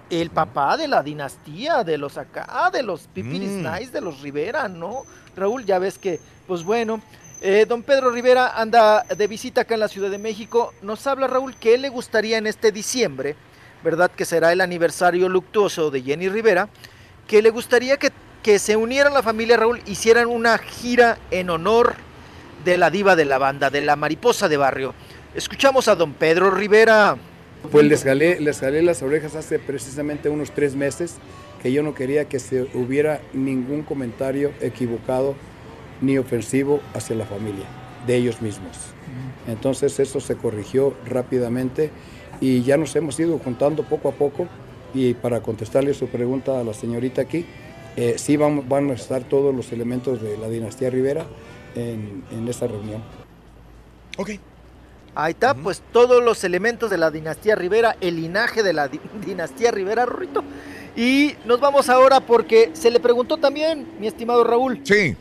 [0.10, 3.64] El papá de la dinastía, de los acá, de los Pipiris Mm.
[3.74, 5.04] Nice, de los Rivera, ¿no?
[5.36, 7.02] Raúl, ya ves que, pues bueno,
[7.42, 10.74] eh, don Pedro Rivera anda de visita acá en la Ciudad de México.
[10.82, 13.38] Nos habla Raúl que él le gustaría en este diciembre,
[13.84, 14.12] ¿verdad?
[14.12, 16.70] Que será el aniversario luctuoso de Jenny Rivera,
[17.28, 18.12] que le gustaría que,
[18.44, 21.96] que se uniera la familia Raúl, hicieran una gira en honor
[22.64, 24.94] de la diva de la banda, de la mariposa de barrio.
[25.36, 27.18] Escuchamos a don Pedro Rivera.
[27.72, 31.16] Pues les jalé, les jalé las orejas hace precisamente unos tres meses
[31.62, 35.36] que yo no quería que se hubiera ningún comentario equivocado
[36.02, 37.66] ni ofensivo hacia la familia,
[38.08, 38.78] de ellos mismos.
[39.48, 41.92] Entonces eso se corrigió rápidamente
[42.42, 44.48] y ya nos hemos ido juntando poco a poco
[44.94, 47.46] y para contestarle su pregunta a la señorita aquí,
[47.96, 51.26] eh, sí vamos, van a estar todos los elementos de la dinastía Rivera
[51.76, 53.02] en, en esta reunión.
[54.18, 54.32] Ok.
[55.14, 59.00] Ahí está, pues todos los elementos de la dinastía Rivera, el linaje de la di-
[59.26, 60.42] dinastía Rivera, Rorrito.
[60.96, 64.80] Y nos vamos ahora porque se le preguntó también, mi estimado Raúl.
[64.84, 65.16] Sí.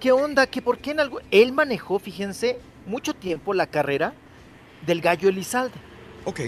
[0.00, 0.46] ¿Qué onda?
[0.46, 1.20] ¿Que por qué en algo?
[1.30, 4.12] Él manejó, fíjense, mucho tiempo la carrera
[4.84, 5.74] del gallo Elizalde.
[6.24, 6.40] Ok.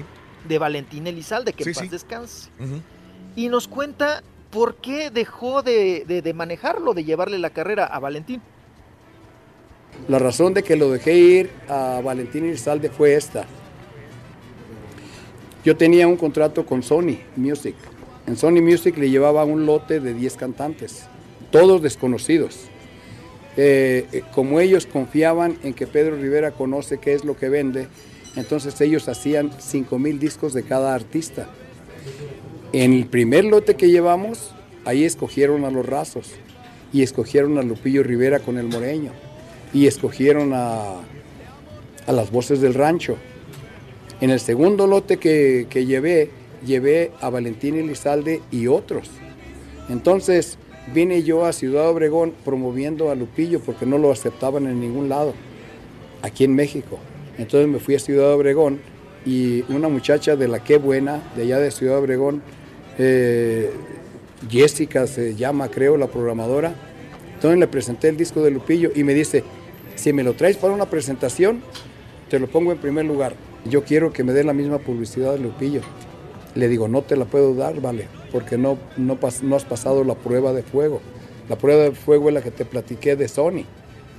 [0.49, 1.89] De Valentín Elizalde, que Sí, en paz sí.
[1.89, 2.49] descanse.
[3.37, 7.99] Y nos cuenta por qué dejó de, de- de manejarlo, de llevarle la carrera a
[7.99, 8.41] Valentín.
[10.09, 13.45] La razón de que lo dejé ir a Valentín Irzalde fue esta.
[15.65, 17.75] Yo tenía un contrato con Sony Music.
[18.27, 21.07] En Sony Music le llevaba un lote de 10 cantantes,
[21.51, 22.59] todos desconocidos.
[23.57, 27.89] Eh, eh, como ellos confiaban en que Pedro Rivera conoce qué es lo que vende,
[28.39, 31.49] entonces ellos hacían 5 mil discos de cada artista.
[32.73, 34.53] En el primer lote que llevamos,
[34.85, 36.31] ahí escogieron a los rasos
[36.93, 39.13] y escogieron a Lupillo Rivera con el Moreño
[39.73, 41.01] y escogieron a,
[42.07, 43.17] a las voces del rancho.
[44.21, 46.31] En el segundo lote que, que llevé,
[46.65, 49.11] llevé a Valentín Elizalde y otros.
[49.89, 50.59] Entonces
[50.95, 55.35] vine yo a Ciudad Obregón promoviendo a Lupillo porque no lo aceptaban en ningún lado,
[56.23, 56.99] aquí en México.
[57.39, 58.81] Entonces me fui a Ciudad Obregón
[59.25, 62.43] y una muchacha de la que buena, de allá de Ciudad Obregón,
[62.99, 63.71] eh,
[64.51, 66.75] Jessica se llama, creo, la programadora.
[67.35, 69.45] Entonces le presenté el disco de Lupillo y me dice,
[69.95, 71.63] si me lo traes para una presentación,
[72.29, 73.35] te lo pongo en primer lugar.
[73.65, 75.81] Yo quiero que me dé la misma publicidad de Lupillo.
[76.55, 80.15] Le digo, no te la puedo dar, vale, porque no, no, no has pasado la
[80.15, 81.01] prueba de fuego.
[81.49, 83.65] La prueba de fuego es la que te platiqué de Sony.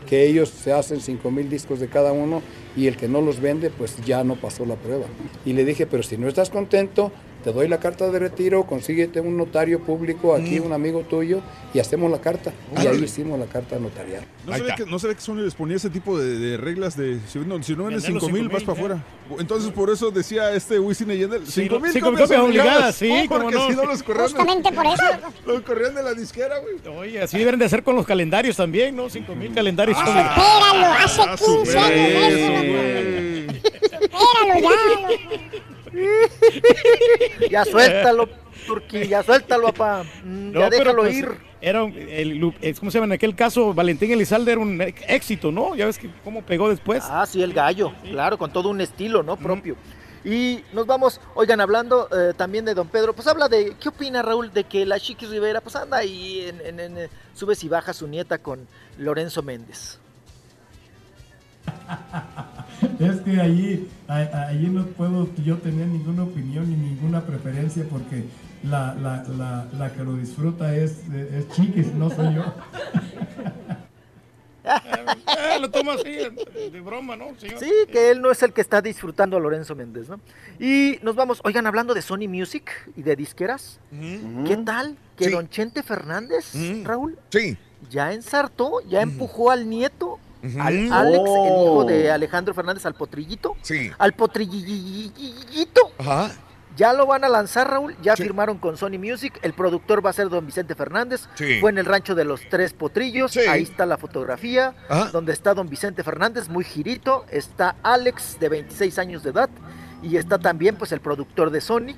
[0.07, 2.41] que ellos se hacen 5 mil discos de cada uno
[2.80, 5.06] y el que no los vende, pues ya no pasó la prueba.
[5.45, 7.11] Y le dije, pero si no estás contento,
[7.43, 10.65] te doy la carta de retiro, consíguete un notario público aquí, Mm.
[10.65, 11.41] un amigo tuyo,
[11.73, 12.51] y hacemos la carta.
[12.81, 14.23] Y ahí hicimos la carta notarial.
[14.45, 16.57] No se, ve que, no se ve que Sony les ponía ese tipo de, de
[16.57, 19.03] reglas de si no, si no los 5 mil 5,000, vas para afuera.
[19.39, 22.73] Entonces por eso decía este Wisin y Yandel, Sí, 5 mil cinco mil copias obligadas.
[22.73, 23.67] obligadas, sí, Oh, porque no.
[23.67, 24.25] si no los corrían.
[24.27, 25.03] de- Justamente por eso.
[25.45, 26.97] Los corrían de la disquera, güey.
[26.97, 29.09] Oye, así deben de hacer con los calendarios también, ¿no?
[29.09, 29.97] 5 mil calendarios.
[29.97, 33.53] Espéralo, hace Ah, 15 años de eso.
[34.01, 35.68] Espéralo ya.
[37.49, 38.29] Ya suéltalo,
[38.67, 40.03] Turquía, ya suéltalo, papá.
[40.23, 41.29] Mm, No, ya déjalo pues, ir.
[41.61, 43.05] Era un- el, eh, ¿cómo se llama?
[43.07, 45.75] En aquel caso, Valentín Elizalde era un éxito, ¿no?
[45.75, 47.03] Ya ves que cómo pegó después.
[47.09, 49.35] Ah, sí, el gallo, claro, con todo un estilo, ¿no?
[49.37, 49.75] Propio.
[50.23, 54.21] Y nos vamos, oigan, hablando eh, también de Don Pedro, pues habla de, ¿qué opina
[54.21, 57.69] Raúl de que la Chiquis Rivera, pues anda ahí en, en- en, eh, subes y
[57.69, 59.97] baja su nieta con Lorenzo Méndez?
[62.99, 68.25] Es que allí, allí no puedo yo tener ninguna opinión ni ninguna preferencia porque
[68.64, 72.43] la, la, la, la que lo disfruta es, es Chiquis, no soy yo.
[74.69, 77.59] Eh, lo toma así, de broma, ¿no, señor?
[77.59, 80.19] Sí, que él no es el que está disfrutando a Lorenzo Méndez, ¿no?
[80.59, 83.80] Y nos vamos, oigan, hablando de Sony Music y de disqueras,
[84.45, 85.31] ¿qué tal que Sí.
[85.31, 87.17] Don Chente Fernández, Raúl?
[87.30, 87.57] Sí.
[87.89, 90.19] Ya ensartó, ya empujó al nieto,
[90.59, 91.83] Al Alex, el hijo Oh.
[91.85, 93.55] de Alejandro Fernández, al potrillito.
[93.61, 93.91] Sí.
[93.97, 95.91] Al potrillito.
[95.97, 96.31] Ajá.
[96.77, 97.95] Ya lo van a lanzar, Raúl.
[98.01, 99.37] Ya firmaron con Sony Music.
[99.41, 101.27] El productor va a ser don Vicente Fernández.
[101.35, 101.59] Sí.
[101.59, 103.35] Fue en el rancho de los tres potrillos.
[103.35, 104.73] Ahí está la fotografía.
[104.87, 105.09] Ajá.
[105.11, 107.25] Donde está don Vicente Fernández, muy girito.
[107.29, 109.49] Está Alex, de 26 años de edad.
[110.01, 111.95] Y está también, pues, el productor de Sony.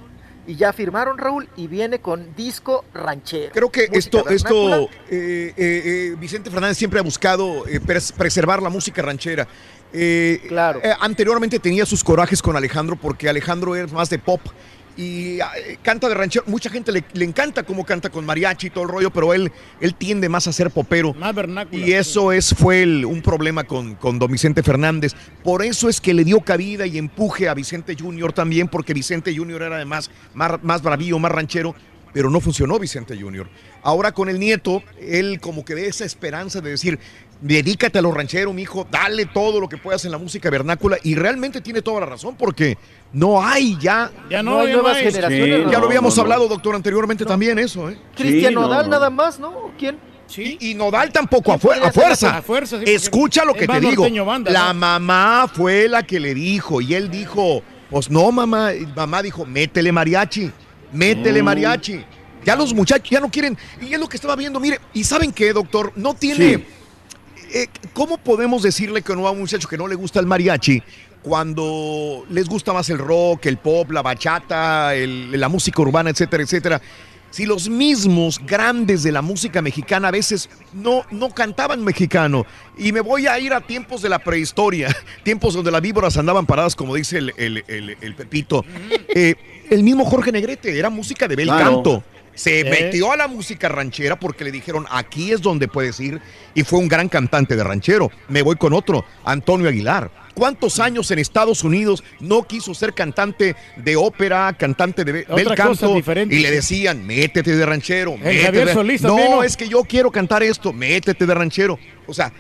[0.52, 1.48] Y ya firmaron, Raúl.
[1.56, 3.54] Y viene con disco ranchero.
[3.54, 8.62] Creo que esto, esto eh, eh, eh, Vicente Fernández siempre ha buscado eh, pres- preservar
[8.62, 9.48] la música ranchera.
[9.94, 10.50] Eh,
[11.00, 14.42] anteriormente tenía sus corajes con Alejandro porque Alejandro es más de pop
[14.98, 16.46] y eh, canta de ranchero.
[16.48, 19.52] Mucha gente le, le encanta cómo canta con mariachi y todo el rollo, pero él,
[19.80, 21.14] él tiende más a ser popero.
[21.14, 21.86] Más vernáculo.
[21.86, 25.14] Y eso es, fue el- un problema con, con don Vicente Fernández.
[25.44, 29.36] Por eso es que le dio cabida y empuje a Vicente Junior también, porque Vicente
[29.36, 31.74] Junior era además más, más bravío, más ranchero,
[32.14, 33.48] pero no funcionó Vicente Junior.
[33.84, 37.00] Ahora con el nieto, él como que de esa esperanza de decir,
[37.42, 40.98] dedícate a lo ranchero, mijo, dale todo lo que puedas en la música vernácula.
[41.04, 42.78] Y realmente tiene toda la razón, porque
[43.12, 44.12] no hay ya.
[44.30, 46.22] Ya no, No hay nuevas generaciones, ya no, lo habíamos no, no.
[46.24, 47.98] hablado, doctor, anteriormente también eso, ¿eh?
[48.16, 49.72] Cristian Nodal, nada más, ¿no?
[49.78, 49.98] ¿Quién?
[50.38, 52.38] Y, y Nodal tampoco, a, fuerza.
[52.38, 54.08] A fuerza, sí, Escucha lo que te digo.
[54.26, 54.80] banda, la ¿no?
[54.80, 58.74] mamá fue la que le dijo y él dijo, pues no, mamá.
[58.74, 60.50] Y mamá dijo, métele mariachi,
[60.94, 61.46] métele Mm.
[61.46, 62.06] mariachi.
[62.46, 63.58] Ya los muchachos ya no quieren.
[63.82, 64.80] Y es lo que estaba viendo, mire.
[64.94, 65.92] ¿Y saben qué, doctor?
[65.98, 66.66] No tiene...
[67.54, 70.82] Eh, ¿Cómo podemos decirle que no a un muchacho que no le gusta el mariachi
[71.22, 76.44] cuando les gusta más el rock, el pop, la bachata, el- la música urbana, etcétera,
[76.44, 76.82] etcétera?
[77.30, 82.46] Si los mismos grandes de la música mexicana a veces no, no cantaban mexicano.
[82.78, 86.46] Y me voy a ir a tiempos de la prehistoria, tiempos donde las víboras andaban
[86.46, 88.66] paradas, como dice el, el- el- el Pepito.
[89.16, 89.36] Eh,
[89.70, 91.72] el mismo Jorge Negrete, era música de bel Claro.
[91.76, 92.04] canto.
[92.42, 92.64] Se Eh.
[92.64, 96.20] metió a la música ranchera porque le dijeron, aquí es donde puedes ir.
[96.56, 98.10] Y fue un gran cantante de ranchero.
[98.30, 100.10] Me voy con otro, Antonio Aguilar.
[100.34, 105.46] ¿Cuántos años en Estados Unidos no quiso ser cantante de ópera, cantante de Otra bel
[105.46, 105.94] cosa canto?
[105.94, 108.18] diferente, Y le decían, métete de ranchero.
[108.18, 108.74] métete Javier de-".
[108.74, 109.44] Solís no, ¿no?
[109.44, 111.78] es que yo quiero cantar esto, métete de ranchero.
[112.08, 112.32] O sea,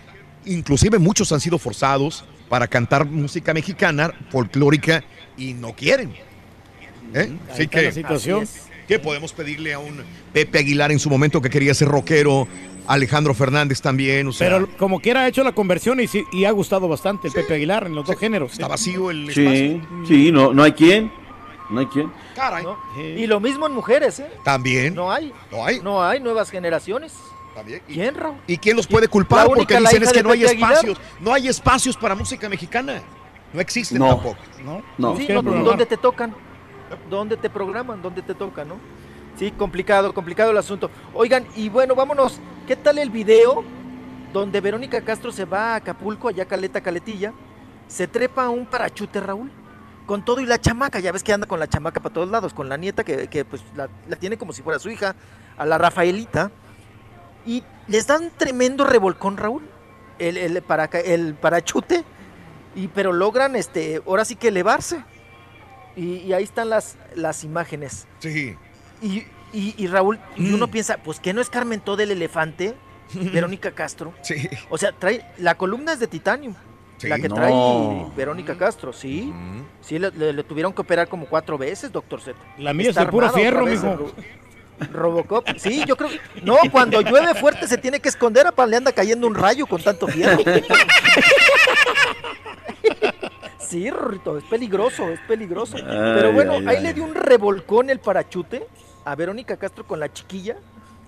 [0.45, 5.03] inclusive muchos han sido forzados para cantar música mexicana, folclórica,
[5.37, 6.11] y no quieren.
[7.13, 7.29] ¿Eh?
[7.51, 8.43] Así que, la situación.
[8.43, 8.59] Así.
[8.87, 10.03] ¿Qué podemos pedirle a un
[10.33, 12.47] Pepe Aguilar en su momento que quería ser rockero?
[12.87, 16.45] Alejandro Fernández también, o sea, Pero como quiera ha hecho la conversión y, sí- y
[16.45, 18.53] ha gustado bastante el Pepe Aguilar en los dos géneros.
[18.53, 21.11] Está vacío el Sí, sí, no, no hay quien.
[21.69, 22.11] No hay quien.
[22.35, 22.63] Caray.
[22.63, 22.77] ¿no?
[22.99, 24.27] Y lo mismo en mujeres, ¿eh?
[24.43, 24.95] También.
[24.95, 25.31] No hay.
[25.51, 25.79] No hay.
[25.79, 27.13] No hay nuevas generaciones.
[27.55, 27.81] También.
[27.87, 28.35] ¿Quién, Raúl?
[28.47, 29.45] ¿Y quién los puede culpar?
[29.47, 30.71] Porque dicen es que no hay Pepe Aguilar.
[30.73, 30.97] espacios.
[31.21, 33.01] No hay espacios para música mexicana.
[33.53, 34.07] No existen No.
[34.07, 34.37] tampoco.
[34.97, 35.15] No.
[35.17, 35.41] Sí, no.
[35.43, 36.33] ¿dónde te tocan?
[37.09, 38.01] ¿Dónde te programan?
[38.01, 38.75] ¿Dónde te tocan, no?
[39.37, 40.89] Sí, complicado, complicado el asunto.
[41.13, 42.39] Oigan, y bueno, vámonos.
[42.67, 43.63] ¿Qué tal el video
[44.33, 47.33] donde Verónica Castro se va a Acapulco, allá Caleta, Caletilla?
[47.87, 49.51] Se trepa a un parachute, Raúl.
[50.05, 52.53] Con todo y la chamaca, ya ves que anda con la chamaca para todos lados,
[52.53, 53.87] con la nieta que, que, pues la,
[54.17, 55.15] tiene como si fuera su hija,
[55.57, 56.51] a la Rafaelita.
[57.45, 59.63] Y les dan tremendo revolcón, Raúl,
[60.19, 62.03] el, el, paraca- el parachute,
[62.75, 65.03] y, pero logran, este, ahora sí que elevarse.
[65.95, 68.07] Y, y ahí están las, las imágenes.
[68.19, 68.55] Sí.
[69.01, 70.53] Y, y- y Raúl, y Mm.
[70.55, 72.75] uno piensa, pues que no es Carmen todo el elefante,
[73.13, 74.13] Verónica Castro.
[74.21, 74.47] Sí.
[74.69, 76.55] O sea, trae la columna es de titanio.
[76.97, 77.07] Sí.
[77.07, 77.35] la que No.
[77.35, 77.51] trae
[78.15, 79.33] Verónica Castro, sí.
[79.81, 82.37] Sí, le, le- le tuvieron que operar como cuatro veces, doctor Z.
[82.59, 83.95] La mía es Está de puro fierro, mijo.
[83.95, 84.11] Ro-
[84.93, 86.09] Robocop, sí, yo creo.
[86.43, 89.81] No, cuando llueve fuerte se tiene que esconder, apa, le anda cayendo un rayo con
[89.81, 90.41] tanto fierro.
[93.71, 95.77] Sí, Rorrito, es peligroso, es peligroso.
[95.77, 96.83] Ay, Pero bueno, ay, ahí ay.
[96.83, 98.67] le dio un revolcón el parachute
[99.05, 100.57] a Verónica Castro con la chiquilla,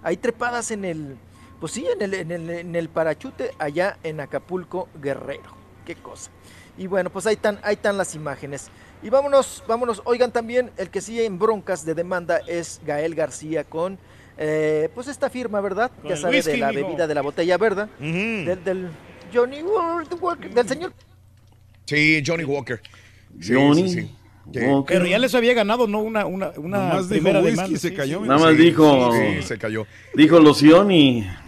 [0.01, 1.17] ahí trepadas en el,
[1.59, 5.51] pues sí, en el, en el, en el parachute allá en Acapulco, Guerrero.
[5.85, 6.31] Qué cosa.
[6.77, 8.69] Y bueno, pues ahí están, ahí están las imágenes.
[9.01, 10.01] Y vámonos, vámonos.
[10.05, 13.99] Oigan también, el que sigue en broncas de demanda es Gael García con,
[14.37, 15.91] eh, pues esta firma, ¿verdad?
[16.01, 18.89] Con ya sabe, whisky, de la bebida de la botella verde, del, del
[19.33, 20.93] Johnny Walker, del señor
[21.85, 22.81] Sí, Johnny Walker.
[23.39, 24.59] Sí, Johnny sí, sí.
[24.59, 24.95] Walker.
[24.97, 25.99] Pero ya les había ganado, ¿no?
[25.99, 27.75] Una, una, una dijo primera whisky demanda.
[27.75, 28.27] y se cayó, sí.
[28.27, 29.11] Nada más Sí, dijo.
[29.41, 29.87] se cayó.
[30.15, 30.91] Dijo Loción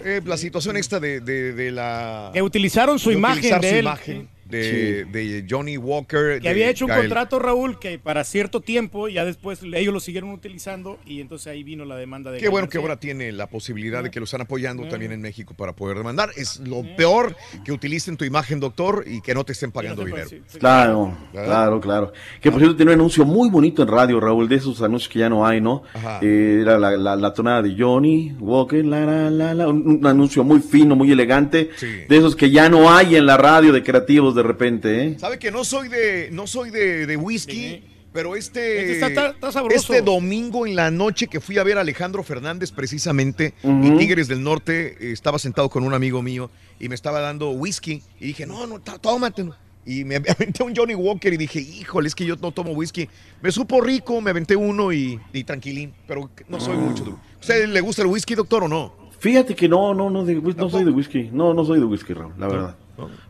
[0.03, 2.31] Eh, la situación esta de, de, de la...
[2.33, 3.81] Que utilizaron su de imagen de su él.
[3.81, 6.39] imagen de, de Johnny Walker.
[6.41, 7.01] Que había hecho un Gael.
[7.03, 11.63] contrato, Raúl, que para cierto tiempo, ya después ellos lo siguieron utilizando y entonces ahí
[11.63, 14.41] vino la demanda de Qué bueno que ahora tiene la posibilidad de que lo están
[14.41, 16.29] apoyando también en México para poder demandar.
[16.35, 20.29] Es lo peor que utilicen tu imagen, doctor, y que no te estén pagando dinero.
[20.59, 21.45] Claro, ¿Verdad?
[21.47, 22.13] claro, claro.
[22.41, 25.19] Que por cierto tiene un anuncio muy bonito en radio, Raúl, de esos anuncios que
[25.19, 25.83] ya no hay, ¿no?
[25.93, 26.19] Ajá.
[26.21, 30.05] Eh, era la, la, la tonada de Johnny Walker, la, la, la, la, un, un
[30.07, 31.87] anuncio muy fino, muy elegante, Sí.
[32.07, 35.15] de esos que ya no hay en la radio de creativos de repente, ¿eh?
[35.19, 37.83] ¿Sabe que no soy de, no soy de, de whisky?
[38.13, 39.75] Pero este, Este está- sabroso.
[39.75, 44.29] este domingo en la noche que fui a ver a Alejandro Fernández precisamente y Tigres
[44.29, 46.49] del Norte, estaba sentado con un amigo mío
[46.79, 49.53] y me estaba dando whisky y dije, no, no, tó- tómatelo.
[49.85, 53.09] Y me aventé un Johnny Walker y dije, híjole, es que yo no tomo whisky.
[53.41, 57.67] Me supo rico, me aventé uno y, y tranquilín, pero no soy mucho de ¿Usted
[57.67, 58.95] le gusta el whisky, doctor, o no?
[59.19, 62.13] Fíjate que no, no, no, de- no soy de whisky, no, no soy de whisky,
[62.13, 62.75] Raúl, la verdad.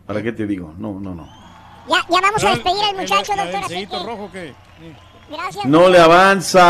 [0.06, 0.74] ¿Para qué te digo?
[0.78, 1.28] No, no, no.
[1.88, 3.70] Ya, ya vamos a despedir al el- muchacho, el- el doctor.
[3.70, 4.56] Sellito que, rojo que...
[5.30, 5.66] gracias.
[5.66, 6.62] No le avanza.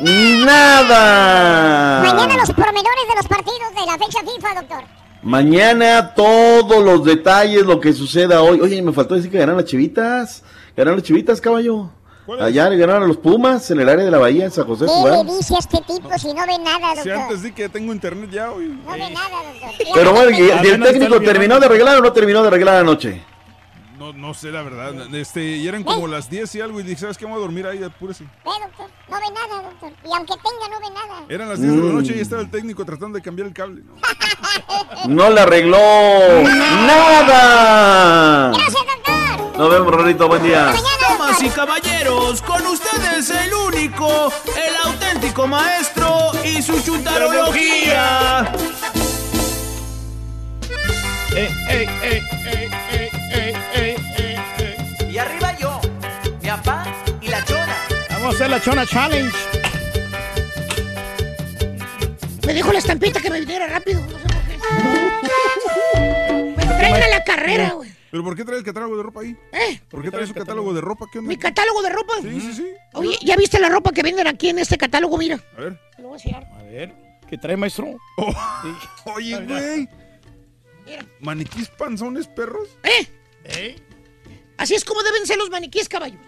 [0.00, 2.02] Nada.
[2.02, 4.84] Mañana los pormenores de los partidos de la fecha FIFA, doctor.
[5.22, 8.60] Mañana todos los detalles, lo que suceda hoy.
[8.60, 10.42] Oye, me faltó decir que ganaron las chivitas.
[10.76, 11.90] Ganaron las chivitas, caballo.
[12.40, 14.86] Allá le ganaron a los Pumas en el área de la Bahía, en San José.
[14.86, 17.12] ¿Qué le dice a este tipo si no ve nada, Si doctor?
[17.24, 18.68] antes di que tengo internet ya hoy.
[18.68, 19.70] No ve nada, doctor.
[19.94, 22.48] Pero bueno, ¿y el, y el Apenas técnico terminó de arreglar o no terminó de
[22.48, 23.22] arreglar anoche?
[23.98, 24.92] No, no sé la verdad.
[25.14, 27.24] Este, y eran como las 10 y algo y dije, ¿sabes qué?
[27.24, 28.24] Voy a dormir ahí, apúrese.
[28.24, 28.86] Ve, doctor.
[29.08, 29.92] No ve nada, doctor.
[30.04, 31.24] Y aunque tenga, no ve nada.
[31.28, 32.20] Eran las 10 de la noche y Mm.
[32.22, 33.82] estaba el técnico tratando de cambiar el cable.
[33.84, 33.94] ¿no?
[35.08, 35.76] No le arregló
[36.86, 38.50] nada.
[38.50, 39.14] Gracias, doctor.
[39.56, 40.28] Nos vemos, Rorito.
[40.28, 40.72] Buen día.
[41.00, 48.50] Damas y caballeros, con ustedes el único, el auténtico maestro y su chutarología.
[51.34, 51.88] Eh, eh,
[53.74, 53.96] eh,
[55.10, 55.80] y arriba yo,
[56.40, 56.84] mi papá
[57.20, 57.76] y la chona.
[58.10, 59.36] Vamos a hacer la chona challenge.
[62.46, 64.00] Me dijo la estampita que me viniera rápido.
[64.00, 64.58] No sé por qué.
[66.92, 68.01] Me la carrera, güey.
[68.12, 69.34] ¿Pero por qué traes el catálogo de ropa ahí?
[69.52, 69.80] ¿Eh?
[69.88, 71.06] ¿Por qué traes su catálogo de ropa?
[71.10, 71.28] ¿Qué onda?
[71.30, 72.12] ¿Mi catálogo de ropa?
[72.20, 72.66] Sí, sí, sí.
[72.92, 75.16] Oye, ¿ya viste la ropa que venden aquí en este catálogo?
[75.16, 75.42] Mira.
[75.56, 75.80] A ver.
[75.96, 76.44] Lo voy a enseñar.
[76.54, 76.94] A ver,
[77.26, 77.96] ¿qué trae, maestro?
[79.16, 79.88] Oye, güey.
[80.84, 81.06] Mira.
[81.20, 82.68] ¿Maniquís panzones, perros?
[82.82, 83.76] ¿Eh?
[84.58, 86.18] Así es como deben ser los maniquíes, caballo.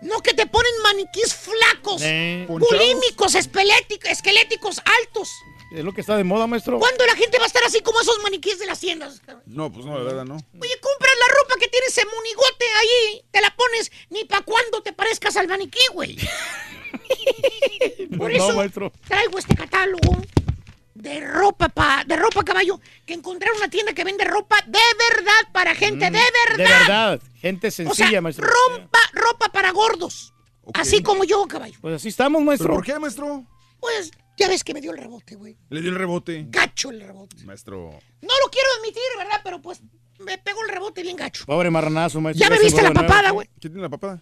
[0.00, 2.46] No que te ponen maniquíes flacos, Eh.
[2.48, 5.30] bulímicos, esqueléticos, altos.
[5.72, 6.78] Es lo que está de moda, maestro.
[6.78, 9.20] ¿Cuándo la gente va a estar así como esos maniquíes de las tiendas?
[9.46, 10.34] No, pues no, la verdad no.
[10.36, 14.82] Oye, compras la ropa que tiene ese monigote ahí, te la pones ni pa' cuando
[14.82, 16.16] te parezcas al maniquí, güey.
[18.16, 18.92] Por No, eso maestro.
[19.08, 20.16] traigo este catálogo
[20.94, 24.78] de ropa pa, de ropa caballo, que encontré en una tienda que vende ropa de
[25.10, 26.78] verdad para gente de Mm, De verdad.
[26.78, 27.20] verdad.
[27.34, 28.46] Gente O sencilla, sea, maestro.
[28.46, 30.32] ropa, ropa para gordos.
[30.74, 31.78] Así como yo, caballo.
[31.80, 32.68] Pues así estamos, maestro.
[32.68, 33.44] ¿Pero por qué, maestro?
[33.78, 35.56] Pues ya ves que me dio el rebote, güey.
[35.70, 36.46] Le dio el rebote.
[36.48, 37.44] Gacho el rebote.
[37.44, 37.90] Maestro.
[38.22, 39.40] No lo quiero admitir, ¿verdad?
[39.42, 39.82] Pero pues
[40.18, 41.44] me pegó el rebote bien gacho.
[41.46, 42.46] Pobre marranazo, maestro.
[42.46, 43.48] Ya me viste la papada, güey.
[43.60, 44.20] ¿Qué tiene la papada?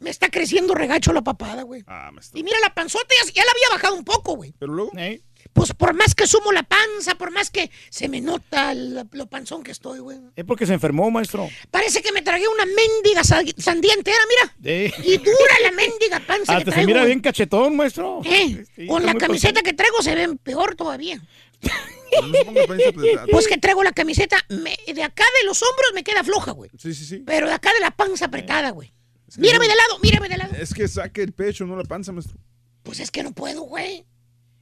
[0.00, 1.82] Me está creciendo regacho la papada, güey.
[1.86, 2.38] Ah, maestro.
[2.38, 4.54] Y mira la panzota, ya, ya la había bajado un poco, güey.
[4.58, 4.92] ¿Pero luego?
[4.96, 5.22] ¿Eh?
[5.56, 9.62] Pues por más que sumo la panza, por más que se me nota lo panzón
[9.64, 10.18] que estoy, güey.
[10.36, 11.48] Es porque se enfermó, maestro.
[11.70, 14.94] Parece que me tragué una mendiga sa- sandía entera, mira.
[15.02, 16.86] Y dura la mendiga panza que Hasta se traigo.
[16.86, 17.06] mira güey.
[17.12, 18.20] bien cachetón, maestro.
[18.24, 21.20] Eh, Sí, con la camiseta que traigo se ven peor todavía.
[21.62, 23.26] Se apretada.
[23.30, 26.70] Pues que traigo la camiseta, me- de acá de los hombros me queda floja, güey.
[26.78, 27.22] Sí, sí, sí.
[27.26, 28.92] Pero de acá de la panza apretada, güey.
[29.38, 30.54] Mírame de lado, mírame de lado.
[30.54, 32.36] Es que saque el pecho, no la panza, maestro.
[32.82, 34.04] Pues es que no puedo, güey.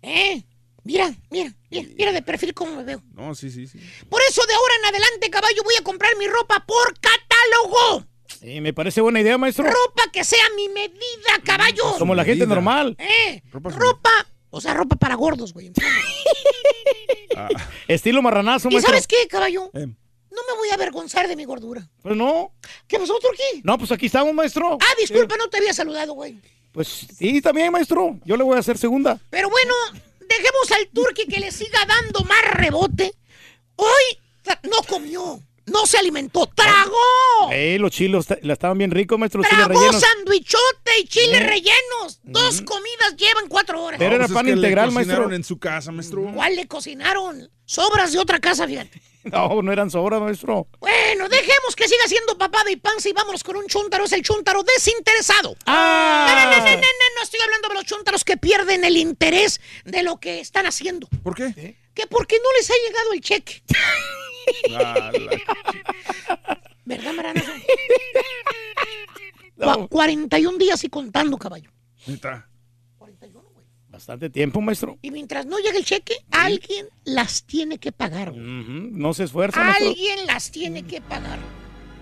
[0.03, 0.45] ¿Eh?
[0.85, 3.03] Mira, mira, mira, mira de perfil cómo me veo.
[3.15, 3.79] No, sí, sí, sí.
[4.09, 8.05] Por eso de ahora en adelante, caballo, voy a comprar mi ropa por catálogo.
[8.41, 9.65] Sí, me parece buena idea, maestro.
[9.65, 11.97] Ropa que sea mi medida, caballo.
[11.99, 12.97] Como la gente normal.
[12.99, 14.11] Eh, ropa,
[14.51, 15.73] o sea, ropa para gordos, güey.
[17.89, 18.93] Estilo marranazo, ¿Y maestro.
[18.93, 19.71] sabes qué, caballo?
[19.75, 19.87] Eh.
[19.87, 21.89] No me voy a avergonzar de mi gordura.
[22.03, 22.53] Pues no.
[22.87, 23.63] ¿Qué pasó, Turquí?
[23.63, 24.79] No, pues aquí estamos, maestro.
[24.81, 26.39] Ah, disculpa, no te había saludado, güey.
[26.73, 28.19] Pues sí, también, maestro.
[28.25, 29.21] Yo le voy a hacer segunda.
[29.31, 29.73] Pero bueno,
[30.29, 33.13] dejemos al Turqui que le siga dando más rebote.
[33.77, 34.19] Hoy
[34.65, 37.51] no comió, no se alimentó, tragó.
[37.53, 41.41] Eh, los chilos ta- la estaban bien ricos, maestro, los chiles Tragó sandwichote y chiles
[41.41, 41.47] Eh.
[41.47, 42.21] rellenos.
[42.23, 43.99] Dos comidas llevan cuatro horas.
[43.99, 45.35] Pero era es pan le integral, cocinaron maestro.
[45.37, 46.31] en su casa, maestro.
[46.35, 47.51] ¿Cuál le cocinaron?
[47.65, 49.01] Sobras de otra casa, fíjate.
[49.33, 50.69] No, no eran sobras, maestro.
[50.81, 54.05] Bueno, dejemos que siga siendo papada y panza y vámonos con un chúntaro.
[54.05, 55.57] Es el chúntaro desinteresado.
[55.67, 56.27] Ah.
[56.29, 56.83] No, no, no, no, no, no,
[57.17, 61.09] no estoy hablando de los chúntaros que pierden el interés de lo que están haciendo.
[61.23, 61.77] ¿Por qué?
[61.95, 63.63] Que porque no les ha llegado el cheque.
[64.77, 65.11] Ah,
[66.85, 67.51] ¿Verdad, Maranazo?
[69.57, 71.71] Cua- 41 días y contando, caballo.
[72.07, 72.49] Neta.
[73.95, 74.99] Bastante tiempo, maestro.
[75.03, 78.35] Y mientras no llegue el cheque, alguien las tiene que pagar.
[78.35, 79.91] No se esfuerza, maestro.
[79.91, 81.39] Alguien las tiene que pagar.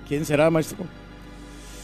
[0.09, 0.87] ¿Quién será, maestro?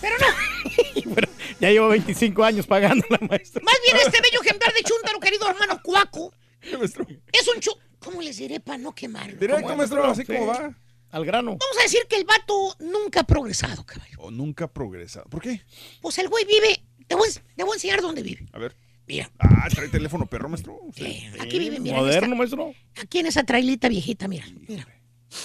[0.00, 1.22] Pero no.
[1.60, 3.60] Ya llevo 25 años pagándola, maestro.
[3.64, 6.32] Más bien este bello ejemplar de chúntaro, querido hermano Cuaco.
[6.62, 7.72] Es un chu...
[7.98, 9.38] ¿Cómo les diré para no quemarlo?
[9.38, 10.22] Directo, ¿Cómo es, maestro, maestro?
[10.22, 10.74] así como va.
[11.10, 11.50] Al grano.
[11.50, 14.16] Vamos a decir que el vato nunca ha progresado, caballo.
[14.20, 15.26] O nunca ha progresado.
[15.28, 15.60] ¿Por qué?
[16.00, 16.82] Pues el güey vive...
[17.06, 18.46] Te voy, te voy a enseñar dónde vive.
[18.52, 18.74] A ver.
[19.08, 19.30] Mira.
[19.38, 20.78] Ah, trae teléfono perro, maestro.
[20.94, 21.24] Sí.
[21.40, 21.96] Aquí vive, mira.
[21.96, 22.74] Moderno, esta- maestro.
[23.02, 24.46] Aquí en esa trailita viejita, mira.
[24.68, 24.86] Mira.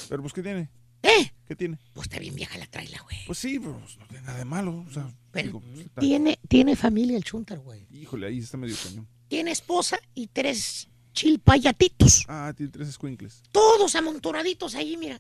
[0.10, 0.70] Pero pues, ¿qué tiene?
[1.02, 1.32] ¿Eh?
[1.48, 1.78] ¿Qué tiene?
[1.94, 3.18] Pues está bien vieja la traila, güey.
[3.26, 4.86] Pues sí, pero pues, no tiene nada de malo.
[4.88, 7.86] O sea, digo, pues, está- Tiene, tiene familia el chúntaro, güey.
[7.92, 9.08] Híjole, ahí está medio cañón.
[9.30, 12.26] Tiene esposa y tres chilpayatitos.
[12.28, 13.44] Ah, tiene tres escuincles.
[13.52, 15.20] Todos amontonaditos ahí, mira.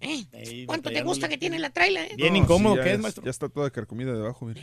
[0.00, 0.64] ¿Eh?
[0.66, 2.14] ¿Cuánto te gusta que tiene la traila, eh?
[2.16, 3.24] Bien No, incómodo sí, ya que es, es- maestro.
[3.24, 4.60] Ya está toda carcomida debajo, mira.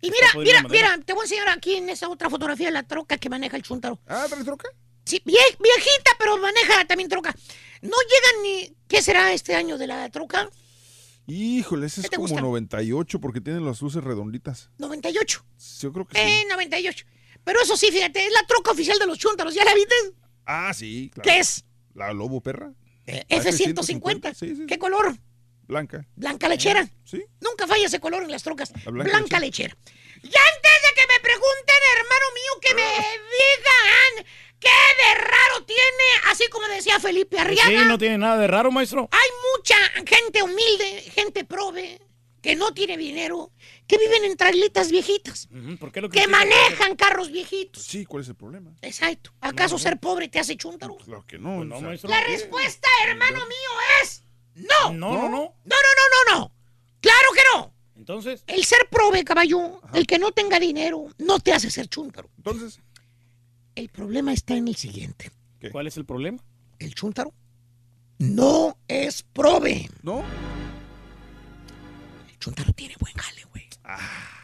[0.00, 3.18] Y mira, mira, mira, te voy a enseñar aquí en esa otra fotografía la troca
[3.18, 3.98] que maneja el chúntaro.
[4.06, 4.68] Ah, ¿trae troca?
[5.04, 7.34] Sí, vie- viejita, pero maneja también troca.
[7.82, 8.76] No llegan ni...
[8.88, 10.48] ¿Qué será este año de la troca?
[11.26, 12.40] Híjole, ese es ¿Qué te como gusta?
[12.42, 14.70] 98 porque tiene las luces redonditas.
[14.78, 15.44] 98.
[15.80, 16.22] Yo creo que sí.
[16.26, 17.06] Eh, 98.
[17.44, 19.54] Pero eso sí, fíjate, es la troca oficial de los chúntaros.
[19.54, 19.94] ¿Ya la viste?
[20.46, 21.30] Ah, sí, claro.
[21.30, 21.64] ¿Qué es?
[21.94, 22.72] La Lobo Perra.
[23.06, 24.34] F-150.
[24.34, 25.16] Sí, sí, ¿Qué color?
[25.66, 26.06] Blanca.
[26.16, 26.88] Blanca lechera.
[27.04, 27.22] Sí.
[27.40, 28.72] Nunca falla ese color en las trocas.
[28.84, 29.76] La blanca, blanca lechera.
[30.22, 32.82] Y antes de que me pregunten, hermano mío, que me
[33.38, 34.26] digan
[34.60, 37.68] qué de raro tiene, así como decía Felipe Arriaga.
[37.68, 39.08] Sí, no tiene nada de raro, maestro.
[39.10, 39.76] Hay mucha
[40.06, 42.00] gente humilde, gente prove,
[42.40, 43.52] que no tiene dinero,
[43.86, 45.48] que viven en trailitas viejitas,
[45.80, 46.28] ¿Por qué lo que critica?
[46.38, 47.82] manejan carros viejitos.
[47.82, 48.70] Sí, ¿cuál es el problema?
[48.82, 49.32] Exacto.
[49.40, 50.96] ¿Acaso ser pobre te hace chúntaro?
[50.96, 51.64] Claro que no.
[51.66, 52.10] Pues maestro.
[52.10, 53.70] La respuesta, hermano mío,
[54.02, 54.23] es
[54.54, 54.92] no.
[54.92, 55.28] No, no, no.
[55.28, 56.52] No, no, no, no, no.
[57.00, 57.74] Claro que no.
[57.96, 62.28] Entonces, El ser prove, caballo, el que no tenga dinero, no te hace ser chúntaro.
[62.36, 62.80] Entonces,
[63.74, 65.30] El problema está en el siguiente.
[65.72, 66.38] ¿cuál es el problema?
[66.78, 67.32] El chúntaro
[68.18, 69.88] no es prove.
[70.02, 70.22] ¿no?
[72.28, 73.64] El chúntaro tiene buen jale, güey.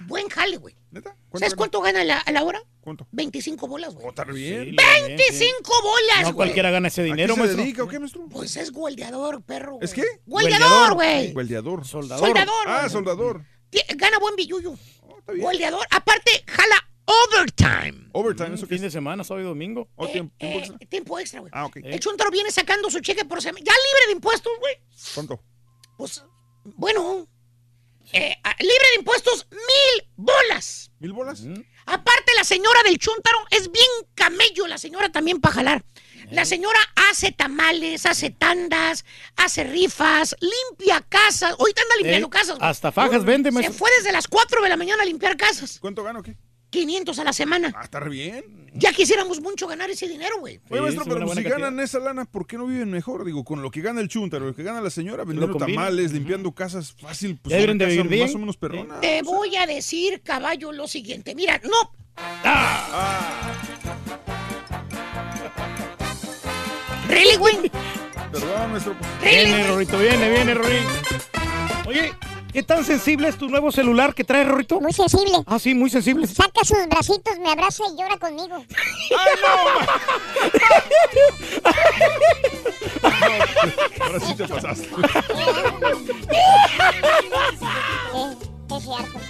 [0.06, 0.74] Buen jale, güey.
[0.90, 1.14] ¿Neta?
[1.34, 2.62] ¿Sabes cuánto gana a la, a la hora?
[2.81, 3.07] ¿Cuánto?
[3.12, 4.07] 25 bolas, güey.
[4.07, 4.75] Oh, está re bien.
[4.75, 6.34] 25 bolas, No güey.
[6.34, 7.62] cualquiera gana ese ¿A qué dinero, se maestro.
[7.62, 8.26] dedica o qué, maestro?
[8.31, 9.78] Pues es guardiador, perro.
[9.83, 10.05] ¿Es qué?
[10.26, 11.33] Guardiador, güey.
[11.33, 11.84] Guardiador.
[11.86, 12.26] Soldador.
[12.26, 12.65] Soldador.
[12.67, 12.91] Ah, güey.
[12.91, 13.44] soldador.
[13.70, 14.75] Tie- Gana buen billuyo.
[15.02, 15.41] Oh, bien.
[15.42, 15.86] Guardiador.
[15.91, 18.09] Aparte, jala overtime.
[18.12, 18.83] Overtime, ¿eso qué fin es?
[18.83, 19.89] de semana, sábado y domingo.
[19.97, 20.78] ¿O Eh, tiempo, tiempo eh, extra?
[20.89, 21.50] tiempo extra, güey.
[21.55, 21.76] Ah, ok.
[21.83, 23.62] El chúntaro viene sacando su cheque por semana.
[23.65, 24.75] Ya libre de impuestos, güey.
[25.15, 25.42] ¿Cuánto?
[25.99, 26.25] Pues,
[26.65, 27.26] bueno.
[28.12, 30.90] Eh, a- libre de impuestos, mil bolas.
[30.98, 31.42] ¿Mil bolas?
[31.86, 35.84] Aparte, la señora del chúntaro es bien camello, la señora también para jalar.
[36.30, 36.78] La señora
[37.10, 39.05] hace tamales, hace tandas,
[39.36, 41.56] hace rifas, limpia casas.
[41.58, 42.58] Ahorita anda limpiando casas.
[42.58, 42.70] güey.
[42.70, 45.78] hasta fajas vende, Se fue desde las 4 de la mañana a limpiar casas.
[45.80, 46.36] ¿Cuánto gano qué?
[46.70, 47.73] 500 a la semana.
[47.76, 48.44] Ah, está re bien.
[48.73, 50.60] Ya quisiéramos mucho ganar ese dinero, güey.
[50.70, 53.24] Oye, maestro, es pero si ganan esa lana, ¿por qué no viven mejor?
[53.24, 56.52] Digo, con lo que gana el chúntaro, lo que gana la señora, vendiendo tamales, limpiando
[56.52, 58.26] casas, fácil, pues una deberían de casa vivir bien.
[58.26, 59.00] más o menos perrona.
[59.00, 61.34] Te voy a decir, caballo, lo siguiente.
[61.34, 61.92] Mira, no.
[67.08, 67.70] ¿Really, güey?
[68.32, 68.97] Perdón, maestro.
[68.99, 70.89] pues, Viene, Rorito, viene, viene, Rorito.
[71.86, 72.12] Oye,
[72.52, 74.80] ¿qué tan sensible es tu nuevo celular que trae, Rorito?
[74.80, 75.42] Muy sensible.
[75.46, 76.26] Ah, sí, muy sensible.
[76.26, 78.64] Saca sus bracitos, me abraza y llora conmigo.
[84.00, 84.88] Ahora sí te pasaste.
[88.12, 88.36] Eh,
[88.76, 89.20] es cierto.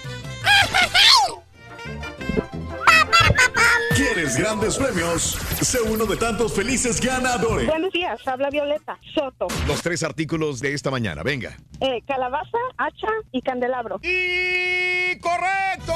[4.00, 5.36] ¿Quieres grandes, premios.
[5.60, 7.66] Sé uno de tantos felices ganadores.
[7.66, 9.46] Buenos días, habla Violeta Soto.
[9.66, 11.58] Los tres artículos de esta mañana, venga.
[11.82, 14.00] Eh, calabaza, hacha y candelabro.
[14.02, 15.92] ¡Y correcto!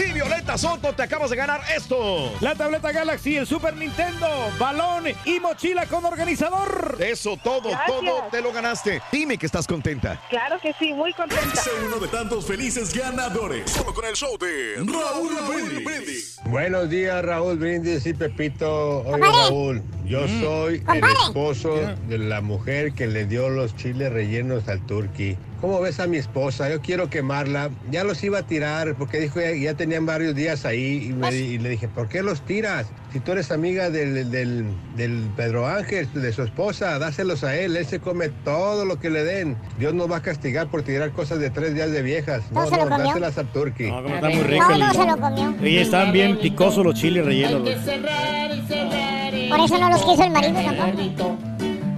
[0.00, 2.32] Sí, Violeta Soto, te acabas de ganar esto.
[2.40, 4.26] La tableta Galaxy, el Super Nintendo,
[4.58, 6.96] balón y mochila con organizador.
[6.98, 7.86] Eso, todo, Gracias.
[7.86, 9.02] todo te lo ganaste.
[9.12, 10.18] Dime que estás contenta.
[10.30, 11.54] Claro que sí, muy contenta.
[11.54, 13.70] Sé uno de tantos felices ganadores.
[13.70, 16.38] Solo con el show de Raúl Brindis.
[16.44, 19.00] Buenos días, Raúl Brindis y Pepito.
[19.00, 20.40] Oye, Raúl, yo Mm.
[20.42, 21.74] soy el esposo
[22.08, 25.36] de la mujer que le dio los chiles rellenos al turqui.
[25.60, 26.70] ¿Cómo ves a mi esposa?
[26.70, 27.68] Yo quiero quemarla.
[27.90, 31.34] Ya los iba a tirar porque dijo ya, ya tenían varios días ahí y, me-
[31.34, 32.86] y le dije, ¿por qué los tiras?
[33.12, 34.64] Si tú eres amiga del, del,
[34.96, 37.76] del Pedro Ángel, de su esposa, dáselos a él.
[37.76, 39.54] Él se come todo lo que le den.
[39.78, 42.42] Dios nos va a castigar por tirar cosas de tres días de viejas.
[42.52, 43.88] No, no, dáselas al turqui.
[43.90, 44.68] No, como está muy rico.
[44.70, 45.54] No, no se lo comió.
[45.68, 47.68] Y están bien picosos los chiles rellenos.
[49.50, 51.36] Por eso no los quiso el marido tampoco.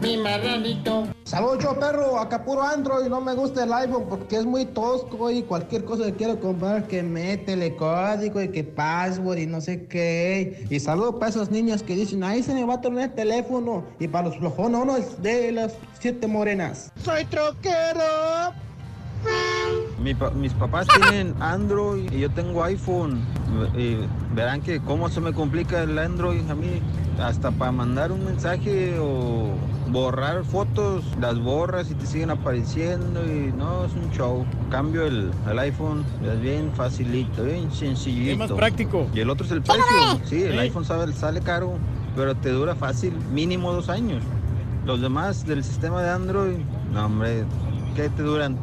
[0.00, 1.06] Mi marranito.
[1.22, 5.30] Saludos, yo perro, acá puro Android, no me gusta el iPhone porque es muy tosco
[5.30, 9.86] y cualquier cosa que quiero comprar que métele código y que password y no sé
[9.86, 10.66] qué.
[10.68, 13.84] Y saludos para esos niños que dicen, ahí se me va a tornar el teléfono.
[14.00, 16.90] Y para los flojones, uno es de las siete morenas.
[17.04, 18.52] Soy troquero.
[20.02, 23.20] Mi pa- mis papás tienen Android y yo tengo iPhone.
[23.76, 23.98] Y
[24.34, 26.80] verán que cómo se me complica el Android a mí.
[27.22, 29.50] Hasta para mandar un mensaje o
[29.90, 34.44] borrar fotos, las borras y te siguen apareciendo y no, es un show.
[34.70, 38.32] Cambio el, el iPhone, es bien facilito, bien sencillito.
[38.32, 39.06] Es más práctico.
[39.14, 39.84] Y el otro es el precio.
[40.24, 41.74] Sí, el iPhone sabe- sale caro,
[42.16, 44.22] pero te dura fácil, mínimo dos años.
[44.86, 46.56] Los demás del sistema de Android,
[46.92, 47.44] no hombre,
[47.94, 48.56] ¿qué te duran?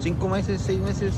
[0.00, 1.14] ¿Cinco meses, seis meses?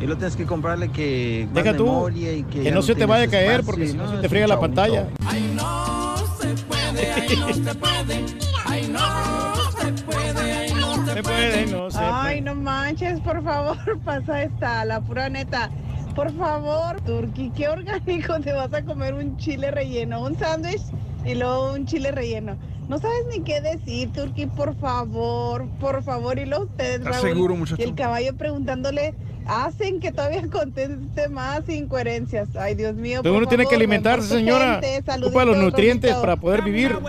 [0.00, 3.04] Y lo tienes que comprarle que Deja tú, memoria y que, que no se te
[3.04, 5.08] vaya a caer espacio, porque si no se te friega la pantalla.
[5.26, 8.24] Ay, no se puede, ay, no se puede.
[8.64, 13.42] Ay, no se puede, ay, no se, Se puede, no se Ay, no manches, por
[13.42, 15.70] favor, pasa esta, la pura neta.
[16.14, 20.22] Por favor, Turki, ¿qué orgánico te vas a comer un chile relleno?
[20.22, 20.82] Un sándwich
[21.24, 22.56] y luego un chile relleno.
[22.88, 26.38] No sabes ni qué decir, Turki, por favor, por favor.
[26.38, 27.82] Y luego ustedes, ¿Estás Raúl, seguro, muchacho?
[27.82, 29.14] y el caballo preguntándole,
[29.46, 32.48] hacen que todavía conteste más incoherencias.
[32.56, 34.80] Ay, Dios mío, Pero por uno tiene que alimentarse, señora.
[35.22, 36.92] Ocupa los nutrientes para poder vivir.
[36.92, 37.02] Los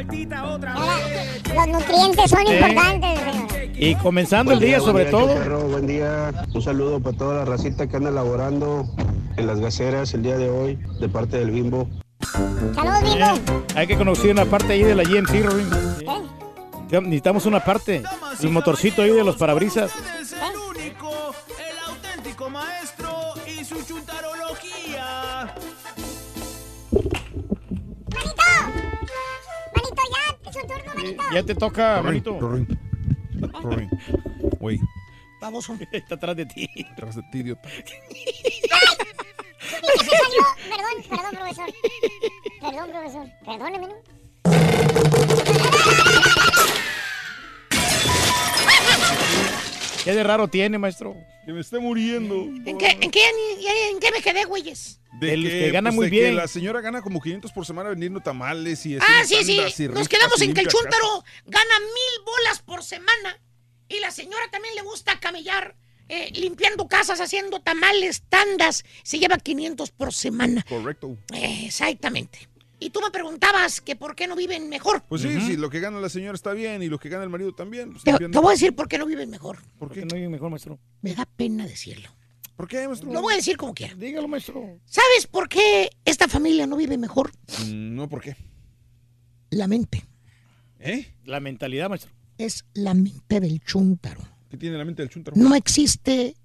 [1.68, 2.54] nutrientes son Sí.
[2.54, 3.74] importantes, señora.
[3.82, 5.28] Y comenzando el día, sobre día, todo.
[5.34, 6.32] Choperro, buen día.
[6.54, 8.86] Un saludo para toda la racita que anda laborando
[9.38, 11.88] en las gaceras el día de hoy, de parte del Bimbo.
[12.76, 13.66] Saludos, Bimbo.
[13.76, 15.70] Hay que conocer una parte ahí de la GMC, Robin.
[16.00, 16.06] Sí.
[17.02, 18.04] Necesitamos una parte.
[18.42, 19.92] El motorcito ahí de los parabrisas.
[20.22, 25.54] Es el único, el auténtico maestro y su chuntarología.
[29.76, 31.24] Manito, ya, es su turno, manito.
[31.34, 32.40] Ya te toca, manito.
[32.40, 32.80] Rorín.
[33.62, 33.90] Rorín.
[34.60, 34.80] Güey,
[35.42, 36.70] Vamos, Está atrás de ti.
[36.76, 37.70] detrás de ti, idiota.
[37.86, 38.99] ¿Qué
[39.70, 40.44] se salió?
[40.70, 41.74] Perdón, perdón, profesor.
[42.62, 43.28] Perdón, profesor.
[43.46, 45.10] Perdóneme, ¿no?
[50.04, 51.16] ¿Qué de raro tiene, maestro?
[51.46, 52.36] Que me esté muriendo.
[52.36, 55.02] ¿En qué, en qué, en- en qué me quedé, güeyes?
[55.20, 56.26] De El que gana muy de bien.
[56.28, 59.60] Que la señora gana como 500 por semana vendiendo tamales y Ah, sí, sí.
[59.84, 63.40] y Nos quedamos en que el limpia chúntaro gana mil bolas por semana.
[63.90, 65.76] Y la señora también le gusta camellar,
[66.10, 68.84] eh, limpiando casas, haciendo tamales, tandas.
[69.04, 70.66] Se lleva 500 por semana.
[70.68, 71.18] Correcto.
[71.34, 72.50] Eh, exactamente.
[72.82, 75.04] Y tú me preguntabas que por qué no viven mejor.
[75.08, 77.30] Pues sí, sí, lo que gana la señora está bien y lo que gana el
[77.30, 77.92] marido también.
[77.94, 79.60] pues, Te, voy a decir por qué no viven mejor.
[79.78, 80.06] ¿Por qué?
[80.06, 80.80] No hay mejor, maestro.
[81.02, 82.10] Me da pena decirlo.
[82.56, 83.12] ¿Por qué, maestro?
[83.12, 83.94] Lo voy a decir como quiera.
[83.96, 84.80] Dígalo, maestro.
[84.86, 87.32] ¿Sabes por qué esta familia no vive mejor?
[87.66, 88.36] Mm, No, ¿por qué?
[89.50, 90.06] La mente.
[90.80, 91.14] ¿Eh?
[91.26, 92.12] La mentalidad, maestro.
[92.38, 94.22] Es la mente del chúntaro.
[94.50, 95.38] ¿Qué tiene la mente del chúntaro?
[95.38, 96.36] No existe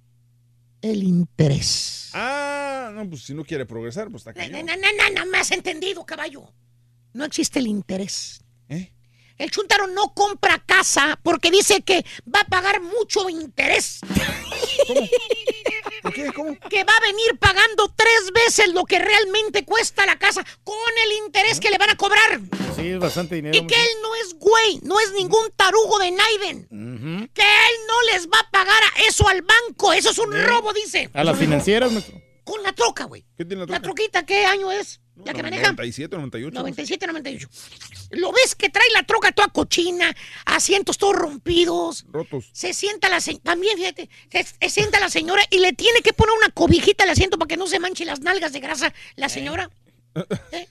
[0.81, 2.11] el interés.
[2.13, 4.65] Ah, no, pues si no quiere progresar, pues está No, cañón.
[4.67, 6.53] no, no, no, no me has entendido, caballo.
[7.13, 8.41] No existe el interés.
[8.69, 8.91] ¿Eh?
[9.37, 13.99] El chúntaro no compra casa porque dice que va a pagar mucho interés.
[16.05, 16.31] ¿Por qué?
[16.33, 16.55] ¿Cómo?
[16.69, 21.25] Que va a venir pagando tres veces lo que realmente cuesta la casa con el
[21.25, 22.39] interés que le van a cobrar.
[22.75, 23.57] Sí, es bastante dinero.
[23.57, 27.29] Y que él no es güey, no es ningún tarugo de Naiden.
[27.33, 29.93] Que él no les va a pagar a eso al banco.
[29.93, 31.09] Eso es un robo, dice.
[31.13, 32.21] A las financieras, maestro.
[32.43, 33.25] Con la troca, güey.
[33.35, 33.95] ¿Qué tiene la La troca?
[33.95, 35.01] troquita, ¿qué año es?
[35.23, 35.63] La que maneja.
[35.63, 36.53] 97, 98.
[36.59, 37.47] 97, 98.
[38.11, 40.13] Lo ves que trae la troca toda cochina,
[40.45, 42.05] asientos todos rompidos.
[42.11, 42.49] Rotos.
[42.51, 46.11] Se sienta la señora, también fíjate, se, se sienta la señora y le tiene que
[46.13, 49.29] poner una cobijita al asiento para que no se manche las nalgas de grasa la
[49.29, 49.69] señora.
[50.51, 50.67] ¿Eh?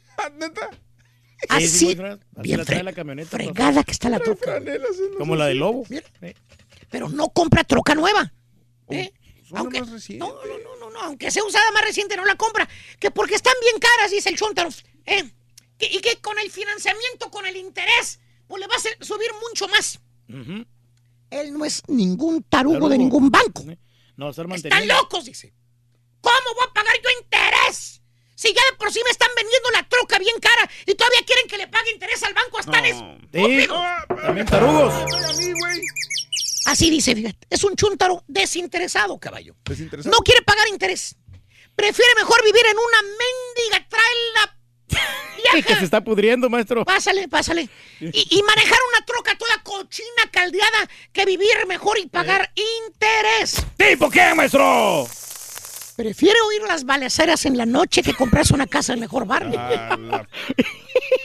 [1.48, 2.14] Así, Sí, sí, muy fregada.
[2.36, 3.30] Así bien la trae fre- la camioneta.
[3.30, 4.60] fregada que está la troca.
[5.18, 5.84] Como la de Lobo.
[6.90, 8.32] Pero no compra troca nueva.
[8.88, 9.12] ¿eh?
[9.48, 10.26] Son Aunque, más recientes.
[10.28, 12.68] no, no, no, no, no, aunque sea usada más reciente, no la compra.
[12.98, 14.70] Que porque están bien caras, dice el Chontaro.
[15.06, 15.30] ¿eh?
[15.78, 19.68] Que- y que con el financiamiento, con el interés, pues le va a subir mucho
[19.68, 20.00] más.
[21.30, 22.88] Él no es ningún tarugo, Tarugo.
[22.90, 23.64] de ningún banco.
[24.16, 25.52] No, estar Están locos, dice.
[26.20, 28.00] ¿Cómo voy a pagar yo interés?
[28.36, 31.46] Si ya de por sí me están vendiendo la troca bien cara y todavía quieren
[31.48, 33.66] que le pague interés al banco, están Sí,
[34.24, 34.94] también tarugos.
[36.66, 37.46] Así dice, fíjate.
[37.50, 39.54] Es un chúntaro desinteresado, caballo.
[39.64, 40.14] Desinteresado.
[40.14, 41.16] No quiere pagar interés.
[41.74, 44.58] Prefiere mejor vivir en una mendiga traila
[45.66, 46.84] que se está pudriendo, maestro.
[46.84, 47.68] Pásale, pásale.
[48.00, 52.52] Y, y manejar una troca toda cochina, caldeada, que vivir mejor y pagar
[52.88, 53.64] interés.
[53.76, 55.08] ¿Tipo qué, maestro?
[55.96, 59.60] Prefiere oír las balaceras en la noche que comprarse una casa en mejor barrio.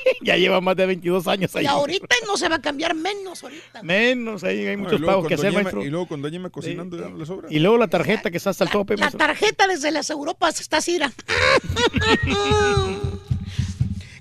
[0.22, 1.64] ya lleva más de 22 años ahí.
[1.64, 3.84] Y ahorita no se va a cambiar menos ahorita.
[3.84, 5.84] Menos, ahí hay muchos pagos que hacer, maestro.
[5.84, 7.48] Y luego con Doña cocinando ya no le sobra.
[7.52, 9.18] Y luego la tarjeta que está hasta el tope, La maestro.
[9.20, 10.94] tarjeta desde las Europas está así.
[10.94, 11.12] mira.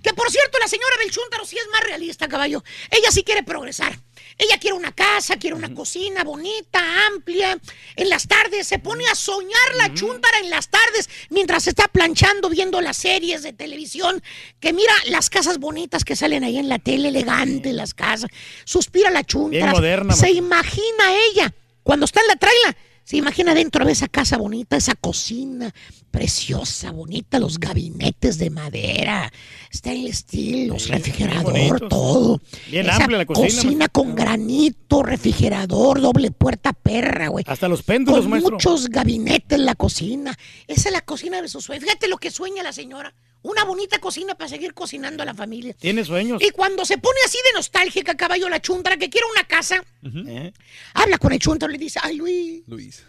[0.02, 2.62] que por cierto, la señora Belchúntaro sí es más realista, caballo.
[2.90, 3.98] Ella sí quiere progresar.
[4.38, 7.58] Ella quiere una casa, quiere una cocina bonita, amplia.
[7.96, 12.48] En las tardes se pone a soñar la chúntara en las tardes mientras está planchando,
[12.48, 14.22] viendo las series de televisión.
[14.60, 18.30] Que mira las casas bonitas que salen ahí en la tele, elegantes las casas.
[18.64, 19.24] Suspira la
[19.72, 21.52] moderna, Se imagina ella
[21.82, 22.76] cuando está en la traila.
[23.08, 25.72] Se imagina dentro de esa casa bonita, esa cocina
[26.10, 29.32] preciosa, bonita, los gabinetes de madera,
[29.74, 31.88] stainless steel, los refrigerador, bonitos.
[31.88, 32.42] todo.
[32.70, 37.46] Bien Esa amplia la cocina, con granito, refrigerador, doble puerta perra, güey.
[37.48, 38.52] Hasta los péndulos, Con maestro.
[38.52, 40.36] muchos gabinetes en la cocina.
[40.66, 41.80] Esa es la cocina de su sueño.
[41.80, 43.14] Fíjate lo que sueña la señora.
[43.42, 45.72] Una bonita cocina para seguir cocinando a la familia.
[45.74, 46.42] Tiene sueños.
[46.42, 50.52] Y cuando se pone así de nostálgica, caballo, la chuntara, que quiere una casa, ¿Eh?
[50.94, 53.04] habla con el chuntaro y le dice, ay, Luis, Luis.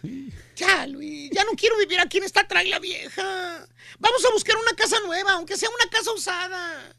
[0.54, 3.66] ya, Luis, ya no quiero vivir aquí en esta traila vieja.
[3.98, 6.94] Vamos a buscar una casa nueva, aunque sea una casa usada.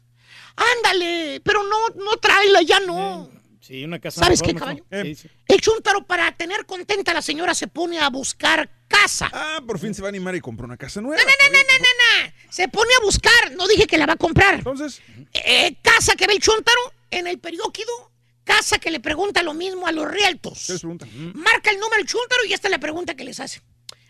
[0.54, 3.30] Ándale, pero no, no traila, ya no.
[3.60, 4.20] Sí, una casa.
[4.24, 4.84] ¿Sabes mejor, qué, caballo?
[5.04, 5.28] Sí, sí.
[5.46, 9.30] El chuntaro, para tener contenta a la señora, se pone a buscar casa.
[9.32, 11.22] Ah, por fin se va a animar y compra una casa nueva.
[11.22, 12.32] No, no, no, no, no, no.
[12.52, 14.56] Se pone a buscar, no dije que la va a comprar.
[14.56, 15.00] Entonces,
[15.32, 18.12] Eh, casa que ve el chuntaro en el periódico,
[18.44, 20.64] casa que le pregunta lo mismo a los realtos.
[20.66, 21.06] ¿qué les pregunta?
[21.34, 23.62] Marca el número del chuntaro y esta es la pregunta que les hace.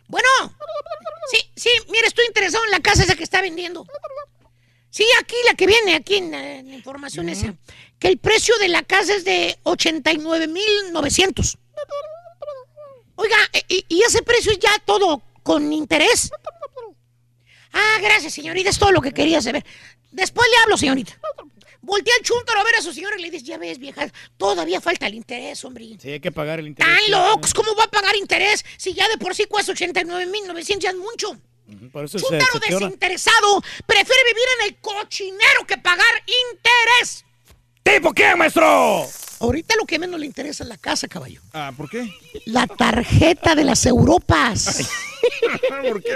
[0.09, 0.29] Bueno,
[1.31, 3.87] sí, sí, mire, estoy interesado en la casa esa que está vendiendo.
[4.91, 7.55] Sí, aquí la que viene, aquí en la, en la información esa.
[8.01, 11.59] Que el precio de la casa es de 89,900.
[13.15, 16.31] Oiga, eh, ¿y, y ese precio es ya todo con interés?
[17.73, 19.65] Ah, gracias, señorita, es todo lo que quería saber.
[20.11, 21.19] Después le hablo, señorita.
[21.81, 24.81] Voltea el chúntaro a ver a su señora y le dice, ya ves, vieja, todavía
[24.81, 25.97] falta el interés, hombre.
[26.01, 26.95] Sí, hay que pagar el interés.
[26.95, 27.53] ¡Tan locos!
[27.53, 30.83] ¿Cómo va a pagar interés si ya de por sí cuesta 89,900?
[30.83, 31.37] Ya es mucho.
[31.91, 37.25] Por eso se, Chúntaro se desinteresado prefiere vivir en el cochinero que pagar interés.
[37.83, 39.09] ¿Tipo qué, maestro?
[39.43, 41.41] Ahorita lo que menos le interesa es la casa, caballo.
[41.53, 42.09] Ah, ¿por qué?
[42.47, 44.89] La tarjeta de las Europas.
[45.89, 46.13] ¿Por qué,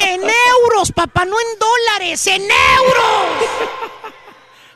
[0.00, 3.50] en euros, papá, no en dólares, en euros.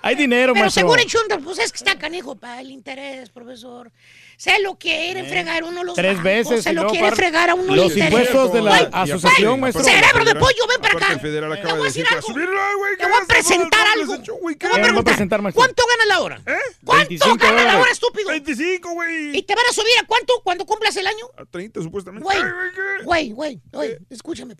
[0.03, 0.83] Hay dinero, Pero maestro.
[0.83, 3.91] según el Chuntaro, pues es que está canijo para el interés, profesor.
[4.41, 6.65] Se lo quieren fregar uno los Eh, Tres bancos, veces.
[6.65, 8.07] Se lo quiere par- fregar a uno Los interés.
[8.11, 9.85] impuestos de la asociación, maestro.
[9.85, 11.19] Cerebro de pollo, ven para acá.
[11.19, 12.27] Federal Te acaba voy a de decir algo.
[12.27, 14.17] Te ¿qué voy a presentar ¿Cómo algo.
[14.17, 15.53] Te ¿Qué voy a ¿Qué me va a preguntar.
[15.53, 16.43] ¿Cuánto gana la hora?
[16.47, 16.55] ¿Eh?
[16.83, 18.31] ¿Cuánto 25 gana la hora, estúpido?
[18.31, 19.37] 25, güey.
[19.37, 21.27] ¿Y te van a subir a cuánto cuando cumplas el año?
[21.37, 22.25] A 30, supuestamente.
[22.25, 24.57] Güey, güey, güey, escúchame.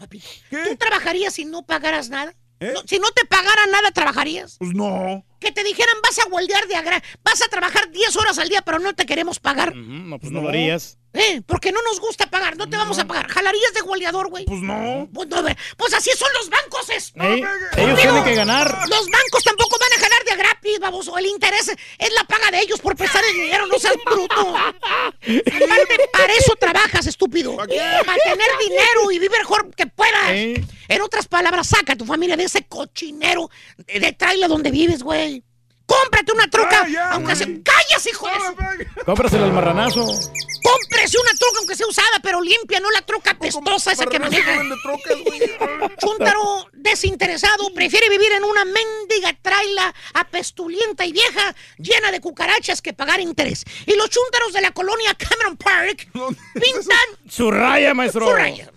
[0.51, 0.63] ¿Qué?
[0.69, 2.35] ¿Tú trabajarías si no pagaras nada?
[2.61, 2.73] ¿Eh?
[2.75, 4.57] No, si no te pagaran nada, ¿trabajarías?
[4.59, 5.25] Pues no.
[5.41, 8.61] Que te dijeran, vas a hueldear de agra, vas a trabajar 10 horas al día,
[8.63, 9.75] pero no te queremos pagar.
[9.75, 10.45] No, pues no No.
[10.45, 10.99] lo harías.
[11.13, 11.43] ¿Eh?
[11.45, 13.27] Porque no nos gusta pagar, no te vamos a pagar.
[13.29, 14.45] ¿Jalarías de hueldeador, güey?
[14.45, 15.09] Pues no.
[15.13, 15.43] Pues, no,
[15.77, 17.13] pues así son los bancos, es.
[17.17, 17.85] Ey, pegue.
[17.85, 18.69] ellos tienen que ganar.
[18.89, 21.19] Los bancos tampoco van a jalar de gratis, baboso.
[21.19, 24.57] El interés es la paga de ellos por prestar el dinero, no seas bruto.
[24.57, 27.57] Aparte, para eso trabajas, estúpido.
[27.57, 27.81] ¿Para qué?
[28.07, 30.31] Para tener dinero y vivir mejor que puedas.
[30.31, 30.65] Ey.
[30.87, 35.03] En otras palabras, saca a tu familia de ese cochinero de, de trailer donde vives,
[35.03, 35.43] güey.
[35.91, 37.37] Cómprate una troca, Ah, ya, aunque güey.
[37.37, 37.63] se...
[37.65, 38.87] ¡Callas, hijo de.
[39.05, 40.07] Cómpraselo al marranazo.
[40.07, 44.63] Cómprese una troca aunque sea usada, pero limpia, no la troca pestosa esa que maneja.
[45.99, 52.93] Chuntaro desinteresado prefiere vivir en una mendiga traila apestulienta y vieja llena de cucarachas que
[52.93, 53.65] pagar interés.
[53.87, 56.09] Y los chúntaros de la colonia Cameron Park
[56.55, 58.29] pintan Su raya, maestro.
[58.29, 58.71] su raya.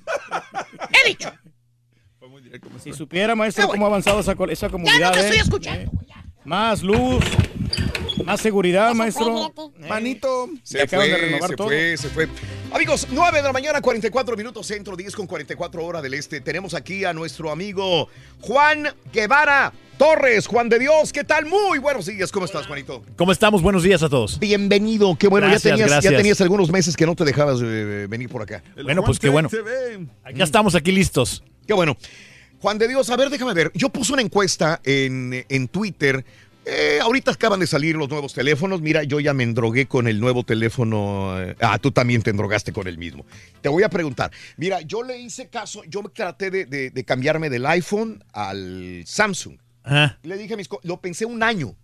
[1.04, 1.32] He dicho.
[2.84, 5.10] Si supiera, maestro, cómo ha avanzado esa, esa Ya comunidad.
[5.10, 5.24] no te ¿eh?
[5.26, 5.92] estoy escuchando.
[6.46, 7.24] Más luz,
[8.26, 9.54] más seguridad, maestro.
[9.88, 10.50] Manito.
[10.64, 11.68] Se fue, de renovar se todo.
[11.68, 12.28] fue, se fue.
[12.74, 16.42] Amigos, 9 de la mañana, 44 minutos centro, 10 con 44 horas del este.
[16.42, 18.10] Tenemos aquí a nuestro amigo
[18.42, 20.48] Juan Guevara Torres.
[20.48, 21.46] Juan de Dios, ¿qué tal?
[21.46, 22.32] Muy buenos días.
[22.32, 23.04] ¿Cómo estás, Juanito?
[23.16, 23.62] ¿Cómo estamos?
[23.62, 24.38] Buenos días a todos.
[24.38, 25.16] Bienvenido.
[25.18, 28.28] Qué bueno, Gracias, ya, tenías, ya tenías algunos meses que no te dejabas eh, venir
[28.28, 28.62] por acá.
[28.84, 29.50] Bueno, pues qué bueno.
[30.36, 31.42] Ya estamos aquí listos.
[31.66, 31.96] Qué bueno.
[32.64, 33.72] Juan de Dios, a ver, déjame ver.
[33.74, 36.24] Yo puse una encuesta en, en Twitter.
[36.66, 38.80] Eh, ahorita acaban de salir los nuevos teléfonos.
[38.80, 41.42] Mira, yo ya me endrogué con el nuevo teléfono.
[41.42, 43.26] eh, Ah, tú también te endrogaste con el mismo.
[43.62, 44.32] Te voy a preguntar.
[44.56, 49.04] Mira, yo le hice caso, yo me traté de, de- de cambiarme del iPhone al
[49.06, 49.58] Samsung.
[49.84, 50.18] Ajá.
[50.24, 51.76] Le dije a mis lo pensé un año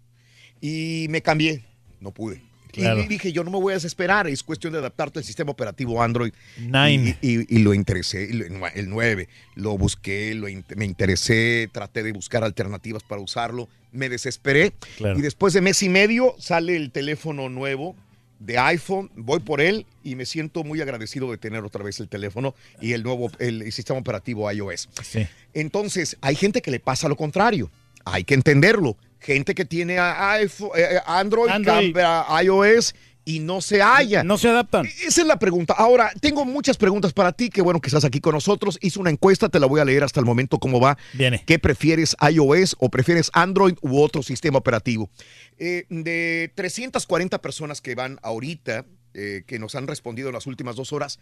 [0.61, 1.65] y me cambié.
[1.99, 2.41] No pude.
[2.71, 3.01] Claro.
[3.01, 6.01] Y dije, yo no me voy a desesperar, es cuestión de adaptarte al sistema operativo
[6.03, 6.33] Android.
[6.59, 7.17] Nine.
[7.21, 12.11] Y, y- y lo interesé, el 9, lo busqué, lo in- me interesé, traté de
[12.11, 14.73] buscar alternativas para usarlo, me desesperé.
[14.97, 15.17] Claro.
[15.17, 17.95] Y después de mes y medio sale el teléfono nuevo
[18.39, 22.07] de iPhone, voy por él y me siento muy agradecido de tener otra vez el
[22.07, 24.87] teléfono y el nuevo el sistema operativo iOS.
[25.03, 25.27] Sí.
[25.53, 27.69] Entonces, hay gente que le pasa lo contrario.
[28.05, 28.95] Hay que entenderlo.
[29.19, 31.93] Gente que tiene iPhone, eh, eh, Android, Android.
[31.93, 32.93] cambia a iOS
[33.25, 34.23] y no se halla.
[34.23, 34.85] No se adaptan.
[34.85, 35.75] Esa es la pregunta.
[35.77, 37.49] Ahora, tengo muchas preguntas para ti.
[37.49, 38.79] Qué bueno que estás aquí con nosotros.
[38.81, 40.97] Hice una encuesta, te la voy a leer hasta el momento cómo va.
[41.13, 41.43] Viene.
[41.45, 45.11] ¿Qué prefieres, iOS o prefieres Android u otro sistema operativo?
[45.59, 50.75] Eh, de 340 personas que van ahorita, eh, que nos han respondido en las últimas
[50.75, 51.19] dos horas,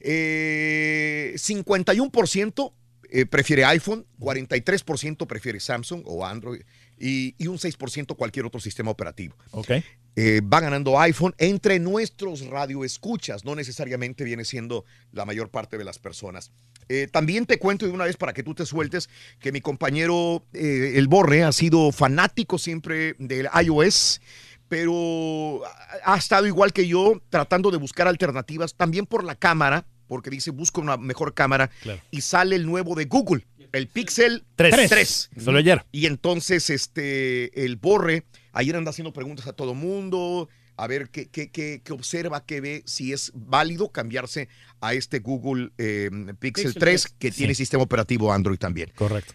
[0.00, 2.72] eh, 51%
[3.12, 6.62] eh, prefiere iPhone, 43% prefiere Samsung o Android
[7.00, 9.34] y, y un 6% cualquier otro sistema operativo.
[9.52, 9.70] Ok.
[10.16, 15.84] Eh, va ganando iPhone entre nuestros radioescuchas, no necesariamente viene siendo la mayor parte de
[15.84, 16.50] las personas.
[16.88, 20.44] Eh, también te cuento de una vez para que tú te sueltes que mi compañero
[20.52, 24.20] eh, El Borre ha sido fanático siempre del iOS,
[24.68, 25.62] pero
[26.04, 30.50] ha estado igual que yo tratando de buscar alternativas también por la cámara, porque dice
[30.50, 32.00] busca una mejor cámara Claro.
[32.10, 34.88] y sale el nuevo de Google, el Pixel Tres.
[34.88, 35.30] 3.
[35.42, 35.84] Solo ayer.
[35.92, 41.28] Y entonces este el Borre ayer anda haciendo preguntas a todo mundo, a ver qué,
[41.28, 44.48] qué, qué- qué observa, qué ve, si es válido cambiarse
[44.80, 47.14] a este Google eh, Pixel, Pixel 3 3.
[47.18, 47.38] que Sí.
[47.38, 48.90] tiene sistema operativo Android también.
[48.96, 49.34] Correcto.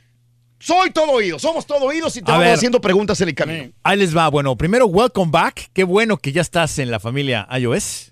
[0.57, 2.53] Soy todo oído, somos todo oídos y te A vamos ver.
[2.55, 3.72] haciendo preguntas en el camino.
[3.83, 4.30] Ahí les va.
[4.30, 5.69] Bueno, primero, welcome back.
[5.73, 8.11] Qué bueno que ya estás en la familia iOS.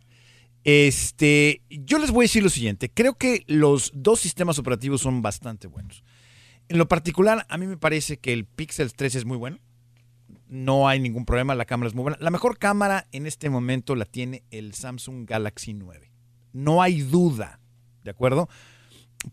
[0.64, 2.90] Este, yo les voy a decir lo siguiente.
[2.93, 6.03] Creo que los dos sistemas operativos son bastante buenos.
[6.74, 9.60] En lo particular, a mí me parece que el Pixel 3 es muy bueno.
[10.48, 12.18] No hay ningún problema, la cámara es muy buena.
[12.19, 16.11] La mejor cámara en este momento la tiene el Samsung Galaxy 9.
[16.52, 17.60] No hay duda,
[18.03, 18.50] ¿de acuerdo?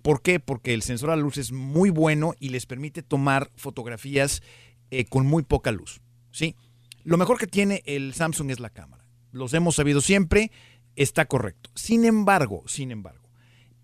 [0.02, 0.38] ¿Por qué?
[0.38, 4.42] Porque el sensor a luz es muy bueno y les permite tomar fotografías
[4.90, 6.02] eh, con muy poca luz.
[6.30, 6.56] ¿sí?
[7.04, 9.06] Lo mejor que tiene el Samsung es la cámara.
[9.32, 10.52] Los hemos sabido siempre,
[10.94, 11.70] está correcto.
[11.74, 13.30] Sin embargo, sin embargo,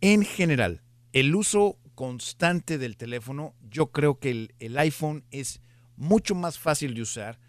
[0.03, 0.83] en general,
[1.15, 5.61] el uso constante del teléfono, yo creo que el, el iPhone es
[5.97, 7.41] mucho más fácil de usar,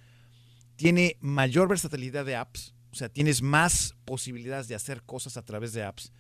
[0.78, 5.74] tiene mayor versatilidad de apps, o sea, tienes más posibilidades de hacer cosas a través
[5.74, 6.14] de apps.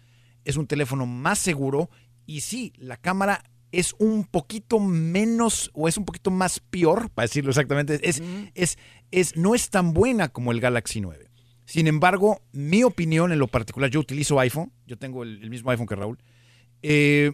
[0.43, 1.89] Es un teléfono más seguro
[2.25, 7.27] y sí, la cámara es un poquito menos o es un poquito más peor, para
[7.27, 8.21] decirlo exactamente, es,
[8.53, 8.77] es,
[9.11, 11.29] es, no es tan buena como el Galaxy 9.
[11.65, 15.71] Sin embargo, mi opinión en lo particular, yo utilizo iPhone, yo tengo el, el mismo
[15.71, 16.17] iPhone que Raúl,
[16.81, 17.33] eh,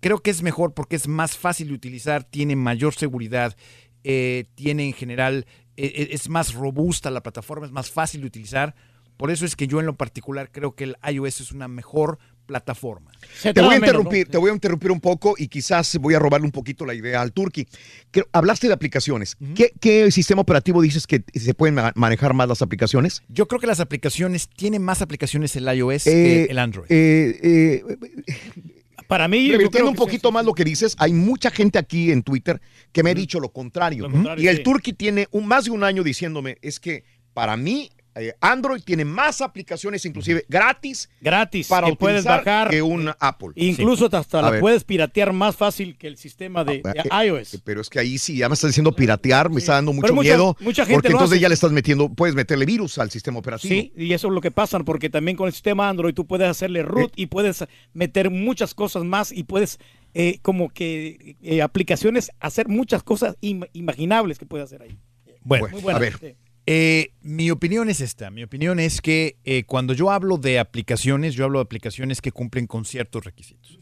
[0.00, 3.56] creo que es mejor porque es más fácil de utilizar, tiene mayor seguridad,
[4.04, 5.46] eh, tiene en general,
[5.76, 8.74] eh, es más robusta la plataforma, es más fácil de utilizar.
[9.16, 12.18] Por eso es que yo en lo particular creo que el iOS es una mejor
[12.46, 13.12] plataforma.
[13.42, 16.44] Te voy a interrumpir, te voy a interrumpir un poco y quizás voy a robarle
[16.44, 17.68] un poquito la idea al Turki.
[18.10, 19.36] Que- Hablaste de aplicaciones.
[19.54, 23.22] ¿Qué, qué sistema operativo dices que se pueden ma- manejar más las aplicaciones?
[23.28, 26.86] Yo creo que las aplicaciones, tiene más aplicaciones el iOS Eh, que el Android.
[26.90, 28.71] eh, eh,
[29.12, 32.62] Para mí, Revirtiendo un poquito más lo que dices, hay mucha gente aquí en Twitter
[32.92, 34.04] que me ha dicho lo contrario.
[34.04, 34.62] Lo contrario, y el sí.
[34.62, 39.04] Turki tiene un, más de un año diciéndome, es que para mí eh, Android tiene
[39.04, 41.08] más aplicaciones, inclusive gratis.
[41.20, 41.68] Gratis.
[41.68, 42.68] Para que puedes bajar.
[42.70, 43.50] que un Apple.
[43.56, 44.60] Incluso hasta A la ver.
[44.60, 47.54] puedes piratear más fácil que el sistema de, de Eh, iOS.
[47.54, 50.02] eh, Pero es que ahí sí, ya me estás diciendo piratear, me está dando mucho
[50.02, 50.56] Pero mucha- miedo.
[50.60, 51.42] mucha gente porque lo entonces hace.
[51.42, 53.72] ya le estás metiendo, puedes meterle virus al sistema operativo.
[53.74, 56.48] Sí, y eso es lo que pasa, porque también con el sistema Android tú puedes
[56.48, 59.78] hacerle root y puedes meter muchas cosas más y puedes
[60.14, 64.98] eh, como que eh, aplicaciones, hacer muchas cosas im- imaginables que puedes hacer ahí.
[65.44, 66.36] Bueno, Muy a ver.
[66.66, 68.30] Eh, mi opinión es esta.
[68.30, 72.30] Mi opinión es que eh, cuando yo hablo de aplicaciones, yo hablo de aplicaciones que
[72.30, 73.78] cumplen con ciertos requisitos.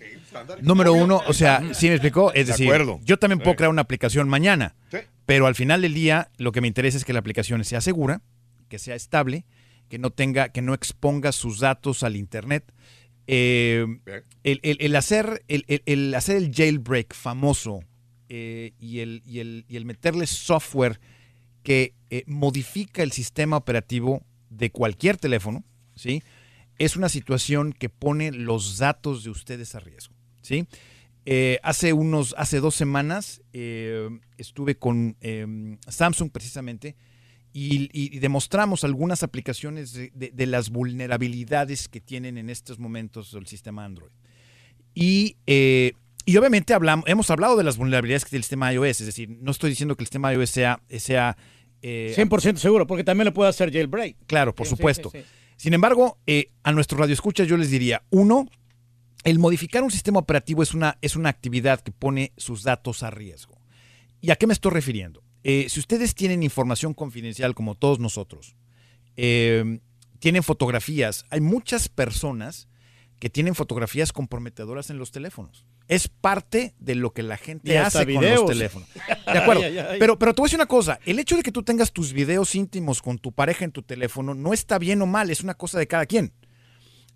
[0.62, 2.32] Número uno, o sea, ¿sí me explicó?
[2.32, 2.98] Es De decir, acuerdo.
[3.04, 4.98] yo también puedo crear una aplicación mañana, Sí.
[5.26, 8.22] pero al final del día lo que me interesa es que la aplicación sea segura,
[8.68, 9.44] que sea estable,
[9.90, 12.72] que no tenga, que no exponga sus datos al internet.
[13.26, 13.84] Eh,
[14.42, 17.80] el, el- el hacer, el, hacer el jailbreak famoso
[18.28, 20.98] y el meterle software
[21.62, 25.64] que eh, modifica el sistema operativo de cualquier teléfono,
[25.94, 26.22] ¿sí?
[26.78, 30.66] Es una situación que pone los datos de ustedes a riesgo, ¿sí?
[31.26, 34.08] Eh, hace unos, hace dos semanas eh,
[34.38, 36.96] estuve con eh, Samsung precisamente
[37.52, 44.12] y, demostramos algunas aplicaciones de, las vulnerabilidades que tienen en estos momentos el sistema Android.
[44.94, 49.06] Y, y obviamente hablamos, hemos hablado de las vulnerabilidades que tiene el sistema iOS, es
[49.06, 50.80] decir, no estoy diciendo que el sistema iOS sea...
[50.98, 51.36] sea
[51.82, 54.16] eh, 100% seguro, porque también le puede hacer jailbreak.
[54.26, 55.10] Claro, por Sí, supuesto.
[55.10, 55.24] sí, sí.
[55.56, 58.48] Sin embargo, eh, a nuestro radioescuchas yo les diría, uno,
[59.24, 63.10] el modificar un sistema operativo es una, es una actividad que pone sus datos a
[63.10, 63.60] riesgo.
[64.22, 65.22] ¿Y a qué me estoy refiriendo?
[65.44, 68.56] Eh, si ustedes tienen información confidencial como todos nosotros,
[69.16, 69.80] eh,
[70.18, 72.68] tienen fotografías, hay muchas personas
[73.18, 75.66] que tienen fotografías comprometedoras en los teléfonos.
[75.90, 78.42] Es parte de lo que la gente hace con videos.
[78.42, 78.88] los teléfonos.
[79.26, 79.62] De acuerdo.
[79.64, 79.98] Ay, ay, ay.
[79.98, 82.12] Pero, pero te voy a decir una cosa, el hecho de que tú tengas tus
[82.12, 85.54] videos íntimos con tu pareja en tu teléfono no está bien o mal, es una
[85.54, 86.32] cosa de cada quien.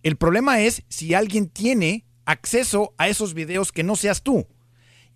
[0.03, 4.47] El problema es si alguien tiene acceso a esos videos que no seas tú.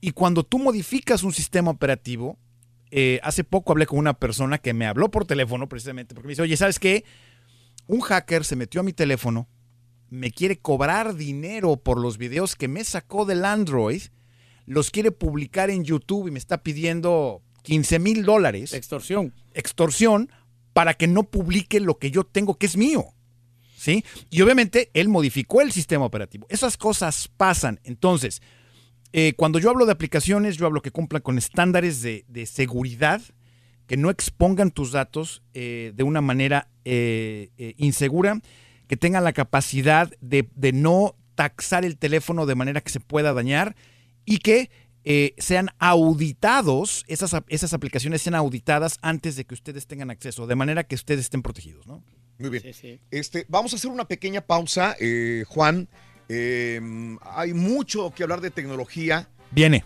[0.00, 2.38] Y cuando tú modificas un sistema operativo,
[2.92, 6.32] eh, hace poco hablé con una persona que me habló por teléfono precisamente porque me
[6.32, 7.04] dice, oye, ¿sabes qué?
[7.86, 9.48] Un hacker se metió a mi teléfono,
[10.10, 14.02] me quiere cobrar dinero por los videos que me sacó del Android,
[14.66, 18.72] los quiere publicar en YouTube y me está pidiendo 15 mil dólares.
[18.72, 19.34] Extorsión.
[19.54, 20.30] Extorsión
[20.72, 23.06] para que no publique lo que yo tengo que es mío.
[23.76, 24.04] ¿Sí?
[24.28, 26.46] Y obviamente él modificó el sistema operativo.
[26.50, 27.80] Esas cosas pasan.
[27.84, 28.42] Entonces,
[29.12, 33.22] eh, cuando yo hablo de aplicaciones, yo hablo que cumplan con estándares de, de seguridad,
[33.88, 38.40] que no expongan tus datos eh, de una manera eh, eh, insegura,
[38.88, 43.32] que tengan la capacidad de, de no taxar el teléfono de manera que se pueda
[43.32, 43.76] dañar
[44.24, 44.70] y que
[45.04, 50.54] eh, sean auditados, esas, esas aplicaciones sean auditadas antes de que ustedes tengan acceso, de
[50.54, 52.04] manera que ustedes estén protegidos, ¿no?
[52.38, 52.62] Muy bien.
[53.10, 55.88] Este, vamos a hacer una pequeña pausa, eh, Juan.
[56.28, 56.80] Eh,
[57.22, 59.28] hay mucho que hablar de tecnología.
[59.50, 59.84] Viene.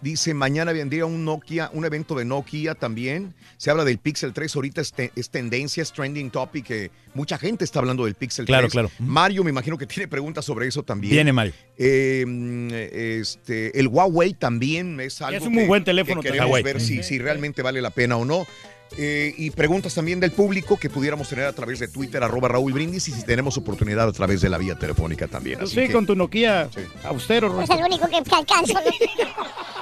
[0.00, 3.34] Dice, mañana vendría un Nokia, un evento de Nokia también.
[3.58, 6.70] Se habla del Pixel 3, ahorita es, te- es tendencia, es trending topic.
[6.70, 8.72] eh, mucha gente está hablando del Pixel Claro, 3.
[8.72, 8.90] claro.
[8.98, 11.12] Mario me imagino que tiene preguntas sobre eso también.
[11.12, 11.52] Viene, Mario.
[11.76, 16.28] Eh, mm, este, el Huawei también es algo Es un muy que- buen teléfono que
[16.28, 16.44] también.
[16.44, 16.62] queremos Huawei.
[16.62, 18.46] ver si, si realmente vale la pena o no.
[18.96, 22.72] Eh, y preguntas también del público que pudiéramos tener a través de Twitter, arroba Raúl
[22.72, 25.60] Brindis, y si tenemos oportunidad a través de la vía telefónica también.
[25.60, 26.68] Así sí, que- con tu Nokia
[27.04, 27.60] austero.
[27.60, 28.74] Es el único que que alcanzo.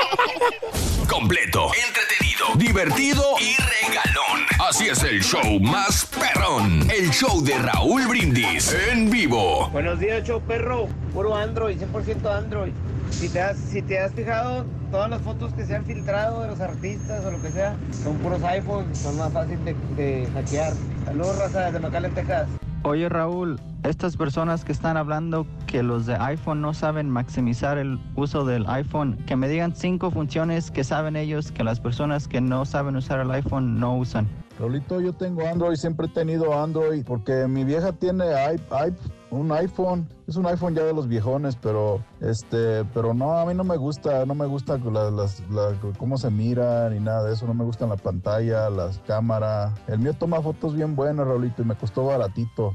[1.08, 4.46] Completo, entretenido, divertido y regalón.
[4.58, 6.90] Así es el show más perrón.
[6.90, 9.68] El show de Raúl Brindis en vivo.
[9.70, 10.88] Buenos días, show perro.
[11.12, 12.72] Puro Android, 100% Android.
[13.10, 16.48] Si te, has, si te has fijado, todas las fotos que se han filtrado de
[16.48, 20.72] los artistas o lo que sea, son puros iPhones, son más fáciles de, de hackear.
[21.04, 22.48] Saludos, raza, desde McAllen, Texas.
[22.88, 27.98] Oye Raúl, estas personas que están hablando que los de iPhone no saben maximizar el
[28.14, 32.40] uso del iPhone, que me digan cinco funciones que saben ellos que las personas que
[32.40, 34.28] no saben usar el iPhone no usan.
[34.60, 38.94] Raulito, yo tengo Android, siempre he tenido Android, porque mi vieja tiene i- i-
[39.30, 43.54] un iPhone, es un iPhone ya de los viejones, pero este, pero no, a mí
[43.54, 47.34] no me gusta, no me gusta la- las- la- cómo se mira ni nada de
[47.34, 49.72] eso, no me gustan la pantalla, las cámaras.
[49.88, 52.72] El mío toma fotos bien buenas, Raulito, y me costó baratito.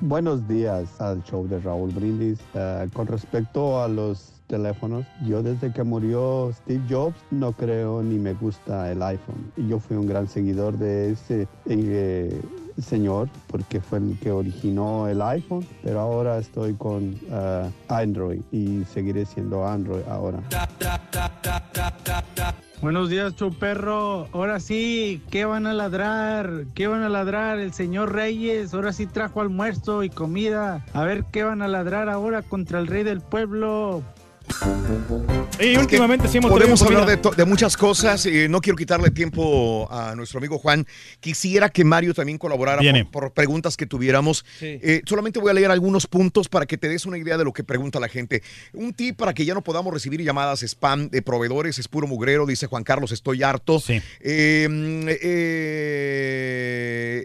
[0.00, 2.38] Buenos días al show de Raúl Brindis.
[2.54, 8.18] Eh, con respecto a los teléfonos, yo desde que murió Steve Jobs no creo ni
[8.18, 9.50] me gusta el iPhone.
[9.56, 12.38] Yo fui un gran seguidor de ese, eh,
[12.78, 18.84] señor porque fue el que originó el iPhone, pero ahora estoy con ah, Android y
[18.84, 20.40] seguiré siendo Android ahora.
[22.82, 24.26] Buenos días, Perro.
[24.32, 26.64] Ahora sí, ¿qué van a ladrar?
[26.74, 27.58] ¿Qué van a ladrar?
[27.58, 30.84] El señor Reyes ahora sí trajo almuerzo y comida.
[30.92, 34.02] A ver qué van a ladrar ahora contra el rey del pueblo.
[35.60, 38.26] Y últimamente sí hemos Podemos hablar de, muchas cosas.
[38.26, 40.86] eh, no quiero quitarle tiempo a nuestro amigo Juan.
[41.20, 44.44] Quisiera que Mario también colaborara por, por preguntas que tuviéramos.
[44.58, 44.78] Sí.
[44.82, 47.52] Eh, solamente voy a leer algunos puntos para que te des una idea de lo
[47.52, 48.42] que pregunta la gente.
[48.72, 52.46] Un tip para que ya no podamos recibir llamadas spam de proveedores es puro mugrero,
[52.46, 53.12] dice Juan Carlos.
[53.12, 53.82] Estoy harto.
[53.88, 55.18] Eh, mm, eh,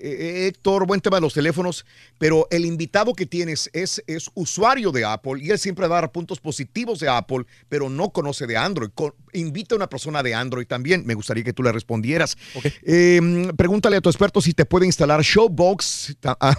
[0.04, 1.86] eh, Héctor, buen tema de los teléfonos,
[2.18, 6.02] pero el invitado que tienes es, es usuario de Apple y él siempre va a
[6.02, 8.90] dar puntos positivos de Apple, pero no conoce de Android.
[9.34, 11.06] Invita a una persona de Android también.
[11.06, 12.38] Me gustaría que tú le respondieras.
[12.84, 16.18] Eh, mm, pregúntale a tu experto si te puede instalar Showbox.
[16.24, 16.56] Ah,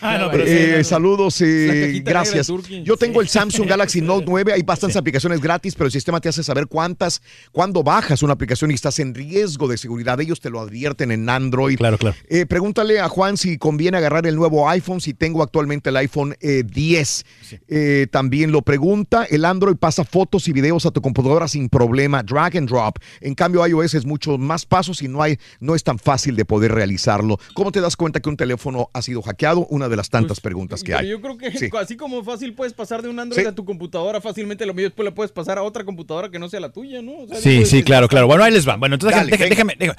[0.00, 0.90] Ah, no, pero eh, sí.
[0.90, 2.48] Saludos, eh, gracias.
[2.84, 4.52] Yo tengo el Samsung Galaxy Note 9.
[4.52, 7.22] Hay bastantes aplicaciones gratis, pero el sistema te hace saber cuántas,
[7.52, 10.20] cuando bajas una aplicación y estás en riesgo de seguridad.
[10.20, 11.76] Ellos te lo advierten en Android.
[11.76, 12.16] Claro, claro.
[12.28, 16.36] Eh, pregúntale a Juan si conviene agarrar el nuevo iPhone, si tengo actualmente el iPhone
[16.40, 17.24] eh, 10.
[17.68, 19.24] Eh, también lo pregunta.
[19.24, 22.98] El Android pasa fotos y videos a tu computadora sin problema, drag and drop.
[23.20, 26.44] En cambio, iOS es mucho más pasos y no, hay, no es tan fácil de
[26.44, 27.38] poder realizarlo.
[27.54, 29.66] ¿Cómo te das cuenta que un teléfono ha sido hackeado?
[29.70, 31.08] Una de las tantas preguntas que hay.
[31.08, 31.68] yo creo que Sí.
[31.80, 33.46] así como fácil puedes pasar de un Android Sí.
[33.48, 36.48] a tu computadora, fácilmente lo mismo después le puedes pasar a otra computadora que no
[36.48, 37.12] sea la tuya, ¿no?
[37.18, 38.26] O sea, Sí, sí, claro, claro.
[38.26, 38.76] Bueno, ahí les va.
[38.76, 39.98] Bueno, entonces Dale, déjame, déjame, déjame.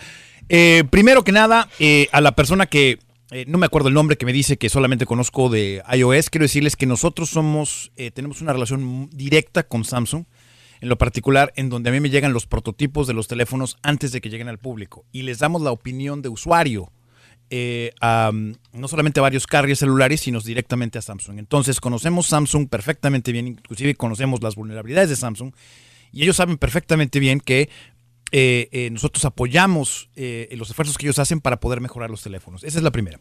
[0.50, 3.00] Eh, primero que nada, eh, a la persona que
[3.32, 6.44] eh, no me acuerdo el nombre que me dice que solamente conozco de iOS, quiero
[6.44, 10.26] decirles que nosotros somos, eh, tenemos una relación directa con Samsung,
[10.82, 14.12] en lo particular en donde a mí me llegan los prototipos de los teléfonos antes
[14.12, 16.92] de que lleguen al público y les damos la opinión de usuario.
[17.54, 21.38] eh, mm, no solamente a varios carriers celulares, sino directamente a Samsung.
[21.38, 25.52] Entonces conocemos Samsung perfectamente bien, inclusive conocemos las vulnerabilidades de Samsung
[26.12, 27.70] y ellos saben perfectamente bien que
[28.34, 32.64] eh, eh, nosotros apoyamos eh, los esfuerzos que ellos hacen para poder mejorar los teléfonos.
[32.64, 33.20] Esa es la primera.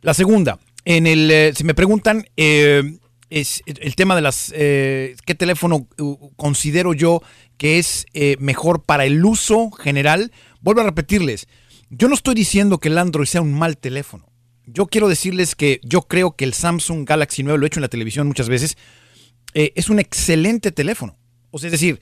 [0.00, 5.88] La segunda, en el, si me preguntan, es el tema de las, ¿qué teléfono
[6.36, 7.22] considero yo
[7.58, 8.06] que es
[8.38, 10.32] mejor para el uso general?
[10.60, 11.48] Vuelvo a repetirles,
[11.90, 14.30] yo no estoy diciendo que el Android sea un mal teléfono.
[14.64, 17.82] Yo quiero decirles que yo creo que el Samsung Galaxy 9, lo he hecho en
[17.82, 18.76] la televisión muchas veces,
[19.54, 21.18] es un excelente teléfono.
[21.50, 22.00] O sea, es decir,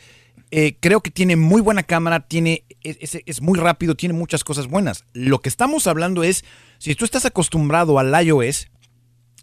[0.57, 4.44] eh, creo que tiene muy buena cámara, tiene, es, es- es muy rápido, tiene muchas
[4.44, 5.05] cosas buenas.
[5.12, 6.44] Lo que estamos hablando es,
[6.78, 8.68] si tú estás acostumbrado al iOS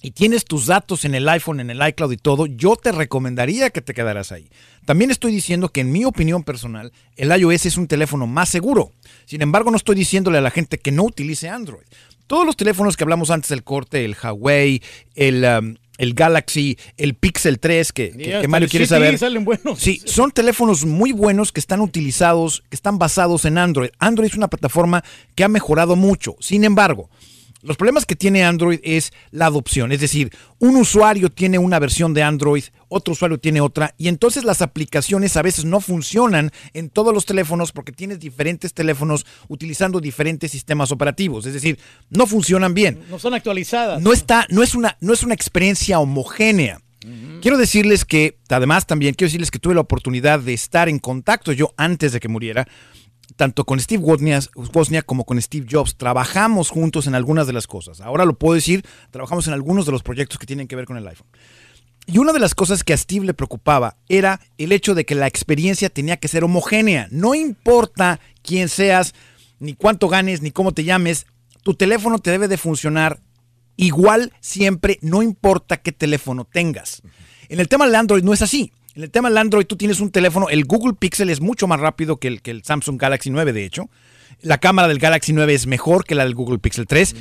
[0.02, 3.70] y tienes tus datos en el iPhone, en el iCloud y todo, yo te recomendaría
[3.72, 4.50] que te quedaras ahí.
[4.86, 8.92] También estoy diciendo que en mi opinión personal, el iOS es un teléfono más seguro.
[9.26, 11.86] Sin embargo, no estoy diciéndole a la gente que no utilice Android.
[12.26, 14.82] Todos los teléfonos que hablamos antes del corte, el Huawei,
[15.16, 19.18] el, um, el Galaxy, el Pixel 3, que, que- Y que hasta Mario quiere saber.
[19.20, 19.80] salen buenos.
[19.80, 23.90] Sí, son teléfonos muy buenos que están utilizados, que están basados en Android.
[24.00, 25.04] Android es una plataforma
[25.36, 26.36] que ha mejorado mucho.
[26.40, 27.10] Sin embargo,
[27.64, 29.92] los problemas que tiene Android es la adopción.
[29.92, 34.44] Es decir, un usuario tiene una versión de Android, otro usuario tiene otra, y entonces
[34.44, 40.00] las aplicaciones a veces no funcionan en todos los teléfonos porque tienes diferentes teléfonos utilizando
[40.00, 41.46] diferentes sistemas operativos.
[41.46, 44.02] Es decir, no funcionan bien No son actualizadas.
[44.02, 46.82] no está, no es una, no es una experiencia homogénea.
[47.42, 51.52] Quiero decirles que, además también, quiero decirles que tuve la oportunidad de estar en contacto
[51.52, 52.68] yo antes de que muriera,
[53.36, 55.96] tanto con Steve Wozniak, como con Steve Jobs.
[55.96, 58.02] Trabajamos juntos en algunas de las cosas.
[58.02, 60.98] Ahora lo puedo decir, trabajamos en algunos de los proyectos que tienen que ver con
[60.98, 61.28] el iPhone.
[62.08, 65.16] Y una de las cosas que a Steve le preocupaba era el hecho de que
[65.16, 67.08] la experiencia tenía que ser homogénea.
[67.12, 69.14] No importa quién seas,
[69.60, 71.28] ni cuánto ganes, ni cómo te llames,
[71.64, 73.22] tu teléfono te debe de funcionar
[73.78, 77.02] igual siempre, no importa qué teléfono tengas.
[77.50, 78.72] En el tema del Android no es así.
[78.96, 81.80] En el tema del Android tú tienes un teléfono, el Google Pixel es mucho más
[81.80, 83.90] rápido que el, que el Samsung Galaxy 9, de hecho.
[84.42, 87.16] La cámara del Galaxy 9 es mejor que la del Google Pixel 3.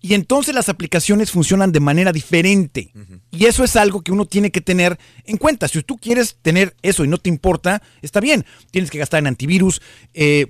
[0.00, 2.92] Y entonces las aplicaciones funcionan de manera diferente.
[3.30, 5.68] Y eso es algo que uno tiene que tener en cuenta.
[5.68, 8.46] Si tú quieres tener eso y no te importa, está bien.
[8.70, 9.82] Tienes que gastar en antivirus.
[10.14, 10.46] Eh,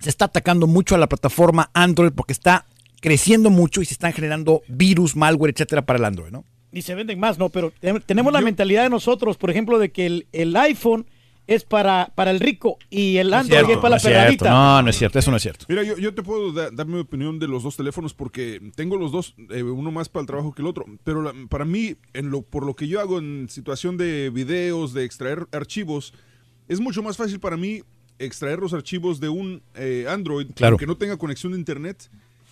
[0.00, 2.66] se está atacando mucho a la plataforma Android porque está
[3.00, 6.44] creciendo mucho y se están generando virus, malware, etcétera, para el Android, ¿no?
[6.72, 7.48] Y se venden más, ¿no?
[7.48, 11.06] Pero te- tenemos la mentalidad de nosotros, por ejemplo, de que el, el iPhone
[11.46, 14.50] es para, para el rico y el Android es para la perradita.
[14.50, 15.64] No, no es cierto, eso no es cierto.
[15.70, 18.98] Mira, yo, yo te puedo da- dar mi opinión de los dos teléfonos porque tengo
[18.98, 20.84] los dos, eh, uno más para el trabajo que el otro.
[21.04, 24.92] Pero la- para mí, en lo, por lo que yo hago en situación de videos,
[24.92, 26.12] de extraer archivos,
[26.68, 27.80] es mucho más fácil para mí
[28.18, 30.76] extraer los archivos de un eh, Android Claro.
[30.76, 32.10] que no tenga conexión de internet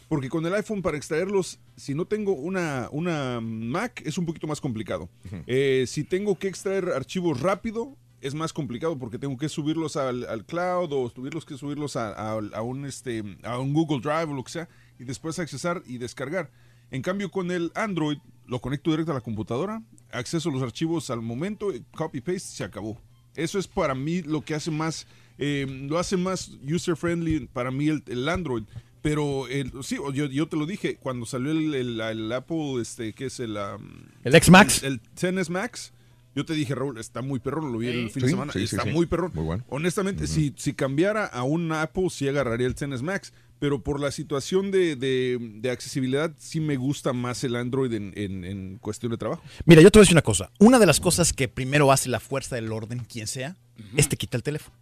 [0.08, 4.46] Porque con el iPhone para extraerlos, si no tengo una, una Mac, es un poquito
[4.46, 5.08] más complicado.
[5.46, 10.24] Eh, si tengo que extraer archivos rápido, es más complicado porque tengo que subirlos al,
[10.28, 14.30] al cloud o subirlos que subirlos a, a- a un, este, a un Google Drive
[14.32, 14.68] o lo que sea
[14.98, 16.50] y después accesar y descargar.
[16.90, 21.10] En cambio, con el Android, lo conecto directo a la computadora, acceso a los archivos
[21.10, 22.96] al momento, copy paste, se acabó.
[23.34, 27.70] Eso es para mí lo que hace más, eh, lo hace más user friendly para
[27.72, 28.62] mí el, el Android.
[29.08, 33.12] Pero el- sí, yo, yo te lo dije, cuando salió el, el- el Apple, este,
[33.12, 33.52] ¿qué es el?
[33.56, 34.82] um, ¿El X Max?
[34.82, 35.92] El, el 10S Max.
[36.34, 38.58] Yo te dije, Raúl, está muy perrón, lo vi el fin de Sí, semana, sí,
[38.58, 38.90] sí, está sí.
[38.90, 39.30] muy perrón.
[39.32, 39.64] Muy bueno.
[39.68, 44.10] Honestamente, si, si cambiara a un Apple, sí agarraría el 10S Max, pero por la
[44.10, 49.12] situación de, de- de accesibilidad, sí me gusta más el Android en, en- en cuestión
[49.12, 49.40] de trabajo.
[49.66, 50.50] Mira, yo te voy a decir una cosa.
[50.58, 53.54] Una de las cosas que primero hace la fuerza del orden, quien sea,
[53.96, 54.74] es te quita el teléfono.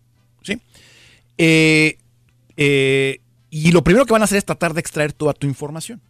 [0.43, 0.61] ¿Sí?
[1.37, 1.99] Eh,
[2.57, 3.21] eh,
[3.57, 6.03] y lo primero que van a hacer es tratar de extraer toda tu información.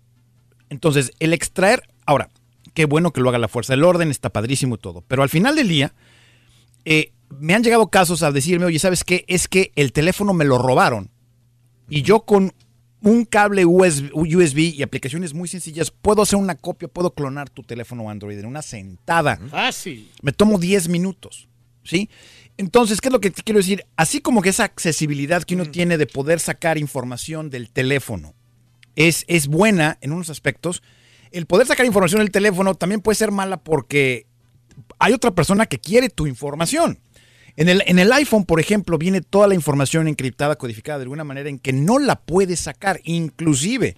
[0.71, 2.31] Entonces, el extraer, ahora,
[2.73, 5.05] qué bueno que lo haga la fuerza del orden, está padrísimo y todo.
[5.07, 5.93] Pero al final del día,
[6.87, 9.27] eh, me han llegado casos a decirme, oye, ¿sabes qué?
[9.29, 11.11] Es que el teléfono me lo robaron.
[11.91, 12.55] Y yo con
[13.03, 17.63] un cable USB, USB y aplicaciones muy sencillas puedo hacer una copia, puedo clonar tu
[17.63, 19.37] teléfono Android en una sentada.
[19.51, 20.11] Fácil.
[20.23, 21.47] Me tomo 10 minutos,
[21.83, 22.09] ¿sí?
[22.57, 23.85] Entonces, ¿qué es lo que te quiero decir?
[23.97, 28.35] Así como que esa accesibilidad que uno tiene de poder sacar información del teléfono
[28.95, 30.83] es, es buena en unos aspectos,
[31.33, 34.27] el poder sacar información del teléfono también puede ser mala porque
[35.01, 37.01] hay otra persona que quiere tu información.
[37.57, 41.25] En el, en el iPhone, por ejemplo, viene toda la información encriptada, codificada de alguna
[41.25, 43.01] manera en que no la puedes sacar.
[43.05, 43.97] Inclusive,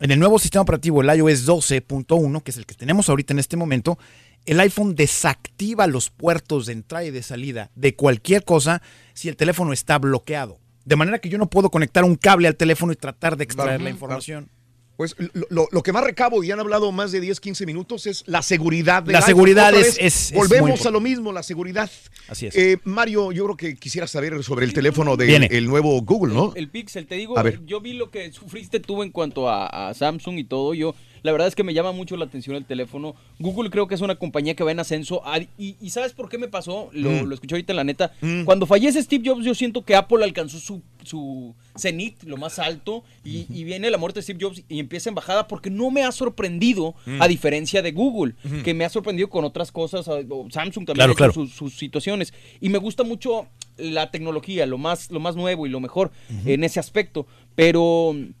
[0.00, 3.38] en el nuevo sistema operativo, el iOS 12.1, que es el que tenemos ahorita en
[3.38, 3.98] este momento,
[4.46, 8.82] el iPhone desactiva los puertos de entrada y de salida de cualquier cosa
[9.14, 10.58] si el teléfono está bloqueado.
[10.84, 13.80] De manera que yo no puedo conectar un cable al teléfono y tratar de extraer
[13.80, 14.50] la información.
[14.96, 18.06] Pues lo, lo- lo que más recabo, y han hablado más de 10, 15 minutos,
[18.06, 19.02] es la seguridad.
[19.02, 19.26] del La iPhone.
[19.28, 21.90] seguridad es- vez, es- Volvemos a lo mismo, la seguridad.
[22.28, 22.54] Así es.
[22.54, 26.52] Eh, Mario, yo creo que quisiera saber sobre el teléfono del nuevo Google, ¿no?
[26.54, 27.64] El Pixel, te digo, A ver.
[27.66, 30.74] yo vi lo que sufriste tú en cuanto a, a Samsung y todo.
[30.74, 33.16] Yo, la verdad es que me llama mucho la atención el teléfono.
[33.40, 35.22] Google creo que es una compañía que va en ascenso.
[35.24, 36.90] Ah, Y, y ¿sabes por qué me pasó?
[36.92, 37.24] Lo, Mm.
[37.24, 38.12] lo escuché ahorita en la neta.
[38.44, 43.02] Cuando fallece Steve Jobs, yo siento que Apple alcanzó su, su cenit, lo más alto,
[43.24, 46.04] y, y viene la muerte de Steve Jobs y empieza en bajada porque no me
[46.04, 47.22] ha sorprendido, Mm.
[47.22, 50.04] a diferencia de Google, que me ha sorprendido con otras cosas.
[50.04, 51.32] Samsung también Claro, claro.
[51.32, 52.32] sus, sus situaciones.
[52.60, 53.46] Y me gusta mucho
[53.78, 56.12] la tecnología, lo más, lo más nuevo y lo mejor
[56.44, 57.26] en ese aspecto.
[57.54, 58.32] Pero mm,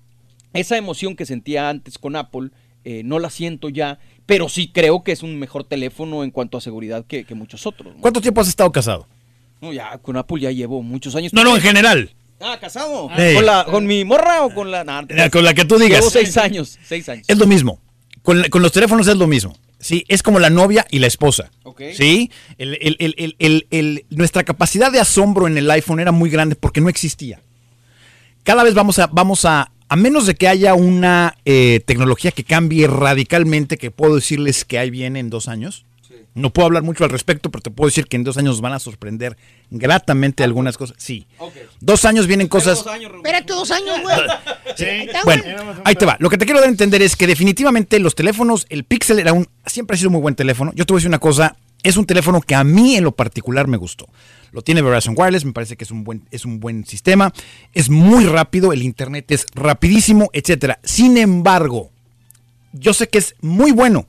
[0.52, 2.50] esa emoción que sentía antes con Apple,
[2.84, 3.98] eh, no la siento ya.
[4.26, 7.66] Pero sí creo que es un mejor teléfono en cuanto a seguridad que, que muchos
[7.66, 7.94] otros.
[7.94, 8.00] ¿no?
[8.00, 9.06] ¿Cuánto tiempo has estado casado?
[9.60, 11.32] No, ya con Apple ya llevo muchos años.
[11.32, 12.10] No, no, en general.
[12.40, 13.08] Ah, casado.
[13.16, 13.34] Sí.
[13.34, 14.84] ¿Con, la, ¿Con mi morra o con la.?
[14.84, 16.00] nah, con la que tú digas.
[16.00, 16.78] Llevo seis años.
[16.84, 17.24] Seis años.
[17.28, 17.80] Es lo mismo.
[18.22, 19.56] Con, con los teléfonos es lo mismo.
[19.78, 21.50] Sí, es como la novia y la esposa.
[21.62, 21.82] Ok.
[21.94, 26.10] Sí, El- el- el- el- el- el- nuestra capacidad de asombro en el iPhone era
[26.12, 27.40] muy grande porque no existía.
[28.42, 32.44] Cada vez vamos a, vamos a, a menos de que haya una eh, tecnología que
[32.44, 35.84] cambie radicalmente, que puedo decirles que ahí viene en dos años.
[36.34, 38.72] No puedo hablar mucho al respecto, pero te puedo decir que en dos años van
[38.72, 39.36] a sorprender
[39.70, 40.96] gratamente algunas cosas.
[40.98, 41.28] Sí.
[41.80, 42.84] Dos años vienen cosas.
[42.84, 44.16] Espérate dos años, güey.
[44.76, 45.82] Está Bueno, bueno.
[45.84, 46.16] ahí te va.
[46.18, 49.32] Lo que te quiero dar a entender es que definitivamente los teléfonos, el Pixel era
[49.32, 50.72] un, siempre ha sido un muy buen teléfono.
[50.74, 53.12] Yo te voy a decir una cosa, es un teléfono que a mí en lo
[53.12, 54.08] particular me gustó.
[54.50, 57.32] Lo tiene Verizon Wireless, me parece que es un buen, es un buen sistema.
[57.72, 60.80] Es muy rápido, el internet es rapidísimo, etcétera.
[60.82, 61.90] Sin embargo,
[62.72, 64.08] yo sé que es muy bueno,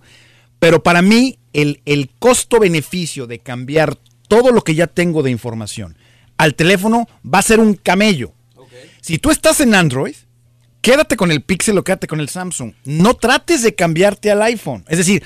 [0.58, 3.96] pero para mí el, el costo-beneficio de cambiar
[4.28, 5.96] todo lo que ya tengo de información
[6.38, 8.34] al teléfono va a ser un camello.
[9.02, 10.16] Si tú estás en Android,
[10.82, 12.74] quédate con el Pixel o quédate con el Samsung.
[12.86, 14.84] No trates de cambiarte al iPhone.
[14.88, 15.24] Es decir,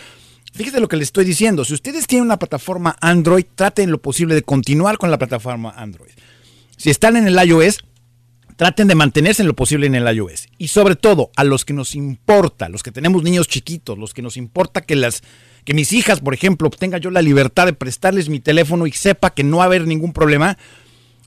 [0.59, 1.63] fíjate lo que les estoy diciendo.
[1.63, 6.11] Si ustedes tienen una plataforma Android, traten lo posible de continuar con la plataforma Android.
[6.75, 7.79] Si están en el iOS,
[8.57, 10.49] traten de mantenerse en lo posible en el iOS.
[10.57, 14.21] Y sobre todo, a los que nos importa, los que tenemos niños chiquitos, los que
[14.21, 15.23] nos importa que las
[15.63, 19.29] que mis hijas, por ejemplo, tenga yo la libertad de prestarles mi teléfono y sepa
[19.29, 20.57] que no va a haber ningún problema.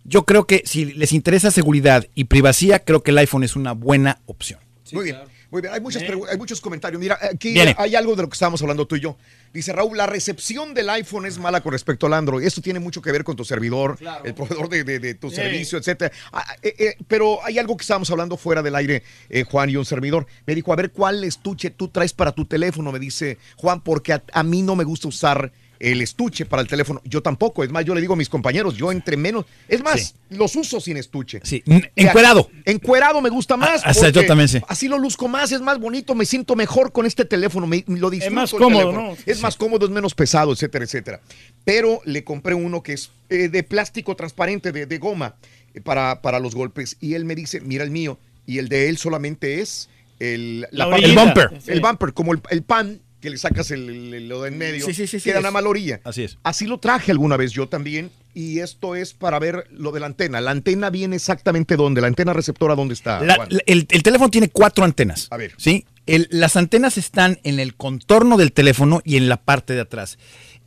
[0.05, 3.73] Yo creo que si les interesa seguridad y privacidad, creo que el iPhone es una
[3.73, 4.61] buena opción.
[4.93, 5.17] muy bien,
[5.53, 5.73] muy bien.
[5.75, 6.99] Hay, muchas hay muchos comentarios.
[6.99, 7.75] Mira, aquí Viene.
[7.79, 9.17] hay algo de lo que estábamos hablando tú y yo.
[9.53, 12.45] Dice Raúl, la recepción del iPhone es mala con respecto al Android.
[12.45, 15.37] Esto tiene mucho que ver con tu servidor, el proveedor de, de- de tu Sí.
[15.37, 16.11] servicio, etcétera.
[16.33, 19.77] Ah, eh, eh, pero hay algo que estábamos hablando fuera del aire, eh, Juan y
[19.77, 20.27] un servidor.
[20.47, 22.91] Me dijo, a ver, ¿cuál estuche tú traes para tu teléfono?
[22.91, 26.69] Me dice Juan, porque a, a mí no me gusta usar el estuche para el
[26.69, 27.03] teléfono.
[27.05, 27.65] Yo tampoco.
[27.65, 29.45] Es más, yo le digo a mis compañeros, yo entre menos.
[29.67, 31.41] Es más, los uso sin estuche.
[31.43, 31.63] Sí,
[31.97, 32.49] encuerado.
[32.65, 33.83] Encuerado me gusta más.
[33.85, 34.61] Ah, hasta yo también, sí.
[34.69, 38.11] Así lo luzco más, es más bonito, me siento mejor con este teléfono, me, lo
[38.11, 38.35] disfruto.
[38.35, 38.93] más el cómodo.
[38.93, 39.17] ¿no?
[39.27, 41.21] Es más cómodo, es menos pesado, etcétera, etcétera.
[41.65, 45.35] Pero le compré uno que es eh, de plástico transparente, de, de goma,
[45.75, 46.97] eh, para, para los golpes.
[47.01, 48.19] Y él me dice, mira el mío.
[48.47, 49.89] Y el de él solamente es
[50.21, 51.07] el, La parte-.
[51.07, 51.51] El bumper.
[51.67, 54.85] El bumper, como el, el pan que le sacas el, el- lo de en medio.
[54.85, 56.01] Sí, sí, sí, Queda nada más la orilla.
[56.05, 56.37] Así es.
[56.43, 58.11] Así lo traje alguna vez yo también.
[58.35, 60.41] Y esto es para ver lo de la antena.
[60.41, 62.01] La antena viene exactamente dónde.
[62.01, 63.21] La antena receptora dónde está.
[63.23, 63.49] La- Juan?
[63.51, 65.29] la- el, el teléfono tiene cuatro antenas.
[65.31, 65.53] A ver.
[65.57, 65.87] ¿sí?
[66.07, 70.19] El- las antenas están en el contorno del teléfono y en la parte de atrás.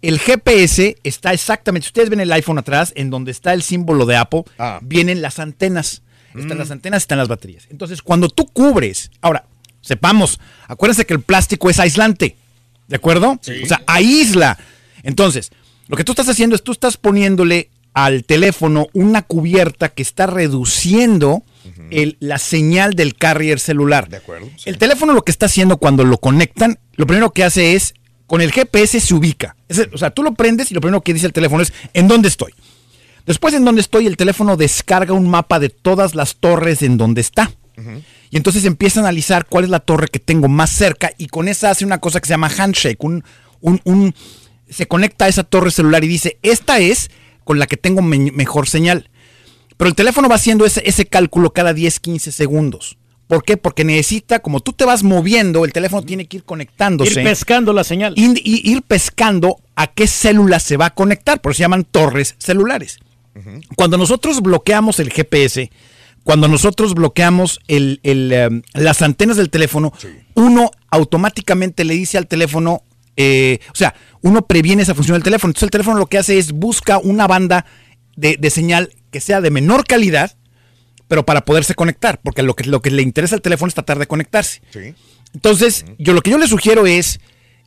[0.02, 4.06] El GPS está exactamente, si ustedes ven el iPhone atrás, en donde está el símbolo
[4.06, 4.80] de Apple, Ah.
[4.82, 6.04] vienen las antenas.
[6.36, 6.60] Están Mm.
[6.60, 7.66] las antenas, están las baterías.
[7.72, 9.48] Entonces, cuando tú cubres, ahora,
[9.82, 12.36] sepamos, acuérdense que el plástico es aislante,
[12.88, 13.38] ¿de acuerdo?
[13.42, 13.62] Sí.
[13.64, 14.58] O sea, aísla.
[15.04, 15.52] Entonces,
[15.88, 20.28] lo que tú estás haciendo es tú estás poniéndole al teléfono una cubierta que está
[20.28, 21.44] reduciendo
[21.92, 24.10] el- la señal del carrier celular.
[24.10, 24.50] De acuerdo.
[24.66, 27.94] El teléfono lo que está haciendo cuando lo conectan, lo primero que hace es,
[28.28, 29.56] con el GPS se ubica.
[29.70, 32.08] Es o sea, tú lo prendes y lo primero que dice el teléfono es, ¿en
[32.08, 32.54] dónde estoy?
[33.26, 37.22] Después en dónde estoy, el teléfono descarga un mapa de todas las torres en donde
[37.22, 37.52] está.
[38.32, 41.48] Y entonces empieza a analizar cuál es la torre que tengo más cerca y con
[41.48, 43.04] esa hace una cosa que se llama handshake.
[43.04, 43.24] Un,
[43.62, 44.16] un- un-
[44.70, 47.12] se conecta a esa torre celular y dice, esta es
[47.44, 49.10] con la que tengo me- mejor señal.
[49.78, 52.98] Pero el teléfono va haciendo ese, ese cálculo cada 10, 15 segundos.
[53.28, 53.58] ¿Por qué?
[53.58, 57.12] Porque necesita, como tú te vas moviendo, el teléfono tiene que ir conectándose.
[57.22, 58.14] Ir pescando la señal.
[58.18, 61.42] Ir, ir- ir pescando a qué célula se va a conectar.
[61.42, 63.00] Por eso se llaman torres celulares.
[63.76, 65.70] Cuando nosotros bloqueamos el GPS,
[66.26, 69.94] cuando nosotros bloqueamos el- el, em, las antenas del teléfono,
[70.34, 72.82] uno automáticamente le dice al teléfono,
[73.16, 75.52] eh, o sea, uno previene esa función del teléfono.
[75.52, 77.66] Entonces el teléfono lo que hace es busca una banda
[78.18, 80.36] de, de señal que sea de menor calidad,
[81.08, 84.00] pero para poderse conectar, porque lo que, lo que le interesa al teléfono es tratar
[84.00, 84.62] de conectarse.
[85.34, 87.20] Entonces, yo lo que yo les sugiero es,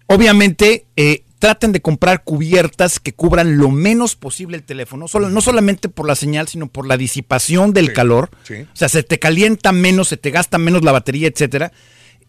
[0.07, 5.41] obviamente, eh, traten de comprar cubiertas que cubran lo menos posible el teléfono, solo, no
[5.41, 8.31] solamente por la señal, sino por la disipación del calor.
[8.43, 8.55] sí.
[8.63, 11.73] O sea, se te calienta menos, se te gasta menos la batería, etcétera.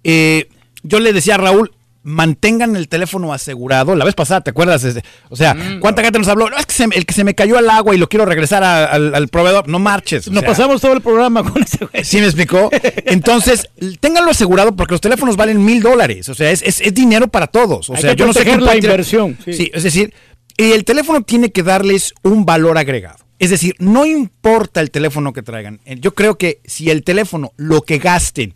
[0.03, 0.49] Eh,
[0.83, 3.95] yo le decía a Raúl, mantengan el teléfono asegurado.
[3.95, 4.83] La vez pasada, ¿te acuerdas?
[4.83, 6.49] Este, O sea, ¿cuánta gente nos habló?
[6.49, 8.63] No, es que se, el que se me cayó al agua y lo quiero regresar
[8.63, 9.67] a- al, al proveedor.
[9.67, 10.27] No marches.
[10.27, 10.49] o Nos sea.
[10.49, 12.03] pasamos todo el programa con ese güey.
[12.03, 12.69] ¿Sí me explicó?
[13.05, 13.69] Entonces,
[13.99, 16.29] ténganlo asegurado porque los teléfonos valen mil dólares.
[16.29, 17.89] O sea, es, es- es dinero para todos.
[17.89, 19.53] O Hay sea, que yo no sé quién la inversión, sí.
[19.53, 20.13] Sí, es decir,
[20.57, 23.17] el teléfono tiene que darles un valor agregado.
[23.39, 25.79] Es decir, no importa el teléfono que traigan.
[25.85, 28.53] Yo creo que si el teléfono, lo que gasten,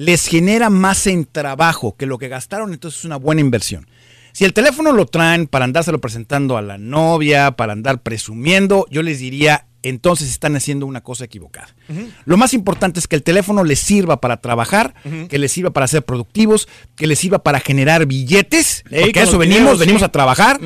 [0.00, 3.86] les genera más en trabajo que lo que gastaron, entonces es una buena inversión.
[4.32, 9.02] Si el teléfono lo traen para andárselo presentando a la novia, para andar presumiendo, yo
[9.02, 11.68] les diría, entonces están haciendo una cosa equivocada.
[12.24, 14.94] Lo más importante es que el teléfono les sirva para trabajar,
[15.28, 19.36] que les sirva para ser productivos, que les sirva para generar billetes, Ey, porque eso
[19.36, 20.06] venimos, videos, venimos sí.
[20.06, 20.60] a trabajar.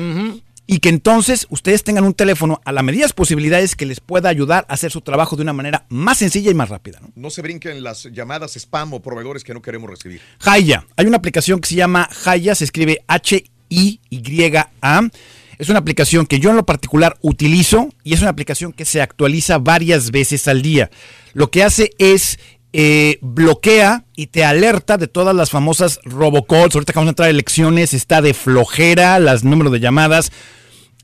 [0.67, 3.99] Y que entonces ustedes tengan un teléfono a la medida de las posibilidades que les
[3.99, 6.99] pueda ayudar a hacer su trabajo de una manera más sencilla y más rápida.
[7.01, 7.11] ¿no?
[7.15, 10.21] No se brinquen las llamadas spam o proveedores que no queremos recibir.
[10.43, 10.85] Haya.
[10.95, 15.09] Hay una aplicación que se llama Haya, se escribe H-I-Y-A.
[15.57, 19.01] Es una aplicación que yo en lo particular utilizo y es una aplicación que se
[19.01, 20.89] actualiza varias veces al día.
[21.33, 22.39] Lo que hace es
[22.77, 26.75] eh, bloquea y te alerta de todas las famosas robocalls.
[26.75, 30.31] Ahorita que vamos a entrar a elecciones, está de flojera, las números de llamadas.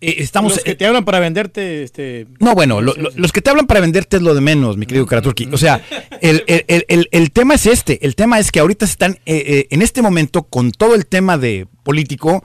[0.04, 2.26] Eh, estamos, Los que te hablan para venderte, este...
[2.40, 4.88] no, bueno, lo- lo- los que te hablan para venderte es lo de menos, mi
[4.88, 5.48] querido Karaturki.
[5.54, 5.80] O sea,
[6.22, 8.04] el, el- el- el- el tema es este.
[8.06, 11.38] El tema es que ahorita están, eh, eh, en este momento, con todo el tema
[11.38, 12.44] de político,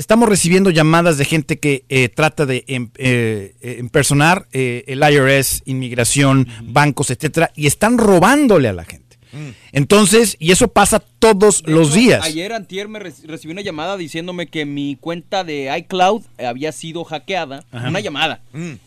[0.00, 5.00] estamos recibiendo llamadas de gente que eh, trata de em- eh, eh, impersonar eh, el
[5.02, 9.00] IRS, inmigración, bancos, etcétera, y están robándole a la gente.
[9.72, 12.24] Entonces, y eso pasa todos los días.
[12.24, 17.04] Ayer antier me re- recibí una llamada diciéndome que mi cuenta de iCloud había sido
[17.04, 17.64] hackeada.
[17.70, 17.88] Ajá.
[17.90, 18.40] Una llamada.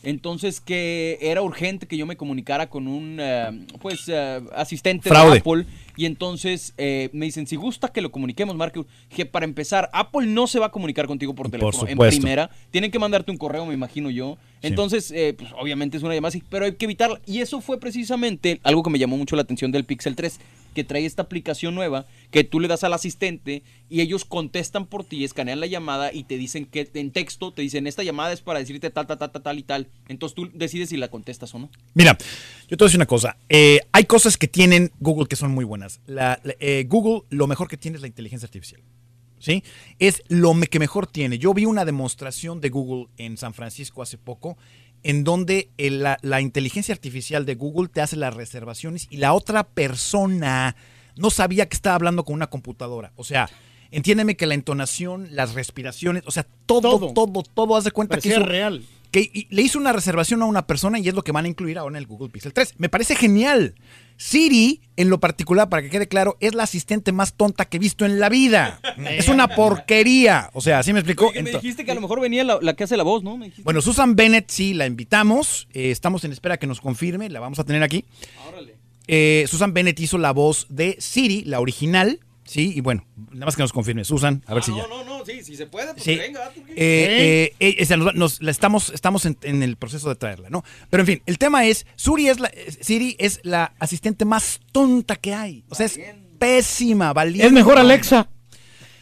[0.04, 5.32] Entonces que era urgente que yo me comunicara con un eh, pues eh, asistente Fraude.
[5.36, 5.66] de Apple.
[5.96, 10.28] Y entonces eh, me dicen, si gusta que lo comuniquemos, Marco, que para empezar, Apple
[10.28, 12.50] no se va a comunicar contigo por teléfono en primera.
[12.72, 14.38] Tienen que mandarte un correo, me imagino yo.
[14.62, 14.68] Sí.
[14.68, 17.20] Entonces, eh, pues, obviamente es una llamada así, pero hay que evitarla.
[17.26, 20.40] Y eso fue precisamente algo que me llamó mucho la atención del Pixel 3,
[20.74, 25.04] que trae esta aplicación nueva que tú le das al asistente y ellos contestan por
[25.04, 28.42] ti, escanean la llamada y te dicen que en texto te dicen esta llamada es
[28.42, 29.88] para decirte tal, tal, tal, tal, y tal.
[30.08, 31.70] Entonces tú decides si la contestas o no.
[31.94, 32.18] Mira,
[32.68, 33.38] yo te voy a decir una cosa.
[33.50, 36.02] Eh, hay cosas que tienen Google que son muy buenas.
[36.60, 38.82] Eh, Google lo mejor que tiene es la inteligencia artificial.
[39.44, 39.64] ¿sí?
[40.00, 41.38] Es lo que mejor tiene.
[41.38, 44.58] Yo vi una demostración de Google en San Francisco hace poco,
[45.04, 49.34] en donde el- la, la inteligencia artificial de Google te hace las reservaciones y la
[49.34, 50.76] otra persona
[51.16, 53.12] no sabía que estaba hablando con una computadora.
[53.16, 53.50] O sea,
[53.92, 57.44] entiéndeme que la entonación, las respiraciones, o sea, todo, todo, Todo.
[57.54, 58.84] todo, haz de cuenta que Parecía hizo- real.
[59.12, 61.78] que le hizo una reservación a una persona y es lo que van a incluir
[61.78, 62.76] ahora en el Google Pixel 3.
[62.80, 63.76] Me parece genial.
[64.18, 67.80] Siri, en lo particular, para que quede claro, es la asistente más tonta que he
[67.80, 68.80] visto en la vida.
[69.10, 70.50] es una porquería.
[70.54, 71.28] O sea, ¿sí me explicó?
[71.28, 73.24] Oye, me Ento- dijiste que a lo mejor venía la, la que hace la voz,
[73.24, 73.38] ¿no?
[73.38, 75.68] Me bueno, Susan Bennett sí la invitamos.
[75.74, 77.30] Eh, estamos en espera que nos confirme.
[77.30, 78.06] La vamos a tener aquí.
[79.08, 82.20] Eh, Susan Bennett hizo la voz de Siri, la original.
[82.54, 84.04] Sí, y bueno, nada más que nos confirme.
[84.06, 84.84] Susan, a ver si ya.
[84.84, 86.16] Ah, No, no, no, sí, si se puede, pues Sí.
[86.16, 86.52] venga.
[86.70, 90.50] Eh, eh, eh, esa nos- nos- la estamos estamos en, en el proceso de traerla,
[90.52, 90.64] ¿no?
[90.92, 94.60] Pero en fin, el tema es, Siri es la, eh, Siri es la asistente más
[94.72, 95.66] tonta que hay.
[95.70, 96.00] O sea, es
[96.38, 97.48] pésima, valiente.
[97.48, 98.30] Es mejor Alexa.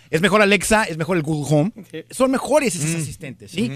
[0.09, 1.71] Es mejor Alexa, es mejor el Google Home.
[2.09, 3.69] Son mejores esos asistentes, ¿sí?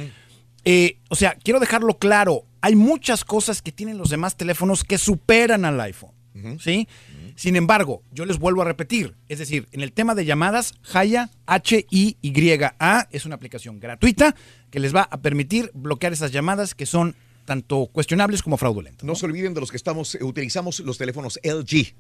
[0.64, 2.46] Eh, o sea, quiero dejarlo claro.
[2.62, 6.12] Hay muchas cosas que tienen los demás teléfonos que superan al iPhone,
[6.60, 6.88] ¿sí?
[7.36, 11.30] Sin embargo, yo les vuelvo a repetir, es decir, en el tema de llamadas, Haya,
[11.46, 14.36] H-I-Y-A, es una aplicación gratuita
[14.72, 19.04] que les va a permitir bloquear esas llamadas que son tanto cuestionables como fraudulentas.
[19.04, 21.94] No se olviden de los que estamos, eh, utilizamos los teléfonos LG.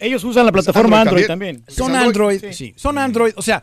[0.00, 1.64] Ellos usan la plataforma Android también.
[1.66, 2.74] Son Android, sí.
[2.76, 3.62] Son Android, o sea,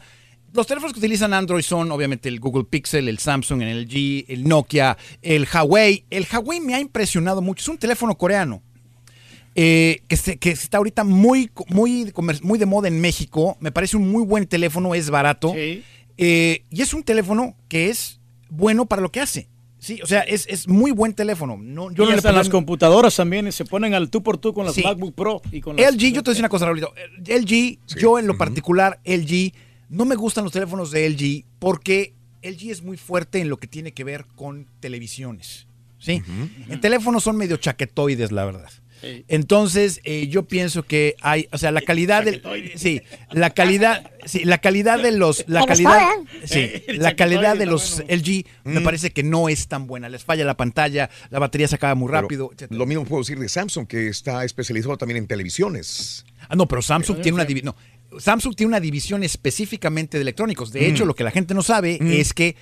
[0.54, 4.48] los teléfonos que utilizan Android son obviamente el Google Pixel, el Samsung, el LG, el
[4.48, 6.06] Nokia, el Huawei.
[6.10, 7.62] El Huawei me ha impresionado mucho.
[7.62, 8.64] Es un teléfono coreano
[9.60, 12.14] eh, que, se- que está ahorita muy, muy,
[12.44, 13.58] muy de moda en México.
[13.60, 15.54] Me parece un muy buen teléfono, es barato.
[15.56, 18.20] Eh, y es un teléfono que es
[18.50, 19.50] bueno para lo que hace.
[19.80, 21.58] Sí, o sea, es, es muy buen teléfono.
[21.60, 24.38] No, yo y no le hasta pondría- las computadoras también se ponen al tú por
[24.38, 24.82] tú con las Sí.
[24.84, 26.94] MacBook Pro y con las- LG, yo te voy a decir una cosa, Raulito.
[27.26, 29.54] LG, yo en lo particular, LG,
[29.90, 33.68] no me gustan los teléfonos de LG porque LG es muy fuerte en lo que
[33.68, 35.68] tiene que ver con televisiones.
[36.00, 36.22] ¿Sí?
[36.70, 38.70] En teléfonos son medio chaquetoides, la verdad.
[39.28, 42.42] Entonces, eh, yo pienso que hay, o sea, la calidad del,
[42.76, 43.02] sí,
[43.32, 46.02] la calidad, sí, la calidad de los, la calidad,
[46.46, 50.10] sí, la calidad de los LG me parece que no es tan buena.
[50.10, 52.52] Les falla la pantalla, la batería se acaba muy rápido.
[52.70, 56.26] Lo mismo puedo decir de Samsung, que está especializado también en televisiones.
[56.50, 57.76] Ah, no, pero Samsung tiene una división.
[58.20, 60.72] Samsung tiene una división específicamente de electrónicos.
[60.72, 61.08] De hecho, Mm.
[61.08, 62.12] lo que la gente no sabe Mm.
[62.14, 62.56] es que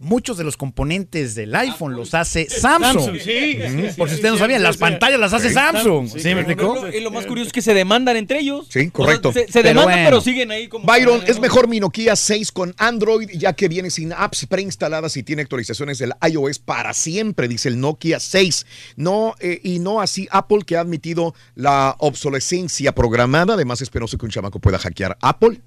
[0.00, 2.92] muchos de los componentes del iPhone los hace Samsung.
[2.94, 4.80] Samsung, sí, Mm, sí, sí, Por si sí, ustedes no sabían, sí, las sí.
[4.80, 6.06] pantallas las hace Sí, Samsung.
[6.08, 6.88] sí, ¿Sí, sí, me explicó?
[6.88, 8.66] Y lo más curioso es que se demandan entre ellos.
[8.68, 9.30] Sí, correcto.
[9.30, 10.08] O sea, se, se Pero demandan, bueno.
[10.10, 10.84] pero siguen ahí como.
[10.84, 15.22] Byron, es mejor mi Nokia 6 con Android, ya que viene sin apps preinstaladas y
[15.22, 18.66] tiene actualizaciones del iOS para siempre, dice el Nokia 6.
[18.96, 23.54] No, eh, y no así Apple, que ha admitido la obsolescencia programada.
[23.54, 25.60] Además, es penoso que un chamaco pueda hackear Apple.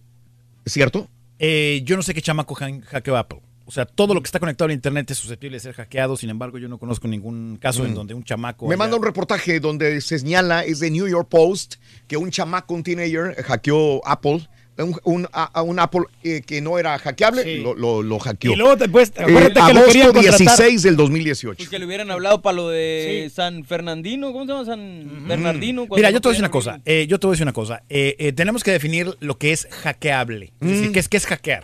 [0.66, 1.08] ¿Es cierto?
[1.40, 3.40] Eh, yo no sé qué chamaco hackeó Apple.
[3.70, 6.16] O sea, todo lo que está conectado a Internet es susceptible de ser hackeado.
[6.16, 7.96] Sin embargo, yo no conozco ningún caso en Mm.
[7.96, 8.66] donde un chamaco.
[8.66, 11.76] Me haya- manda un reportaje donde se señala, es de New York Post,
[12.08, 14.48] que un chamaco, un teenager, hackeó Apple.
[14.78, 18.54] Un, un- a, a un Apple eh, que no era hackeable, lo, lo, lo hackeó.
[18.54, 20.40] Y luego después, Eh, acuérdate que lo agosto contratar.
[20.40, 21.58] 16 del 2018.
[21.58, 24.66] Pues que le hubieran hablado para lo de San Fernandino, ¿cómo se llama?
[24.66, 25.88] San Bernardino.
[25.88, 26.80] cuando Mira, yo no te voy a decir una cosa.
[26.86, 27.84] eh, yo te voy a decir una cosa.
[27.90, 30.52] Eh, eh, tenemos que definir lo que es hackeable.
[30.62, 30.94] Es decir, Mm.
[30.94, 31.64] ¿qué es, qué es hackear?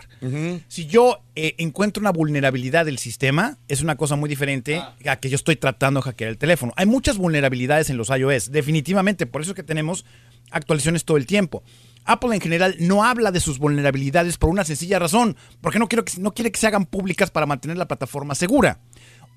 [0.68, 5.28] Si yo eh, encuentro una vulnerabilidad del sistema, es una cosa muy diferente a que
[5.28, 6.72] yo estoy tratando de hackear el teléfono.
[6.76, 9.26] Hay muchas vulnerabilidades en los iOS, definitivamente.
[9.26, 10.04] Por eso es que tenemos
[10.50, 11.62] actualizaciones todo el tiempo.
[12.04, 16.04] Apple en general no habla de sus vulnerabilidades por una sencilla razón, porque no, quiero
[16.04, 18.80] que, no quiere que se hagan públicas para mantener la plataforma segura.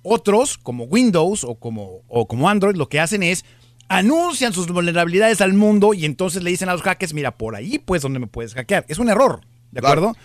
[0.04, 3.46] Otros, como Windows o como, o como Android, lo que hacen es
[3.90, 7.80] anuncian sus vulnerabilidades al mundo y entonces le dicen a los hackers, mira, por ahí
[7.80, 8.86] pues donde me puedes hackear.
[8.88, 10.16] Es un error, ¿de acuerdo?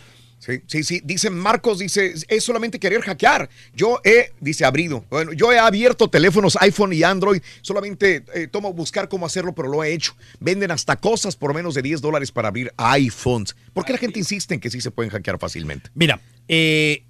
[0.45, 1.01] Sí, sí, sí.
[1.05, 3.49] Dice Marcos, dice, es solamente querer hackear.
[3.77, 5.05] Yo he, dice, abrido.
[5.09, 7.41] Bueno, yo he abierto teléfonos iPhone y Android.
[7.61, 10.17] Solamente eh, tomo buscar cómo hacerlo, pero lo he hecho.
[10.41, 13.55] Venden hasta cosas por menos de 10 dólares para abrir iPhones.
[13.73, 15.91] ¿Por qué la gente insiste en que sí se pueden hackear fácilmente?
[15.95, 17.05] Mira, eh,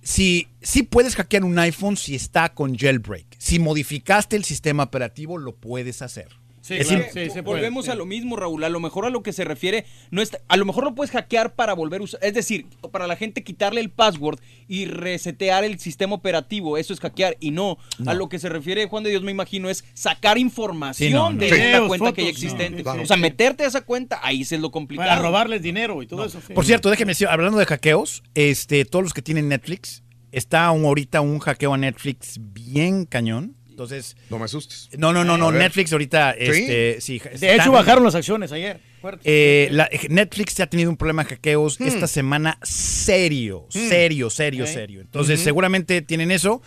[0.00, 3.26] si, si puedes hackear un iPhone si está con jailbreak.
[3.36, 6.39] Si modificaste el sistema operativo, lo puedes hacer.
[6.68, 8.62] Es Sí, volvemos a lo mismo, Raúl.
[8.64, 11.10] A lo mejor a lo que se refiere, no está, a lo mejor lo puedes
[11.10, 15.64] hackear para volver a usar, es decir, para la gente quitarle el password y resetear
[15.64, 17.36] el sistema operativo, eso es hackear.
[17.40, 18.10] Y no, No.
[18.10, 21.30] a lo que se refiere Juan de Dios, me imagino, es sacar información Sí, no,
[21.30, 21.38] no.
[21.38, 21.54] de Sí.
[21.54, 22.82] Videos, cuenta que ya existente.
[22.82, 23.02] claro.
[23.02, 25.08] o sea, meterte a esa cuenta, ahí se es lo complicado.
[25.08, 26.40] Para robarles dinero y todo eso.
[26.46, 26.52] sí.
[26.52, 30.84] Por cierto, déjeme decir, hablando de hackeos, este, todos los que tienen Netflix, está un-
[30.84, 34.90] ahorita un hackeo a Netflix bien cañón, Entonces, No me asustes.
[34.98, 35.50] no, no, no, no.
[35.50, 36.38] Netflix ahorita, ¿Sí?
[36.44, 37.18] este, sí.
[37.18, 38.78] De están- hecho, bajaron las acciones ayer.
[39.24, 41.84] Eh, la- Netflix ya ha tenido un problema de hackeos Hmm.
[41.86, 44.70] esta semana serio, serio, serio, Ok.
[44.70, 45.00] serio.
[45.00, 46.60] Entonces, seguramente tienen eso.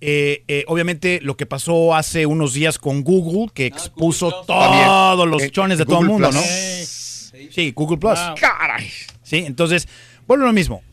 [0.00, 5.42] Eh, eh, obviamente, lo que pasó hace unos días con Google, que expuso todos los
[5.42, 6.40] Eh, chones de todo el mundo, ¿no?
[6.40, 7.32] Plus.
[7.50, 8.16] Sí, Google Plus.
[8.20, 8.34] Wow.
[8.40, 8.88] Caray.
[9.24, 9.88] Sí, entonces,
[10.28, 10.84] vuelvo a lo mismo.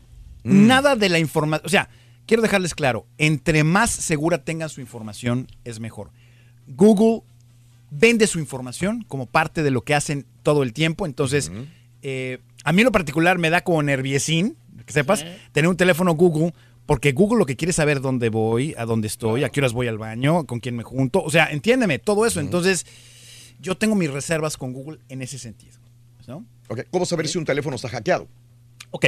[0.43, 0.65] Mm.
[0.65, 1.87] Nada de la información, o sea,
[2.27, 6.11] quiero dejarles claro, entre más segura tengan su información, es mejor.
[6.67, 7.23] Google
[7.89, 11.51] vende su información como parte de lo que hacen todo el tiempo, entonces,
[12.03, 16.13] eh, a mí en lo particular me da como nerviosín, que sepas, tener un teléfono
[16.13, 16.53] Google,
[16.85, 19.73] porque Google lo que quiere es saber dónde voy, a dónde estoy, a qué horas
[19.73, 22.39] voy al baño, con quién me junto, o sea, entiéndeme, todo eso.
[22.39, 22.85] Entonces,
[23.59, 25.77] yo tengo mis reservas con Google en ese sentido.
[26.27, 26.45] ¿no?
[26.67, 28.27] Ok, ¿Cómo saber si un teléfono está hackeado?
[28.91, 29.07] Ok.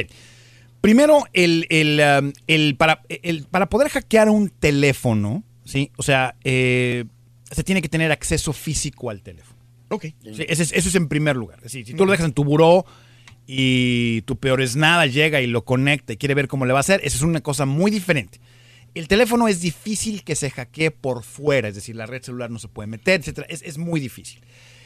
[0.80, 5.90] Primero, el, el, um, el para, el- para poder hackear un teléfono, ¿sí?
[5.96, 7.04] O sea, eh,
[7.50, 9.58] se tiene que tener acceso físico al teléfono.
[9.90, 10.04] Ok.
[10.22, 11.58] Sí, ese es- eso es en primer lugar.
[11.58, 12.86] Es decir, si tú lo dejas en tu buró
[13.46, 16.78] y tu peor es nada llega y lo conecta y quiere ver cómo le va
[16.78, 18.40] a hacer, esa es una cosa muy diferente.
[18.94, 22.58] El teléfono es difícil que se hackee por fuera, es decir, la red celular no
[22.58, 23.46] se puede meter, etcétera.
[23.50, 24.40] Es, es muy difícil.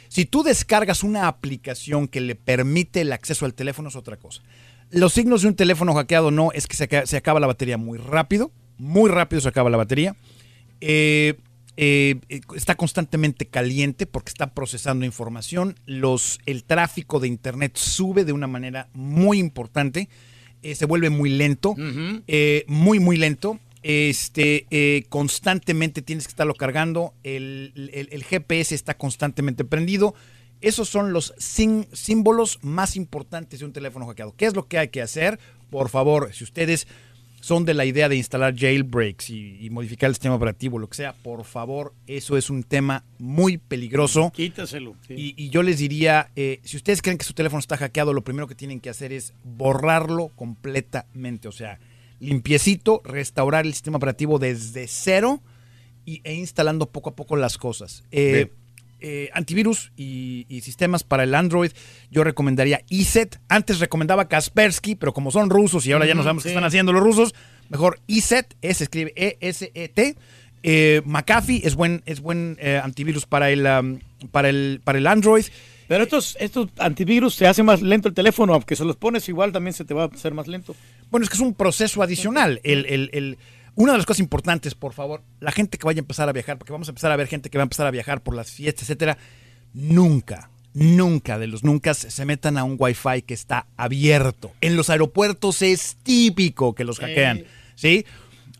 [0.08, 4.42] Si tú descargas una aplicación que le permite el acceso al teléfono es otra cosa.
[4.94, 7.76] Los signos de un teléfono hackeado no es que se, aca- se acaba la batería
[7.78, 10.14] muy rápido, muy rápido se acaba la batería.
[10.80, 11.34] Eh,
[11.76, 12.16] eh,
[12.54, 15.74] está constantemente caliente porque está procesando información.
[15.86, 20.08] Los, el tráfico de Internet sube de una manera muy importante.
[20.62, 21.74] Eh, se vuelve muy lento,
[22.68, 23.58] muy, muy lento.
[23.82, 27.12] Este, constantemente tienes que estarlo cargando.
[27.22, 30.14] El, el- el GPS está constantemente prendido.
[30.66, 34.34] Esos son los sin- símbolos más importantes de un teléfono hackeado.
[34.36, 35.38] ¿Qué es lo que hay que hacer?
[35.70, 36.86] Por favor, si ustedes
[37.40, 40.96] son de la idea de instalar jailbreaks y, y modificar el sistema operativo, lo que
[40.96, 44.30] sea, por favor, eso es un tema muy peligroso.
[44.34, 44.96] Quítaselo.
[45.10, 48.24] Y, y yo les diría, eh, si ustedes creen que su teléfono está hackeado, lo
[48.24, 51.46] primero que tienen que hacer es borrarlo completamente.
[51.48, 51.78] O sea,
[52.18, 55.42] limpiecito, restaurar el sistema operativo desde cero
[56.06, 58.04] y, e instalando poco a poco las cosas.
[58.10, 58.50] Eh.
[59.06, 61.70] Eh, antivirus y, y sistemas para el Android,
[62.10, 63.38] yo recomendaría ESET.
[63.48, 66.48] Antes recomendaba Kaspersky, pero como son rusos y ahora ya no sabemos sí.
[66.48, 67.34] qué están haciendo los rusos,
[67.68, 70.16] mejor ESET, E se escribe E-S-E-T.
[70.66, 73.98] Eh, McAfee es buen, es buen eh, antivirus para el, um,
[74.32, 75.44] para, el, para el Android.
[75.86, 79.52] Pero estos, estos antivirus se hace más lento el teléfono, aunque se los pones igual
[79.52, 80.74] también se te va a hacer más lento.
[81.10, 82.58] Bueno, es que es un proceso adicional.
[82.64, 83.36] El, el- el-
[83.74, 86.58] una de las cosas importantes, por favor, la gente que vaya a empezar a viajar,
[86.58, 88.50] porque vamos a empezar a ver gente que va a empezar a viajar por las
[88.50, 89.18] fiestas, etcétera,
[89.72, 94.52] nunca, nunca de los nunca se metan a un Wi-Fi que está abierto.
[94.60, 97.44] En los aeropuertos es típico que los hackean,
[97.74, 98.06] ¿sí?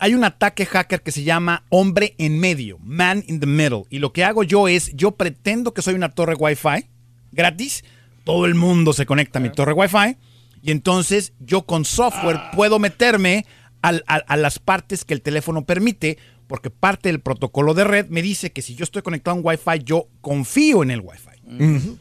[0.01, 3.84] Hay un ataque hacker que se llama hombre en medio, man in the middle.
[3.91, 6.89] Y lo que hago yo es, yo pretendo que soy una torre Wi-Fi
[7.31, 7.84] gratis.
[8.25, 10.17] Todo el mundo se conecta a mi torre Wi-Fi.
[10.62, 13.44] Y entonces yo con software puedo meterme
[13.89, 18.07] al- a, a las partes que el teléfono permite, porque parte del protocolo de red
[18.09, 21.31] me dice que si yo estoy conectado a un Wi-Fi, yo confío en el Wi-Fi.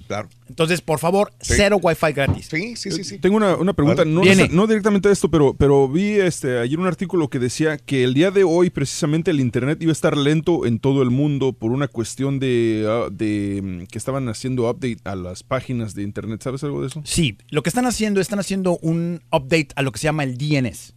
[0.08, 0.30] Claro.
[0.48, 1.54] Entonces, por favor, Sí.
[1.58, 2.48] cero Wi-Fi gratis.
[2.50, 3.20] Sí, sí, sí, sí.
[3.20, 4.48] Tengo una, una pregunta, no, Viene.
[4.50, 8.14] no directamente a esto, pero, pero vi este, ayer un artículo que decía que el
[8.14, 11.72] día de hoy precisamente el Internet iba a estar lento en todo el mundo por
[11.72, 16.42] una cuestión de, ah, de mm, que estaban haciendo update a las páginas de Internet.
[16.42, 17.02] ¿Sabes algo de eso?
[17.06, 20.38] Sí, lo que están haciendo, están haciendo un update a lo que se llama el
[20.38, 20.94] DNS.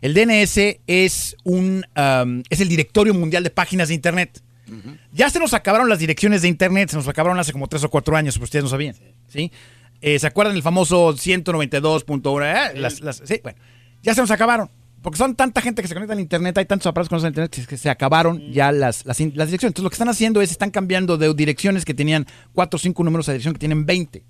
[0.00, 4.42] El DNS es un um, es el directorio mundial de páginas de internet.
[5.12, 7.88] Ya se nos acabaron las direcciones de internet, se nos acabaron hace como tres o
[7.88, 8.96] cuatro años, pero ustedes no sabían.
[9.28, 9.52] ¿sí?
[10.00, 12.72] Eh, ¿Se acuerdan del famoso 192.1?
[12.74, 12.78] Eh?
[12.78, 13.58] Las, las- sí, bueno,
[14.02, 14.68] ya se nos acabaron.
[15.02, 17.64] Porque son tanta gente que se conecta al internet, hay tantos aparatos con internet que-
[17.66, 19.62] que se acabaron ya las, las, las direcciones.
[19.70, 23.04] Entonces lo que están haciendo es, están cambiando de direcciones que tenían cuatro o cinco
[23.04, 24.24] números a dirección que tienen 20.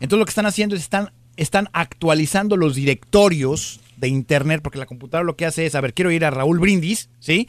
[0.00, 4.86] Entonces lo que están haciendo es están, están actualizando los directorios de internet, porque la
[4.86, 7.48] computadora lo que hace es, a ver, quiero ir a Raúl Brindis, ¿sí?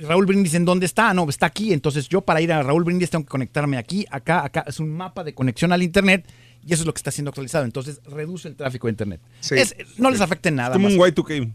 [0.00, 1.12] Raúl Brindis, ¿en dónde está?
[1.12, 1.72] No, está aquí.
[1.72, 4.64] Entonces yo para ir a Raúl Brindis tengo que conectarme aquí, acá, acá.
[4.66, 6.24] Es un mapa de conexión al internet
[6.64, 7.64] y eso es lo que está siendo actualizado.
[7.64, 9.20] Entonces reduce el tráfico de internet.
[9.40, 9.56] Sí.
[9.56, 10.74] Es- no les afecte en nada.
[10.74, 10.94] Como más.
[10.94, 11.52] un Y2K.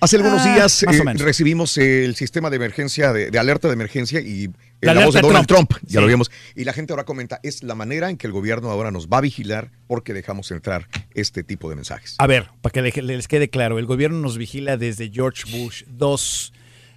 [0.00, 0.86] Hace algunos Ah, días eh,
[1.16, 5.04] recibimos eh, el sistema de emergencia, de, de alerta de emergencia y eh, La la,
[5.06, 5.68] voz de Donald Trump.
[5.70, 5.82] Trump.
[5.84, 6.00] Ya Sí.
[6.00, 6.30] lo vimos.
[6.54, 9.18] Y la gente ahora comenta, es la manera en que el gobierno ahora nos va
[9.18, 12.14] a vigilar porque dejamos entrar este tipo de mensajes.
[12.18, 15.82] A ver, para que le- les quede claro, el gobierno nos vigila desde George Bush
[16.00, 16.52] II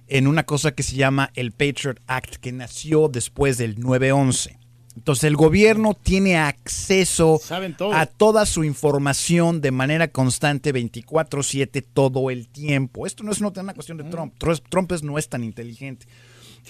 [0.08, 4.58] en una cosa que se llama el Patriot Act, que nació después del 9-11.
[4.94, 7.94] Entonces el gobierno tiene acceso Saben todo.
[7.94, 13.06] a toda su información de manera constante 24/7 todo el tiempo.
[13.06, 14.34] Esto no es una, una cuestión de Trump.
[14.38, 14.60] Trump.
[14.68, 16.06] Trump es- no es tan inteligente.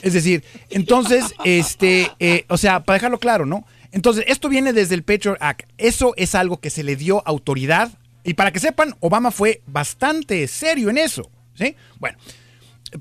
[0.01, 3.67] Es decir, entonces, este, eh, o sea, para dejarlo claro, ¿no?
[3.93, 5.65] Entonces, esto viene desde el Patriot Act.
[5.77, 7.91] Eso es algo que se le dio autoridad.
[8.25, 11.29] Y para que sepan, Obama fue bastante serio en eso.
[11.55, 11.77] ¿Sí?
[12.01, 12.17] Bueno,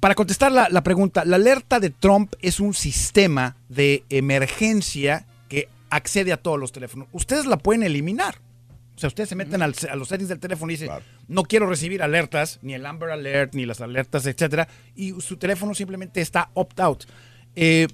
[0.02, 5.70] para contestar la, la pregunta, la alerta de Trump es un sistema de emergencia que
[5.90, 7.08] accede a todos los teléfonos.
[7.14, 8.36] Ustedes la pueden eliminar.
[8.96, 10.90] O sea, ustedes se meten al- a los settings del teléfono y dicen,
[11.32, 15.74] no quiero recibir alertas, ni el Amber Alert, ni las alertas, etcétera, y su teléfono
[15.74, 17.06] simplemente está opt-out.
[17.56, 17.88] Eh,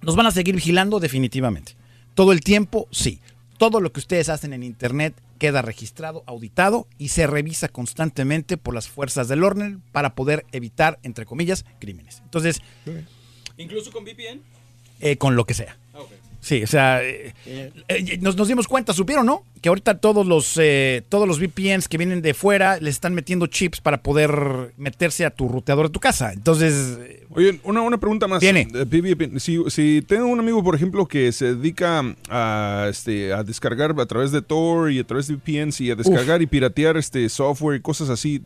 [0.00, 1.76] nos van a seguir vigilando definitivamente.
[2.14, 3.20] Todo el tiempo, sí.
[3.58, 8.74] Todo lo que ustedes hacen en Internet queda registrado, auditado y se revisa constantemente por
[8.74, 12.20] las fuerzas del orden para poder evitar, entre comillas, crímenes.
[12.24, 12.60] Entonces,
[13.58, 14.40] Incluso con VPN.
[15.00, 15.76] eh, con lo que sea.
[16.44, 19.44] Sí, o sea, eh, eh, nos, nos dimos cuenta, supieron, ¿no?
[19.60, 23.46] Que ahorita todos los, eh, todos los VPNs que vienen de fuera les están metiendo
[23.46, 26.32] chips para poder meterse a tu ruteador de tu casa.
[26.32, 28.40] Entonces, eh, Oye, una, una pregunta más.
[28.40, 33.94] Pibi, Si, si tengo un amigo, por ejemplo, que se dedica a, este, a descargar
[33.98, 37.28] a través de Tor y a través de VPNs y a descargar y piratear este
[37.28, 38.42] software y cosas así,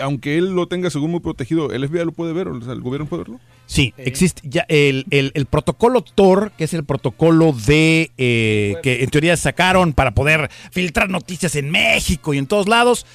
[0.00, 2.46] aunque él lo tenga según muy protegido, ¿el FBI lo puede ver?
[2.46, 3.40] O ¿El gobierno puede verlo?
[3.66, 9.02] Sí, existe ya el, el- el protocolo Tor, que es el protocolo de eh, que
[9.02, 13.06] en teoría sacaron para poder filtrar noticias en México y en todos lados.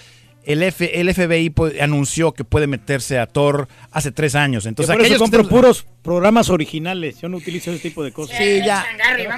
[0.44, 4.66] El, F- el FBI anunció que puede meterse a Tor hace tres años.
[4.66, 7.20] Entonces, Yo por eso aquellos que compro estén- puros programas originales.
[7.20, 8.38] Yo no utilizo ese tipo de cosas.
[8.38, 8.86] Sí, ya.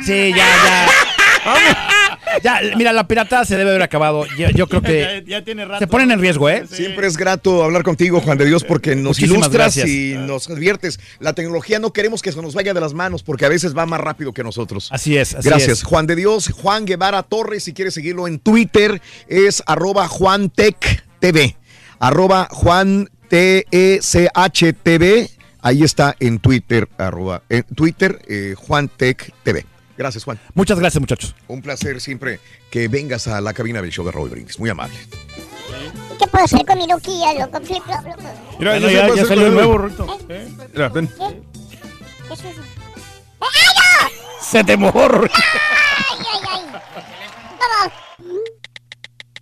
[0.06, 0.88] Sí, ya, ya.
[2.43, 4.25] Ya, mira, la piratada se debe haber acabado.
[4.37, 5.79] Yo, yo creo que Ya, ya tiene rato.
[5.79, 6.65] se ponen en riesgo, ¿eh?
[6.69, 9.89] Siempre es grato hablar contigo, Juan de Dios, porque nos Muchísimas ilustras gracias.
[9.89, 10.99] y nos adviertes.
[11.19, 13.85] La tecnología no queremos que se nos vaya de las manos, porque a veces va
[13.85, 14.89] más rápido que nosotros.
[14.91, 15.79] Así es, así Gracias.
[15.79, 15.83] es.
[15.83, 21.57] Juan de Dios, Juan Guevara Torres, si quieres seguirlo en Twitter, es arroba JuanTech TV.
[21.99, 25.29] Arroba Juan T-E-C-H TV.
[25.61, 29.65] Ahí está en Twitter, arroba, en Twitter, eh, JuanTech TV.
[29.99, 30.39] Gracias, Juan.
[30.53, 31.35] Muchas gracias, muchachos.
[31.49, 32.39] Un placer siempre
[32.71, 34.57] que vengas a la cabina del show de Raúl Brindis.
[34.57, 34.95] Muy amable.
[36.17, 37.59] ¿Qué puedo hacer con mi Nokia, loco?
[37.59, 38.21] Flip, flop, loco.
[38.59, 39.77] Mira, ya- ya salió el nuevo.
[39.77, 40.17] Rito.
[40.73, 41.07] Mira, ven.
[41.09, 42.61] ¿Qué es eso?
[44.41, 45.05] Se te mojó.
[45.09, 45.35] Rito.
[45.35, 46.61] ¡Ay, ay, ay!
[47.59, 47.93] ¡Vamos!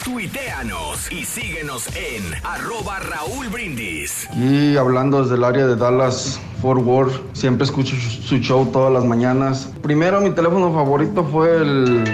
[0.07, 4.25] Tuiteanos y síguenos en arroba Raúl Brindis.
[4.37, 9.03] Y hablando desde el área de Dallas, Fort Worth, siempre escucho su show todas las
[9.03, 9.69] mañanas.
[9.83, 12.05] Primero mi teléfono favorito fue el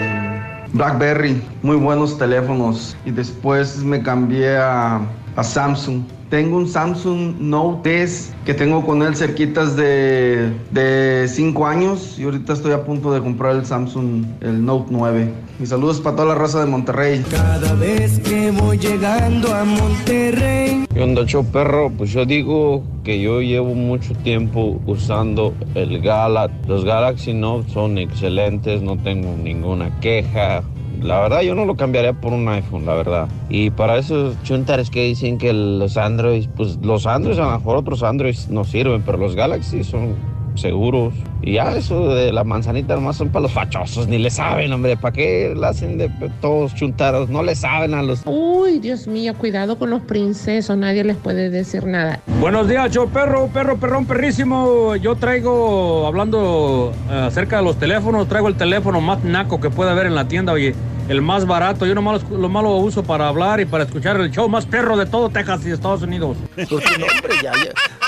[0.74, 2.98] BlackBerry, muy buenos teléfonos.
[3.06, 5.08] Y después me cambié a
[5.40, 6.02] Samsung.
[6.34, 12.54] Tengo un Samsung Note 10 que tengo con él cerquitas de 5 años y ahorita
[12.54, 15.32] estoy a punto de comprar el Samsung, el Note 9.
[15.60, 17.24] Mis saludos para toda la raza de Monterrey.
[17.30, 20.86] Cada vez que voy llegando a Monterrey.
[20.92, 21.92] ¿Qué onda, show perro?
[21.96, 26.58] Pues yo digo que yo llevo mucho tiempo usando el Galaxy.
[26.68, 30.64] Los Galaxy Note son excelentes, no tengo ninguna queja.
[31.04, 33.28] La verdad, yo no lo cambiaría por un iPhone, la verdad.
[33.50, 37.76] Y para esos chuntares que dicen que los Androids, pues los Androids, a lo mejor
[37.76, 40.16] otros Androids no sirven, pero los Galaxy son
[40.56, 41.14] seguros.
[41.42, 44.96] Y ya eso de la manzanita nomás son para los fachosos, ni le saben, hombre.
[44.96, 46.10] ¿Para qué la hacen de
[46.42, 47.30] todos chuntaros?
[47.30, 48.22] No le saben a los...
[48.26, 52.20] Uy, Dios mío, cuidado con los princesos, nadie les puede decir nada.
[52.40, 54.96] Buenos días, yo perro, perro, perrón, perrísimo.
[54.96, 59.92] Yo traigo, hablando eh, acerca de los teléfonos, traigo el teléfono más naco que puede
[59.92, 60.74] haber en la tienda, oye,
[61.10, 61.86] el más barato.
[61.86, 64.98] Yo nomás lo, lo malo uso para hablar y para escuchar el show más perro
[64.98, 66.38] de todo Texas y Estados Unidos.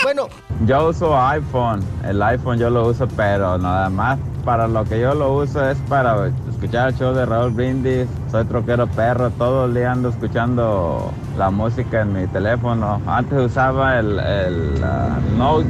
[0.06, 0.28] Bueno,
[0.68, 4.20] Yo uso iPhone, el iPhone yo lo uso, pero nada más.
[4.44, 8.08] Para lo que yo lo uso es para escuchar el show de Raúl Brindis.
[8.32, 13.02] Soy troquero perro, todo el día ando escuchando la música en mi teléfono.
[13.06, 15.68] Antes usaba el, el ah, Note,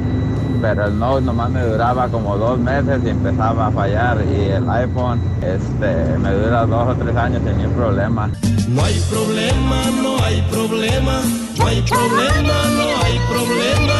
[0.62, 4.18] pero el Note nomás me duraba como dos meses y empezaba a fallar.
[4.24, 8.30] Y el iPhone este, me dura dos o tres años sin ningún problema.
[8.68, 11.20] No hay problema, no hay problema.
[11.58, 13.94] No hay problema, no hay problema.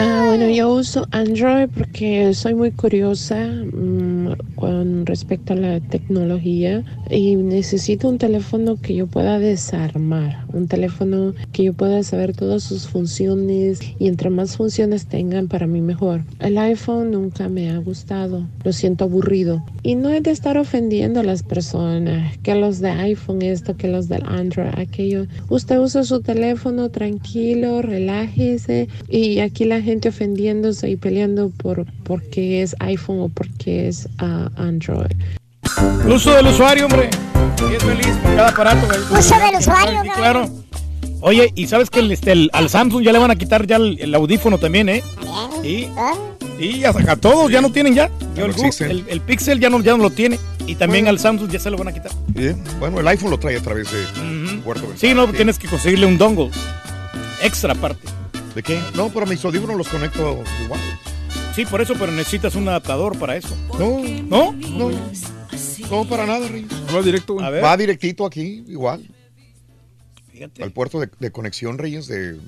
[0.00, 4.03] Ah, bueno, yo uso Android porque soy muy curiosa mm,
[4.54, 11.34] con respecto a la tecnología y necesito un teléfono que yo pueda desarmar, un teléfono
[11.52, 16.22] que yo pueda saber todas sus funciones y entre más funciones tengan para mí mejor.
[16.40, 21.20] El iPhone nunca me ha gustado, lo siento aburrido y no es de estar ofendiendo
[21.20, 25.26] a las personas, que los de iPhone esto, que los del Android aquello.
[25.48, 32.62] Usted usa su teléfono tranquilo, relájese y aquí la gente ofendiéndose y peleando por porque
[32.62, 34.08] es iPhone o porque es
[34.56, 35.10] Android.
[36.04, 37.10] El uso del usuario, hombre.
[37.70, 38.86] Y es feliz con cada aparato.
[38.86, 39.20] güey.
[39.20, 40.48] Uso del usuario, Sí, claro.
[41.20, 43.76] Oye, y sabes que el, este, el- al Samsung ya le van a quitar ya
[43.76, 45.02] el, el audífono también, ¿eh?
[46.58, 48.10] Y ya a todos ya no tienen ya.
[48.34, 50.38] Ya no el, el- el Pixel ya no, ya no lo tiene.
[50.66, 52.12] Y también al Samsung ya se lo van a quitar.
[52.28, 52.62] Bien.
[52.78, 56.06] Bueno, el iPhone lo trae a través de puerto de Sí, no, tienes que conseguirle
[56.06, 56.50] un dongle.
[57.42, 58.06] Extra aparte.
[58.54, 58.80] ¿De qué?
[58.94, 60.80] No, pero mis audífonos los conecto igual.
[61.54, 63.56] Sí, por eso, pero necesitas un adaptador para eso.
[63.78, 64.00] No.
[64.24, 64.52] ¿No?
[64.76, 64.90] No.
[65.90, 66.68] No, para nada, Reyes.
[66.94, 67.46] Va directo, güey.
[67.46, 67.62] A ver.
[67.64, 69.06] Va directito aquí, igual.
[70.32, 70.62] Fíjate.
[70.64, 72.40] Al puerto de, de conexión, Reyes, de, de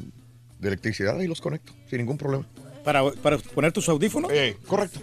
[0.68, 2.44] electricidad, ahí los conecto, sin ningún problema.
[2.84, 4.30] ¿Para, para poner tus audífonos?
[4.32, 4.98] Eh, correcto.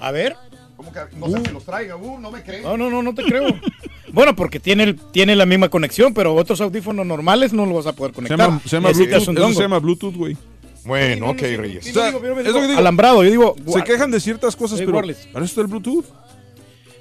[0.00, 0.34] A ver.
[0.76, 1.96] ¿Cómo que no sé que los traiga?
[1.96, 2.62] Uh, no me crees.
[2.64, 3.46] No, no, no, no te creo.
[4.12, 7.92] bueno, porque tiene, el- tiene la misma conexión, pero otros audífonos normales no los vas
[7.92, 8.38] a poder Se conectar.
[8.38, 9.28] llama, se llama Necesitas Bluetooth.
[9.28, 9.56] un Eso dongle.
[9.56, 10.36] se llama Bluetooth, güey.
[10.84, 11.88] Bueno, ok, Reyes.
[11.88, 12.78] O sea, digo, yo me es lo digo que digo.
[12.78, 15.28] alambrado, yo digo, Se quejan de ciertas cosas, Sí, pero wireless.
[15.32, 16.04] para está el Bluetooth.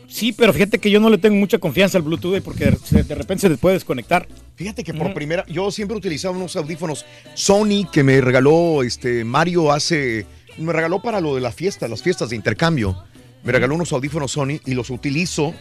[0.08, 3.16] Sí, pero fíjate que yo no le tengo mucha confianza al Bluetooth eh, porque de,
[3.16, 4.28] repente se puede desconectar.
[4.56, 7.04] Fíjate que por primera, yo siempre utilizaba unos audífonos
[7.34, 10.28] Sony que me regaló este Mario hace,
[10.60, 13.04] me regaló para lo de las fiestas, las fiestas de intercambio.
[13.44, 15.54] Me regaló unos audífonos Sony y los utilizo.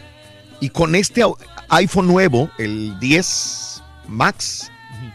[0.59, 1.23] Y con este
[1.69, 4.71] iPhone nuevo, el 10 Max,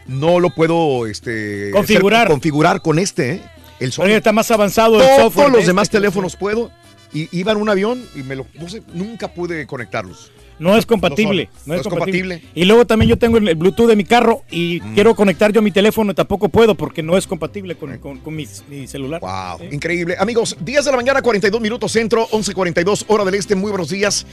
[0.08, 2.22] no lo puedo este, Configurar.
[2.22, 3.42] hacer- configurar con este, ¿eh?
[3.80, 3.92] el.
[3.98, 5.46] Oye, está más avanzado el Todos software.
[5.46, 6.70] de los este demás que- teléfonos puedo.
[7.14, 10.30] Y iba en un avión y me lo puse, nunca pude conectarlos.
[10.58, 11.44] No es compatible.
[11.44, 12.34] No No, es No es compatible.
[12.34, 12.60] compatible.
[12.60, 15.70] Y luego también yo tengo el Bluetooth de mi carro y quiero conectar yo mi
[15.70, 19.20] teléfono y tampoco puedo porque no es compatible con, con- con mi, mi celular.
[19.22, 20.16] Wow, increíble.
[20.18, 23.54] Amigos, 10 de la mañana, 42 minutos centro, 11.42 hora del este.
[23.54, 24.26] Muy buenos días.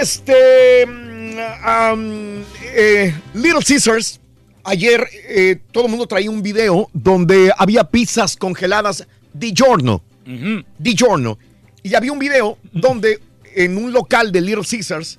[0.00, 0.86] Este.
[0.86, 2.42] mm, um,
[2.74, 4.20] eh, Little Caesars.
[4.64, 10.02] Ayer eh, todo el mundo traía un video donde había pizzas congeladas di giorno.
[10.78, 11.38] Di giorno.
[11.82, 13.20] Y había un video donde
[13.54, 15.18] en un local de Little Caesars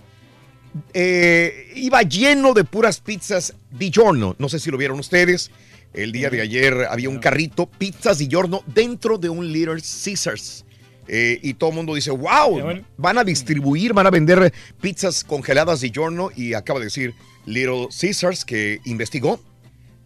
[0.93, 4.35] eh, iba lleno de puras pizzas di giorno.
[4.39, 5.51] No sé si lo vieron ustedes.
[5.93, 10.65] El día de ayer había un carrito, pizzas di giorno, dentro de un Little Caesars.
[11.07, 15.81] Eh, y todo el mundo dice, wow, van a distribuir, van a vender pizzas congeladas
[15.81, 16.31] di giorno.
[16.35, 17.13] Y acaba de decir
[17.45, 19.39] Little Caesars que investigó,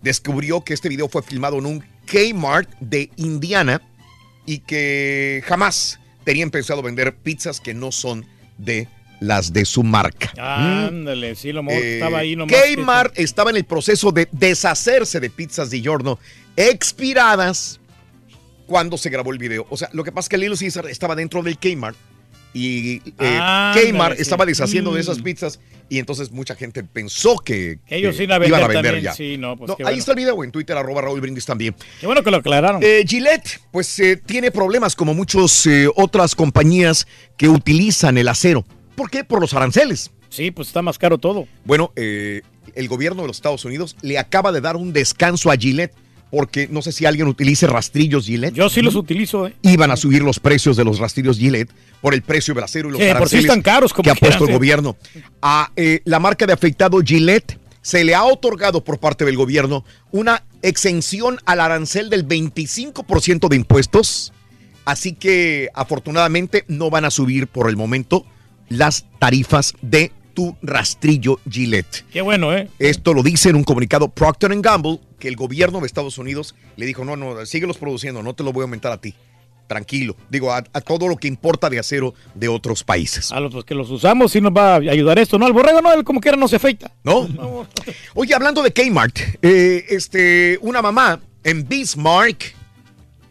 [0.01, 3.81] descubrió que este video fue filmado en un Kmart de Indiana
[4.45, 8.25] y que jamás tenían pensado vender pizzas que no son
[8.57, 8.87] de
[9.19, 10.31] las de su marca.
[10.37, 12.55] Ándale, sí, lo Eh, estaba ahí nomás.
[12.75, 16.19] Kmart estaba en el proceso de deshacerse de pizzas di giorno
[16.55, 17.79] expiradas
[18.67, 19.65] cuando se grabó el video.
[19.69, 21.97] O sea, lo que pasa es que Little Caesar estaba dentro del Kmart
[22.57, 23.39] y eh,
[23.91, 24.21] Kmart sí.
[24.21, 25.01] estaba deshaciendo de Mm.
[25.01, 28.63] esas pizzas y entonces mucha gente pensó que, Que ellos que iban a vender iban
[28.63, 29.13] a vender también, ya.
[29.13, 29.97] sí, no, pues No, ahí bueno.
[29.99, 31.75] está el video en Twitter, arroba Raúl Brindis también.
[31.99, 32.81] Qué bueno que lo aclararon.
[32.83, 38.65] Eh, Gillette, pues eh, tiene problemas como muchas eh, otras compañías que utilizan el acero.
[38.95, 39.23] ¿Por qué?
[39.23, 40.11] Por los aranceles.
[40.29, 41.47] Sí, pues está más caro todo.
[41.63, 42.41] Bueno, eh,
[42.75, 45.93] el gobierno de los Estados Unidos le acaba de dar un descanso a Gillette
[46.29, 48.53] porque no sé si alguien utilice rastrillos Gillette.
[48.53, 49.55] Yo sí los utilizo, ¿eh?
[49.61, 52.91] Iban a subir los precios de los rastrillos Gillette por el precio del acero y
[52.93, 54.53] los de por sí están caros, como que ha puesto el sí.
[54.53, 54.97] gobierno.
[55.41, 59.85] A eh, la marca de afeitado Gillette se le ha otorgado por parte del gobierno
[60.11, 64.33] una exención al arancel del 25% de impuestos.
[64.83, 68.25] Así que afortunadamente no van a subir por el momento
[68.69, 72.05] las tarifas de tu rastrillo Gillette.
[72.11, 72.69] Qué bueno, ¿eh?
[72.77, 76.85] Esto lo dice en un comunicado Procter Gamble, que el gobierno de Estados Unidos le
[76.85, 79.15] dijo, no, no, síguelos produciendo, no te lo voy a aumentar a ti.
[79.67, 80.15] Tranquilo.
[80.29, 83.33] Digo, a, a todo lo que importa de acero de otros países.
[83.33, 85.45] A los pues, que los usamos sí nos va a ayudar esto, ¿no?
[85.45, 86.91] El borrego no, él como quiera no se afeita.
[87.03, 87.27] ¿No?
[88.13, 92.55] Oye, hablando de Kmart, eh, este, una mamá en Bismarck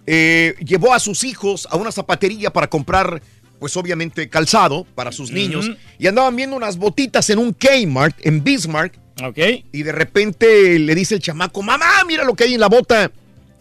[0.07, 3.23] eh, llevó a sus hijos a una zapatería para comprar,
[3.59, 5.71] pues obviamente, calzado para sus niños.
[5.99, 8.99] Y andaban viendo unas botitas en un Kmart en Bismarck.
[9.23, 9.39] Ok.
[9.73, 13.11] Y de repente le dice el chamaco, mamá, mira lo que hay en la bota.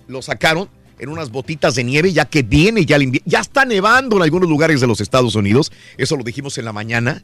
[0.07, 0.69] Lo sacaron
[0.99, 3.29] en unas botitas de nieve, ya que viene ya el invierno.
[3.29, 5.71] Ya está nevando en algunos lugares de los Estados Unidos.
[5.97, 7.23] Eso lo dijimos en la mañana.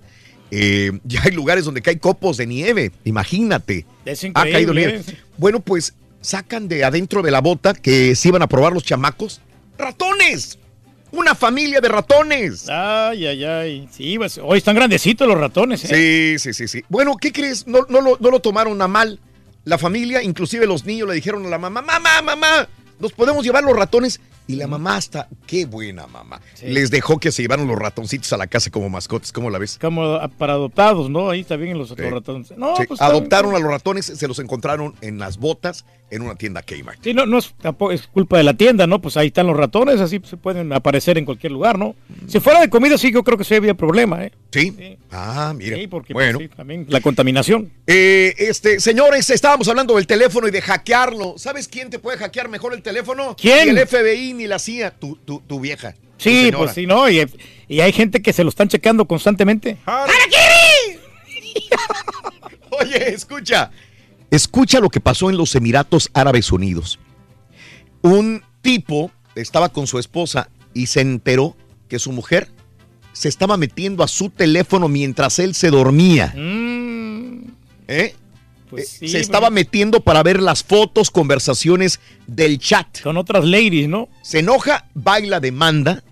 [0.49, 2.91] Eh, ya hay lugares donde cae copos de nieve.
[3.05, 3.85] Imagínate.
[4.05, 5.03] Es Ha caído nieve.
[5.07, 5.17] ¿eh?
[5.37, 9.41] Bueno, pues sacan de adentro de la bota que se iban a probar los chamacos.
[9.77, 10.57] ¡Ratones!
[11.11, 12.69] Una familia de ratones.
[12.69, 13.89] Ay, ay, ay.
[13.91, 16.37] Sí, pues, hoy están grandecitos los ratones, ¿eh?
[16.37, 16.85] Sí, sí, sí, sí.
[16.87, 17.67] Bueno, ¿qué crees?
[17.67, 19.19] No, no, lo, no lo tomaron a mal.
[19.65, 22.67] La familia, inclusive los niños le dijeron a la mamá, mamá, mamá,
[22.99, 24.21] nos podemos llevar los ratones.
[24.51, 26.41] Y la mamá hasta, qué buena mamá.
[26.63, 29.31] Les dejó que se llevaron los ratoncitos a la casa como mascotas.
[29.31, 29.77] ¿Cómo la ves?
[29.79, 31.29] Como para adoptados, ¿no?
[31.29, 32.51] Ahí también los, los ratones.
[32.57, 36.21] No, Sí, pues, está- Adoptaron a los ratones, se los encontraron en las botas en
[36.23, 36.99] una tienda Kmart.
[37.01, 39.01] Sí, no, no es, tampoco es culpa de la tienda, ¿no?
[39.01, 41.95] Pues ahí están los ratones, así se pueden aparecer en cualquier lugar, ¿no?
[42.27, 44.31] Si fuera de comida, sí, yo creo que sí había problema, ¿eh?
[44.51, 44.97] Sí.
[45.09, 45.77] Ah, mira.
[45.77, 46.37] Sí, porque bueno.
[46.39, 47.71] pues, sí, también la contaminación.
[47.87, 51.35] Eh, este, señores, estábamos hablando del teléfono y de hackearlo.
[51.37, 53.37] ¿Sabes quién te puede hackear mejor el teléfono?
[53.39, 53.69] ¿Quién?
[53.69, 55.95] El FBI, ni la hacía tu, tu, tu vieja.
[56.17, 57.09] Sí, pues sí, ¿no?
[57.09, 57.25] Y,
[57.67, 59.77] y hay gente que se lo están checando constantemente.
[62.69, 63.71] Oye, escucha.
[64.29, 66.99] Escucha lo que pasó en los Emiratos Árabes Unidos.
[68.01, 71.55] Un tipo estaba con su esposa y se enteró
[71.89, 72.49] que su mujer
[73.13, 76.33] se estaba metiendo a su teléfono mientras él se dormía.
[77.87, 78.15] ¿Eh?
[78.71, 83.01] Pues Eh, sí, se estaba metiendo para ver las fotos, conversaciones del chat.
[83.01, 84.09] Con otras ladies, ¿no?
[84.23, 86.03] Se enoja, baila, demanda.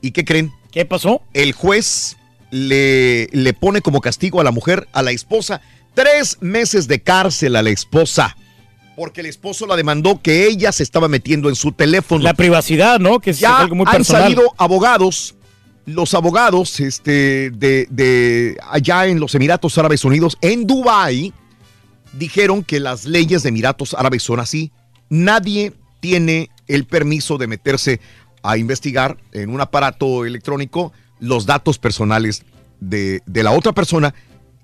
[0.00, 0.52] ¿Y qué creen?
[0.70, 1.22] ¿Qué pasó?
[1.32, 2.16] El juez
[2.50, 5.60] le, le pone como castigo a la mujer, a la esposa,
[5.94, 8.36] tres meses de cárcel a la esposa.
[8.94, 12.22] Porque el esposo la demandó que ella se estaba metiendo en su teléfono.
[12.22, 13.20] La privacidad, ¿no?
[13.20, 14.22] Que es ya algo muy han personal.
[14.22, 15.34] salido abogados,
[15.86, 21.32] los abogados este, de, de allá en los Emiratos Árabes Unidos, en Dubái,
[22.12, 24.72] dijeron que las leyes de Emiratos Árabes son así.
[25.08, 28.00] Nadie tiene el permiso de meterse
[28.42, 32.44] a investigar en un aparato electrónico los datos personales
[32.80, 34.14] de, de la otra persona,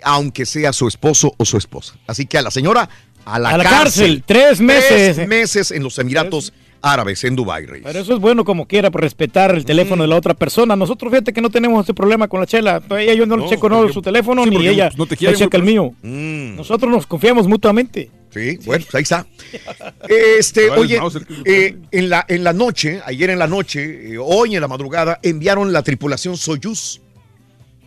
[0.02, 1.94] aunque sea su esposo o su esposa.
[2.06, 2.88] Así que a la señora,
[3.24, 5.16] a la, A la cárcel, tres meses.
[5.16, 7.80] Tres meses en los Emiratos Árabes, en Dubái, Rey.
[7.84, 10.74] Pero eso es bueno como quiera, por respetar el teléfono de la otra persona.
[10.74, 12.82] Nosotros, fíjate que no tenemos ese problema con la chela.
[12.90, 15.12] Ella yo no, le No, checo no su teléfono, sí, ni porque ella no te
[15.12, 15.94] me quieren checa el mío.
[16.02, 18.10] Nosotros nos confiamos mutuamente.
[18.30, 19.26] Sí, bueno, pues ahí está.
[20.08, 20.98] Este, oye,
[21.44, 25.20] eh, en, la, en la noche, ayer en la noche, eh, hoy en la madrugada,
[25.22, 27.00] enviaron la tripulación Soyuz.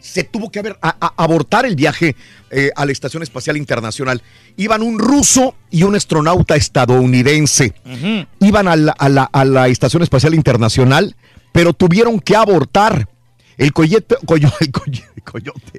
[0.06, 2.16] Se tuvo que haber, a- a- abortar el viaje
[2.51, 4.22] eh, a la Estación Espacial Internacional.
[4.56, 7.74] Iban un ruso y un astronauta estadounidense.
[8.40, 11.16] Iban a la, a la- a la Estación Espacial Internacional,
[11.51, 13.08] pero tuvieron que abortar.
[13.58, 15.72] El coyote, coyo- el coyo- el coyote.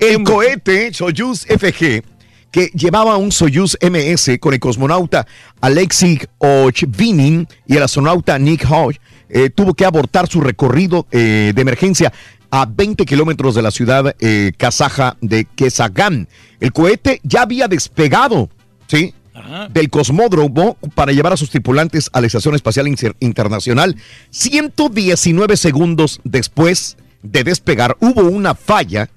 [0.00, 2.02] el cohete Soyuz FG
[2.50, 5.24] que llevaba un Soyuz MS con el cosmonauta
[5.60, 11.62] Alexei Ochvinin y el astronauta Nick Hodge, eh, tuvo que abortar su recorrido eh, de
[11.62, 12.12] emergencia
[12.50, 16.28] a 20 kilómetros de la ciudad eh, kazaja de Kesagan.
[16.60, 18.48] El cohete ya había despegado,
[18.86, 19.14] ¿sí?
[19.70, 23.96] del cosmódromo para llevar a sus tripulantes a la Estación Espacial Inter- Internacional.
[24.30, 29.08] 119 segundos después de despegar hubo una falla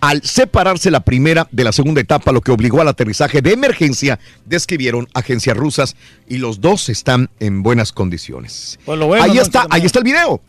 [0.00, 4.18] al separarse la primera de la segunda etapa, lo que obligó al aterrizaje de emergencia,
[4.44, 5.96] describieron agencias rusas
[6.28, 8.78] y los dos están en buenas condiciones.
[8.84, 10.42] Pues bueno, ahí está, ahí está el video.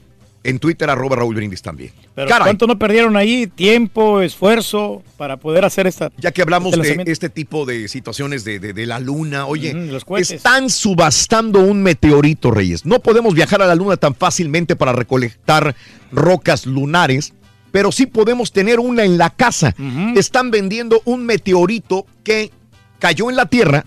[0.46, 1.92] En Twitter, arroba Raúl Brindis también.
[2.14, 2.46] Pero Caray.
[2.46, 3.48] ¿cuánto no perdieron ahí?
[3.48, 6.12] Tiempo, esfuerzo para poder hacer esta.
[6.18, 9.74] Ya que hablamos este de este tipo de situaciones de, de- de la luna, oye,
[9.74, 12.86] los están subastando un meteorito, Reyes.
[12.86, 15.76] No podemos viajar a la luna tan fácilmente para recolectar
[16.12, 17.34] rocas lunares,
[17.72, 19.74] pero sí podemos tener una en la casa.
[20.16, 22.52] Están vendiendo un meteorito que
[23.00, 23.86] cayó en la Tierra,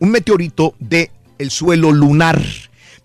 [0.00, 2.42] un meteorito de el suelo lunar.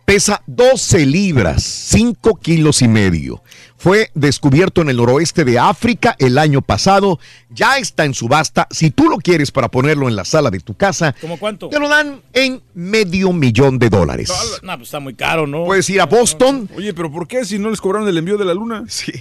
[0.05, 3.41] Pesa 12 libras, 5 kilos y medio.
[3.77, 7.19] Fue descubierto en el noroeste de África el año pasado.
[7.49, 8.67] Ya está en subasta.
[8.71, 11.69] Si tú lo quieres para ponerlo en la sala de tu casa, ¿Cómo cuánto?
[11.69, 14.31] te lo dan en medio millón de dólares.
[14.63, 15.65] No, pues está muy caro, ¿no?
[15.65, 16.69] Puedes ir a Boston.
[16.75, 18.85] Oye, pero ¿por qué si no les cobraron el envío de la luna?
[18.87, 19.11] Sí.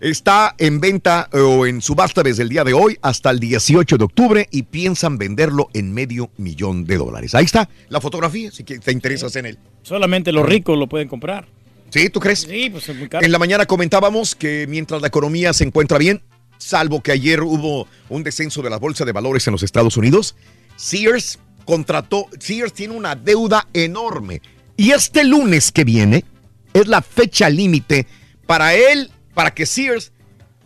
[0.00, 3.96] Está en venta eh, o en subasta desde el día de hoy hasta el 18
[3.96, 7.34] de octubre y piensan venderlo en medio millón de dólares.
[7.34, 9.58] Ahí está la fotografía, si que te interesas en él.
[9.82, 11.46] Solamente los ricos lo pueden comprar.
[11.94, 12.10] ¿Sí?
[12.10, 12.40] ¿Tú crees?
[12.40, 13.24] Sí, pues es muy caro.
[13.24, 16.24] En la mañana comentábamos que mientras la economía se encuentra bien,
[16.58, 20.34] salvo que ayer hubo un descenso de la bolsa de valores en los Estados Unidos,
[20.74, 24.42] Sears contrató, Sears tiene una deuda enorme.
[24.76, 26.24] Y este lunes que viene
[26.72, 28.08] es la fecha límite
[28.44, 30.10] para él, para que Sears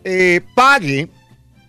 [0.04, 1.10] eh, pague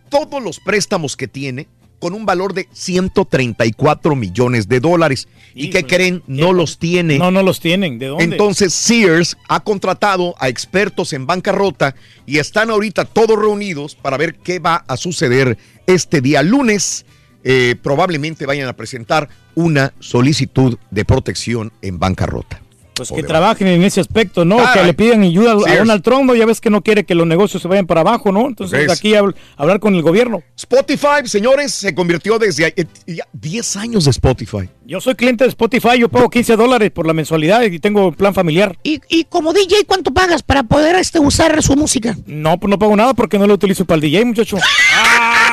[0.09, 1.67] todos los préstamos que tiene
[1.99, 5.27] con un valor de 134 millones de dólares.
[5.53, 6.23] ¿Y qué creen?
[6.27, 7.17] No los tiene.
[7.17, 7.99] No, no los tienen.
[7.99, 8.23] ¿De dónde?
[8.23, 11.95] Entonces Sears ha contratado a expertos en bancarrota
[12.25, 17.05] y están ahorita todos reunidos para ver qué va a suceder este día lunes.
[17.43, 22.61] Eh, probablemente vayan a presentar una solicitud de protección en bancarrota.
[23.07, 24.57] Pues que trabajen en ese aspecto, ¿no?
[24.57, 24.73] Caray.
[24.79, 25.75] Que le pidan ayuda a.
[25.77, 26.35] Donald Trump, ¿no?
[26.35, 28.47] ya ves que no quiere que los negocios se vayan para abajo, ¿no?
[28.47, 28.91] Entonces ¿Ves?
[28.97, 30.43] aquí habl- hablar con el gobierno.
[30.55, 34.69] Spotify, señores, se convirtió desde eh, ya 10 años de Spotify.
[34.85, 38.33] Yo soy cliente de Spotify, yo pago 15 dólares por la mensualidad y tengo plan
[38.33, 38.77] familiar.
[38.83, 42.17] Y, y como DJ, ¿cuánto pagas para poder este, usar su música?
[42.25, 44.57] No, pues no pago nada porque no lo utilizo para el DJ, muchacho.
[44.57, 45.48] ¡Cierra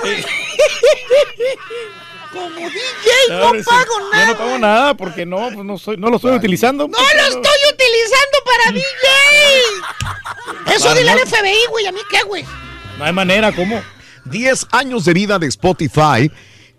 [0.00, 0.24] güey!
[2.32, 3.62] Como DJ no sí.
[3.64, 4.26] pago Yo nada.
[4.26, 6.86] no pago nada porque no, pues no, soy, no lo estoy utilizando.
[6.86, 8.72] ¡No lo estoy utilizando para
[10.66, 10.74] DJ!
[10.76, 11.20] Eso dile al.
[11.20, 11.86] FBI, güey.
[11.86, 12.44] ¿A mí qué, güey?
[12.98, 13.80] No hay manera, ¿cómo?
[14.26, 16.30] 10 años de vida de Spotify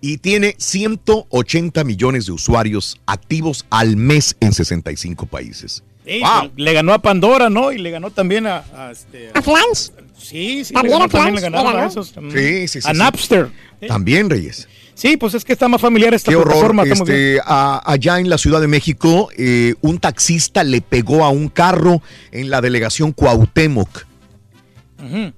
[0.01, 5.83] y tiene 180 millones de usuarios activos al mes en 65 países.
[6.05, 6.51] Sí, Wow.
[6.55, 7.71] Le ganó a Pandora, ¿no?
[7.71, 8.63] Y le ganó también a...
[8.75, 9.93] A, este, ¿A Flans?
[10.19, 10.73] Sí, sí.
[10.73, 12.13] También Flans, le ganaron a esos.
[12.15, 12.97] mm, Sí, sí, sí, A sí.
[12.97, 13.49] Napster.
[13.87, 14.67] También, Reyes.
[14.93, 16.51] Sí, pues es que está más familiar esta Qué horror.
[16.51, 16.83] plataforma.
[16.83, 16.97] bien.
[16.97, 21.47] Este, a- allá en la Ciudad de México, eh, un taxista le pegó a un
[21.47, 24.05] carro en la delegación Cuauhtémoc.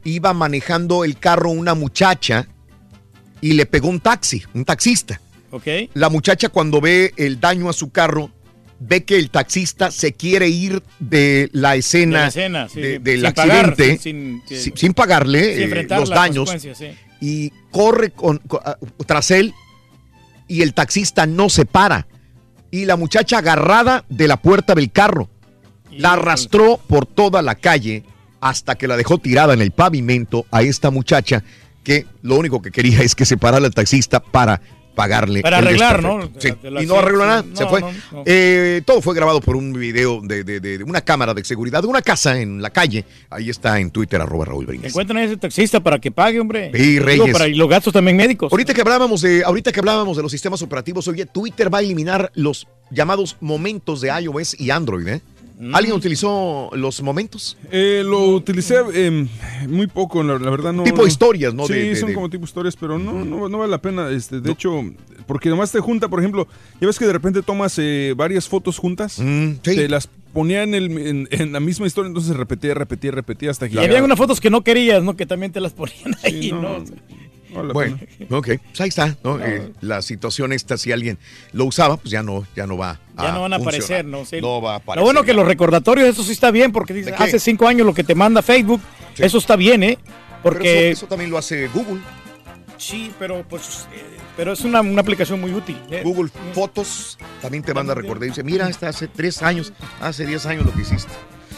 [0.04, 2.48] Iba manejando el carro una muchacha
[3.42, 5.22] y le pegó un taxi, un taxista.
[5.52, 5.68] Ok.
[5.94, 8.32] La muchacha cuando ve el daño a su carro,
[8.84, 12.94] ve que el taxista se quiere ir de la escena, De la escena, sí, de-
[12.98, 13.04] sí.
[13.04, 16.88] del Sin accidente sin- sin- sin, sin pagarle eh, los daños sí.
[17.22, 19.54] y corre con, con- ah, tras él
[20.48, 22.08] y el taxista no se para
[22.72, 25.30] y la muchacha agarrada de la puerta del carro
[25.92, 28.04] la arrastró por toda la calle
[28.40, 31.44] hasta que la dejó tirada en el pavimento a esta muchacha
[31.84, 34.62] que lo único que quería es que se parara el taxista para
[34.96, 35.42] pagarle.
[35.42, 36.02] Para arreglar.
[36.04, 36.30] ¿no?
[36.38, 37.82] Sí, y no arregló nada, se fue.
[37.82, 38.24] no, no.
[38.26, 41.88] Eh, todo fue grabado por un video de, de- de- una cámara de seguridad de
[41.88, 43.06] una casa en la calle.
[43.30, 44.90] Ahí está en Twitter, arroba Raúl Brindis.
[44.90, 46.72] Encuentran a ese taxista para que pague, hombre.
[46.74, 47.32] Sí, Digo, Reyes.
[47.34, 48.52] para, y los gastos también médicos.
[48.52, 51.82] Ahorita que hablábamos de, ahorita que hablábamos de los sistemas operativos, oye, Twitter va a
[51.82, 55.22] eliminar los llamados momentos de iOS y Android, ¿eh?
[55.62, 55.76] Mm.
[55.76, 57.56] ¿Alguien utilizó los momentos?
[57.72, 59.28] Eh, lo utilicé eh,
[59.70, 60.84] muy poco, la, la verdad no.
[60.84, 61.08] Tipo no.
[61.08, 61.68] historias, ¿no?
[61.68, 64.10] Sí, De- de- son de- como tipo historias, pero no, no, no vale la pena.
[64.10, 64.84] Este, de hecho,
[65.28, 66.48] porque nomás te junta, por ejemplo,
[66.80, 70.74] ya ves que de repente tomas eh, varias fotos juntas, Mm, te las ponía en,
[70.74, 74.18] el, en, en la misma historia, entonces repetía, repetía, repetía hasta que Y había unas
[74.18, 75.16] fotos que no querías, ¿no?
[75.16, 76.84] Que también te las ponían ahí, no, ¿no?
[77.52, 78.00] Bueno,
[78.30, 79.40] ok, pues ahí está, ¿no?
[79.40, 81.18] Eh, la situación esta, si alguien
[81.54, 83.62] lo usaba, pues ya no, ya no va Ya no van a funcionar.
[83.62, 84.26] aparecer, ¿no?
[84.26, 84.42] Sí.
[84.42, 85.02] No va a aparecer.
[85.02, 87.94] Lo bueno que los recordatorios, eso sí está bien, porque dice, hace cinco años lo
[87.94, 88.82] que te manda Facebook,
[89.18, 89.98] eso está bien, ¿eh?
[90.44, 90.90] Pero Porque...
[90.92, 92.02] eso, eso también lo hace Google.
[92.78, 94.04] Sí, pero pues, eh,
[94.36, 95.78] pero es una, una aplicación muy útil.
[95.92, 96.02] ¿eh?
[96.04, 98.28] Google Fotos también te manda a recordar.
[98.28, 101.12] Dice, mira, está hace tres años, hace diez años lo que hiciste.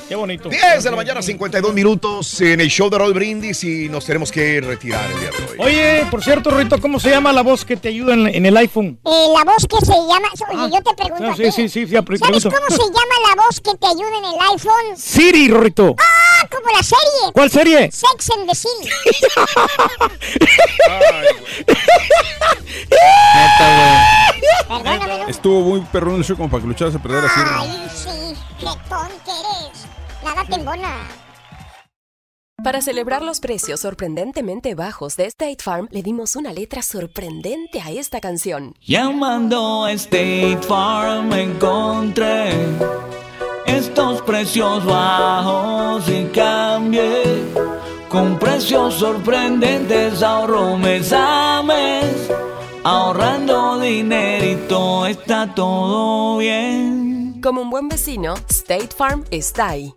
[0.08, 0.48] Qué bonito.
[0.50, 4.32] 10 de la mañana, 52 minutos en el show de Raúl Brindis y nos tenemos
[4.32, 5.58] que retirar el día de hoy.
[5.60, 8.56] Oye, por cierto, Rito, ¿cómo se llama la voz que te ayuda en, en el
[8.58, 9.00] iPhone?
[9.06, 10.30] Eh, la voz que se llama.
[10.52, 11.24] Oye, yo te pregunto.
[11.24, 12.50] no, a sí, ti, sí, sí, sí, ¿Sabes pregunto.
[12.52, 14.98] cómo se llama la voz que te ayuda en el iPhone?
[14.98, 15.96] Siri, Rorrito.
[15.98, 16.48] ¡Ah!
[16.52, 17.32] Como la serie.
[17.34, 17.90] ¿Cuál serie?
[17.92, 18.90] Sex and the City.
[25.28, 27.42] Estuvo muy perrón el show como para que lo echaras a perder así.
[27.46, 28.36] Ay, sí.
[28.60, 29.86] Qué tonto eres.
[30.24, 31.08] Nada te embona.
[32.64, 37.92] Para celebrar los precios sorprendentemente bajos de State Farm, le dimos una letra sorprendente a
[37.92, 38.74] esta canción.
[38.80, 42.52] Llamando a State Farm encontré
[43.66, 47.24] estos precios bajos y cambié.
[48.08, 52.30] Con precios sorprendentes ahorro mes a mes.
[52.86, 57.40] Ahorrando dinerito está todo bien.
[57.42, 59.94] Como un buen vecino, State Farm está ahí.